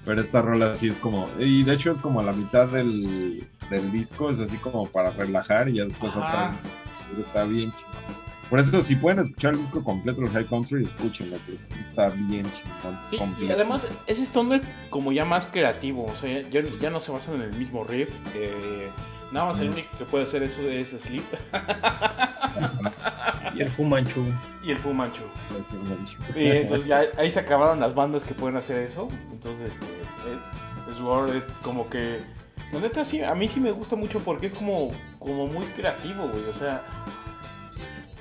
Pero 0.04 0.20
esta 0.20 0.42
rola 0.42 0.74
sí 0.74 0.88
es 0.88 0.98
como. 0.98 1.26
Y 1.38 1.62
de 1.62 1.74
hecho 1.74 1.90
es 1.90 2.00
como 2.00 2.20
a 2.20 2.22
la 2.22 2.32
mitad 2.32 2.68
del, 2.68 3.42
del 3.70 3.92
disco, 3.92 4.30
es 4.30 4.40
así 4.40 4.56
como 4.58 4.86
para 4.86 5.10
relajar 5.10 5.68
y 5.68 5.74
ya 5.74 5.84
después 5.84 6.14
Ajá. 6.14 6.24
otra. 6.24 6.56
Está 7.26 7.44
bien 7.44 7.70
chingón. 7.72 8.33
Por 8.50 8.60
eso, 8.60 8.82
si 8.82 8.94
pueden 8.96 9.20
escuchar 9.20 9.54
el 9.54 9.60
disco 9.60 9.82
completo 9.82 10.20
del 10.20 10.30
High 10.30 10.46
Country, 10.46 10.84
escúchenlo, 10.84 11.36
porque 11.38 11.58
está 11.88 12.08
bien 12.10 12.46
chingón. 12.52 12.98
Sí, 13.38 13.44
y 13.46 13.50
además 13.50 13.86
es 14.06 14.18
Stoner 14.20 14.60
como 14.90 15.12
ya 15.12 15.24
más 15.24 15.46
creativo, 15.46 16.04
o 16.04 16.16
sea, 16.16 16.42
ya, 16.42 16.62
ya 16.80 16.90
no 16.90 17.00
se 17.00 17.12
basan 17.12 17.36
en 17.36 17.42
el 17.42 17.52
mismo 17.54 17.84
riff. 17.84 18.10
eh, 18.34 18.90
nada 19.32 19.46
más 19.46 19.58
el 19.58 19.70
único 19.70 19.88
que 19.98 20.04
puede 20.04 20.24
hacer 20.24 20.42
eso 20.44 20.62
es 20.62 20.90
Sleep 20.90 21.24
Y 23.54 23.60
el 23.60 23.70
Fumanchu, 23.70 24.32
y 24.62 24.70
el 24.70 24.78
Fu 24.78 24.92
Manchu. 24.92 25.24
Y 26.36 26.46
entonces 26.46 26.86
ya 26.86 27.04
ahí 27.16 27.30
se 27.30 27.40
acabaron 27.40 27.80
las 27.80 27.94
bandas 27.94 28.24
que 28.24 28.34
pueden 28.34 28.56
hacer 28.56 28.78
eso. 28.78 29.08
Entonces, 29.32 29.72
este, 29.72 29.86
eh, 29.86 30.94
Sword 30.96 31.36
es 31.36 31.44
como 31.62 31.88
que. 31.88 32.20
La 32.72 32.80
neta 32.80 33.04
sí, 33.04 33.22
a 33.22 33.34
mí 33.34 33.48
sí 33.48 33.60
me 33.60 33.70
gusta 33.70 33.94
mucho 33.96 34.18
porque 34.20 34.46
es 34.46 34.54
como, 34.54 34.88
como 35.18 35.46
muy 35.46 35.64
creativo, 35.66 36.28
güey. 36.28 36.44
O 36.46 36.52
sea. 36.52 36.82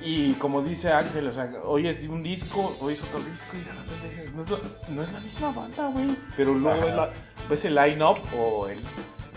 Y 0.05 0.33
como 0.33 0.61
dice 0.61 0.91
Axel, 0.91 1.27
o 1.27 1.31
sea, 1.31 1.49
hoy 1.63 1.87
es 1.87 2.05
un 2.07 2.23
disco, 2.23 2.75
hoy 2.81 2.93
es 2.93 3.03
otro 3.03 3.19
disco 3.21 3.55
y 3.55 3.59
de 3.59 3.71
repente 3.71 4.09
dices, 4.09 4.33
no 4.35 4.41
es, 4.43 4.49
la- 4.49 4.59
no 4.89 5.01
es 5.03 5.13
la 5.13 5.19
misma 5.21 5.51
banda, 5.51 5.87
güey. 5.89 6.07
Pero 6.35 6.53
luego 6.53 6.81
ves, 6.85 6.95
la- 6.95 7.09
ves 7.49 7.65
el 7.65 7.75
line-up 7.75 8.17
o 8.37 8.67
el. 8.67 8.79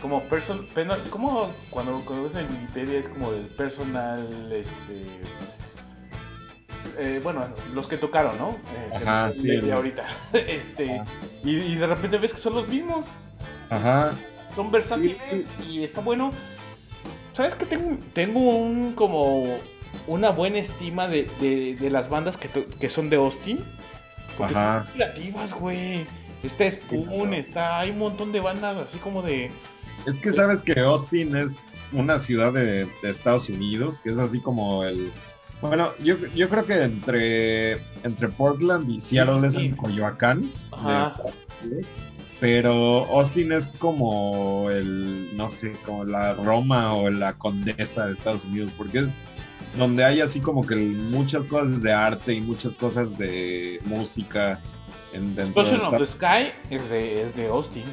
Como 0.02 0.22
person, 0.24 0.66
penal, 0.74 1.02
como 1.09 1.51
cuando, 1.70 2.01
cuando 2.05 2.24
ves 2.24 2.34
en 2.34 2.47
Wikipedia 2.52 2.98
es 2.98 3.09
como 3.09 3.30
el 3.32 3.47
personal, 3.47 4.52
este, 4.52 5.02
eh, 6.98 7.20
bueno, 7.22 7.47
los 7.74 7.86
que 7.86 7.97
tocaron, 7.97 8.36
¿no? 8.38 8.51
Eh, 8.51 8.97
Ajá, 8.97 9.32
sí, 9.32 9.51
el- 9.51 9.72
ahorita. 9.72 10.05
este, 10.32 11.02
y, 11.44 11.51
y 11.56 11.74
de 11.76 11.86
repente 11.86 12.18
ves 12.18 12.34
que 12.34 12.40
son 12.40 12.55
los 12.55 12.68
mismos, 12.68 13.06
Ajá. 13.70 14.12
son 14.55 14.70
versátiles 14.70 15.16
Sí, 15.30 15.47
y 15.68 15.84
está 15.84 16.01
bueno. 16.01 16.30
¿Sabes 17.32 17.55
que 17.55 17.66
tengo, 17.66 17.98
tengo 18.14 18.40
un 18.40 18.93
como 18.94 19.44
una 20.06 20.31
buena 20.31 20.59
estima 20.59 21.09
de, 21.09 21.28
de, 21.40 21.77
de 21.77 21.90
las 21.90 22.09
bandas 22.09 22.36
que, 22.36 22.48
que 22.48 22.89
son 22.89 23.10
de 23.10 23.16
Austin? 23.16 23.59
Porque 24.39 24.55
Ajá. 24.55 24.85
son 24.85 24.93
creativas, 24.94 25.55
güey. 25.55 26.06
Está 26.43 26.70
Spoon, 26.70 27.35
está, 27.35 27.81
hay 27.81 27.90
un 27.90 27.98
montón 27.98 28.31
de 28.32 28.40
bandas 28.40 28.77
así 28.77 28.98
como 28.98 29.23
de... 29.23 29.51
Es 30.06 30.18
que 30.18 30.32
sabes 30.32 30.60
que 30.62 30.78
Austin 30.78 31.35
es 31.36 31.56
una 31.93 32.18
ciudad 32.18 32.52
de, 32.52 32.85
de 33.02 33.10
Estados 33.10 33.48
Unidos, 33.48 33.98
que 33.98 34.10
es 34.10 34.18
así 34.18 34.39
como 34.40 34.85
el 34.85 35.10
Bueno, 35.62 35.93
yo, 35.98 36.16
yo 36.35 36.48
creo 36.48 36.66
que 36.66 36.82
entre, 36.82 37.73
entre 38.05 38.28
Portland 38.28 38.89
y 38.90 39.01
Seattle 39.01 39.44
es 39.47 39.55
Sí. 39.55 39.66
en 39.66 39.77
Coyoacán. 39.77 40.52
Ajá. 40.70 41.16
Pero 42.39 43.06
Austin 43.06 43.51
es 43.52 43.66
como 43.66 44.70
el, 44.70 45.35
no 45.36 45.48
sé, 45.48 45.73
como 45.86 46.05
la 46.05 46.35
Roma 46.35 46.93
o 46.94 47.09
la 47.09 47.32
Condesa 47.32 48.06
de 48.06 48.12
Estados 48.12 48.44
Unidos, 48.44 48.73
porque 48.77 48.98
es 48.98 49.06
donde 49.77 50.05
hay 50.05 50.20
así 50.20 50.40
como 50.40 50.66
que 50.66 50.77
muchas 50.77 51.47
cosas 51.47 51.82
de 51.82 51.93
arte 51.93 52.35
y 52.35 52.40
muchas 52.40 52.74
cosas 52.74 53.16
de 53.19 53.81
música 53.85 54.61
en, 55.12 55.35
dentro 55.35 55.62
de 55.62 55.70
Explosion 55.70 55.94
of 55.94 56.01
the 56.01 56.07
Sky 56.07 56.53
es 56.70 56.89
de, 56.90 57.23
es 57.23 57.36
de 57.36 57.48
Austin. 57.48 57.85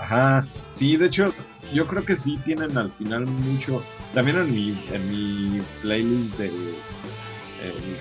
Ajá, 0.00 0.46
sí, 0.72 0.96
de 0.96 1.06
hecho, 1.06 1.32
yo 1.72 1.86
creo 1.86 2.04
que 2.04 2.16
sí 2.16 2.38
tienen 2.44 2.76
al 2.76 2.90
final 2.92 3.26
mucho. 3.26 3.82
También 4.14 4.38
en 4.38 4.52
mi, 4.52 4.84
en 4.92 5.10
mi 5.10 5.62
playlist 5.82 6.38
de 6.38 6.50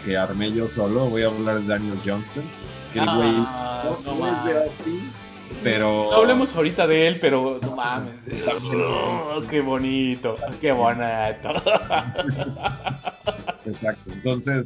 que 0.06 0.18
armé 0.18 0.52
yo 0.52 0.68
solo, 0.68 1.06
voy 1.08 1.24
a 1.24 1.28
hablar 1.28 1.60
de 1.60 1.68
Daniel 1.68 2.00
Johnston, 2.06 2.44
que 2.94 3.00
el 3.00 3.06
güey 3.06 3.34
Ah, 3.38 3.84
no, 4.06 4.28
es 4.28 4.44
de. 4.46 4.64
Austin, 4.64 5.12
pero. 5.64 6.10
No 6.12 6.18
hablemos 6.18 6.56
ahorita 6.56 6.88
de 6.88 7.08
él, 7.08 7.20
pero 7.20 7.60
no 7.62 7.76
mames. 7.76 8.16
Oh, 8.74 9.42
qué 9.50 9.62
bonito, 9.62 10.38
qué 10.62 10.72
bonito. 10.72 11.50
Exacto, 13.66 14.12
entonces, 14.12 14.66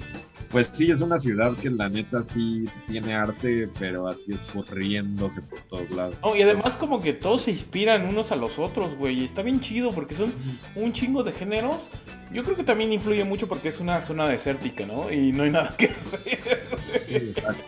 pues 0.51 0.69
sí, 0.71 0.91
es 0.91 1.01
una 1.01 1.17
ciudad 1.17 1.55
que 1.55 1.69
la 1.69 1.89
neta 1.89 2.21
sí 2.21 2.65
tiene 2.87 3.15
arte, 3.15 3.69
pero 3.79 4.07
así 4.07 4.33
escurriéndose 4.33 5.41
por 5.41 5.59
todos 5.61 5.89
lados. 5.91 6.15
No, 6.21 6.35
y 6.35 6.41
además 6.41 6.75
como 6.77 6.99
que 7.01 7.13
todos 7.13 7.43
se 7.43 7.51
inspiran 7.51 8.05
unos 8.05 8.31
a 8.31 8.35
los 8.35 8.59
otros, 8.59 8.95
güey. 8.95 9.21
y 9.21 9.23
Está 9.23 9.41
bien 9.41 9.59
chido 9.61 9.91
porque 9.91 10.13
son 10.15 10.33
un 10.75 10.91
chingo 10.93 11.23
de 11.23 11.31
géneros. 11.31 11.89
Yo 12.31 12.43
creo 12.43 12.55
que 12.55 12.63
también 12.63 12.93
influye 12.93 13.23
mucho 13.23 13.47
porque 13.47 13.69
es 13.69 13.79
una 13.79 14.01
zona 14.01 14.27
desértica, 14.27 14.85
¿no? 14.85 15.11
Y 15.11 15.31
no 15.31 15.43
hay 15.43 15.51
nada 15.51 15.75
que 15.77 15.87
hacer. 15.87 16.67
Sí, 17.07 17.15
exacto. 17.15 17.63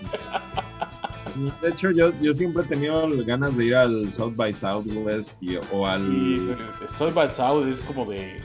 De 1.62 1.70
hecho, 1.70 1.92
yo, 1.92 2.12
yo 2.22 2.34
siempre 2.34 2.64
he 2.64 2.66
tenido 2.68 3.08
ganas 3.26 3.56
de 3.58 3.66
ir 3.66 3.76
al 3.76 4.12
South 4.12 4.34
by 4.36 4.54
Southwest 4.54 5.32
y- 5.42 5.58
o 5.72 5.88
al... 5.88 6.02
Y 6.14 6.56
South 6.98 7.14
by 7.14 7.30
South 7.30 7.68
es 7.68 7.80
como 7.82 8.06
de. 8.06 8.40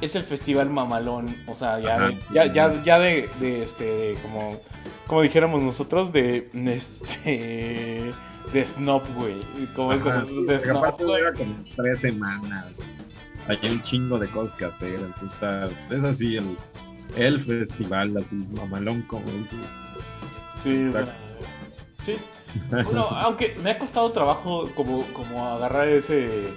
Es 0.00 0.14
el 0.14 0.22
festival 0.22 0.70
mamalón. 0.70 1.36
O 1.46 1.54
sea, 1.54 1.80
ya 1.80 1.96
Ajá. 1.96 2.08
de, 2.08 2.18
ya, 2.32 2.52
ya, 2.52 2.82
ya 2.84 2.98
de, 2.98 3.28
de 3.40 3.62
este. 3.62 4.14
Como, 4.22 4.60
como 5.06 5.22
dijéramos 5.22 5.62
nosotros, 5.62 6.12
de. 6.12 6.48
Este. 6.54 8.12
De 8.52 8.64
Snob, 8.64 9.02
güey. 9.14 9.36
Como 9.76 9.92
es 9.92 10.00
como 10.00 10.24
sí, 10.24 10.34
de 10.34 10.40
porque 10.46 10.58
Snob, 10.60 10.76
aparte 10.78 11.04
güey. 11.04 11.18
dura 11.20 11.34
como 11.34 11.54
tres 11.76 11.98
semanas. 11.98 12.66
Hay 13.46 13.58
un 13.70 13.82
chingo 13.82 14.18
de 14.18 14.28
cosas 14.28 14.54
que 14.56 14.64
hacer. 14.66 14.94
Entonces 14.94 15.32
está, 15.32 15.68
es 15.90 16.04
así 16.04 16.36
el, 16.36 16.56
el 17.16 17.40
festival, 17.40 18.16
así 18.16 18.36
mamalón, 18.54 19.02
como 19.02 19.24
dices. 19.30 19.58
Sí, 20.62 20.86
o 20.88 20.92
sea, 20.92 21.16
sí. 22.14 22.18
Bueno, 22.84 23.02
aunque 23.10 23.56
me 23.62 23.70
ha 23.70 23.78
costado 23.78 24.10
trabajo 24.12 24.68
como, 24.74 25.02
como 25.12 25.46
agarrar 25.46 25.88
ese 25.88 26.48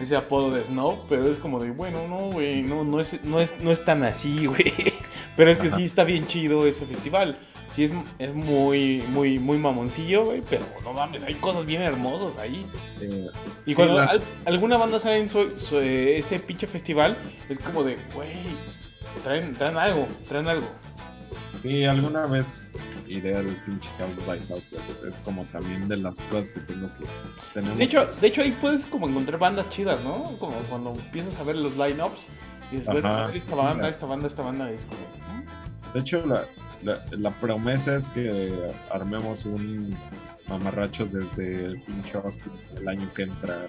ese 0.00 0.16
apodo 0.16 0.50
de 0.50 0.64
Snow, 0.64 1.04
pero 1.08 1.28
es 1.30 1.38
como 1.38 1.58
de, 1.60 1.70
bueno, 1.70 2.06
no, 2.08 2.30
güey, 2.30 2.62
no, 2.62 2.84
no 2.84 3.00
es, 3.00 3.22
no 3.24 3.40
es, 3.40 3.54
no 3.60 3.70
es 3.72 3.84
tan 3.84 4.02
así, 4.04 4.46
güey. 4.46 4.72
Pero 5.36 5.50
es 5.50 5.58
que 5.58 5.68
Ajá. 5.68 5.76
sí 5.76 5.84
está 5.84 6.04
bien 6.04 6.26
chido 6.26 6.66
ese 6.66 6.86
festival. 6.86 7.38
Sí 7.74 7.84
es, 7.84 7.92
es 8.18 8.34
muy, 8.34 9.02
muy, 9.08 9.38
muy 9.38 9.56
mamoncillo, 9.58 10.26
güey, 10.26 10.42
pero 10.48 10.64
no 10.84 10.92
mames, 10.92 11.22
hay 11.24 11.34
cosas 11.36 11.64
bien 11.66 11.80
hermosas 11.82 12.36
ahí. 12.38 12.66
Y 13.64 13.70
Sí, 13.70 13.74
cuando 13.74 13.94
la- 13.94 14.04
al- 14.04 14.22
alguna 14.44 14.76
banda 14.76 15.00
sale 15.00 15.18
en 15.20 15.28
su- 15.28 15.58
su- 15.58 15.78
ese 15.80 16.38
pinche 16.38 16.66
festival, 16.66 17.16
es 17.48 17.58
como 17.58 17.82
de, 17.82 17.96
güey, 18.14 18.28
traen, 19.24 19.52
traen 19.54 19.76
algo, 19.78 20.06
traen 20.28 20.48
algo. 20.48 20.66
sí, 21.62 21.84
alguna 21.84 22.26
vez 22.26 22.70
iré 23.08 23.36
al 23.36 23.46
pinche 23.66 23.88
South 23.98 24.26
by 24.26 24.40
Southwest. 24.40 25.04
Es 25.10 25.18
como 25.20 25.44
también 25.46 25.88
de 25.88 25.96
las 25.98 26.18
cosas 26.30 26.50
que 26.50 26.60
tengo 26.60 26.88
que... 26.98 27.04
Tenemos 27.54 27.78
De 27.78 27.84
hecho, 27.84 28.06
de 28.20 28.26
hecho 28.28 28.42
ahí 28.42 28.50
puedes 28.60 28.86
como 28.86 29.08
encontrar 29.08 29.38
bandas 29.38 29.68
chidas, 29.70 30.02
¿no? 30.04 30.36
Como 30.38 30.54
cuando 30.68 30.90
empiezas 30.92 31.38
a 31.40 31.42
ver 31.44 31.56
los 31.56 31.76
lineups 31.76 32.26
y 32.72 32.76
"Ver- 32.78 33.04
Ajá. 33.06 33.30
esta 33.34 33.54
banda, 33.54 33.88
esta 33.88 34.06
banda, 34.06 34.26
esta 34.26 34.42
banda, 34.42 34.70
es 34.70 34.80
como... 34.86 35.00
De 35.94 36.00
hecho, 36.00 36.24
la, 36.26 36.44
la, 36.82 37.04
la 37.10 37.30
promesa 37.32 37.96
es 37.96 38.04
que 38.08 38.52
armemos 38.90 39.44
un 39.44 39.94
mamarrachos 40.48 41.12
desde 41.12 41.66
el 41.66 41.80
pinche 41.82 42.16
Austin 42.18 42.52
el 42.76 42.88
año 42.88 43.08
que 43.14 43.22
entra. 43.24 43.66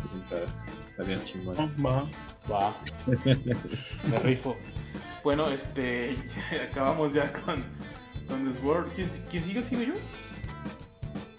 estaría 0.90 1.24
chingón. 1.26 1.56
Va. 1.86 2.10
Va, 2.52 2.76
me 4.10 4.20
rifo. 4.24 4.56
Bueno, 5.24 5.48
este, 5.50 6.16
acabamos 6.72 7.14
ya 7.14 7.32
con, 7.32 7.64
con 8.28 8.52
The 8.54 8.60
Sword. 8.62 8.88
¿Quién, 8.96 9.10
quién 9.30 9.44
sigue? 9.44 9.64
¿Sigo 9.64 9.82
yo? 9.84 9.94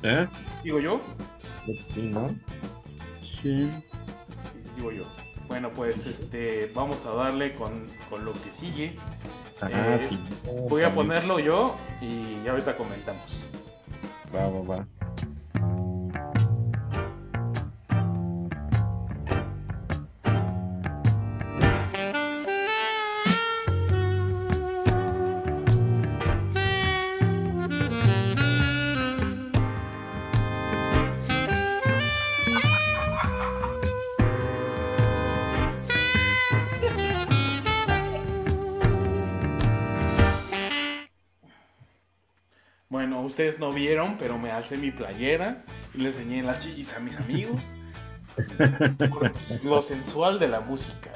¿Eh? 0.03 0.27
¿Sigo 0.63 0.81
yo? 0.81 1.01
Sí, 1.95 2.03
¿no? 2.03 2.29
Sí. 3.23 3.71
Sí, 3.71 3.71
Sigo 4.77 4.93
yo. 4.93 5.05
Bueno, 5.49 5.71
pues 5.71 6.07
este, 6.07 6.71
vamos 6.75 7.05
a 7.07 7.11
darle 7.15 7.55
con, 7.55 7.87
con 8.11 8.25
lo 8.25 8.33
que 8.33 8.51
sigue. 8.51 8.97
Ah, 9.61 9.69
Eh, 9.71 10.07
sí. 10.09 10.19
Voy 10.69 10.83
a 10.83 10.95
ponerlo 10.95 11.39
yo 11.39 11.77
y 12.01 12.43
ya 12.45 12.53
ahorita 12.53 12.77
comentamos. 12.77 13.23
Va, 14.35 14.49
va, 14.49 14.61
va. 14.77 14.87
Ustedes 43.45 43.61
no 43.61 43.73
vieron, 43.75 44.17
pero 44.17 44.39
me 44.39 44.51
alcé 44.51 44.79
mi 44.79 44.91
playera 44.91 45.63
y 45.93 45.99
le 45.99 46.09
enseñé 46.09 46.43
las 46.43 46.63
chichis 46.63 46.97
a 46.97 47.01
mis 47.01 47.19
amigos. 47.19 47.61
Por 49.11 49.33
lo 49.63 49.83
sensual 49.83 50.39
de 50.39 50.49
la 50.49 50.61
música, 50.61 51.13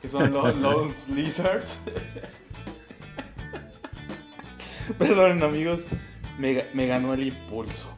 que 0.00 0.08
son 0.08 0.32
los, 0.32 0.56
los 0.58 1.08
lizards. 1.08 1.78
Perdón, 4.98 5.42
amigos, 5.42 5.82
me, 6.38 6.64
me 6.72 6.86
ganó 6.86 7.12
el 7.12 7.24
impulso. 7.26 7.88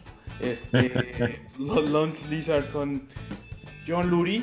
Este, 0.41 1.41
los 1.59 1.89
Lone 1.89 2.15
Lizards 2.29 2.71
son 2.71 3.01
John 3.87 4.11
Lurie, 4.11 4.43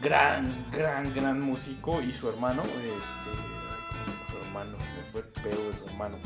gran, 0.00 0.54
gran, 0.72 1.14
gran 1.14 1.38
músico, 1.40 2.00
y 2.00 2.12
su 2.12 2.30
hermano, 2.30 2.62
este, 2.62 3.30
ay, 3.30 3.84
¿cómo 3.88 3.92
se 3.92 4.10
llama 4.10 4.26
su 4.30 4.46
hermano? 4.46 4.78
Me 4.96 5.04
fue 5.12 5.20
el 5.20 5.26
pedo 5.42 5.70
de 5.70 5.76
su 5.76 5.84
hermano. 5.84 6.16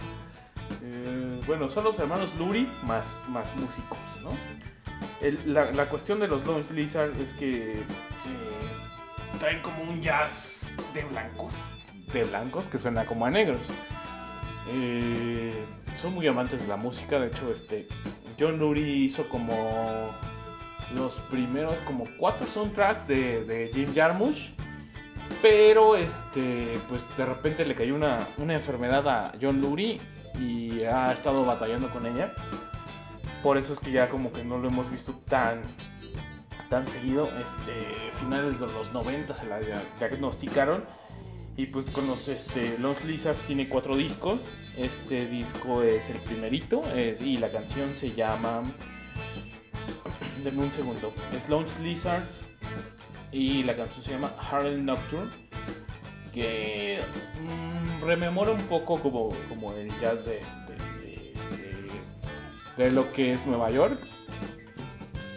Eh, 0.86 1.40
bueno, 1.46 1.70
son 1.70 1.84
los 1.84 1.98
hermanos 1.98 2.28
Lurie 2.38 2.66
más, 2.82 3.06
músicos, 3.56 3.98
¿no? 4.22 4.30
La, 5.46 5.88
cuestión 5.88 6.20
de 6.20 6.28
los 6.28 6.44
Lone 6.44 6.64
Lizards 6.72 7.18
es 7.18 7.32
que 7.32 7.78
eh, 7.78 7.84
traen 9.40 9.60
como 9.62 9.82
un 9.84 10.02
jazz 10.02 10.66
de 10.92 11.04
blancos, 11.04 11.54
de 12.12 12.24
blancos 12.24 12.68
que 12.68 12.76
suena 12.76 13.06
como 13.06 13.24
a 13.24 13.30
negros. 13.30 13.66
Eh, 14.72 15.54
son 16.00 16.14
muy 16.14 16.26
amantes 16.26 16.60
de 16.60 16.68
la 16.68 16.76
música, 16.76 17.18
de 17.18 17.28
hecho, 17.28 17.50
este 17.50 17.88
John 18.38 18.58
Lurie 18.58 18.86
hizo 18.86 19.26
como 19.30 20.10
los 20.94 21.14
primeros 21.30 21.74
como 21.86 22.04
cuatro 22.18 22.46
soundtracks 22.46 23.06
de, 23.08 23.44
de 23.44 23.70
Jim 23.72 23.94
Jarmusch, 23.94 24.50
pero 25.40 25.96
este 25.96 26.78
pues 26.90 27.02
de 27.16 27.24
repente 27.24 27.64
le 27.64 27.74
cayó 27.74 27.94
una, 27.94 28.28
una 28.36 28.54
enfermedad 28.54 29.08
a 29.08 29.32
John 29.40 29.62
Lurie 29.62 29.98
y 30.40 30.82
ha 30.84 31.12
estado 31.12 31.44
batallando 31.44 31.90
con 31.90 32.06
ella. 32.06 32.32
Por 33.42 33.58
eso 33.58 33.72
es 33.74 33.80
que 33.80 33.90
ya 33.92 34.08
como 34.08 34.32
que 34.32 34.42
no 34.44 34.58
lo 34.58 34.68
hemos 34.68 34.90
visto 34.90 35.12
tan 35.28 35.60
tan 36.70 36.86
seguido. 36.88 37.24
Este, 37.26 38.10
finales 38.18 38.58
de 38.58 38.66
los 38.66 38.92
90 38.92 39.34
se 39.34 39.46
la 39.46 39.60
dia- 39.60 39.82
diagnosticaron 39.98 40.84
y 41.56 41.66
pues 41.66 41.88
con 41.90 42.06
los 42.08 42.26
este, 42.28 42.76
Long 42.78 42.96
Lizard 43.04 43.36
tiene 43.46 43.68
cuatro 43.68 43.96
discos. 43.96 44.40
Este 44.76 45.26
disco 45.28 45.82
es 45.82 46.08
el 46.10 46.18
primerito 46.20 46.82
y 47.20 47.38
la 47.38 47.50
canción 47.50 47.94
se 47.94 48.10
llama. 48.12 48.62
Denme 50.42 50.62
un 50.64 50.72
segundo. 50.72 51.12
Es 51.36 51.48
Long 51.48 51.66
Lizards 51.82 52.40
y 53.30 53.62
la 53.62 53.76
canción 53.76 54.02
se 54.02 54.10
llama 54.12 54.32
Harlem 54.50 54.84
Nocturne. 54.84 55.30
Que 56.32 57.00
mm, 57.40 57.83
rememora 58.04 58.50
un 58.52 58.62
poco 58.66 58.98
como, 59.00 59.30
como 59.48 59.72
el 59.74 59.88
jazz 60.00 60.24
de, 60.24 60.40
de- 62.76 62.90
lo 62.90 63.12
que 63.12 63.32
es 63.32 63.46
Nueva 63.46 63.70
York. 63.70 63.98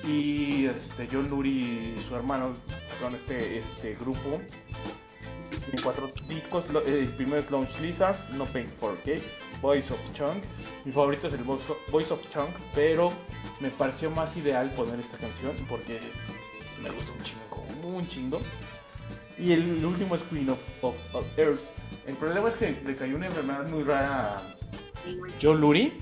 Y 0.03 0.65
este, 0.65 1.07
John 1.11 1.27
Lurie 1.29 1.93
y 1.97 2.01
su 2.07 2.15
hermano 2.15 2.53
sacaron 2.89 3.15
este, 3.15 3.59
este 3.59 3.95
grupo 3.95 4.39
Tiene 5.49 5.81
cuatro 5.83 6.09
discos. 6.29 6.65
Eh, 6.85 7.01
El 7.01 7.09
primero 7.09 7.39
es 7.39 7.51
Launch 7.51 7.77
Lizards, 7.81 8.29
No 8.31 8.45
Pain 8.45 8.69
for 8.79 8.95
Cakes, 8.99 9.39
Voice 9.61 9.93
of 9.93 9.99
Chunk. 10.13 10.43
Mi 10.85 10.91
favorito 10.93 11.27
es 11.27 11.33
el 11.33 11.43
Voice 11.43 12.13
of 12.13 12.21
Chunk, 12.29 12.51
pero 12.73 13.11
me 13.59 13.69
pareció 13.69 14.09
más 14.11 14.35
ideal 14.37 14.69
poner 14.71 14.99
esta 14.99 15.17
canción 15.17 15.53
porque 15.67 15.97
es- 15.97 16.81
me 16.81 16.89
gusta 16.89 17.11
un 17.11 17.23
chingo, 17.23 17.65
un 17.97 18.07
chingo. 18.07 18.39
Y 19.39 19.51
el 19.53 19.85
último 19.85 20.15
es 20.15 20.23
Queen 20.23 20.49
of, 20.49 20.59
Earth. 21.37 21.59
El 22.05 22.15
problema 22.15 22.49
es 22.49 22.55
que 22.55 22.79
le 22.85 22.95
cayó 22.95 23.15
una 23.15 23.27
enfermedad 23.27 23.69
muy 23.69 23.83
rara 23.83 24.37
a 24.37 24.41
John 25.41 25.61
Lurie. 25.61 25.93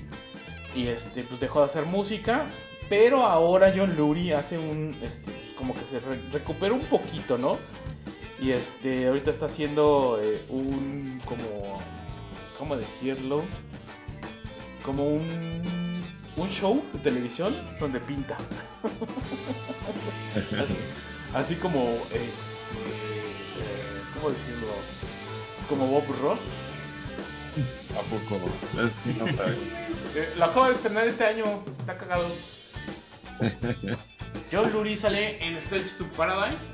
Y 0.76 0.88
este 0.88 1.24
pues 1.24 1.40
dejó 1.40 1.60
de 1.60 1.66
hacer 1.66 1.86
música. 1.86 2.46
Pero 2.90 3.24
ahora 3.26 3.74
John 3.76 3.96
Lurie 3.98 4.34
hace 4.36 4.58
un 4.58 4.96
este 5.02 5.34
como 5.58 5.74
que 5.74 5.82
se 5.90 6.00
re- 6.00 6.20
recupera 6.32 6.74
un 6.74 6.82
poquito 6.82 7.38
no 7.38 7.58
y 8.40 8.52
este 8.52 9.08
ahorita 9.08 9.32
está 9.32 9.46
haciendo 9.48 10.20
eh, 10.22 10.44
un 10.50 11.20
como 11.26 11.82
cómo 12.60 12.76
decirlo 12.78 13.42
como 14.84 15.08
un 15.08 16.04
un 16.36 16.50
show 16.50 16.84
de 16.94 17.00
televisión 17.00 17.56
donde 17.80 18.00
pinta. 18.02 18.38
Así, 20.62 20.76
así 21.34 21.56
como 21.56 21.80
este, 22.12 23.15
cómo 24.26 24.30
decirlo 24.36 24.68
como 25.70 25.88
Bob 25.88 26.04
Ross 26.22 26.40
¿A 27.94 28.02
poco? 28.10 28.42
Es, 28.84 29.18
no 29.18 29.28
sabe. 29.32 29.56
Eh, 30.16 30.34
lo 30.38 30.46
acabo 30.46 30.68
de 30.68 30.76
estrenar 30.76 31.06
este 31.10 31.26
año, 31.26 31.44
está 31.80 31.98
cagado. 31.98 32.26
John 34.52 34.72
Lurie 34.72 34.96
sale 34.96 35.46
en 35.46 35.60
Stretch 35.60 35.98
to 35.98 36.06
Paradise, 36.16 36.72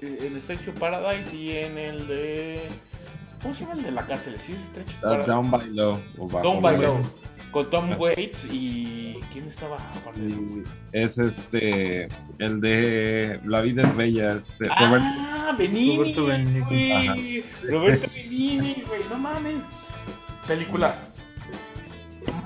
eh, 0.00 0.18
en 0.22 0.40
Stretch 0.40 0.64
to 0.64 0.72
Paradise 0.74 1.34
y 1.34 1.56
en 1.56 1.76
el 1.76 2.06
de... 2.06 2.68
¿Cómo 3.42 3.52
se 3.52 3.62
llama 3.62 3.74
el 3.74 3.82
de 3.82 3.90
la 3.90 4.06
cárcel? 4.06 4.38
¿Sí 4.38 4.52
es 4.52 4.62
Stretch 4.62 4.86
to 4.86 4.96
Ah, 4.98 5.10
Paradise? 5.10 5.28
Down 5.30 5.50
by 5.50 5.66
Low. 5.70 5.98
Down 6.40 6.62
by 6.62 6.76
la- 6.76 6.82
Low, 6.86 7.00
Con 7.50 7.70
Tom 7.70 7.90
Ah. 7.92 7.96
Waits 7.98 8.44
y... 8.52 9.18
¿Quién 9.32 9.46
estaba 9.48 9.76
aparte 9.76 10.20
de 10.20 10.30
Tom 10.34 10.64
Y 10.92 10.96
Es 10.96 11.18
este, 11.18 12.08
el 12.38 12.60
de 12.60 13.40
La 13.44 13.60
vida 13.62 13.82
es 13.88 13.96
bella, 13.96 14.32
este, 14.34 14.64
Roberto. 14.68 15.06
Ah, 15.08 15.54
Benini, 15.58 15.96
Roberto 15.96 16.26
Benigni. 16.26 16.60
güey. 17.08 17.44
Roberto 17.70 18.08
Benini, 18.14 18.84
güey, 18.86 19.00
no 19.10 19.18
mames. 19.18 19.62
Películas 20.46 21.08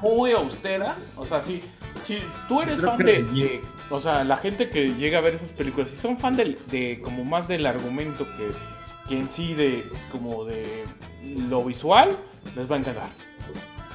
muy 0.00 0.32
austeras, 0.32 0.96
o 1.16 1.24
sea, 1.24 1.40
sí, 1.40 1.60
si 2.04 2.18
tú 2.48 2.60
eres 2.60 2.80
Creo 2.80 2.90
fan 2.96 2.98
de, 3.06 3.22
de- 3.22 3.60
o 3.90 4.00
sea, 4.00 4.24
la 4.24 4.36
gente 4.36 4.68
que 4.70 4.94
llega 4.94 5.18
a 5.18 5.20
ver 5.20 5.34
esas 5.34 5.52
películas, 5.52 5.90
si 5.90 5.96
son 5.96 6.18
fan 6.18 6.36
del- 6.36 6.58
de, 6.70 7.00
como 7.02 7.24
más 7.24 7.46
del 7.46 7.66
argumento 7.66 8.26
que, 8.36 8.48
que 9.08 9.18
en 9.20 9.28
sí 9.28 9.54
de 9.54 9.84
como 10.10 10.44
de 10.44 10.84
lo 11.48 11.62
visual, 11.64 12.10
les 12.56 12.68
va 12.70 12.76
a 12.76 12.78
encantar. 12.80 13.10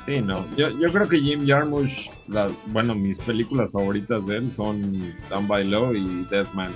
Sí, 0.07 0.21
no. 0.21 0.45
Yo, 0.55 0.69
yo 0.69 0.91
creo 0.91 1.07
que 1.07 1.19
Jim 1.19 1.45
Jarmusch, 1.45 2.09
las, 2.29 2.51
bueno, 2.67 2.95
mis 2.95 3.19
películas 3.19 3.71
favoritas 3.73 4.25
de 4.25 4.37
él 4.37 4.51
son 4.51 5.13
Down 5.29 5.47
by 5.47 5.65
Low 5.65 5.93
y 5.93 6.23
Dead 6.31 6.47
Man. 6.53 6.73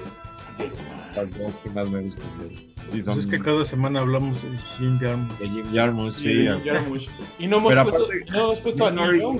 Las 1.15 1.37
dos 1.37 1.55
que 1.63 1.69
más 1.69 1.89
me 1.89 2.01
gustan 2.01 2.27
de 2.39 2.47
él. 2.47 2.73
Sí, 2.91 3.01
son 3.01 3.13
Pues 3.15 3.25
es 3.25 3.31
que 3.31 3.39
cada 3.39 3.63
semana 3.63 4.01
hablamos 4.01 4.37
de 4.43 4.49
Jim 4.77 4.99
Jarmusch. 4.99 5.37
de 5.39 5.49
Jim 5.49 5.65
Jarmusch, 5.73 6.13
Sí, 6.15 6.45
Jarmusch. 6.65 7.07
Y 7.39 7.47
no 7.47 7.57
hemos 7.57 7.69
Pero 7.69 7.83
puesto, 7.83 8.03
aparte, 8.05 8.25
no 8.31 8.39
hemos 8.43 8.59
puesto 8.59 8.85
a 8.85 8.91
Jim 8.91 8.99
Neil. 8.99 9.39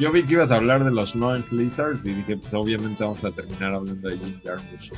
Yo 0.00 0.10
vi 0.10 0.24
que 0.24 0.32
ibas 0.32 0.50
a 0.50 0.56
hablar 0.56 0.82
de 0.82 0.90
los 0.90 1.14
Launch 1.14 1.52
Lizards 1.52 2.04
y 2.04 2.14
dije, 2.14 2.36
pues 2.36 2.52
obviamente 2.52 3.04
vamos 3.04 3.22
a 3.24 3.30
terminar 3.30 3.74
hablando 3.74 4.08
de 4.08 4.18
Jim 4.18 4.40
Jarmusch. 4.42 4.90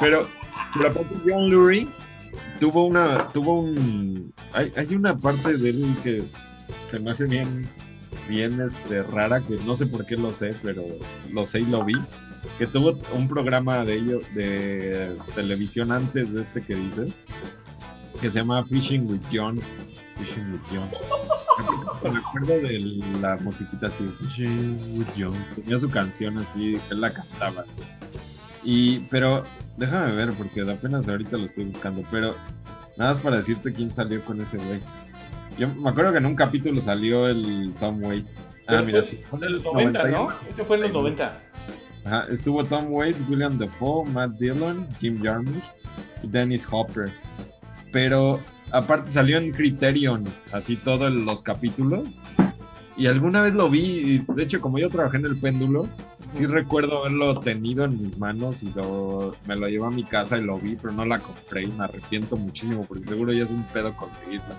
Pero, 0.00 0.26
pero 0.74 0.88
aparte 0.88 1.14
John 1.24 1.50
Lurie 1.50 1.86
tuvo 2.58 2.86
una, 2.86 3.28
tuvo 3.28 3.60
un, 3.60 4.32
hay, 4.52 4.72
hay 4.76 4.92
una 4.94 5.16
parte 5.16 5.56
de 5.56 5.70
él 5.70 5.94
que 6.02 6.24
se 6.88 6.98
me 6.98 7.10
hace 7.10 7.26
bien, 7.26 7.68
bien 8.28 8.60
este, 8.60 9.02
rara, 9.02 9.40
que 9.40 9.56
no 9.66 9.74
sé 9.74 9.86
por 9.86 10.06
qué 10.06 10.16
lo 10.16 10.32
sé, 10.32 10.54
pero 10.62 10.84
lo 11.32 11.44
sé 11.44 11.60
y 11.60 11.66
lo 11.66 11.84
vi, 11.84 11.94
que 12.58 12.66
tuvo 12.66 12.98
un 13.14 13.28
programa 13.28 13.84
de 13.84 13.94
ello, 13.94 14.20
de 14.34 15.16
televisión 15.34 15.92
antes 15.92 16.32
de 16.32 16.40
este 16.40 16.62
que 16.62 16.74
dices, 16.74 17.12
que 18.20 18.30
se 18.30 18.38
llama 18.38 18.64
Fishing 18.64 19.08
with 19.10 19.22
John, 19.32 19.60
Fishing 20.18 20.52
with 20.52 20.60
John. 20.70 20.90
Me 22.12 22.18
acuerdo 22.18 22.54
de 22.60 22.78
la 23.20 23.36
musiquita 23.36 23.88
así, 23.88 24.04
Fishing 24.20 24.98
with 24.98 25.08
John, 25.16 25.36
tenía 25.54 25.78
su 25.78 25.90
canción 25.90 26.38
así, 26.38 26.80
él 26.90 27.00
la 27.00 27.12
cantaba. 27.12 27.64
Y, 28.62 29.00
pero, 29.10 29.42
déjame 29.76 30.12
ver, 30.12 30.32
porque 30.32 30.60
apenas 30.60 31.08
ahorita 31.08 31.38
lo 31.38 31.44
estoy 31.44 31.64
buscando, 31.64 32.02
pero 32.10 32.34
nada 32.96 33.12
más 33.12 33.20
para 33.20 33.36
decirte 33.38 33.72
quién 33.72 33.92
salió 33.92 34.22
con 34.24 34.40
ese 34.40 34.58
güey. 34.58 34.80
Yo 35.60 35.68
me 35.68 35.90
acuerdo 35.90 36.12
que 36.12 36.18
en 36.18 36.24
un 36.24 36.34
capítulo 36.34 36.80
salió 36.80 37.28
el 37.28 37.74
Tom 37.78 38.02
Waits. 38.02 38.38
Ah, 38.38 38.64
Pero 38.66 38.84
mira, 38.86 39.02
fue 39.02 39.10
sí. 39.10 39.20
fue 39.22 39.46
en 39.46 39.52
los 39.52 39.62
90, 39.62 39.98
91. 39.98 40.24
¿no? 40.24 40.50
Ese 40.50 40.64
fue 40.64 40.76
en 40.78 40.82
los 40.84 40.92
90. 40.92 41.32
Ajá, 42.06 42.26
estuvo 42.30 42.64
Tom 42.64 42.86
Waits, 42.88 43.28
William 43.28 43.58
Dafoe, 43.58 44.08
Matt 44.08 44.30
Dillon, 44.38 44.88
Jim 45.00 45.22
Jarmusch 45.22 45.62
y 46.22 46.28
Dennis 46.28 46.66
Hopper. 46.70 47.10
Pero 47.92 48.40
aparte 48.70 49.10
salió 49.10 49.36
en 49.36 49.52
Criterion, 49.52 50.24
así 50.52 50.76
todos 50.76 51.12
los 51.12 51.42
capítulos. 51.42 52.08
Y 52.96 53.06
alguna 53.06 53.42
vez 53.42 53.52
lo 53.52 53.68
vi, 53.68 53.82
y 53.82 54.18
de 54.32 54.42
hecho 54.42 54.62
como 54.62 54.78
yo 54.78 54.88
trabajé 54.88 55.18
en 55.18 55.26
el 55.26 55.36
péndulo, 55.36 55.90
sí 56.32 56.46
recuerdo 56.46 57.00
haberlo 57.00 57.38
tenido 57.40 57.84
en 57.84 58.02
mis 58.02 58.16
manos 58.16 58.62
y 58.62 58.72
lo, 58.72 59.36
me 59.46 59.56
lo 59.56 59.68
llevé 59.68 59.84
a 59.84 59.90
mi 59.90 60.04
casa 60.04 60.38
y 60.38 60.42
lo 60.42 60.58
vi, 60.58 60.76
pero 60.76 60.94
no 60.94 61.04
la 61.04 61.18
compré 61.18 61.64
y 61.64 61.66
me 61.66 61.84
arrepiento 61.84 62.38
muchísimo 62.38 62.86
porque 62.86 63.04
seguro 63.04 63.30
ya 63.34 63.44
es 63.44 63.50
un 63.50 63.64
pedo 63.64 63.94
conseguirla 63.94 64.56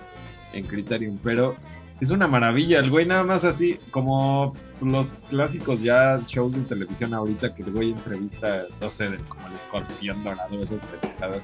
en 0.52 0.66
Criterion. 0.66 1.18
Pero 1.22 1.56
es 2.00 2.10
una 2.10 2.26
maravilla, 2.26 2.80
el 2.80 2.90
güey 2.90 3.06
nada 3.06 3.24
más 3.24 3.44
así, 3.44 3.78
como 3.90 4.54
los 4.80 5.14
clásicos 5.30 5.80
ya 5.82 6.20
shows 6.26 6.52
de 6.52 6.62
televisión 6.62 7.14
ahorita 7.14 7.54
que 7.54 7.62
el 7.62 7.70
güey 7.70 7.92
entrevista, 7.92 8.64
no 8.80 8.90
sé, 8.90 9.10
como 9.28 9.46
el 9.48 9.54
escorpión 9.54 10.24
dorado, 10.24 10.60
esas 10.60 10.80
pendejadas. 10.86 11.42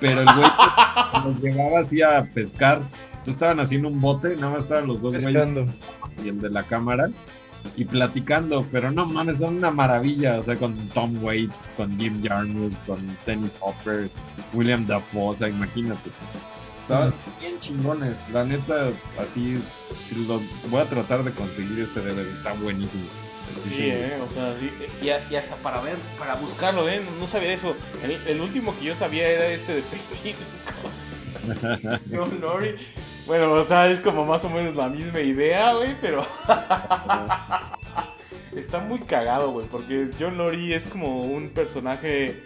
Pero 0.00 0.20
el 0.20 0.26
güey 0.26 0.48
nos 1.24 1.40
llevaba 1.42 1.80
así 1.80 2.02
a 2.02 2.22
pescar. 2.34 2.78
Entonces 3.08 3.34
estaban 3.34 3.60
haciendo 3.60 3.88
un 3.88 4.00
bote, 4.00 4.36
nada 4.36 4.52
más 4.52 4.60
estaban 4.60 4.86
los 4.86 5.02
dos 5.02 5.12
güeyes 5.12 5.48
y 6.24 6.28
el 6.28 6.40
de 6.40 6.50
la 6.50 6.62
cámara 6.64 7.10
y 7.76 7.84
platicando, 7.84 8.66
pero 8.72 8.90
no 8.90 9.06
mames, 9.06 9.38
son 9.38 9.56
una 9.56 9.70
maravilla, 9.70 10.38
o 10.38 10.42
sea, 10.42 10.56
con 10.56 10.74
Tom 10.88 11.22
Waits, 11.22 11.68
con 11.76 11.98
Jim 11.98 12.22
Jarmusch, 12.24 12.74
con 12.86 12.98
Dennis 13.26 13.54
Hopper, 13.60 14.10
William 14.52 14.86
Dafoe, 14.86 15.30
o 15.30 15.34
sea, 15.34 15.48
imagínate. 15.48 16.10
Estaban 16.88 17.12
bien 17.38 17.60
chingones, 17.60 18.16
la 18.32 18.44
neta, 18.44 18.88
así, 19.18 19.58
si 20.08 20.14
lo 20.24 20.40
voy 20.70 20.80
a 20.80 20.86
tratar 20.86 21.22
de 21.22 21.32
conseguir 21.32 21.80
ese 21.80 22.00
DVD, 22.00 22.22
está 22.22 22.54
buenísimo. 22.54 23.04
Sí, 23.68 23.90
eh, 23.90 24.18
o 24.26 24.32
sea, 24.32 24.54
sí, 24.58 24.72
y, 25.02 25.34
hasta 25.36 25.56
para 25.56 25.82
ver, 25.82 25.96
para 26.18 26.36
buscarlo, 26.36 26.88
eh, 26.88 27.02
no 27.20 27.26
sabía 27.26 27.52
eso. 27.52 27.76
El, 28.02 28.12
el 28.26 28.40
último 28.40 28.74
que 28.78 28.86
yo 28.86 28.94
sabía 28.94 29.28
era 29.28 29.48
este 29.48 29.74
de. 29.74 29.82
John 32.10 32.40
Lori. 32.40 32.74
Bueno, 33.26 33.52
o 33.52 33.62
sea, 33.62 33.90
es 33.90 34.00
como 34.00 34.24
más 34.24 34.42
o 34.46 34.48
menos 34.48 34.74
la 34.74 34.88
misma 34.88 35.20
idea, 35.20 35.74
güey, 35.74 35.94
pero 36.00 36.26
está 38.58 38.80
muy 38.80 39.00
cagado, 39.00 39.50
güey, 39.50 39.66
porque 39.66 40.10
John 40.18 40.38
Lori 40.38 40.72
es 40.72 40.86
como 40.86 41.22
un 41.22 41.50
personaje, 41.50 42.42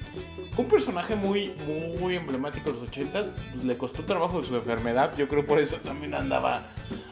un 0.56 0.66
personaje 0.66 1.16
muy, 1.16 1.54
muy 2.00 2.16
emblemático 2.16 2.70
de 2.72 2.78
los 2.78 2.88
ochentas. 2.88 3.32
Le 3.62 3.76
costó 3.76 4.04
trabajo 4.04 4.40
de 4.40 4.46
su 4.46 4.56
enfermedad, 4.56 5.16
yo 5.16 5.28
creo 5.28 5.46
por 5.46 5.58
eso 5.58 5.76
también 5.76 6.14
andaba, 6.14 6.66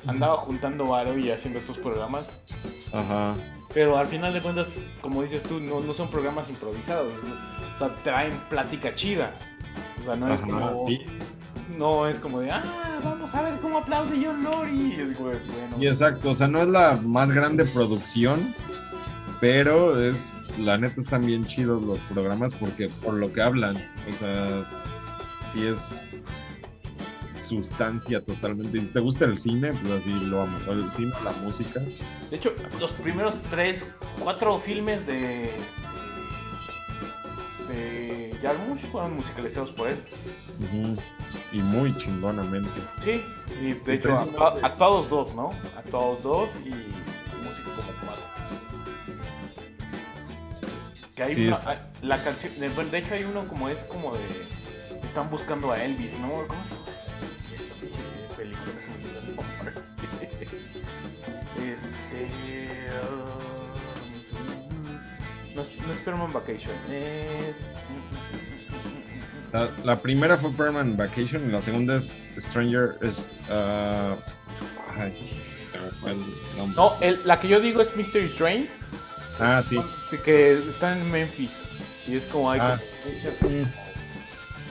andaba 0.06 0.36
juntando 0.38 0.86
varo 0.86 1.18
y 1.18 1.30
haciendo 1.30 1.58
estos 1.58 1.78
programas. 1.78 2.28
Ajá. 2.92 3.34
Pero 3.72 3.96
al 3.96 4.08
final 4.08 4.32
de 4.32 4.40
cuentas, 4.40 4.78
como 5.00 5.22
dices 5.22 5.42
tú, 5.44 5.60
no, 5.60 5.80
no 5.80 5.94
son 5.94 6.08
programas 6.08 6.48
improvisados. 6.48 7.12
¿no? 7.22 7.34
O 7.74 7.78
sea, 7.78 7.94
traen 8.02 8.32
plática 8.48 8.94
chida. 8.94 9.34
O 10.00 10.04
sea, 10.04 10.16
no 10.16 10.32
es 10.32 10.40
como. 10.40 10.86
sí. 10.86 11.00
No 11.78 12.08
es 12.08 12.18
como 12.18 12.40
de, 12.40 12.50
ah, 12.50 12.98
vamos 13.04 13.32
a 13.34 13.42
ver 13.42 13.58
cómo 13.60 13.78
aplaude 13.78 14.20
John 14.22 14.42
Lori. 14.42 14.96
Y 14.96 15.00
es 15.00 15.16
como 15.16 15.30
de, 15.30 15.38
bueno. 15.38 15.76
Y 15.78 15.86
exacto, 15.86 16.30
o 16.30 16.34
sea, 16.34 16.48
no 16.48 16.60
es 16.60 16.66
la 16.66 16.98
más 17.02 17.30
grande 17.30 17.64
producción, 17.64 18.54
pero 19.40 20.00
es, 20.00 20.36
la 20.58 20.76
neta 20.78 21.00
están 21.00 21.24
bien 21.26 21.46
chidos 21.46 21.82
los 21.82 21.98
programas 22.00 22.52
porque 22.54 22.88
por 23.02 23.14
lo 23.14 23.32
que 23.32 23.40
hablan, 23.42 23.76
o 24.08 24.12
sea, 24.14 24.64
sí 25.52 25.66
es 25.66 25.98
sustancia 27.46 28.22
totalmente. 28.24 28.78
Y 28.78 28.82
si 28.82 28.92
te 28.92 29.00
gusta 29.00 29.24
el 29.24 29.38
cine, 29.38 29.72
pues 29.72 30.02
así 30.02 30.10
lo 30.12 30.42
amo. 30.42 30.56
El 30.68 30.92
cine, 30.92 31.12
la 31.24 31.32
música. 31.42 31.80
De 32.30 32.36
hecho, 32.36 32.54
los 32.78 32.92
primeros 32.92 33.40
tres, 33.50 33.90
cuatro 34.22 34.58
filmes 34.60 35.04
de. 35.06 35.50
de 37.68 38.36
Jarmusch 38.42 38.80
fueron 38.92 39.16
musicalizados 39.16 39.70
por 39.72 39.88
él. 39.88 39.96
Ujú. 40.60 40.96
Y 41.52 41.58
muy 41.62 41.96
chingonamente. 41.96 42.70
Sí, 43.04 43.22
y 43.60 43.72
de 43.72 43.94
Y 43.94 43.96
hecho, 43.96 44.10
actua- 44.10 44.54
actuados 44.62 45.08
dos, 45.08 45.34
¿no? 45.34 45.50
Actuados 45.76 46.22
dos 46.22 46.50
y 46.64 46.70
Que 51.20 51.24
hay 51.24 51.34
sí, 51.34 51.48
una, 51.48 51.60
la 52.00 52.24
canción, 52.24 52.54
de 52.58 52.98
hecho 52.98 53.12
hay 53.12 53.24
uno 53.24 53.46
como 53.46 53.68
es 53.68 53.84
como 53.84 54.14
de 54.14 54.22
están 55.04 55.28
buscando 55.28 55.70
a 55.70 55.84
Elvis, 55.84 56.18
¿no? 56.18 56.46
¿Cómo 56.48 56.64
se 56.64 56.70
llama? 56.70 56.86
Esta 57.52 57.74
este, 57.74 57.88
película 58.38 58.72
este, 61.58 61.90
um, 63.04 63.36
no, 65.54 65.62
no, 65.86 65.92
es 65.92 66.00
Permanent 66.00 66.32
Vacation, 66.32 66.74
es 66.90 67.68
la, 69.52 69.68
la, 69.84 69.96
primera 69.96 70.38
fue 70.38 70.50
Permanent 70.52 70.96
Vacation 70.96 71.46
y 71.46 71.52
la 71.52 71.60
segunda 71.60 71.98
es 71.98 72.32
Stranger 72.38 72.96
es 73.02 73.28
uh, 73.50 74.16
ay, 74.98 75.38
el. 76.06 76.16
No, 76.74 76.98
el, 77.02 77.20
la 77.26 77.38
que 77.38 77.48
yo 77.48 77.60
digo 77.60 77.82
es 77.82 77.94
Mystery 77.94 78.34
Train 78.36 78.79
Ah, 79.40 79.62
sí. 79.62 79.80
Sí, 80.08 80.18
que 80.18 80.52
está 80.68 80.92
en 80.92 81.10
Memphis. 81.10 81.64
Y 82.06 82.16
es 82.16 82.26
como 82.26 82.50
hay 82.50 82.60
Ah. 82.60 82.78
como 83.02 83.14
muchas, 83.14 83.68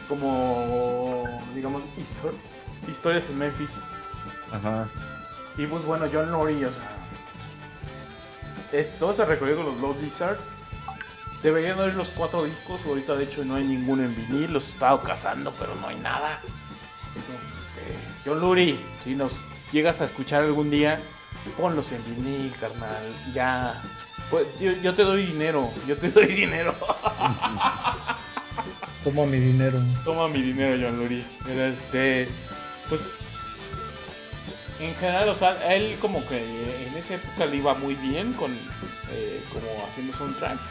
como, 0.07 1.41
digamos, 1.55 1.81
histo- 1.97 2.33
historias 2.91 3.23
en 3.29 3.37
Memphis. 3.37 3.69
Ajá. 4.51 4.87
Y 5.57 5.65
pues 5.67 5.83
bueno, 5.83 6.05
John 6.11 6.31
Lori, 6.31 6.63
o 6.65 6.71
sea, 6.71 6.89
es, 8.71 8.89
todo 8.99 9.11
ese 9.11 9.25
recorrido 9.25 9.59
de 9.59 9.63
los 9.65 9.77
Lost 9.79 10.01
Lizards. 10.01 10.41
Deberían 11.43 11.79
oír 11.79 11.93
los 11.93 12.09
cuatro 12.09 12.43
discos. 12.43 12.85
Ahorita, 12.85 13.15
de 13.15 13.23
hecho, 13.23 13.45
no 13.45 13.55
hay 13.55 13.63
ninguno 13.63 14.03
en 14.03 14.15
vinil. 14.15 14.51
Los 14.53 14.67
he 14.67 14.71
estado 14.71 15.01
cazando, 15.03 15.53
pero 15.57 15.73
no 15.75 15.87
hay 15.87 15.95
nada. 15.97 16.41
Entonces, 17.15 17.57
este, 17.77 18.29
John 18.29 18.41
Lurie, 18.41 18.79
si 19.03 19.15
nos 19.15 19.39
llegas 19.71 20.01
a 20.01 20.05
escuchar 20.05 20.43
algún 20.43 20.69
día, 20.69 20.99
ponlos 21.57 21.91
en 21.93 22.03
vinil, 22.05 22.51
carnal. 22.59 23.13
Ya. 23.33 23.81
Pues, 24.30 24.47
yo, 24.60 24.72
yo 24.81 24.93
te 24.93 25.03
doy 25.03 25.26
dinero. 25.26 25.72
Yo 25.88 25.97
te 25.97 26.10
doy 26.11 26.27
dinero. 26.27 26.76
Toma 29.03 29.26
mi 29.26 29.39
dinero. 29.39 29.80
Toma 30.03 30.27
mi 30.27 30.41
dinero, 30.41 30.77
John 30.80 30.99
Lurie. 30.99 31.23
Pero 31.45 31.65
este, 31.65 32.27
pues, 32.89 33.19
en 34.80 34.95
general, 34.95 35.30
o 35.30 35.35
sea, 35.35 35.73
él 35.73 35.97
como 35.99 36.26
que 36.27 36.38
en 36.85 36.95
esa 36.95 37.15
época 37.15 37.45
le 37.45 37.57
iba 37.57 37.73
muy 37.73 37.95
bien 37.95 38.34
con, 38.34 38.51
eh, 39.11 39.43
como 39.51 39.85
haciendo 39.85 40.15
soundtracks. 40.18 40.65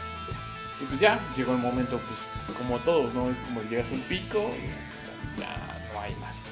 Y 0.81 0.85
pues 0.85 0.99
ya, 0.99 1.19
llegó 1.35 1.51
el 1.51 1.57
momento, 1.57 1.99
pues, 1.99 2.57
como 2.57 2.77
todos, 2.79 3.13
¿no? 3.13 3.29
Es 3.29 3.39
como 3.41 3.61
llegas 3.63 3.89
a 3.89 3.93
un 3.93 4.01
pico 4.01 4.51
y 4.55 5.39
ya 5.39 5.89
no 5.93 6.01
hay 6.01 6.15
más. 6.15 6.48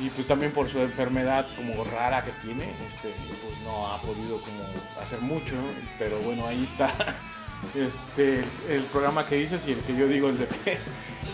Y 0.00 0.08
pues 0.10 0.26
también 0.26 0.52
por 0.52 0.68
su 0.70 0.78
enfermedad 0.80 1.46
como 1.56 1.84
rara 1.84 2.22
que 2.24 2.32
tiene, 2.32 2.74
este, 2.86 3.14
pues 3.42 3.58
no 3.64 3.88
ha 3.92 4.00
podido 4.00 4.38
como 4.38 4.62
hacer 5.02 5.20
mucho, 5.20 5.56
¿no? 5.56 5.64
pero 5.98 6.18
bueno, 6.20 6.46
ahí 6.46 6.64
está 6.64 6.92
este 7.74 8.44
el 8.68 8.84
programa 8.92 9.26
que 9.26 9.36
dices 9.36 9.62
y 9.66 9.72
el 9.72 9.80
que 9.80 9.94
yo 9.96 10.06
digo, 10.08 10.28
el 10.30 10.38
de, 10.38 10.46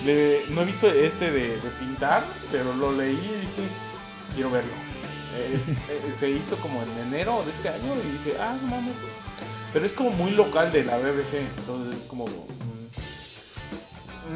de- 0.05 0.47
no 0.51 0.63
he 0.63 0.65
visto 0.65 0.91
este 0.91 1.31
de, 1.31 1.61
de 1.61 1.71
pintar, 1.79 2.25
pero 2.51 2.75
lo 2.75 2.91
leí 2.93 3.13
y 3.15 3.19
dije, 3.41 3.69
quiero 4.35 4.51
verlo. 4.51 4.73
Eh, 5.35 5.59
eh, 5.89 6.13
se 6.19 6.31
hizo 6.31 6.57
como 6.57 6.83
en 6.83 6.89
enero 7.09 7.43
de 7.45 7.53
este 7.53 7.69
año 7.69 7.95
y 8.05 8.09
dije, 8.19 8.35
ah, 8.41 8.57
no 8.63 8.69
mames. 8.69 8.95
Pero 9.73 9.87
es 9.87 9.93
como 9.95 10.11
muy 10.11 10.33
local 10.33 10.71
de 10.73 10.85
la 10.85 10.99
BBC, 10.99 11.35
entonces 11.59 12.01
es 12.01 12.05
como... 12.07 12.27
mm, 12.27 12.51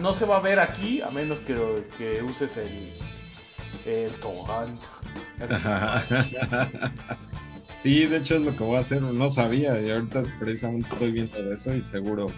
no 0.01 0.15
se 0.15 0.25
va 0.25 0.37
a 0.37 0.41
ver 0.41 0.61
aquí 0.61 1.03
a 1.03 1.11
menos 1.11 1.39
que, 1.41 1.55
que 1.99 2.23
uses 2.23 2.57
el, 2.57 2.93
el 3.87 4.13
torrent. 4.15 4.81
Sí, 7.81 8.07
de 8.07 8.17
hecho 8.17 8.37
es 8.37 8.43
lo 8.45 8.57
que 8.57 8.65
voy 8.65 8.77
a 8.77 8.81
hacer. 8.81 9.01
No 9.03 9.29
sabía 9.31 9.81
y 9.81 9.91
ahorita 9.91 10.25
precisamente 10.41 10.89
estoy 10.93 11.13
viendo 11.13 11.39
eso 11.53 11.73
y 11.75 11.83
seguro, 11.83 12.33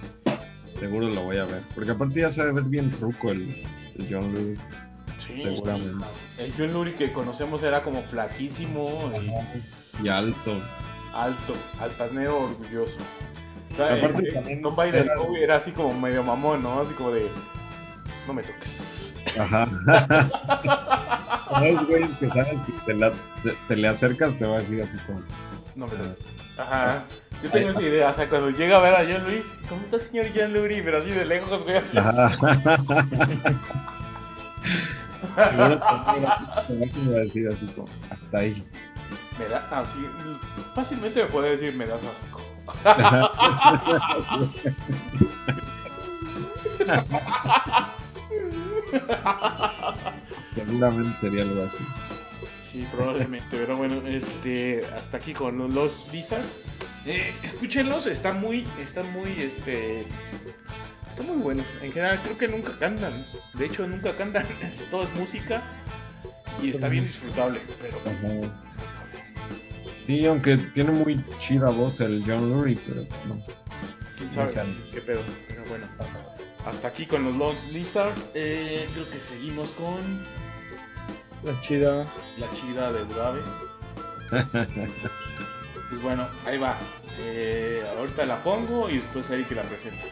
seguro 0.79 1.09
lo 1.09 1.23
voy 1.23 1.39
a 1.39 1.45
ver. 1.47 1.63
Porque 1.75 1.93
aparte 1.93 2.21
ya 2.21 2.29
se 2.29 2.43
debe 2.43 2.55
ver 2.61 2.65
bien 2.65 2.91
truco 2.91 3.31
el, 3.31 3.63
el 3.99 4.09
John 4.11 4.33
Lurie. 4.35 4.57
Sí. 5.27 5.41
Seguramente. 5.41 6.05
El 6.39 6.53
John 6.59 6.73
Lurie 6.75 6.95
que 6.97 7.13
conocemos 7.13 7.63
era 7.63 7.83
como 7.83 8.03
flaquísimo 8.03 9.11
y 10.03 10.05
Y 10.05 10.09
alto. 10.09 10.61
alto, 11.15 11.55
altanero 11.81 12.43
orgulloso. 12.45 12.99
O 13.73 13.77
sea, 13.77 13.95
Aparte 13.95 14.29
eh, 14.29 14.33
también 14.33 14.61
Tom 14.61 14.77
Biden 14.77 14.97
era- 14.97 15.15
era 15.41 15.57
así 15.57 15.71
como 15.71 15.99
medio 15.99 16.23
mamón, 16.25 16.63
¿no? 16.63 16.81
Así 16.81 16.93
como 16.95 17.13
de 17.13 17.29
no 18.27 18.35
me 18.35 18.43
toques. 18.43 18.88
Ajá. 19.39 19.69
Esos 21.63 21.87
güeyes 21.87 22.11
que 22.19 22.29
sabes 22.29 22.61
que 22.61 22.73
te, 22.87 22.95
la- 22.95 23.13
te 23.69 23.77
le 23.77 23.89
acercas, 23.89 24.37
te 24.39 24.45
va 24.47 24.57
a 24.57 24.61
decir 24.61 24.83
así 24.83 24.97
como. 25.07 25.21
No 25.77 25.87
me 25.87 25.93
toques. 25.97 26.19
Ajá. 26.59 27.05
Yo 27.43 27.51
tengo 27.51 27.71
esa 27.71 27.83
idea, 27.83 28.11
o 28.11 28.13
sea, 28.13 28.29
cuando 28.29 28.51
llega 28.51 28.77
a 28.79 28.81
ver 28.81 28.95
a 28.95 28.99
John 29.05 29.23
Lurie, 29.25 29.45
¿cómo 29.69 29.81
está 29.83 30.01
señor 30.01 30.27
John 30.35 30.53
Lurie? 30.53 30.83
Pero 30.83 30.99
así 30.99 31.11
de 31.11 31.25
lejos, 31.25 31.63
güey. 31.63 31.81
Seguro 36.67 37.17
a 37.17 37.21
decir 37.21 37.49
así 37.49 37.67
como, 37.75 37.89
hasta 38.11 38.39
ahí. 38.39 38.67
Me 39.39 39.47
da 39.49 39.65
así, 39.71 39.99
fácilmente 40.75 41.23
me 41.23 41.31
puede 41.31 41.51
decir, 41.57 41.75
me 41.75 41.87
das 41.87 42.01
asco. 42.05 42.41
Seguramente 50.55 51.19
sería 51.21 51.43
algo 51.43 51.63
así. 51.63 51.85
Sí, 52.73 52.87
probablemente, 52.93 53.47
pero 53.51 53.77
bueno, 53.77 54.07
este, 54.07 54.85
hasta 54.97 55.17
aquí 55.17 55.33
con 55.33 55.75
los 55.75 56.13
Lizards. 56.13 56.47
Eh, 57.07 57.33
escúchenlos, 57.43 58.07
están 58.07 58.41
muy, 58.41 58.67
están 58.83 59.11
muy, 59.13 59.31
este, 59.41 60.03
están 61.09 61.27
muy 61.27 61.37
buenos. 61.39 61.67
En 61.81 61.93
general, 61.93 62.21
creo 62.23 62.37
que 62.37 62.49
nunca 62.49 62.73
cantan. 62.79 63.25
De 63.55 63.67
hecho, 63.67 63.87
nunca 63.87 64.15
cantan. 64.17 64.47
Es- 64.63 64.85
todo 64.91 65.05
es 65.05 65.15
música 65.15 65.63
y 66.63 66.71
está 66.71 66.89
bien 66.89 67.07
disfrutable. 67.07 67.61
Pero 67.81 67.97
Ajá. 68.05 68.55
Sí, 70.07 70.27
aunque 70.27 70.57
tiene 70.57 70.91
muy 70.91 71.23
chida 71.41 71.71
voz 71.71 72.01
el 72.01 72.23
John 72.27 72.51
Lurie, 72.51 72.79
pero 72.87 73.03
no. 73.27 73.43
quién 74.17 74.29
No 74.29 74.35
sabe 74.35 74.49
sé. 74.49 74.63
qué 74.93 75.01
pedo. 75.01 75.21
Pero 75.47 75.63
bueno, 75.69 75.87
hasta 76.67 76.89
aquí 76.89 77.07
con 77.07 77.25
los 77.25 77.35
Lost 77.37 77.63
Lizards. 77.71 78.21
Eh, 78.35 78.89
creo 78.93 79.09
que 79.11 79.19
seguimos 79.19 79.69
con 79.71 80.27
La 81.45 81.61
chida. 81.63 82.07
la 82.39 82.47
chida 82.55 82.93
de 82.93 83.03
Udave. 83.03 83.41
Pues 85.91 86.03
bueno, 86.03 86.29
ahí 86.45 86.59
va. 86.59 86.77
Eh, 87.19 87.83
ahorita 87.97 88.27
la 88.27 88.43
pongo 88.45 88.91
y 88.91 88.99
después 88.99 89.31
Eric 89.31 89.51
la 89.53 89.63
presenta. 89.63 90.05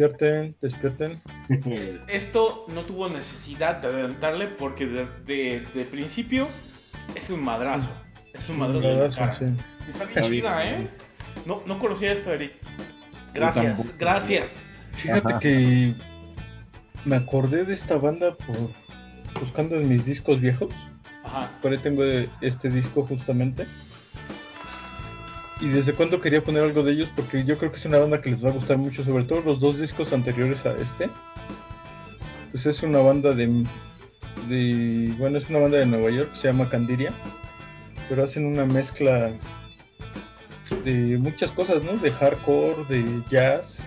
Despierten, 0.00 0.56
despierten. 0.62 1.20
Esto 2.08 2.64
no 2.68 2.82
tuvo 2.84 3.10
necesidad 3.10 3.76
de 3.82 3.88
adelantarle 3.88 4.46
porque 4.46 4.86
de, 4.86 5.06
de- 5.26 5.66
de 5.74 5.84
principio 5.84 6.48
es 7.14 7.28
un 7.28 7.44
madrazo. 7.44 7.90
Es 8.32 8.48
un 8.48 8.58
madrazo 8.60 8.88
en 8.88 8.94
la 8.98 9.08
Madrazo, 9.08 9.18
cara. 9.18 9.38
sí. 9.38 9.90
Está 9.90 10.04
bien 10.06 10.24
chida. 10.32 10.70
¿eh? 10.70 10.88
No, 11.44 11.62
no 11.66 11.78
conocía 11.78 12.12
esto, 12.12 12.32
Eric. 12.32 12.52
Gracias, 13.34 13.98
gracias. 13.98 14.56
Fíjate 14.96 15.34
que 15.40 15.94
me 17.04 17.16
acordé 17.16 17.64
de 17.66 17.74
esta 17.74 17.96
banda 17.96 18.34
por 18.36 18.70
buscando 19.38 19.76
en 19.76 19.88
mis 19.88 20.06
discos 20.06 20.40
viejos. 20.40 20.70
Ajá. 21.24 21.50
Por 21.60 21.72
ahí 21.72 21.78
tengo 21.78 22.02
este 22.40 22.70
disco 22.70 23.04
justamente. 23.06 23.66
Y 25.60 25.68
desde 25.68 25.92
cuándo 25.92 26.20
quería 26.20 26.42
poner 26.42 26.62
algo 26.62 26.82
de 26.82 26.92
ellos 26.92 27.08
porque 27.14 27.44
yo 27.44 27.58
creo 27.58 27.70
que 27.70 27.76
es 27.76 27.84
una 27.84 27.98
banda 27.98 28.22
que 28.22 28.30
les 28.30 28.44
va 28.44 28.48
a 28.48 28.52
gustar 28.52 28.78
mucho, 28.78 29.04
sobre 29.04 29.24
todo 29.24 29.42
los 29.42 29.60
dos 29.60 29.78
discos 29.78 30.12
anteriores 30.12 30.64
a 30.64 30.72
este. 30.72 31.10
Pues 32.50 32.66
es 32.66 32.82
una 32.82 33.00
banda 33.00 33.32
de, 33.32 33.64
de 34.48 35.14
bueno, 35.18 35.38
es 35.38 35.50
una 35.50 35.60
banda 35.60 35.78
de 35.78 35.86
Nueva 35.86 36.10
York, 36.10 36.34
se 36.34 36.48
llama 36.48 36.68
Candiria, 36.68 37.12
pero 38.08 38.24
hacen 38.24 38.46
una 38.46 38.64
mezcla 38.64 39.32
de 40.84 41.18
muchas 41.18 41.50
cosas, 41.50 41.82
¿no? 41.82 41.96
De 41.98 42.10
hardcore, 42.10 42.84
de 42.88 43.22
jazz 43.30 43.78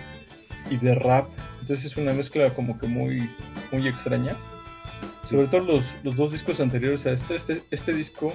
y 0.70 0.76
de 0.76 0.94
rap. 0.94 1.28
Entonces 1.60 1.86
es 1.86 1.96
una 1.96 2.12
mezcla 2.12 2.48
como 2.50 2.78
que 2.78 2.86
muy 2.86 3.28
muy 3.72 3.88
extraña. 3.88 4.36
Sobre 5.22 5.46
todo 5.46 5.60
los, 5.60 5.84
los 6.02 6.16
dos 6.16 6.32
discos 6.32 6.60
anteriores 6.60 7.06
a 7.06 7.12
este, 7.12 7.36
este, 7.36 7.62
este 7.70 7.92
disco 7.94 8.32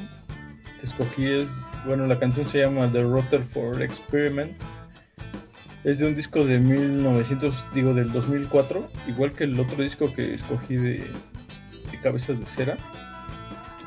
que 0.79 0.85
escogí 0.85 1.25
es, 1.25 1.49
bueno, 1.85 2.07
la 2.07 2.19
canción 2.19 2.47
se 2.47 2.59
llama 2.59 2.89
The 2.91 3.03
Rutherford 3.03 3.81
Experiment. 3.81 4.51
Es 5.83 5.99
de 5.99 6.07
un 6.07 6.15
disco 6.15 6.43
de 6.43 6.59
1900, 6.59 7.65
digo, 7.73 7.93
del 7.93 8.11
2004, 8.11 8.87
igual 9.07 9.31
que 9.31 9.45
el 9.45 9.59
otro 9.59 9.81
disco 9.81 10.13
que 10.13 10.33
escogí 10.33 10.75
de, 10.75 10.97
de 11.91 11.99
Cabezas 12.03 12.39
de 12.39 12.45
Cera. 12.45 12.77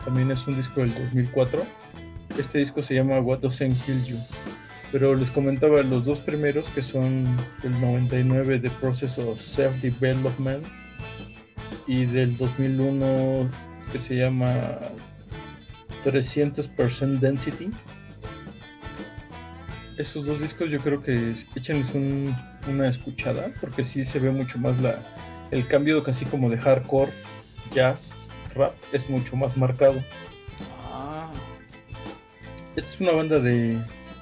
también 0.05 0.31
es 0.31 0.47
un 0.47 0.57
disco 0.57 0.81
del 0.81 0.95
2004. 0.95 1.63
Este 2.39 2.59
disco 2.59 2.83
se 2.83 2.95
llama 2.95 3.21
What 3.21 3.41
Doesn't 3.41 3.77
Kill 3.85 4.05
You. 4.05 4.19
Pero 4.91 5.15
les 5.15 5.31
comentaba 5.31 5.83
los 5.83 6.05
dos 6.05 6.21
primeros 6.21 6.65
que 6.71 6.83
son 6.83 7.27
del 7.63 7.73
99 7.81 8.59
The 8.59 8.71
Process 8.71 9.19
of 9.19 9.41
Self-Development 9.41 10.65
y 11.87 12.07
del 12.07 12.37
2001 12.37 13.49
que 13.91 13.99
se 13.99 14.17
llama 14.17 14.79
300% 16.05 17.19
Density. 17.19 17.71
Esos 19.99 20.27
dos 20.27 20.41
discos 20.41 20.71
yo 20.71 20.79
creo 20.79 21.03
que 21.03 21.35
échenles 21.55 21.95
un, 21.95 22.35
una 22.69 22.89
escuchada 22.89 23.53
porque 23.61 23.85
sí 23.85 24.05
se 24.05 24.19
ve 24.19 24.31
mucho 24.31 24.59
más 24.59 24.81
la, 24.81 24.99
el 25.51 25.67
cambio 25.67 26.03
casi 26.03 26.25
como 26.25 26.49
de 26.49 26.57
hardcore, 26.59 27.13
jazz, 27.75 28.11
rap 28.55 28.75
es 28.93 29.09
mucho 29.09 29.37
más 29.37 29.57
marcado. 29.57 30.03
Ah, 30.83 31.31
Esta 32.75 32.91
es 32.91 33.01
una 33.01 33.13
banda 33.13 33.39
de 33.39 33.79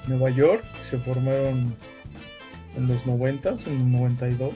Nueva 0.07 0.29
York 0.29 0.63
que 0.63 0.97
se 0.97 1.03
formaron 1.03 1.75
en 2.75 2.87
los 2.87 3.05
90, 3.05 3.49
en 3.67 3.73
el 3.73 3.91
92. 3.91 4.53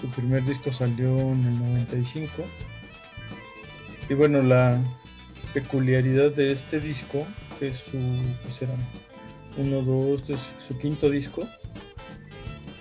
Su 0.00 0.08
primer 0.08 0.44
disco 0.44 0.72
salió 0.72 1.18
en 1.18 1.44
el 1.46 1.58
95. 1.58 2.30
Y 4.08 4.14
bueno, 4.14 4.42
la 4.42 4.78
peculiaridad 5.54 6.32
de 6.32 6.52
este 6.52 6.80
disco 6.80 7.26
es 7.60 7.78
su, 7.78 7.98
¿qué 8.44 8.52
será? 8.52 8.74
Uno, 9.56 9.82
dos, 9.82 10.22
su 10.66 10.76
quinto 10.78 11.08
disco, 11.08 11.48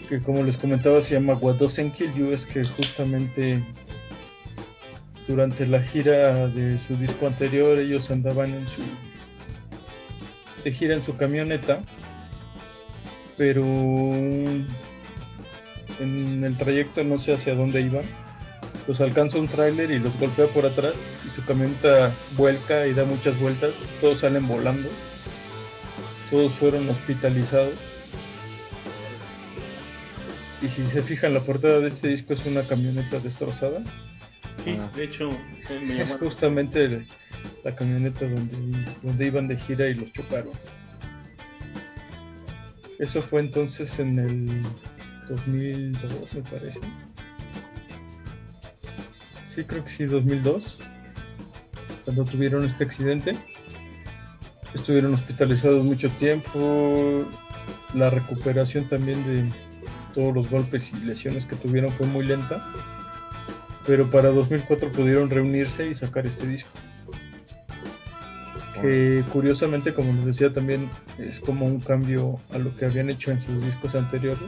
que 0.09 0.19
como 0.19 0.43
les 0.43 0.57
comentaba 0.57 1.01
se 1.03 1.13
llama 1.13 1.35
What 1.35 1.57
Doesn't 1.57 1.95
Kill 1.95 2.11
You, 2.13 2.31
es 2.31 2.47
que 2.47 2.65
justamente 2.65 3.63
durante 5.27 5.65
la 5.67 5.81
gira 5.81 6.47
de 6.47 6.77
su 6.87 6.97
disco 6.97 7.27
anterior 7.27 7.79
ellos 7.79 8.09
andaban 8.11 8.53
en 8.53 8.67
su 8.67 8.81
de 10.63 10.71
gira 10.71 10.95
en 10.95 11.03
su 11.03 11.15
camioneta 11.15 11.81
pero 13.37 13.63
en 13.63 14.67
el 16.43 16.57
trayecto 16.57 17.03
no 17.03 17.19
sé 17.19 17.33
hacia 17.33 17.55
dónde 17.55 17.81
iban 17.81 18.03
los 18.87 18.99
alcanza 18.99 19.37
un 19.37 19.47
tráiler 19.47 19.91
y 19.91 19.99
los 19.99 20.19
golpea 20.19 20.47
por 20.47 20.65
atrás 20.65 20.93
su 21.35 21.43
camioneta 21.45 22.11
vuelca 22.37 22.87
y 22.87 22.93
da 22.93 23.05
muchas 23.05 23.39
vueltas 23.39 23.71
todos 24.01 24.19
salen 24.19 24.47
volando 24.47 24.89
todos 26.29 26.51
fueron 26.53 26.89
hospitalizados 26.89 27.73
y 30.61 30.67
si 30.67 30.85
se 30.87 31.01
fijan 31.01 31.33
la 31.33 31.41
portada 31.41 31.79
de 31.79 31.89
este 31.89 32.07
disco 32.09 32.33
es 32.33 32.45
una 32.45 32.63
camioneta 32.63 33.19
destrozada 33.19 33.81
sí, 34.63 34.77
Ah. 34.79 34.89
de 34.95 35.03
hecho, 35.03 35.29
eh, 35.69 35.79
me 35.85 36.01
es 36.01 36.11
justamente 36.13 37.05
la 37.63 37.75
camioneta 37.75 38.25
donde, 38.25 38.85
donde 39.01 39.25
iban 39.25 39.47
de 39.47 39.57
gira 39.57 39.87
y 39.87 39.95
los 39.95 40.11
chocaron. 40.13 40.53
Eso 42.99 43.21
fue 43.21 43.41
entonces 43.41 43.99
en 43.99 44.19
el 44.19 44.61
2002, 45.27 46.33
me 46.35 46.41
parece. 46.43 46.79
Sí, 49.53 49.63
creo 49.65 49.83
que 49.83 49.91
sí, 49.91 50.05
2002. 50.05 50.79
Cuando 52.05 52.25
tuvieron 52.25 52.65
este 52.65 52.83
accidente. 52.83 53.33
Estuvieron 54.73 55.13
hospitalizados 55.13 55.83
mucho 55.83 56.09
tiempo. 56.11 57.25
La 57.93 58.09
recuperación 58.09 58.85
también 58.85 59.23
de 59.25 59.49
todos 60.13 60.33
los 60.33 60.49
golpes 60.49 60.91
y 60.91 61.05
lesiones 61.05 61.45
que 61.45 61.55
tuvieron 61.55 61.91
fue 61.91 62.07
muy 62.07 62.25
lenta 62.25 62.63
pero 63.85 64.09
para 64.09 64.29
2004 64.29 64.91
pudieron 64.91 65.29
reunirse 65.29 65.87
y 65.87 65.95
sacar 65.95 66.25
este 66.25 66.47
disco. 66.47 66.69
Que 68.81 69.23
curiosamente, 69.31 69.93
como 69.93 70.13
les 70.13 70.25
decía, 70.25 70.51
también 70.51 70.89
es 71.17 71.39
como 71.39 71.65
un 71.65 71.79
cambio 71.79 72.39
a 72.51 72.57
lo 72.57 72.75
que 72.75 72.85
habían 72.85 73.09
hecho 73.09 73.31
en 73.31 73.41
sus 73.41 73.63
discos 73.63 73.95
anteriores. 73.95 74.43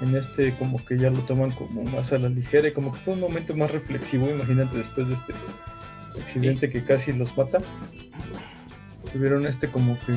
En 0.00 0.14
este 0.14 0.54
como 0.54 0.84
que 0.84 0.96
ya 0.96 1.10
lo 1.10 1.18
toman 1.20 1.50
como 1.52 1.82
más 1.84 2.12
a 2.12 2.18
la 2.18 2.28
ligera 2.28 2.68
y 2.68 2.72
como 2.72 2.92
que 2.92 3.00
fue 3.00 3.14
un 3.14 3.20
momento 3.20 3.54
más 3.56 3.70
reflexivo, 3.70 4.30
imagínate 4.30 4.78
después 4.78 5.08
de 5.08 5.14
este 5.14 5.32
accidente 6.18 6.70
que 6.70 6.84
casi 6.84 7.12
los 7.12 7.36
mata. 7.36 7.58
Tuvieron 9.12 9.46
este 9.46 9.68
como 9.68 9.98
que 10.00 10.12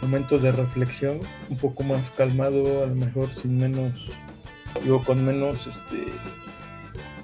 momento 0.00 0.38
de 0.38 0.52
reflexión, 0.52 1.20
un 1.48 1.56
poco 1.56 1.82
más 1.82 2.10
calmado, 2.10 2.84
a 2.84 2.86
lo 2.86 2.94
mejor 2.94 3.28
sin 3.34 3.58
menos, 3.58 4.10
digo, 4.82 5.04
con 5.04 5.24
menos 5.24 5.66
este 5.66 6.04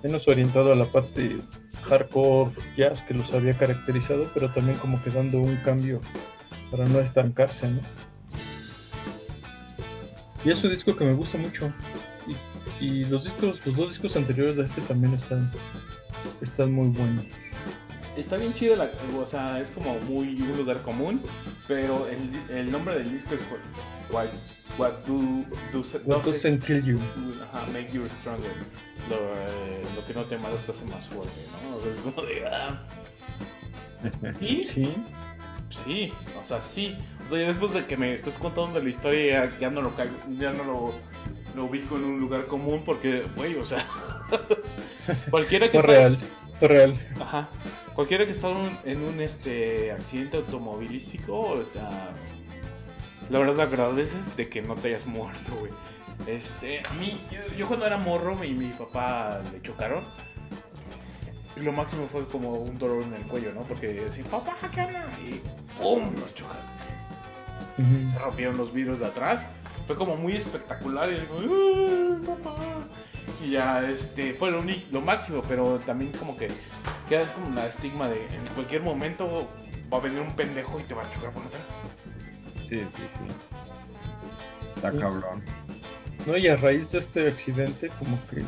menos 0.03 0.29
orientado 0.29 0.73
a 0.73 0.77
la 0.77 0.85
parte 0.85 1.41
hardcore 1.85 2.53
jazz 2.77 3.03
que 3.03 3.15
los 3.15 3.33
había 3.33 3.55
caracterizado, 3.55 4.29
pero 4.35 4.51
también 4.51 4.77
como 4.79 5.03
que 5.03 5.11
dando 5.11 5.39
un 5.39 5.57
cambio 5.57 6.01
para 6.71 6.85
no 6.87 7.01
estancarse, 7.01 7.69
¿no? 7.69 7.81
Y 10.45 10.51
es 10.51 10.63
un 10.63 10.71
disco 10.71 10.95
que 10.95 11.05
me 11.05 11.15
gusta 11.15 11.39
mucho. 11.39 11.73
Y, 12.81 12.85
y 12.85 13.05
los 13.05 13.25
discos, 13.25 13.65
los 13.65 13.77
dos 13.77 13.91
discos 13.91 14.17
anteriores 14.17 14.59
a 14.59 14.65
este 14.65 14.83
también 14.83 15.15
están, 15.15 15.51
están 16.43 16.73
muy 16.73 16.89
buenos. 16.89 17.25
Está 18.17 18.37
bien 18.37 18.55
chida 18.55 18.77
la, 18.77 18.91
o 19.19 19.27
sea, 19.27 19.61
es 19.61 19.71
como 19.71 19.99
muy 20.01 20.41
un 20.41 20.57
lugar 20.57 20.83
común, 20.83 21.21
pero 21.67 22.07
el, 22.09 22.31
el 22.57 22.71
nombre 22.71 22.97
del 22.99 23.11
disco 23.13 23.35
es 23.35 23.41
What, 24.13 24.27
what 24.79 24.93
do, 25.07 25.45
do, 25.73 25.83
What 26.05 26.23
doesn't 26.25 26.65
kill 26.65 26.85
you. 26.85 26.99
Ajá, 27.43 27.67
make 27.73 27.89
you 27.93 28.03
stronger. 28.21 28.51
Lo, 29.11 29.17
eh, 29.17 29.83
lo 29.97 30.07
que 30.07 30.15
no 30.15 30.23
te 30.25 30.39
mata 30.39 30.57
te 30.65 30.71
hace 30.73 30.85
más 30.85 31.05
fuerte, 31.07 31.33
¿no? 31.65 31.77
O 31.77 31.83
sea, 31.83 31.91
es 31.93 31.99
como 31.99 32.23
de. 32.23 32.47
ah. 32.47 32.83
Sí, 34.39 34.65
Sí, 34.73 34.95
sí, 35.71 36.13
o 36.41 36.45
sea, 36.47 36.63
sí. 36.63 36.97
O 37.31 37.35
sea, 37.35 37.49
después 37.49 37.73
de 37.73 37.85
que 37.87 37.97
me 37.97 38.15
estás 38.15 38.35
contando 38.35 38.81
la 38.81 38.89
historia, 38.89 39.47
ya, 39.47 39.59
ya 39.59 39.71
no 39.71 39.83
lo 39.83 39.97
caigo, 39.97 40.15
ya 40.39 40.53
no 40.53 40.63
lo, 40.65 40.93
lo 41.57 41.65
ubico 41.65 41.97
en 41.97 42.05
un 42.05 42.21
lugar 42.21 42.47
común 42.47 42.83
porque, 42.85 43.25
güey, 43.35 43.57
o 43.57 43.65
sea. 43.65 43.85
cualquiera 45.31 45.71
que 45.71 45.79
está- 45.79 45.91
real, 45.91 46.19
real. 46.61 46.95
Ajá. 47.21 47.49
Cualquiera 47.95 48.27
que 48.27 48.33
está 48.33 48.49
en 48.85 49.03
un 49.03 49.21
este 49.21 49.93
accidente 49.93 50.39
automovilístico, 50.39 51.41
o 51.41 51.65
sea, 51.65 52.11
la 53.31 53.39
verdad 53.39 53.61
agradeces 53.61 54.37
de 54.37 54.49
que 54.49 54.63
no 54.63 54.75
te 54.75 54.89
hayas 54.89 55.07
muerto, 55.07 55.55
güey. 55.59 55.73
Este, 56.27 56.81
a 56.89 56.93
mí, 56.95 57.21
yo, 57.31 57.57
yo 57.57 57.67
cuando 57.67 57.87
era 57.87 57.97
morro 57.97 58.43
y 58.45 58.53
mi 58.53 58.69
papá 58.71 59.41
le 59.53 59.61
chocaron, 59.63 60.05
lo 61.57 61.73
máximo 61.73 62.09
fue 62.11 62.27
como 62.27 62.55
un 62.55 62.79
dolor 62.79 63.03
en 63.05 63.15
el 63.15 63.23
cuello, 63.23 63.53
¿no? 63.53 63.63
Porque 63.63 63.89
decía, 63.89 64.25
papá, 64.25 64.57
¿qué 64.73 64.81
onda? 64.81 65.07
Y 65.21 65.41
¡pum! 65.81 66.13
nos 66.15 66.35
chocaron. 66.35 66.63
Se 68.13 68.19
rompieron 68.19 68.57
los 68.57 68.73
vidrios 68.73 69.01
de 69.01 69.07
atrás. 69.07 69.47
Fue 69.87 69.97
como 69.97 70.17
muy 70.17 70.37
espectacular 70.37 71.11
y 71.11 71.21
digo, 71.21 71.39
"Ay, 71.41 72.27
papá". 72.27 72.55
Y 73.43 73.51
ya, 73.51 73.83
este, 73.89 74.35
fue 74.35 74.51
lo, 74.51 74.61
uni- 74.61 74.85
lo 74.93 75.01
máximo, 75.01 75.43
pero 75.49 75.79
también 75.81 76.13
como 76.13 76.37
que 76.37 76.49
quedas 77.09 77.31
como 77.33 77.55
la 77.55 77.67
estigma 77.67 78.09
de 78.09 78.25
en 78.27 78.45
cualquier 78.55 78.83
momento 78.83 79.49
va 79.93 79.99
a 79.99 80.01
venir 80.01 80.21
un 80.21 80.35
pendejo 80.35 80.79
y 80.81 80.83
te 80.85 80.95
va 80.95 81.03
a 81.03 81.13
chocar 81.13 81.31
por 81.33 81.43
atrás. 81.45 81.63
Sí, 82.69 82.81
sí, 82.81 83.03
sí. 83.03 83.35
Está 84.77 84.91
Sí. 84.93 84.99
cabrón. 84.99 85.43
No, 86.27 86.37
y 86.37 86.49
a 86.49 86.57
raíz 86.57 86.91
de 86.93 87.01
este 87.01 87.29
accidente, 87.29 87.89
como 87.99 88.19
que 88.29 88.43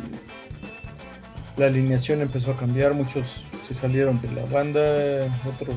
la 1.58 1.66
alineación 1.66 2.22
empezó 2.22 2.52
a 2.52 2.56
cambiar, 2.56 2.94
muchos 2.94 3.42
se 3.68 3.74
salieron 3.74 4.20
de 4.22 4.32
la 4.32 4.44
banda, 4.46 4.80
otros 5.46 5.74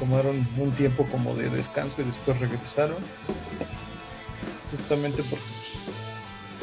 tomaron 0.00 0.46
un 0.58 0.72
tiempo 0.72 1.06
como 1.06 1.34
de 1.34 1.48
descanso 1.50 2.02
y 2.02 2.04
después 2.04 2.38
regresaron. 2.40 2.96
Justamente 4.72 5.22
porque 5.22 5.44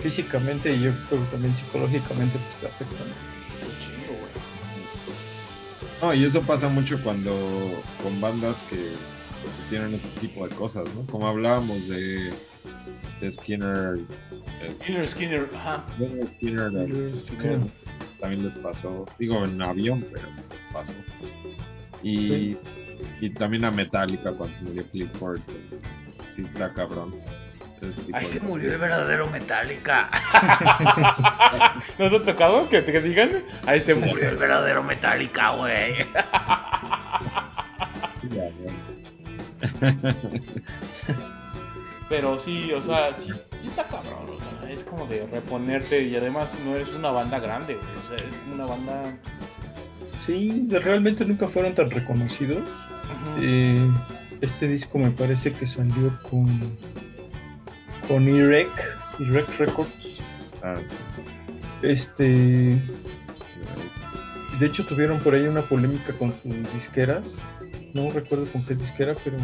físicamente 0.03 0.75
y 0.75 0.81
yo 0.84 0.91
creo 1.09 1.23
que 1.23 1.31
también 1.31 1.55
psicológicamente 1.55 2.38
pues 2.61 2.77
te 2.77 2.85
güey. 4.05 4.34
No, 6.01 6.13
y 6.13 6.25
eso 6.25 6.41
pasa 6.41 6.67
mucho 6.67 7.01
cuando 7.01 7.81
con 8.01 8.19
bandas 8.19 8.61
que, 8.69 8.75
que 8.75 9.69
tienen 9.69 9.93
ese 9.93 10.07
tipo 10.19 10.45
de 10.47 10.53
cosas, 10.55 10.84
¿no? 10.95 11.05
Como 11.09 11.27
hablábamos 11.27 11.88
de, 11.88 12.34
de 13.21 13.31
Skinner. 13.31 13.99
es- 14.61 14.80
Skinner, 14.81 15.07
Skinner, 15.07 15.49
ajá. 15.55 15.85
Skinner 16.25 17.15
Skinner. 17.25 17.59
también 18.19 18.43
les 18.43 18.53
pasó, 18.55 19.05
digo 19.17 19.45
en 19.45 19.61
avión, 19.61 20.05
pero 20.11 20.27
les 20.53 20.63
pasó. 20.73 20.93
Y, 22.03 22.57
y 23.21 23.30
también 23.30 23.63
a 23.63 23.71
Metallica 23.71 24.34
cuando 24.34 24.53
se 24.57 24.63
murió 24.63 24.84
Clifford. 24.91 25.39
Sí, 26.35 26.41
está 26.41 26.73
cabrón. 26.73 27.13
Ahí 28.14 28.26
se 28.26 28.39
murió 28.39 28.72
el 28.73 28.77
verdadero 28.77 29.30
Metallica. 29.30 30.10
¿No 31.97 32.10
te 32.10 32.15
ha 32.18 32.23
tocado 32.23 32.69
que 32.69 32.81
te 32.81 33.01
digan? 33.01 33.43
Ahí 33.65 33.81
se 33.81 33.95
murió 33.95 34.30
el 34.30 34.38
verdadero 34.38 34.84
Metallica, 34.84 35.51
güey. 35.51 35.95
Pero 42.10 42.38
sí, 42.38 42.72
o 42.73 42.81
sea, 42.81 43.14
sí, 43.14 43.31
sí 43.61 43.68
está 43.68 43.88
cabrón, 43.88 44.30
o 44.30 44.39
sea, 44.39 44.69
es 44.69 44.84
como 44.84 45.07
de 45.07 45.26
reponerte 45.27 46.03
y 46.03 46.15
además 46.15 46.51
no 46.64 46.76
eres 46.76 46.89
una 46.89 47.10
banda 47.10 47.39
grande, 47.39 47.76
güey, 47.76 47.88
o 47.88 48.01
sea, 48.07 48.18
es 48.27 48.35
como 48.35 48.55
una 48.55 48.65
banda... 48.65 49.18
Sí, 50.26 50.68
realmente 50.69 51.26
nunca 51.26 51.47
fueron 51.47 51.73
tan 51.73 51.89
reconocidos. 51.89 52.61
Eh, 53.39 53.89
este 54.41 54.68
disco 54.68 54.99
me 54.99 55.11
parece 55.11 55.51
que 55.53 55.65
salió 55.65 56.18
con 56.30 56.60
con 58.07 58.27
IREC, 58.27 58.69
IREC 59.19 59.59
Records. 59.59 59.91
Ah, 60.61 60.75
sí. 60.77 61.23
Este, 61.84 62.81
de 64.59 64.65
hecho 64.65 64.85
tuvieron 64.85 65.19
por 65.19 65.34
ahí 65.34 65.47
una 65.47 65.61
polémica 65.63 66.13
con 66.13 66.34
sus 66.41 66.73
disqueras. 66.73 67.25
No 67.93 68.09
recuerdo 68.09 68.45
con 68.51 68.65
qué 68.65 68.75
disquera, 68.75 69.13
pero 69.23 69.38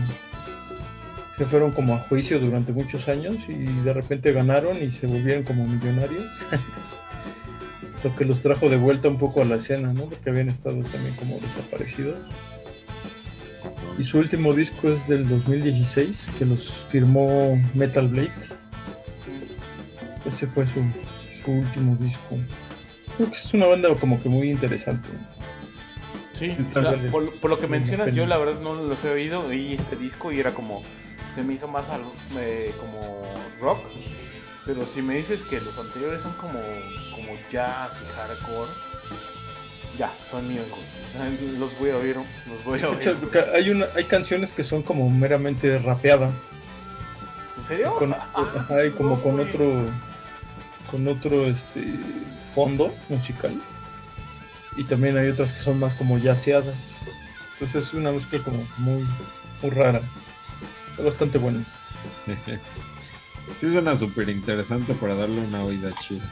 se 1.37 1.45
fueron 1.45 1.71
como 1.71 1.95
a 1.95 1.99
juicio 1.99 2.39
durante 2.39 2.71
muchos 2.71 3.07
años 3.07 3.35
y 3.47 3.65
de 3.83 3.93
repente 3.93 4.31
ganaron 4.31 4.81
y 4.81 4.91
se 4.91 5.07
volvieron 5.07 5.43
como 5.43 5.65
millonarios. 5.67 6.25
Lo 8.03 8.15
que 8.15 8.23
los 8.23 8.41
trajo 8.41 8.69
de 8.69 8.77
vuelta 8.77 9.09
un 9.09 9.17
poco 9.17 9.41
a 9.41 9.45
la 9.45 9.55
escena, 9.55 9.91
¿no? 9.91 10.05
Porque 10.05 10.29
habían 10.29 10.49
estado 10.49 10.81
también 10.83 11.15
como 11.15 11.37
desaparecidos. 11.39 12.17
Y 13.97 14.03
su 14.05 14.19
último 14.19 14.53
disco 14.53 14.89
es 14.89 15.05
del 15.07 15.27
2016, 15.27 16.29
que 16.37 16.45
los 16.45 16.71
firmó 16.89 17.61
Metal 17.73 18.07
Blade. 18.07 18.31
Ese 20.25 20.47
fue 20.47 20.65
su, 20.67 20.83
su 21.43 21.51
último 21.51 21.95
disco. 21.99 22.37
Creo 23.17 23.29
que 23.31 23.37
es 23.37 23.53
una 23.53 23.65
banda 23.67 23.89
como 23.95 24.21
que 24.21 24.29
muy 24.29 24.49
interesante. 24.51 25.09
Sí, 26.33 26.55
la- 26.75 26.91
por, 27.11 27.33
por 27.39 27.49
lo 27.49 27.59
que 27.59 27.67
mencionas, 27.67 28.13
yo 28.13 28.25
la 28.25 28.37
verdad 28.37 28.61
no 28.61 28.75
los 28.75 29.03
he 29.03 29.09
oído, 29.09 29.45
oí 29.45 29.73
este 29.73 29.97
disco 29.97 30.31
y 30.31 30.39
era 30.39 30.51
como, 30.51 30.83
se 31.35 31.43
me 31.43 31.53
hizo 31.55 31.67
más 31.67 31.89
algo, 31.89 32.13
eh, 32.37 32.73
como 32.79 33.23
rock, 33.59 33.79
pero 34.65 34.85
si 34.85 35.01
me 35.01 35.15
dices 35.15 35.43
que 35.43 35.59
los 35.59 35.77
anteriores 35.77 36.21
son 36.21 36.31
como, 36.33 36.59
como 37.13 37.33
jazz 37.51 37.97
y 38.01 38.15
hardcore, 38.15 38.71
ya, 39.99 40.11
son 40.31 40.47
míos, 40.47 40.65
güey. 40.69 41.57
Los 41.59 41.77
voy 41.77 41.89
a 41.91 41.97
oír, 41.97 42.15
los 42.15 42.63
voy 42.63 42.81
a 42.81 42.89
oír. 42.89 43.19
Hay, 43.53 43.69
una, 43.69 43.85
hay 43.95 44.05
canciones 44.05 44.53
que 44.53 44.63
son 44.63 44.81
como 44.81 45.09
meramente 45.09 45.77
rapeadas. 45.77 46.31
¿En 47.57 47.65
serio? 47.65 47.95
Con, 47.97 48.13
Ah, 48.13 48.29
ajá, 48.33 48.85
y 48.85 48.91
como 48.91 49.17
no, 49.17 49.21
con 49.21 49.35
güey. 49.35 49.49
otro 49.49 49.83
con 50.89 51.07
otro 51.07 51.45
este 51.47 51.83
fondo 52.55 52.91
musical. 53.09 53.61
Y 54.77 54.83
también 54.85 55.17
hay 55.17 55.27
otras 55.29 55.51
que 55.53 55.61
son 55.61 55.77
más 55.79 55.93
como 55.93 56.17
yaceadas. 56.17 56.73
Entonces 57.53 57.87
es 57.87 57.93
una 57.93 58.11
mezcla 58.11 58.39
como 58.39 58.65
muy, 58.77 59.05
muy 59.61 59.71
rara. 59.71 60.01
Está 60.91 61.03
bastante 61.03 61.37
buena. 61.37 61.63
Sí 63.59 63.69
suena 63.71 63.95
súper 63.95 64.29
interesante 64.29 64.93
para 64.93 65.15
darle 65.15 65.41
una 65.41 65.63
oída 65.63 65.93
chida. 66.01 66.23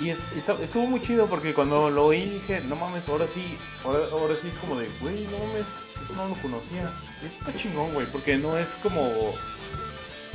Y 0.00 0.10
está- 0.10 0.56
estuvo 0.62 0.86
muy 0.86 1.00
chido 1.00 1.26
porque 1.26 1.52
cuando 1.54 1.90
lo 1.90 2.06
oí 2.06 2.28
dije, 2.28 2.60
no 2.62 2.76
mames, 2.76 3.08
ahora 3.08 3.26
sí, 3.26 3.56
ahora, 3.84 4.00
ahora 4.10 4.34
sí 4.40 4.48
es 4.48 4.58
como 4.58 4.76
de, 4.78 4.88
güey, 5.00 5.24
no 5.26 5.38
mames, 5.38 5.66
eso 6.04 6.14
no 6.16 6.28
lo 6.28 6.34
conocía. 6.42 6.90
Y 7.22 7.26
está 7.26 7.54
chingón, 7.54 7.92
güey, 7.92 8.06
porque 8.06 8.36
no 8.38 8.56
es 8.58 8.74
como, 8.76 9.34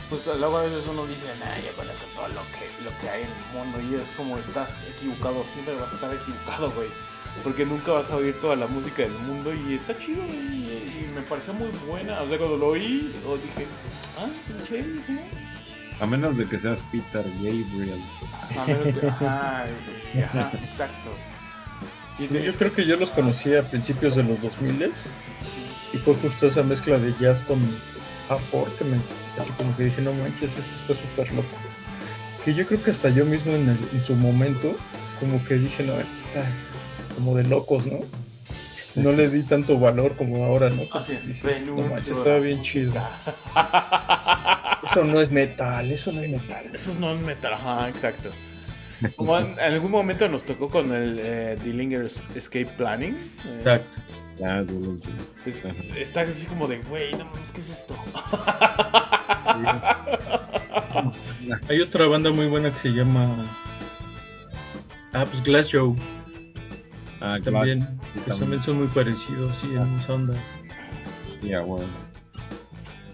pues 0.09 0.25
luego 0.27 0.57
a 0.57 0.63
veces 0.63 0.85
uno 0.87 1.05
dice, 1.07 1.25
nah, 1.39 1.57
ya 1.59 1.71
conozco 1.75 2.05
todo 2.15 2.27
lo 2.29 2.41
que, 2.53 2.83
lo 2.83 2.97
que 2.99 3.09
hay 3.09 3.23
en 3.23 3.29
el 3.29 3.53
mundo 3.53 3.81
y 3.81 3.99
es 3.99 4.11
como, 4.11 4.37
estás 4.37 4.85
equivocado, 4.87 5.43
siempre 5.53 5.75
vas 5.75 5.91
a 5.91 5.95
estar 5.95 6.13
equivocado, 6.13 6.71
güey. 6.71 6.89
Porque 7.43 7.65
nunca 7.65 7.91
vas 7.91 8.09
a 8.09 8.15
oír 8.17 8.39
toda 8.41 8.55
la 8.55 8.65
música 8.67 9.03
del 9.03 9.11
mundo 9.11 9.53
y 9.53 9.75
está 9.75 9.97
chido, 9.97 10.23
y, 10.25 10.31
y 11.05 11.11
me 11.13 11.21
pareció 11.21 11.53
muy 11.53 11.69
buena. 11.87 12.21
O 12.21 12.27
sea, 12.27 12.37
cuando 12.37 12.57
lo 12.57 12.67
oí, 12.69 13.13
o 13.25 13.37
dije, 13.37 13.67
ah, 14.17 14.27
pinche, 14.47 14.83
dije, 14.83 15.19
A 15.99 16.05
menos 16.05 16.37
de 16.37 16.45
que 16.47 16.57
seas 16.57 16.81
Peter 16.91 17.23
Gabriel. 17.23 18.01
a 18.57 18.65
menos 18.65 19.03
ajá, 19.03 19.65
y- 20.15 20.19
ajá, 20.19 20.51
exacto. 20.71 21.11
Y 22.17 22.27
de- 22.27 22.43
Yo 22.43 22.53
creo 22.55 22.73
que 22.73 22.85
yo 22.85 22.95
los 22.97 23.11
conocí 23.11 23.53
a 23.55 23.63
principios 23.63 24.15
de 24.15 24.23
los 24.23 24.41
2000 24.41 24.93
y 25.93 25.97
fue 25.97 26.13
justo 26.15 26.47
esa 26.47 26.63
mezcla 26.63 26.97
de 26.99 27.13
jazz 27.19 27.41
con 27.43 27.59
hardcore 28.27 28.71
que 28.77 28.83
me 28.83 28.97
así 29.39 29.51
como 29.57 29.75
que 29.75 29.85
dije 29.85 30.01
no 30.01 30.13
manches 30.13 30.51
esto 30.55 30.93
está 30.93 31.01
súper 31.01 31.33
loco 31.33 31.47
que 32.45 32.53
yo 32.53 32.65
creo 32.67 32.83
que 32.83 32.91
hasta 32.91 33.09
yo 33.09 33.25
mismo 33.25 33.53
en, 33.53 33.69
el- 33.69 33.77
en 33.93 34.03
su 34.03 34.15
momento 34.15 34.75
como 35.19 35.43
que 35.45 35.55
dije 35.55 35.81
no 35.83 35.99
esto 35.99 36.13
está 36.27 36.45
como 37.15 37.35
de 37.35 37.43
locos 37.45 37.85
no 37.87 37.99
no 39.03 39.11
le 39.11 39.29
di 39.29 39.43
tanto 39.43 39.77
valor 39.79 40.15
como 40.15 40.43
ahora 40.45 40.69
no 40.69 40.89
Que 40.89 40.97
Así, 40.97 41.13
dices, 41.25 41.43
renuncio 41.43 41.75
no 41.83 41.89
manches 41.93 42.17
estaba 42.17 42.39
bien 42.39 42.61
chido 42.61 42.93
eso 44.91 45.03
no 45.03 45.19
es 45.21 45.31
metal 45.31 45.91
eso 45.91 46.11
no 46.11 46.21
es 46.21 46.29
metal 46.29 46.65
Eso 46.73 46.91
es 46.91 46.99
non 46.99 47.23
metal, 47.25 47.53
ajá, 47.53 47.89
exacto. 47.89 48.29
Como 49.15 49.37
en, 49.37 49.53
en 49.53 49.59
algún 49.73 49.91
momento 49.91 50.27
nos 50.27 50.43
tocó 50.43 50.69
con 50.69 50.91
el 50.93 51.19
eh, 51.21 51.55
Dillinger 51.63 52.05
Escape 52.35 52.67
Planning. 52.77 53.15
eh, 53.47 53.59
Exacto. 53.63 53.97
Ya, 54.39 54.59
Ajá. 54.59 55.73
está 55.97 56.21
así 56.21 56.45
como 56.47 56.67
de, 56.67 56.79
güey, 56.83 57.11
no 57.13 57.25
mames, 57.25 57.51
¿qué 57.51 57.59
es 57.61 57.69
esto? 57.71 57.95
hay 61.69 61.81
otra 61.81 62.05
banda 62.07 62.31
muy 62.31 62.47
buena 62.47 62.71
que 62.71 62.79
se 62.79 62.89
llama 62.89 63.35
ah 65.13 65.25
pues 65.29 65.43
Glass 65.43 65.69
Joe 65.71 65.93
Ah, 67.21 67.37
también. 67.43 67.81
Sí, 67.81 68.19
que 68.25 68.31
también 68.31 68.63
son 68.63 68.77
muy 68.77 68.87
parecidos 68.87 69.57
sí 69.57 69.67
en 69.75 69.99
esa 69.99 70.13
onda 70.13 70.33
Ya, 71.41 71.61
bueno. 71.61 71.87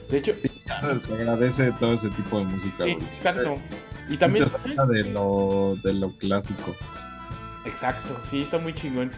De 0.09 0.19
hecho, 0.19 0.33
Se, 0.99 1.13
agradece 1.13 1.71
todo 1.79 1.93
ese 1.93 2.09
tipo 2.11 2.39
de 2.39 2.45
música. 2.45 2.83
sí, 2.83 2.91
exacto. 2.91 3.57
Y 4.07 4.17
también... 4.17 4.45
De 4.89 5.03
lo, 5.05 5.77
de 5.83 5.93
lo 5.93 6.11
clásico. 6.17 6.75
Exacto, 7.65 8.15
sí, 8.29 8.43
está 8.43 8.59
muy 8.59 8.73
chingón. 8.73 9.11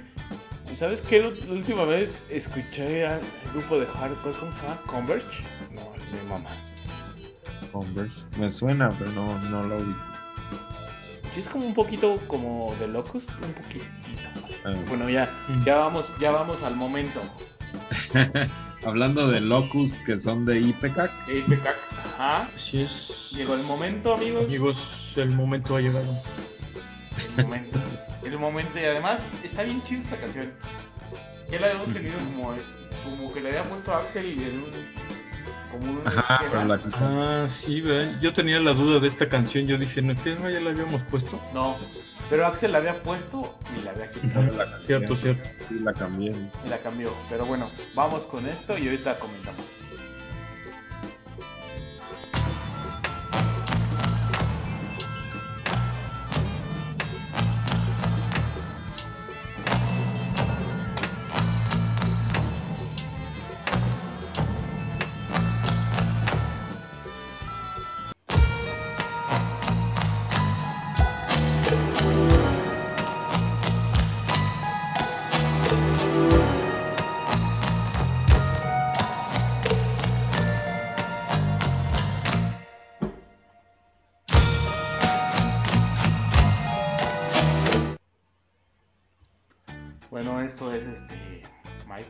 ¿Sabes 0.76 1.02
qué? 1.02 1.20
La 1.22 1.54
última 1.54 1.86
vez 1.86 2.22
escuché 2.30 3.06
al 3.06 3.20
grupo 3.54 3.80
de 3.80 3.86
hardcore, 3.86 4.38
¿cómo 4.38 4.54
se 4.54 4.62
llama? 4.62 4.82
Converge. 4.86 5.44
No, 5.72 5.92
mi 6.12 6.30
mamá. 6.30 6.50
Converse. 7.72 8.16
Me 8.40 8.50
suena, 8.50 8.90
pero 8.98 9.12
no, 9.12 9.38
no 9.50 9.64
lo 9.64 9.78
vi. 9.80 9.96
Sí, 11.34 11.40
es 11.42 11.50
como 11.50 11.66
un 11.66 11.74
poquito 11.74 12.20
como 12.28 12.76
de 12.80 12.88
Locust, 12.88 13.30
un. 13.30 13.56
Ah. 13.58 14.16
Bueno, 14.88 15.10
ya, 15.10 15.30
ya 15.65 15.77
vamos, 15.77 16.06
ya 16.19 16.31
vamos 16.31 16.61
al 16.64 16.76
momento. 16.76 17.22
Hablando 18.85 19.27
de 19.30 19.41
Locust, 19.41 19.95
que 20.06 20.19
son 20.19 20.45
de 20.45 20.60
Ipecac. 20.60 21.11
Eh, 21.27 21.44
Pecac, 21.48 21.76
Ajá. 22.18 22.48
así 22.56 22.81
es 22.84 23.30
Llegó 23.31 23.56
el 23.56 23.64
momento, 23.64 24.14
amigos. 24.14 24.45
amigos 24.45 24.77
el 25.15 25.31
momento 25.31 25.76
ha 25.76 25.81
llegado 25.81 26.06
El 27.38 27.44
momento. 27.45 27.80
El 28.23 28.38
momento. 28.39 28.80
Y 28.80 28.84
además, 28.85 29.22
está 29.44 29.64
bien 29.64 29.84
chida 29.84 30.02
esta 30.02 30.18
canción. 30.18 30.52
Ya 31.52 31.60
la 31.60 31.72
hemos 31.72 31.91
tenido 31.91 32.18
como, 32.19 32.53
como 33.03 33.34
que 33.34 33.41
le 33.41 33.49
había 33.49 33.64
puesto 33.64 33.91
a 33.94 33.99
Axel 33.99 34.26
y 34.39 34.44
en 34.44 34.64
un. 34.64 34.72
Como 35.80 35.91
un 36.02 36.08
Ajá, 36.08 36.44
esquema. 36.45 36.52
pero 36.52 36.66
la 36.66 37.44
Ah, 37.45 37.48
sí, 37.49 37.82
¿verdad? 37.82 38.20
Yo 38.22 38.34
tenía 38.34 38.60
la 38.60 38.74
duda 38.74 38.99
de 38.99 39.08
esta 39.08 39.28
canción. 39.28 39.68
Yo 39.68 39.78
dije, 39.78 40.02
¿no, 40.02 40.14
¿qué 40.24 40.36
no 40.36 40.49
ya 40.49 40.60
la 40.60 40.72
habíamos 40.72 41.02
puesto? 41.04 41.40
No, 41.54 41.76
pero 42.30 42.45
Axel 42.48 42.72
la 42.72 42.80
había 42.80 43.02
puesto 43.04 43.58
y 43.80 43.84
la 43.84 43.91
había 43.91 44.12
quitado. 44.12 44.44
la. 44.58 44.80
Cierto, 44.86 45.16
cierto. 45.16 45.49
Sí, 45.70 45.80
la 45.80 45.94
cambié. 45.94 46.32
Y 46.66 46.70
la 46.70 46.78
cambió. 46.80 47.14
Pero 47.30 47.45
bueno, 47.45 47.70
vamos 47.95 48.24
con 48.24 48.45
esto 48.48 48.78
y 48.78 48.86
ahorita 48.88 49.18
comentamos. 49.20 49.62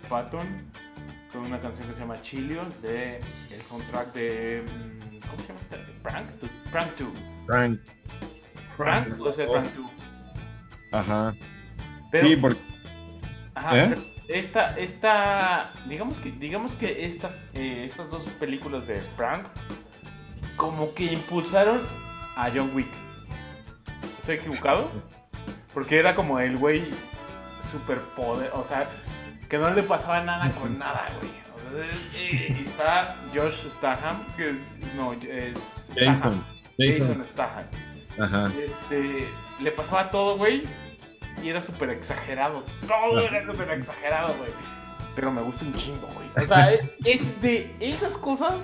Patton 0.10 0.48
con 1.32 1.42
una 1.42 1.60
canción 1.60 1.88
que 1.88 1.94
se 1.94 2.02
llama 2.02 2.22
Chilios 2.22 2.82
de 2.82 3.20
el 3.52 3.64
soundtrack 3.64 4.14
de 4.14 4.64
mm, 4.64 5.28
¿cómo 5.28 5.42
se 5.42 5.48
llama 5.48 5.60
esta? 5.62 5.78
Prank, 6.04 6.28
Prank 6.72 6.98
2. 6.98 7.10
Frank. 7.46 7.80
Prank 8.78 9.22
o 9.22 9.32
sea, 9.32 9.48
Prank 9.48 9.74
2. 9.74 9.92
Ajá. 10.92 11.36
Pero, 12.12 12.28
sí, 12.28 12.36
porque. 12.36 12.60
ajá, 13.56 13.78
¿eh? 13.78 13.88
pero 13.90 14.02
esta 14.30 14.78
esta 14.78 15.72
digamos 15.88 16.18
que 16.20 16.32
digamos 16.32 16.74
que 16.74 17.06
estas 17.06 17.34
eh, 17.54 17.86
estas 17.86 18.10
dos 18.10 18.24
películas 18.40 18.88
de 18.88 19.02
Prank 19.16 19.46
como 20.58 20.94
que 20.94 21.06
impulsaron 21.06 21.82
a 22.36 22.50
John 22.54 22.72
Wick. 22.74 22.88
¿Estoy 24.20 24.36
equivocado? 24.36 24.90
Porque 25.74 25.98
era 25.98 26.16
como 26.16 26.40
el 26.40 26.58
güey 26.58 26.84
superpoder, 27.72 28.52
o 28.54 28.64
sea, 28.64 28.90
que 29.50 29.58
no 29.58 29.70
le 29.70 29.84
pasaba 29.84 30.22
nada 30.22 30.52
con 30.52 30.78
nada, 30.80 31.10
güey. 31.20 31.32
O 31.56 31.60
sea, 31.60 31.90
eh, 32.16 32.56
y 32.60 32.68
está 32.68 33.16
Josh 33.34 33.68
Statham, 33.78 34.24
que 34.36 34.52
es, 34.52 34.58
no, 34.96 35.14
es 35.14 35.54
Jason. 35.96 36.44
Jason, 36.78 37.08
Jason. 37.08 37.16
Statham. 37.16 37.66
Ajá. 38.20 38.52
Este, 38.60 39.28
le 39.60 39.72
pasaba 39.72 40.10
todo, 40.12 40.38
güey, 40.38 40.64
y 41.44 41.50
era 41.50 41.62
súper 41.62 41.90
exagerado. 41.90 42.64
Todo 42.88 43.20
era 43.20 43.46
súper 43.46 43.70
exagerado, 43.72 44.36
güey. 44.38 44.52
Pero 45.16 45.32
me 45.32 45.42
gusta 45.42 45.66
un 45.66 45.74
chingo, 45.76 46.08
güey. 46.08 46.28
O 46.44 46.48
sea, 46.48 46.74
es 47.06 47.42
de 47.42 47.76
esas 47.80 48.18
cosas 48.18 48.62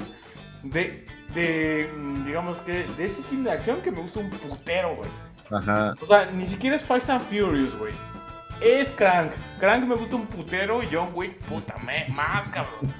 de, 0.63 1.05
de, 1.33 1.91
mm, 1.97 2.25
digamos 2.25 2.61
que, 2.61 2.85
de 2.97 3.05
ese 3.05 3.21
cine 3.23 3.43
de 3.43 3.51
acción 3.51 3.81
que 3.81 3.91
me 3.91 4.01
gusta 4.01 4.19
un 4.19 4.29
putero, 4.29 4.95
güey. 4.95 5.09
Ajá. 5.51 5.95
O 6.01 6.05
sea, 6.05 6.29
ni 6.31 6.45
siquiera 6.45 6.75
es 6.75 6.83
Fast 6.83 7.09
and 7.09 7.23
Furious, 7.25 7.75
güey. 7.77 7.93
Es 8.63 8.91
Crank. 8.91 9.31
Crank 9.59 9.85
me 9.87 9.95
gusta 9.95 10.15
un 10.15 10.25
putero 10.27 10.81
y 10.83 10.87
John 10.91 11.09
Wick, 11.13 11.37
puta, 11.45 11.75
me, 11.85 12.07
más, 12.13 12.47
cabrón. 12.49 12.91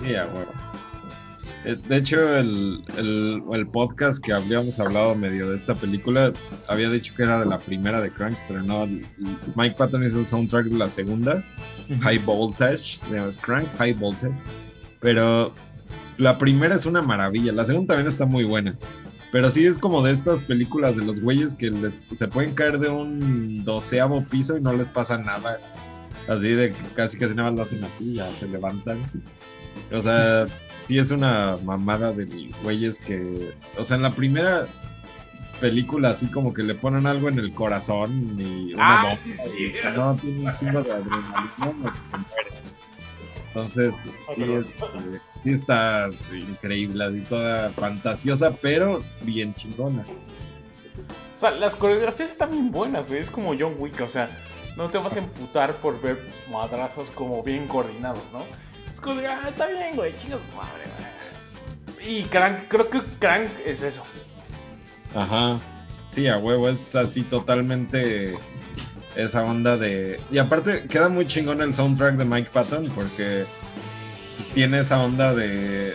Huevo. 0.00 0.52
Eh, 1.64 1.76
De 1.88 1.96
hecho, 1.96 2.36
el, 2.36 2.84
el, 2.98 3.42
el 3.52 3.66
podcast 3.68 4.22
que 4.22 4.32
habíamos 4.32 4.78
hablado 4.80 5.14
medio 5.14 5.48
de 5.48 5.56
esta 5.56 5.74
película 5.74 6.32
había 6.68 6.90
dicho 6.90 7.14
que 7.16 7.22
era 7.22 7.40
de 7.40 7.46
la 7.46 7.58
primera 7.58 8.00
de 8.00 8.10
Crank, 8.10 8.36
pero 8.48 8.62
no. 8.62 8.86
Mike 9.54 9.76
Patton 9.78 10.04
hizo 10.04 10.20
el 10.20 10.26
soundtrack 10.26 10.66
de 10.66 10.78
la 10.78 10.90
segunda, 10.90 11.42
High 12.02 12.18
Voltage, 12.18 12.98
llama 13.10 13.30
Crank 13.40 13.68
High 13.78 13.94
Voltage. 13.94 14.34
Pero 15.00 15.52
la 16.18 16.36
primera 16.36 16.74
es 16.74 16.84
una 16.86 17.00
maravilla, 17.00 17.52
la 17.52 17.64
segunda 17.64 17.94
también 17.94 18.08
está 18.12 18.26
muy 18.26 18.44
buena. 18.44 18.76
Pero 19.32 19.50
sí 19.50 19.64
es 19.66 19.78
como 19.78 20.02
de 20.02 20.12
estas 20.12 20.42
películas 20.42 20.94
de 20.96 21.04
los 21.04 21.20
güeyes 21.20 21.54
que 21.54 21.70
les, 21.70 21.98
se 22.12 22.28
pueden 22.28 22.54
caer 22.54 22.78
de 22.78 22.88
un 22.90 23.64
doceavo 23.64 24.24
piso 24.26 24.56
y 24.56 24.60
no 24.60 24.72
les 24.74 24.86
pasa 24.88 25.18
nada. 25.18 25.58
Así 26.28 26.48
de 26.50 26.72
casi 26.94 27.18
casi 27.18 27.34
nada 27.34 27.50
más 27.50 27.56
lo 27.58 27.62
hacen 27.64 27.84
así, 27.84 28.14
ya 28.14 28.30
se 28.36 28.46
levantan. 28.46 28.98
O 29.90 30.00
sea, 30.02 30.46
sí 30.82 30.98
es 30.98 31.10
una 31.10 31.56
mamada 31.64 32.12
de 32.12 32.26
güeyes 32.62 32.98
que. 32.98 33.54
O 33.78 33.84
sea, 33.84 33.96
en 33.96 34.02
la 34.02 34.10
primera 34.10 34.66
película 35.60 36.10
así 36.10 36.26
como 36.26 36.52
que 36.52 36.62
le 36.62 36.74
ponen 36.74 37.06
algo 37.06 37.28
en 37.28 37.38
el 37.38 37.54
corazón 37.54 38.36
y 38.38 38.74
una 38.74 39.00
Ah, 39.00 39.02
bomba 39.04 39.18
sí, 39.24 39.30
y 39.64 39.70
sí. 39.70 39.78
no 39.96 40.14
tiene 40.16 40.44
un 40.50 40.58
chingo 40.58 40.82
de 40.82 40.92
adrenalina 40.92 41.54
no. 41.58 41.92
Entonces, 43.54 43.92
Ah, 44.28 44.34
sí, 45.44 45.50
está 45.50 46.08
increíble, 46.32 47.04
así 47.04 47.20
toda 47.20 47.70
fantasiosa, 47.72 48.52
pero 48.62 49.02
bien 49.22 49.54
chingona. 49.54 50.02
O 51.34 51.38
sea, 51.38 51.50
las 51.50 51.76
coreografías 51.76 52.30
están 52.30 52.52
bien 52.52 52.70
buenas, 52.70 53.06
güey. 53.06 53.20
Es 53.20 53.30
como 53.30 53.54
John 53.58 53.74
Wick, 53.78 54.00
o 54.00 54.08
sea, 54.08 54.30
no 54.76 54.88
te 54.88 54.98
vas 54.98 55.16
a 55.16 55.18
emputar 55.18 55.76
por 55.76 56.00
ver 56.00 56.18
madrazos 56.50 57.10
como 57.10 57.42
bien 57.42 57.68
coordinados, 57.68 58.22
¿no? 58.32 58.44
Es 58.90 59.00
como 59.00 59.20
ah, 59.20 59.48
está 59.48 59.66
bien, 59.66 59.96
güey, 59.96 60.16
chingas 60.16 60.40
madre, 60.56 60.84
güey. 60.96 62.18
Y 62.18 62.24
Crank, 62.24 62.68
creo 62.68 62.88
que 62.88 63.00
Crank 63.18 63.50
es 63.66 63.82
eso. 63.82 64.02
Ajá. 65.14 65.60
Sí, 66.08 66.26
a 66.28 66.38
huevo, 66.38 66.68
es 66.68 66.94
así 66.94 67.22
totalmente 67.22 68.38
esa 69.16 69.44
onda 69.44 69.76
de... 69.76 70.20
Y 70.30 70.38
aparte 70.38 70.84
queda 70.88 71.08
muy 71.08 71.26
chingón 71.26 71.60
el 71.62 71.74
soundtrack 71.74 72.16
de 72.16 72.24
Mike 72.24 72.50
Patton 72.52 72.90
porque 72.94 73.44
pues 74.36 74.48
tiene 74.48 74.80
esa 74.80 75.02
onda 75.02 75.34
de, 75.34 75.94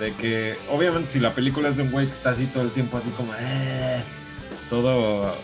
de 0.00 0.12
que 0.20 0.54
obviamente 0.70 1.10
si 1.10 1.20
la 1.20 1.34
película 1.34 1.68
es 1.68 1.76
de 1.76 1.82
un 1.82 1.90
güey 1.90 2.06
que 2.06 2.12
está 2.14 2.30
así 2.30 2.46
todo 2.46 2.62
el 2.64 2.70
tiempo 2.70 2.96
así 2.98 3.10
como... 3.10 3.32
"Eh", 3.38 4.02
todo 4.70 5.34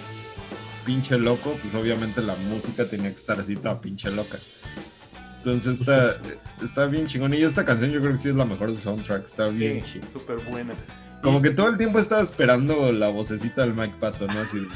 pinche 0.87 1.19
loco, 1.19 1.57
pues 1.63 1.75
obviamente 1.75 2.23
la 2.23 2.35
música 2.37 2.87
tenía 2.89 3.11
que 3.11 3.17
estar 3.17 3.39
así 3.39 3.55
toda 3.55 3.81
pinche 3.81 4.11
loca. 4.11 4.39
Entonces 5.39 5.81
está, 5.81 6.17
está 6.65 6.87
bien 6.87 7.07
chingón. 7.07 7.35
Y 7.35 7.43
esta 7.43 7.65
canción 7.65 7.91
yo 7.93 8.01
creo 8.01 8.13
que 8.13 8.19
sí 8.19 8.31
es 8.31 8.35
la 8.35 8.45
mejor 8.47 8.73
del 8.73 8.81
soundtrack. 8.81 9.25
Está 9.27 9.49
bien 9.49 9.85
Sí, 9.85 9.93
chingón. 9.93 10.09
súper 10.13 10.37
buena. 10.51 10.75
Como 11.23 11.43
que 11.43 11.51
todo 11.51 11.69
el 11.69 11.77
tiempo 11.77 11.99
estaba 11.99 12.23
esperando 12.23 12.93
la 12.93 13.11
vocecita 13.11 13.63
del 13.63 13.75
Mike 13.75 13.97
Patton, 14.01 14.29
¿no? 14.35 14.41
Así 14.41 14.67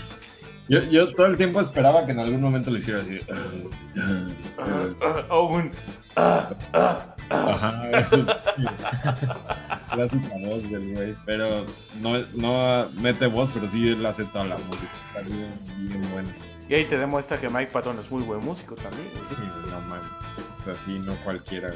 yo, 0.69 0.83
yo 0.85 1.15
todo 1.15 1.27
el 1.27 1.37
tiempo 1.37 1.61
esperaba 1.61 2.07
que 2.07 2.13
en 2.13 2.21
algún 2.21 2.41
momento 2.41 2.71
lo 2.71 2.79
hiciera 2.79 3.01
así. 3.01 3.21
Ah, 3.31 4.27
ah. 4.59 5.27
Ah, 6.17 6.51
ah, 6.55 6.55
ah. 6.73 7.15
Ajá, 7.31 7.91
eso. 7.99 8.25
Clásica 9.91 10.37
voz 10.43 10.71
del 10.71 10.95
güey. 10.95 11.15
Pero 11.27 11.65
no, 12.01 12.19
no 12.35 12.89
mete 12.95 13.27
voz, 13.27 13.51
pero 13.53 13.69
sí 13.69 13.89
él 13.89 14.05
hace 14.05 14.25
toda 14.27 14.45
la 14.45 14.59
música. 14.59 14.91
Está 15.09 15.21
bien, 15.23 15.53
bien 15.79 16.03
bueno. 16.13 16.29
Y 16.69 16.75
ahí 16.75 16.85
te 16.85 16.97
demuestra 16.97 17.39
que 17.39 17.49
Mike 17.49 17.71
Patton 17.73 17.99
es 17.99 18.11
muy 18.11 18.23
buen 18.23 18.41
músico 18.41 18.75
también. 18.75 19.09
Sí, 19.29 19.37
no 19.71 19.81
mames. 19.81 20.07
O 20.53 20.57
sea, 20.57 20.77
sí, 20.77 20.99
no 20.99 21.15
cualquiera. 21.25 21.75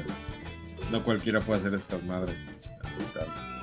No 0.91 1.03
cualquiera 1.03 1.41
puede 1.41 1.59
hacer 1.59 1.73
estas 1.73 2.03
madres. 2.03 2.37
Tal. 3.13 3.58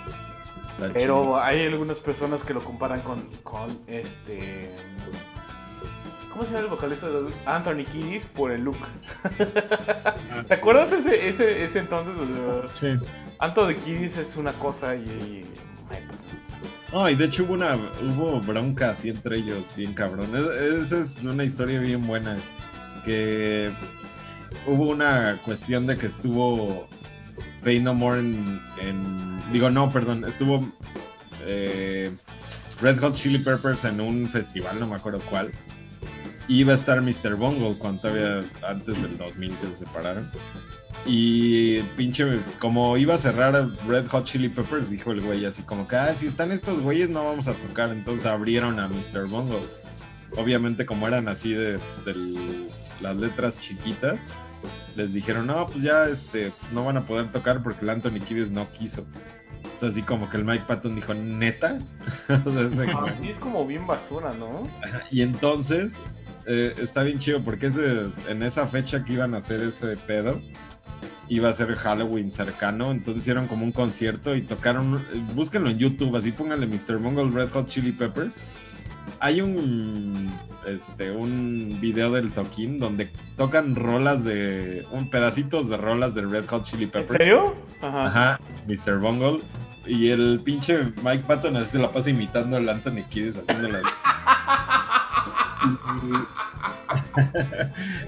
Está 0.78 0.92
Pero 0.92 1.22
chido. 1.22 1.40
hay 1.42 1.66
algunas 1.66 2.00
personas 2.00 2.42
que 2.44 2.52
lo 2.54 2.60
comparan 2.62 3.00
con, 3.00 3.22
con 3.42 3.78
este. 3.86 4.70
¿Cómo 6.30 6.44
se 6.44 6.50
llama 6.52 6.64
el 6.64 6.70
vocalista 6.70 7.08
de 7.08 7.30
Anthony 7.46 7.84
Kiddis 7.90 8.26
por 8.26 8.50
el 8.52 8.62
look? 8.62 8.76
¿Te 10.48 10.54
acuerdas 10.54 10.92
ese, 10.92 11.28
ese, 11.28 11.64
ese 11.64 11.78
entonces? 11.78 12.14
donde 12.14 12.68
Sí. 12.78 13.06
Anthony 13.38 13.74
Kiddis 13.84 14.18
es 14.18 14.36
una 14.36 14.52
cosa 14.52 14.94
y. 14.94 14.98
y 15.00 15.46
Patton 15.88 16.18
No, 16.92 17.08
y 17.08 17.14
de 17.14 17.24
hecho 17.24 17.44
hubo 17.44 17.54
una 17.54 17.76
hubo 18.02 18.40
bronca 18.40 18.90
así 18.90 19.08
entre 19.08 19.36
ellos, 19.38 19.64
bien 19.76 19.94
cabrón. 19.94 20.34
Es- 20.36 20.92
Esa 20.92 20.98
es 21.00 21.22
una 21.24 21.44
historia 21.44 21.78
bien 21.80 22.06
buena. 22.06 22.36
Que 23.04 23.70
hubo 24.66 24.88
una 24.90 25.40
cuestión 25.44 25.86
de 25.86 25.96
que 25.96 26.06
estuvo 26.08 26.86
Pay 27.66 27.80
No 27.80 27.94
More 27.94 28.20
en, 28.20 28.60
en- 28.80 29.52
digo 29.52 29.68
no, 29.70 29.90
perdón, 29.92 30.24
estuvo 30.24 30.64
eh, 31.44 32.12
Red 32.80 33.00
Hot 33.00 33.14
Chili 33.16 33.38
Peppers 33.38 33.84
en 33.84 34.00
un 34.00 34.28
festival, 34.28 34.78
no 34.78 34.86
me 34.86 34.94
acuerdo 34.94 35.18
cuál. 35.28 35.50
Iba 36.46 36.74
a 36.74 36.76
estar 36.76 37.02
Mr. 37.02 37.34
Bungle 37.34 37.76
cuando 37.76 38.02
todavía 38.02 38.44
antes 38.68 39.02
del 39.02 39.18
2000 39.18 39.50
que 39.56 39.66
se 39.66 39.74
separaron. 39.78 40.30
Y 41.06 41.80
pinche, 41.96 42.38
como 42.60 42.96
iba 42.96 43.14
a 43.14 43.18
cerrar 43.18 43.68
Red 43.88 44.06
Hot 44.10 44.26
Chili 44.26 44.48
Peppers, 44.48 44.88
dijo 44.88 45.10
el 45.10 45.22
güey 45.22 45.44
así 45.44 45.62
como 45.62 45.88
que, 45.88 45.96
ah, 45.96 46.14
si 46.14 46.26
están 46.28 46.52
estos 46.52 46.80
güeyes 46.82 47.08
no 47.08 47.24
vamos 47.24 47.48
a 47.48 47.54
tocar. 47.54 47.90
Entonces 47.90 48.26
abrieron 48.26 48.78
a 48.78 48.86
Mr. 48.86 49.26
Bungle. 49.28 49.58
Obviamente 50.36 50.86
como 50.86 51.08
eran 51.08 51.26
así 51.26 51.52
de, 51.52 51.80
pues, 51.80 52.04
del- 52.04 52.68
las 53.00 53.16
letras 53.16 53.60
chiquitas, 53.60 54.20
les 54.94 55.12
dijeron, 55.12 55.46
no, 55.46 55.66
pues 55.66 55.82
ya 55.82 56.06
este, 56.06 56.52
no 56.72 56.84
van 56.84 56.96
a 56.96 57.06
poder 57.06 57.30
tocar 57.32 57.62
porque 57.62 57.84
el 57.84 57.90
Anthony 57.90 58.20
Kiddis 58.26 58.50
no 58.50 58.70
quiso. 58.72 59.06
O 59.74 59.78
sea, 59.78 59.88
así 59.90 60.02
como 60.02 60.30
que 60.30 60.38
el 60.38 60.44
Mike 60.44 60.64
Patton 60.66 60.94
dijo, 60.94 61.12
neta. 61.14 61.78
O 62.46 62.50
sea, 62.50 62.62
ese 62.62 62.90
Ah, 62.92 63.12
sí, 63.20 63.30
es 63.30 63.36
como 63.36 63.66
bien 63.66 63.86
basura, 63.86 64.32
¿no? 64.34 64.68
Y 65.10 65.22
entonces 65.22 65.98
eh, 66.46 66.74
está 66.78 67.02
bien 67.02 67.18
chido 67.18 67.42
porque 67.42 67.66
ese, 67.66 68.06
en 68.28 68.42
esa 68.42 68.66
fecha 68.68 69.04
que 69.04 69.14
iban 69.14 69.34
a 69.34 69.38
hacer 69.38 69.60
ese 69.60 69.96
pedo, 69.96 70.40
iba 71.28 71.48
a 71.48 71.52
ser 71.52 71.74
Halloween 71.74 72.30
cercano, 72.30 72.92
entonces 72.92 73.22
hicieron 73.22 73.48
como 73.48 73.64
un 73.64 73.72
concierto 73.72 74.36
y 74.36 74.42
tocaron, 74.42 74.96
eh, 75.12 75.22
búsquenlo 75.34 75.70
en 75.70 75.78
YouTube, 75.78 76.14
así 76.16 76.30
pónganle 76.32 76.66
Mr. 76.66 76.98
Bungle 76.98 77.30
Red 77.30 77.50
Hot 77.50 77.66
Chili 77.66 77.92
Peppers. 77.92 78.36
Hay 79.20 79.40
un 79.40 80.32
este 80.66 81.12
un 81.12 81.78
video 81.80 82.10
del 82.12 82.32
toquín 82.32 82.80
donde 82.80 83.08
tocan 83.36 83.76
rolas 83.76 84.24
de 84.24 84.84
un 84.90 85.08
pedacitos 85.10 85.68
de 85.68 85.76
rolas 85.76 86.14
de 86.14 86.22
Red 86.22 86.46
Hot 86.48 86.64
Chili 86.64 86.84
¿En 86.84 86.90
Peppers. 86.90 87.18
serio? 87.18 87.54
Ajá. 87.82 88.06
Ajá, 88.06 88.40
Mr. 88.66 88.98
Bungle. 88.98 89.40
Y 89.86 90.10
el 90.10 90.40
pinche 90.44 90.92
Mike 91.02 91.24
Patton 91.28 91.56
así 91.56 91.72
se 91.72 91.78
la 91.78 91.92
pasa 91.92 92.10
imitando 92.10 92.56
al 92.56 92.68
Anthony 92.68 93.04
Kiddis 93.08 93.36
haciéndola. 93.36 93.82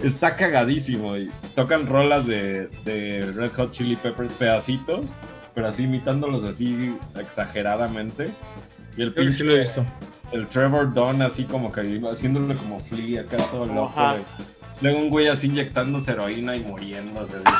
Está 0.02 0.36
cagadísimo. 0.36 1.16
Y 1.16 1.30
tocan 1.54 1.86
rolas 1.86 2.26
de, 2.26 2.68
de 2.84 3.30
Red 3.34 3.52
Hot 3.54 3.70
Chili 3.70 3.96
Peppers 3.96 4.32
pedacitos, 4.32 5.06
pero 5.54 5.68
así 5.68 5.84
imitándolos 5.84 6.44
así 6.44 6.96
exageradamente. 7.16 8.30
Y 8.96 9.02
el 9.02 9.14
Creo 9.14 9.26
que 9.26 9.32
sí 9.32 9.38
pinche 9.38 9.44
lo 9.44 9.52
he 9.54 9.60
visto. 9.60 9.84
El 10.32 10.46
Trevor 10.48 10.92
Dunn 10.92 11.22
así 11.22 11.44
como 11.44 11.72
que 11.72 12.00
haciéndole 12.12 12.54
como 12.54 12.80
flea 12.80 13.22
acá 13.22 13.36
todo 13.50 13.66
loco. 13.66 13.92
Ajá. 13.96 14.12
güey. 14.12 14.24
Luego 14.80 14.98
un 15.00 15.10
güey 15.10 15.26
así 15.28 15.48
inyectándose 15.48 16.12
heroína 16.12 16.54
y 16.56 16.60
muriéndose. 16.60 17.36
así 17.44 17.56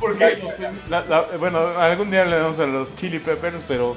Porque 0.00 0.42
la- 0.88 1.04
la- 1.04 1.22
bueno, 1.38 1.58
algún 1.58 2.10
día 2.10 2.24
le 2.24 2.36
damos 2.38 2.58
a 2.58 2.66
los 2.66 2.94
Chili 2.96 3.18
Peppers, 3.18 3.64
pero 3.66 3.96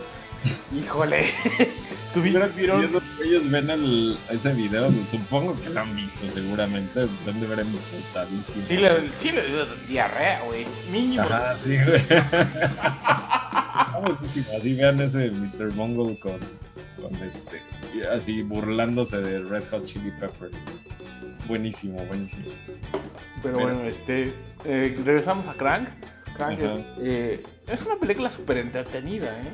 híjole, 0.73 1.25
tuvieron 2.13 2.51
y 2.57 2.85
esos 2.85 3.03
güeyes 3.17 3.49
ven 3.51 3.69
el, 3.69 4.17
ese 4.29 4.53
video, 4.53 4.91
supongo 5.09 5.59
que 5.61 5.69
lo 5.69 5.81
han 5.81 5.95
visto 5.95 6.27
seguramente, 6.27 7.07
deben 7.25 7.41
de 7.41 7.47
ver 7.47 7.59
emputadísimo. 7.59 8.65
Chile, 8.67 9.11
Chile, 9.19 9.43
diarrea, 9.87 10.41
güey, 10.43 10.65
mínimo. 10.91 11.23
Ajá, 11.23 11.55
sí, 11.57 11.77
güey. 11.85 12.03
Así 14.57 14.73
vean 14.73 14.99
ese 15.01 15.29
Mr. 15.31 15.71
Bungle 15.73 16.19
con, 16.19 16.39
con 17.01 17.15
este, 17.23 17.61
así 18.11 18.41
burlándose 18.41 19.17
de 19.17 19.39
Red 19.39 19.63
Hot 19.71 19.85
Chili 19.85 20.11
Pepper. 20.19 20.51
Buenísimo, 21.47 22.03
buenísimo. 22.05 22.43
Pero 23.43 23.57
Pero- 23.57 23.59
bueno, 23.59 23.83
este, 23.83 24.33
eh, 24.65 24.97
regresamos 25.05 25.47
a 25.47 25.53
Crank. 25.53 25.89
Crank 26.37 26.59
es, 26.59 26.79
eh, 27.01 27.43
es 27.67 27.81
una 27.85 27.95
película 27.97 28.31
súper 28.31 28.57
entretenida, 28.57 29.29
¿eh? 29.41 29.51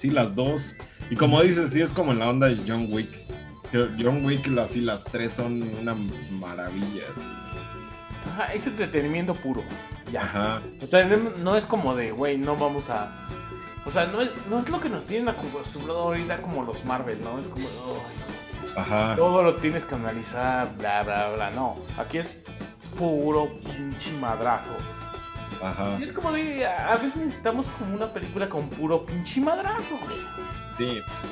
Sí, 0.00 0.10
las 0.10 0.34
dos. 0.34 0.74
Y 1.10 1.14
como 1.14 1.42
dices, 1.42 1.72
sí 1.72 1.82
es 1.82 1.92
como 1.92 2.12
en 2.12 2.20
la 2.20 2.30
onda 2.30 2.46
de 2.48 2.56
John 2.66 2.86
Wick. 2.90 3.10
John 3.70 4.24
Wick, 4.24 4.48
así 4.58 4.80
las 4.80 5.04
tres 5.04 5.34
son 5.34 5.62
una 5.78 5.94
maravilla. 6.30 7.04
Ajá, 8.32 8.54
es 8.54 8.66
entretenimiento 8.66 9.34
puro. 9.34 9.62
Ya. 10.10 10.22
Ajá. 10.22 10.62
O 10.82 10.86
sea, 10.86 11.04
no, 11.04 11.54
es 11.54 11.66
como 11.66 11.94
de, 11.94 12.12
güey, 12.12 12.38
no 12.38 12.56
vamos 12.56 12.88
a. 12.88 13.12
O 13.84 13.90
sea, 13.90 14.06
no 14.06 14.22
es, 14.22 14.30
no 14.48 14.58
es 14.58 14.70
lo 14.70 14.80
que 14.80 14.88
nos 14.88 15.04
tienen 15.04 15.28
acostumbrado 15.28 16.00
ahorita 16.00 16.40
como 16.40 16.62
los 16.62 16.82
Marvel, 16.86 17.18
¿no? 17.22 17.38
Es 17.38 17.46
como, 17.48 17.66
"Ay, 17.66 18.72
Ajá. 18.76 19.16
todo 19.16 19.42
lo 19.42 19.56
tienes 19.56 19.84
que 19.84 19.96
analizar, 19.96 20.74
bla, 20.78 21.02
bla, 21.02 21.28
bla. 21.34 21.50
No, 21.50 21.76
aquí 21.98 22.16
es 22.18 22.34
puro 22.98 23.50
pinche 23.60 24.12
madrazo. 24.18 24.70
Ajá. 25.62 25.96
Y 26.00 26.04
es 26.04 26.12
como 26.12 26.32
de, 26.32 26.66
a 26.66 26.96
veces 26.96 27.16
necesitamos 27.16 27.66
como 27.78 27.94
una 27.94 28.12
película 28.12 28.48
con 28.48 28.68
puro 28.70 29.04
pinche 29.04 29.40
madrazo, 29.40 29.98
güey. 30.04 30.18
Sí, 30.78 31.00
pues. 31.06 31.24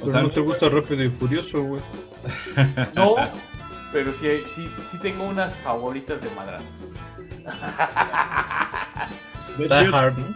Pero 0.00 0.12
sea, 0.12 0.22
no 0.22 0.30
te 0.30 0.40
gusta 0.40 0.68
Rápido 0.68 1.02
y 1.04 1.10
Furioso, 1.10 1.62
güey. 1.62 1.82
No, 2.94 3.16
pero 3.92 4.12
sí, 4.12 4.28
sí, 4.50 4.70
sí 4.90 4.98
tengo 4.98 5.24
unas 5.24 5.54
favoritas 5.56 6.20
de 6.20 6.30
madrazos. 6.30 6.88
Die 9.58 9.68
Hard, 9.92 10.16
¿no? 10.18 10.26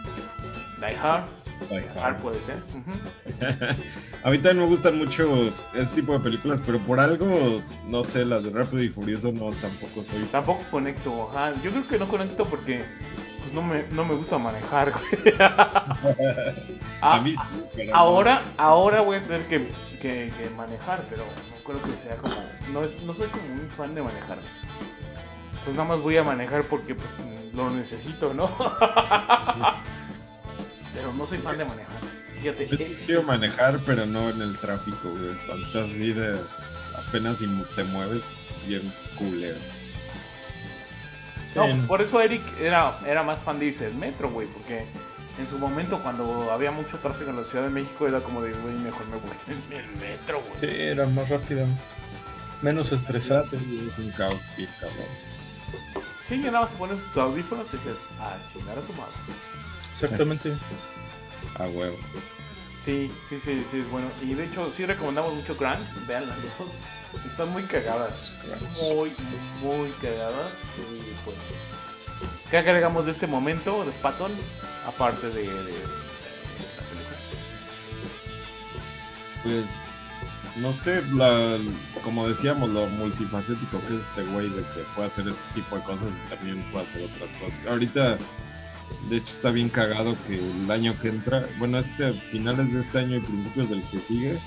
Die 0.85 0.95
Hard, 0.95 1.25
Die 1.69 1.77
Hard. 1.77 1.97
Hard 2.03 2.17
puede 2.21 2.41
ser. 2.41 2.57
ujú. 2.73 2.91
a 4.23 4.29
mí 4.31 4.37
también 4.39 4.59
me 4.59 4.65
gustan 4.65 4.97
mucho 4.97 5.51
este 5.73 5.95
tipo 5.95 6.13
de 6.13 6.19
películas, 6.19 6.61
pero 6.65 6.79
por 6.79 6.99
algo, 6.99 7.61
no 7.87 8.03
sé, 8.03 8.25
las 8.25 8.43
de 8.43 8.49
Rápido 8.51 8.83
y 8.83 8.89
Furioso 8.89 9.31
no 9.31 9.51
tampoco 9.53 10.03
soy. 10.03 10.23
Tampoco 10.31 10.63
conecto, 10.71 11.29
ajá. 11.31 11.53
Yo 11.63 11.71
creo 11.71 11.87
que 11.87 11.97
no 11.99 12.07
conecto 12.07 12.45
porque 12.45 12.83
pues 13.39 13.53
no 13.53 13.61
me, 13.61 13.83
no 13.91 14.03
me 14.05 14.15
gusta 14.15 14.37
manejar, 14.37 14.91
güey. 14.91 15.35
A 17.01 17.15
Ah, 17.15 17.21
mí 17.21 17.31
sí, 17.31 17.37
pero 17.75 17.91
no. 17.91 17.97
ahora, 17.97 18.41
ahora 18.57 19.01
voy 19.01 19.17
a 19.17 19.23
tener 19.23 19.47
que, 19.47 19.67
que- 20.01 20.31
que 20.37 20.49
manejar, 20.57 21.03
pero 21.09 21.23
no 21.23 21.57
creo 21.63 21.81
que 21.83 21.95
sea 21.97 22.15
como. 22.17 22.35
No, 22.73 22.83
es, 22.83 23.01
no 23.03 23.13
soy 23.13 23.27
como 23.29 23.45
un 23.45 23.67
fan 23.69 23.93
de 23.95 24.01
manejar. 24.01 24.39
Entonces 25.49 25.73
nada 25.75 25.87
más 25.89 26.01
voy 26.01 26.17
a 26.17 26.23
manejar 26.23 26.63
porque 26.63 26.95
pues 26.95 27.07
lo 27.53 27.69
necesito, 27.69 28.33
¿no? 28.33 28.47
pero 30.95 31.13
no 31.13 31.25
soy 31.27 31.37
fan 31.37 31.57
de 31.57 31.65
manejar. 31.65 31.97
Fíjate, 32.41 32.67
sí 32.87 32.97
quiero 33.05 33.23
manejar, 33.23 33.79
pero 33.85 34.05
no 34.05 34.29
en 34.29 34.41
el 34.41 34.57
tráfico, 34.57 35.09
güey. 35.09 35.35
Cuando 35.45 35.65
estás 35.67 35.89
así 35.89 36.13
de 36.13 36.39
apenas 36.95 37.37
si 37.39 37.47
te 37.75 37.83
mueves, 37.83 38.23
bien 38.67 38.93
culero. 39.17 39.57
No, 41.55 41.65
Sí, 41.65 41.73
no. 41.73 41.87
por 41.87 42.01
eso 42.01 42.21
Eric 42.21 42.43
era, 42.59 42.99
era 43.05 43.23
más 43.23 43.39
fan 43.41 43.57
de 43.59 43.65
irse 43.67 43.87
en 43.87 43.99
metro, 43.99 44.29
güey, 44.29 44.47
porque 44.47 44.85
en 45.39 45.47
su 45.49 45.57
momento 45.57 45.99
cuando 45.99 46.51
había 46.51 46.71
mucho 46.71 46.97
tráfico 46.97 47.29
en 47.31 47.37
la 47.37 47.43
Ciudad 47.45 47.65
de 47.65 47.71
México 47.71 48.07
era 48.07 48.19
como 48.19 48.41
de, 48.41 48.51
güey, 48.53 48.75
mejor 48.75 49.05
me 49.07 49.17
voy 49.17 49.31
en 49.47 49.73
el 49.73 49.87
metro, 49.97 50.41
Sí, 50.59 50.67
güey. 50.67 50.81
era 50.81 51.07
más 51.07 51.27
rápido. 51.29 51.65
Menos 52.61 52.91
estresante. 52.91 53.55
Es 53.55 53.97
un 53.99 54.11
caos, 54.11 54.41
bien 54.57 54.69
cabrón. 54.79 55.05
Sí, 56.27 56.41
ya 56.41 56.47
nada 56.51 56.61
más 56.61 56.71
te 56.71 56.77
pones 56.77 56.99
tus 57.05 57.17
audífonos 57.17 57.67
y 57.73 57.77
dices, 57.77 57.97
ah, 58.19 58.35
chingar 58.51 58.77
a 58.77 58.81
su 58.81 58.93
madre. 58.93 59.13
Exactamente. 59.93 60.55
A 61.59 61.65
huevo. 61.67 61.97
Sí, 62.85 63.11
sí, 63.27 63.39
sí, 63.43 63.65
sí, 63.71 63.79
es 63.79 63.89
bueno. 63.89 64.07
Y 64.23 64.33
de 64.33 64.45
hecho, 64.45 64.69
sí 64.71 64.85
recomendamos 64.85 65.33
mucho 65.33 65.57
Crank, 65.57 65.81
vean 66.07 66.27
las 66.29 66.37
dos. 66.57 66.71
Están 67.25 67.49
muy 67.49 67.63
cagadas. 67.63 68.31
Muy, 68.81 69.13
muy 69.61 69.89
cagadas. 70.01 70.51
Y 70.77 71.13
pues, 71.25 71.37
¿qué 72.49 72.57
agregamos 72.57 73.05
de 73.05 73.11
este 73.11 73.27
momento 73.27 73.83
de 73.85 73.91
Patton? 73.93 74.31
Aparte 74.85 75.27
de, 75.27 75.41
de- 75.43 75.47
de 75.47 75.53
la 75.81 76.83
película. 76.89 77.17
Pues, 79.43 79.65
no 80.57 80.73
sé, 80.73 81.01
la, 81.13 81.57
como 82.03 82.27
decíamos, 82.27 82.69
lo 82.69 82.87
multifacético 82.87 83.79
que 83.87 83.95
es 83.95 84.01
este 84.03 84.23
güey 84.23 84.49
de 84.49 84.61
que 84.61 84.81
puede 84.95 85.07
hacer 85.07 85.27
este 85.27 85.41
tipo 85.53 85.75
de 85.75 85.83
cosas 85.83 86.09
y 86.25 86.29
también 86.29 86.61
puede 86.71 86.85
hacer 86.85 87.03
otras 87.03 87.31
cosas. 87.33 87.59
Ahorita, 87.67 88.17
de 89.09 89.17
hecho, 89.17 89.31
está 89.31 89.51
bien 89.51 89.69
cagado 89.69 90.17
que 90.27 90.35
el 90.35 90.69
año 90.69 90.99
que 91.01 91.09
entra, 91.09 91.47
bueno, 91.59 91.79
este 91.79 92.13
finales 92.31 92.73
de 92.73 92.81
este 92.81 92.99
año 92.99 93.17
y 93.17 93.19
principios 93.21 93.69
del 93.69 93.81
que 93.89 93.99
sigue, 93.99 94.39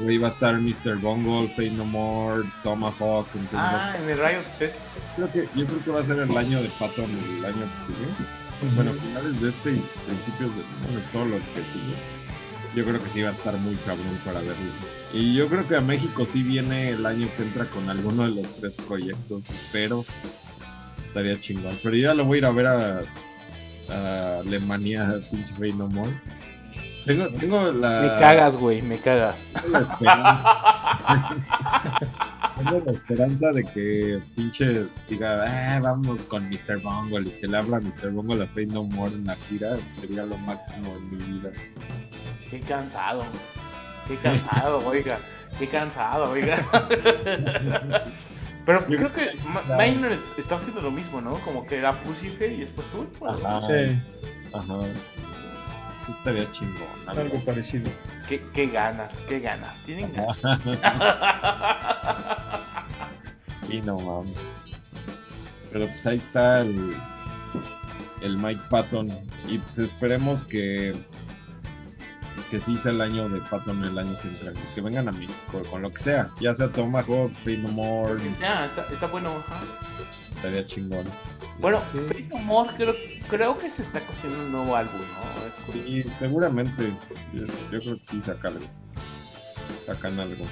güey 0.00 0.18
va 0.18 0.28
a 0.28 0.30
estar 0.30 0.58
Mr. 0.58 0.96
Bungle, 0.96 1.48
Fate 1.48 1.70
No 1.70 1.84
More, 1.84 2.44
Tomahawk, 2.62 3.28
entonces 3.34 3.58
Ah, 3.58 3.96
en 4.00 4.08
el 4.08 4.18
Riot 4.18 4.44
Fest. 4.58 4.76
creo 5.16 5.32
que, 5.32 5.48
yo 5.54 5.66
creo 5.66 5.84
que 5.84 5.90
va 5.90 6.00
a 6.00 6.04
ser 6.04 6.18
el 6.18 6.36
año 6.36 6.62
de 6.62 6.68
Patton 6.78 7.10
el 7.10 7.44
año 7.44 7.54
que 7.54 7.92
sigue. 7.92 8.74
Bueno, 8.76 8.92
finales 8.92 9.40
de 9.40 9.48
este 9.48 9.70
y 9.70 9.84
principios 10.06 10.54
de 10.54 10.62
bueno, 10.84 11.00
todo 11.12 11.24
lo 11.24 11.36
que 11.36 11.62
sigue. 11.72 11.94
Yo 12.74 12.84
creo 12.84 13.02
que 13.02 13.08
sí 13.08 13.22
va 13.22 13.30
a 13.30 13.32
estar 13.32 13.56
muy 13.56 13.74
cabrón 13.86 14.18
para 14.24 14.40
verlo. 14.40 14.54
Y 15.12 15.34
yo 15.34 15.48
creo 15.48 15.66
que 15.66 15.76
a 15.76 15.80
México 15.80 16.24
sí 16.24 16.42
viene 16.42 16.90
el 16.90 17.04
año 17.04 17.28
que 17.36 17.42
entra 17.42 17.64
con 17.64 17.88
alguno 17.88 18.24
de 18.24 18.42
los 18.42 18.54
tres 18.56 18.74
proyectos, 18.74 19.44
pero 19.72 20.04
estaría 21.08 21.40
chingón. 21.40 21.76
Pero 21.82 21.96
ya 21.96 22.14
lo 22.14 22.24
voy 22.24 22.36
a 22.36 22.38
ir 22.38 22.44
a 22.44 22.50
ver 22.50 22.66
a, 22.66 23.02
a 23.90 24.40
Alemania, 24.40 25.20
pinche 25.30 25.54
Fey 25.54 25.72
No 25.72 25.88
More. 25.88 26.10
Tengo, 27.06 27.28
tengo 27.38 27.72
la. 27.72 28.00
Me 28.02 28.08
cagas, 28.20 28.56
güey, 28.56 28.82
me 28.82 28.98
cagas. 28.98 29.46
Tengo 29.54 29.78
la 29.78 29.80
esperanza. 29.80 31.36
Tengo 32.58 32.82
la 32.84 32.92
esperanza 32.92 33.52
de 33.52 33.64
que 33.64 34.20
pinche 34.36 34.86
diga, 35.08 35.44
"Ah, 35.46 35.80
vamos 35.80 36.24
con 36.24 36.48
Mr. 36.50 36.78
Bungle 36.82 37.28
y 37.30 37.40
que 37.40 37.46
le 37.46 37.56
habla 37.56 37.78
a 37.78 37.80
Mr. 37.80 38.10
Bungle 38.10 38.44
a 38.44 38.46
Fate 38.48 38.66
No 38.66 38.82
More 38.84 39.12
en 39.14 39.24
la 39.24 39.36
gira. 39.36 39.76
Sería 40.00 40.24
lo 40.24 40.36
máximo 40.36 40.94
en 40.96 41.10
mi 41.10 41.24
vida. 41.38 41.50
Qué 42.50 42.60
cansado. 42.60 43.24
Qué 44.06 44.16
cansado, 44.16 44.78
oiga. 44.86 45.16
Qué 45.58 45.68
cansado, 45.68 46.30
oiga. 46.32 46.58
Pero 48.66 48.86
Yo 48.88 48.96
creo 48.98 49.12
que 49.12 49.30
claro. 49.66 49.82
Minor 49.82 50.12
est- 50.12 50.38
estaba 50.38 50.60
haciendo 50.60 50.82
lo 50.82 50.90
mismo, 50.90 51.20
¿no? 51.20 51.34
Como 51.40 51.66
que 51.66 51.76
era 51.78 52.00
Pussyfair 52.02 52.52
y 52.52 52.60
después 52.60 52.86
tú. 52.92 53.06
Ajá. 53.26 53.62
Sí, 53.66 53.98
Ajá. 54.52 54.82
Sí 56.06 56.12
estaría 56.18 56.50
chingón. 56.52 56.82
algo. 57.06 57.20
algo 57.22 57.44
parecido. 57.44 57.90
Qué, 58.28 58.42
qué 58.54 58.66
ganas, 58.68 59.18
qué 59.28 59.40
ganas. 59.40 59.78
Tienen 59.80 60.12
ganas. 60.12 60.38
Y 63.68 63.80
no 63.82 63.98
mames. 63.98 64.34
Pero 65.72 65.86
pues 65.86 66.04
ahí 66.06 66.16
está 66.16 66.60
el, 66.62 66.96
el 68.20 68.36
Mike 68.38 68.60
Patton. 68.68 69.08
Y 69.46 69.58
pues 69.58 69.78
esperemos 69.78 70.42
que 70.44 70.94
que 72.50 72.58
sí 72.60 72.78
sea 72.78 72.92
el 72.92 73.00
año 73.00 73.28
de 73.28 73.40
Patton 73.40 73.84
el 73.84 73.98
año 73.98 74.16
que 74.20 74.28
entra. 74.28 74.52
Que 74.74 74.80
vengan 74.80 75.08
a 75.08 75.12
México 75.12 75.62
con 75.70 75.82
lo 75.82 75.90
que 75.92 76.02
sea. 76.02 76.30
Ya 76.40 76.54
sea 76.54 76.68
Tomahawk, 76.68 77.32
Fate 77.38 77.58
No 77.58 77.68
More. 77.68 78.14
Lo 78.14 78.20
que 78.22 78.32
sea, 78.34 78.66
está, 78.66 78.86
está 78.92 79.06
bueno. 79.06 79.30
ajá. 79.46 79.60
Estaría 80.36 80.66
chingón. 80.66 81.04
Bueno, 81.60 81.82
Sí. 81.92 81.98
Fate 82.06 82.26
No 82.30 82.38
More 82.38 82.70
creo, 82.76 82.94
creo 83.28 83.58
que 83.58 83.70
se 83.70 83.82
está 83.82 84.00
cociendo 84.00 84.38
un 84.38 84.52
nuevo 84.52 84.76
álbum, 84.76 85.00
¿no? 85.00 85.46
Es 85.46 86.06
seguramente. 86.18 86.92
Yo, 87.32 87.46
yo 87.70 87.80
creo 87.80 87.96
que 87.96 88.02
sí 88.02 88.20
sacan 88.22 88.54
algo. 88.56 88.68
Sacan 89.86 90.18
algo. 90.20 90.44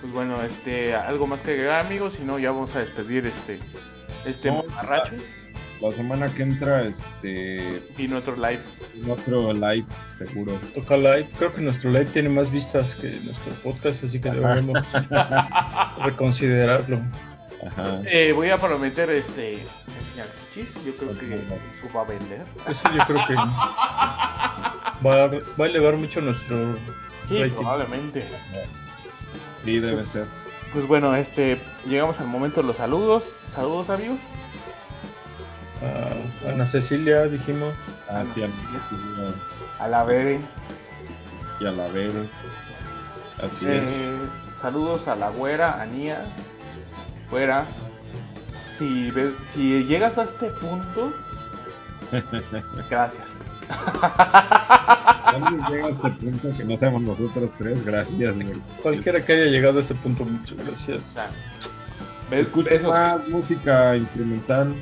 Pues 0.00 0.12
bueno, 0.12 0.42
este, 0.42 0.94
algo 0.94 1.26
más 1.26 1.42
que 1.42 1.52
agregar, 1.52 1.84
amigos, 1.86 2.14
si 2.14 2.24
no 2.24 2.38
ya 2.38 2.50
vamos 2.50 2.74
a 2.76 2.80
despedir 2.80 3.26
este, 3.26 3.58
este 4.24 4.50
No, 4.50 4.64
La 5.80 5.92
semana 5.92 6.28
que 6.34 6.42
entra, 6.42 6.82
este. 6.84 7.82
y 7.98 8.08
nuestro 8.08 8.34
live. 8.36 8.60
en 8.94 9.10
otro 9.10 9.52
live, 9.52 9.84
seguro. 10.18 10.52
Toca 10.74 10.96
live. 10.96 11.28
Creo 11.38 11.54
que 11.54 11.60
nuestro 11.60 11.90
live 11.90 12.06
tiene 12.06 12.30
más 12.30 12.50
vistas 12.50 12.94
que 12.94 13.10
nuestro 13.20 13.52
podcast, 13.62 14.02
así 14.04 14.18
que 14.18 14.30
deberíamos 14.30 14.78
reconsiderarlo. 16.02 17.00
Ajá. 17.66 18.00
Eh, 18.06 18.32
voy 18.32 18.50
a 18.50 18.58
prometer 18.58 19.10
este 19.10 19.54
enseñar 19.54 20.28
chichis, 20.54 20.74
yo 20.84 20.94
creo 20.96 21.18
que 21.18 21.34
eso 21.34 21.92
va 21.94 22.02
a 22.02 22.04
vender. 22.04 22.42
Eso 22.68 22.80
yo 22.94 23.04
creo 23.06 23.26
que 23.26 23.34
va 23.34 25.24
a, 25.24 25.30
va 25.60 25.64
a 25.64 25.68
elevar 25.68 25.96
mucho 25.96 26.20
nuestro 26.20 26.76
Sí, 27.28 27.38
rating. 27.42 27.54
probablemente. 27.56 28.24
Sí, 29.64 29.78
debe 29.80 30.04
ser. 30.04 30.26
Pues 30.72 30.86
bueno, 30.86 31.14
este, 31.16 31.60
llegamos 31.86 32.20
al 32.20 32.28
momento 32.28 32.60
de 32.60 32.66
los 32.68 32.76
saludos. 32.76 33.36
Saludos, 33.50 33.90
amigos. 33.90 34.18
A 35.82 36.48
Ana 36.50 36.66
Cecilia, 36.66 37.24
dijimos. 37.24 37.74
Ah, 38.08 38.22
A 39.80 39.88
la 39.88 40.04
Bere. 40.04 40.40
y 41.60 41.66
a 41.66 41.72
la 41.72 41.88
Vere. 41.88 42.28
Así 43.42 43.66
es. 43.66 43.82
Eh, 43.82 44.16
saludos 44.54 45.08
a 45.08 45.16
la 45.16 45.30
güera, 45.30 45.80
a 45.80 45.86
Nia. 45.86 46.24
Güera. 47.30 47.66
Si, 48.78 49.12
si 49.46 49.84
llegas 49.84 50.18
a 50.18 50.24
este 50.24 50.48
punto, 50.50 51.12
gracias. 52.90 53.40
alguien 55.24 55.60
llega 55.70 55.86
a 55.86 55.90
este 55.90 56.10
punto 56.10 56.56
que 56.56 56.64
no 56.64 56.76
seamos 56.76 57.02
nosotros 57.02 57.50
tres, 57.58 57.84
gracias. 57.84 58.34
Cualquiera 58.82 59.24
que 59.24 59.32
haya 59.32 59.44
llegado 59.46 59.78
a 59.78 59.80
este 59.80 59.94
punto, 59.94 60.24
muchas 60.24 60.56
gracias. 60.64 60.98
O 60.98 61.12
sea, 61.12 61.30
¿ves? 62.30 62.40
Escucha 62.40 62.70
Esos- 62.70 62.90
más 62.92 63.26
música 63.28 63.96
instrumental, 63.96 64.74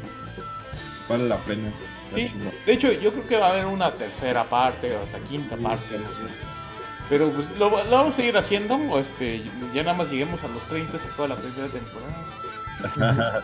vale 1.08 1.28
la 1.28 1.36
pena. 1.38 1.70
Sí, 2.14 2.32
de 2.66 2.72
hecho, 2.72 2.92
yo 2.92 3.12
creo 3.12 3.26
que 3.26 3.36
va 3.36 3.48
a 3.48 3.50
haber 3.50 3.66
una 3.66 3.92
tercera 3.94 4.44
parte 4.44 4.94
o 4.96 5.02
hasta 5.02 5.18
quinta 5.20 5.56
Sí, 5.56 5.62
parte, 5.62 5.98
no 5.98 6.08
sé. 6.10 6.22
Pero 7.08 7.30
pues 7.32 7.50
lo, 7.58 7.70
lo 7.70 7.90
vamos 7.90 8.14
a 8.14 8.16
seguir 8.16 8.36
haciendo. 8.36 8.76
o 8.76 8.98
Este, 8.98 9.42
ya 9.74 9.82
nada 9.82 9.96
más 9.96 10.10
lleguemos 10.10 10.42
a 10.44 10.48
los 10.48 10.62
30, 10.64 10.98
se 10.98 11.06
acaba 11.08 11.28
la 11.28 11.36
primera 11.36 11.68
temporada. 11.68 12.14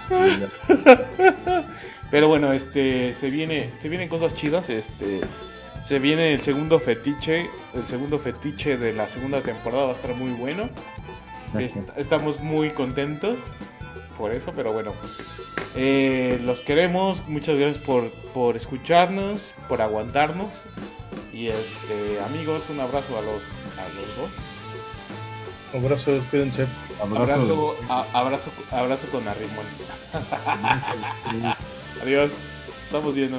Pero 2.10 2.28
bueno, 2.28 2.52
este, 2.52 3.14
se 3.14 3.30
viene, 3.30 3.70
se 3.78 3.88
vienen 3.88 4.08
cosas 4.08 4.34
chidas. 4.34 4.68
Este, 4.70 5.20
se 5.84 5.98
viene 5.98 6.34
el 6.34 6.40
segundo 6.42 6.78
fetiche, 6.78 7.48
el 7.74 7.86
segundo 7.86 8.18
fetiche 8.18 8.76
de 8.76 8.92
la 8.92 9.08
segunda 9.08 9.40
temporada 9.40 9.84
va 9.84 9.90
a 9.90 9.94
estar 9.94 10.14
muy 10.14 10.30
bueno. 10.32 10.68
Est- 11.58 11.76
Estamos 11.96 12.38
muy 12.40 12.70
contentos 12.70 13.38
por 14.20 14.32
eso, 14.32 14.52
pero 14.54 14.72
bueno. 14.72 14.92
Eh, 15.74 16.38
los 16.44 16.60
queremos, 16.60 17.26
muchas 17.26 17.56
gracias 17.56 17.82
por, 17.82 18.10
por 18.34 18.56
escucharnos, 18.56 19.52
por 19.68 19.80
aguantarnos. 19.80 20.48
Y 21.32 21.48
este, 21.48 22.20
amigos, 22.26 22.64
un 22.68 22.80
abrazo 22.80 23.16
a 23.18 23.22
los, 23.22 23.42
a 23.78 23.88
los 23.96 24.16
dos. 24.16 24.30
Abrazos, 25.82 26.22
cuídense. 26.30 26.66
Abrazo. 27.00 27.32
Abrazo, 27.32 27.76
a- 27.88 28.06
abrazo, 28.20 28.50
abrazo 28.70 29.06
con 29.10 29.26
arrimón. 29.26 29.64
Adiós, 32.02 32.32
estamos 32.86 33.14
viendo. 33.14 33.38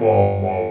Mama. 0.00 0.69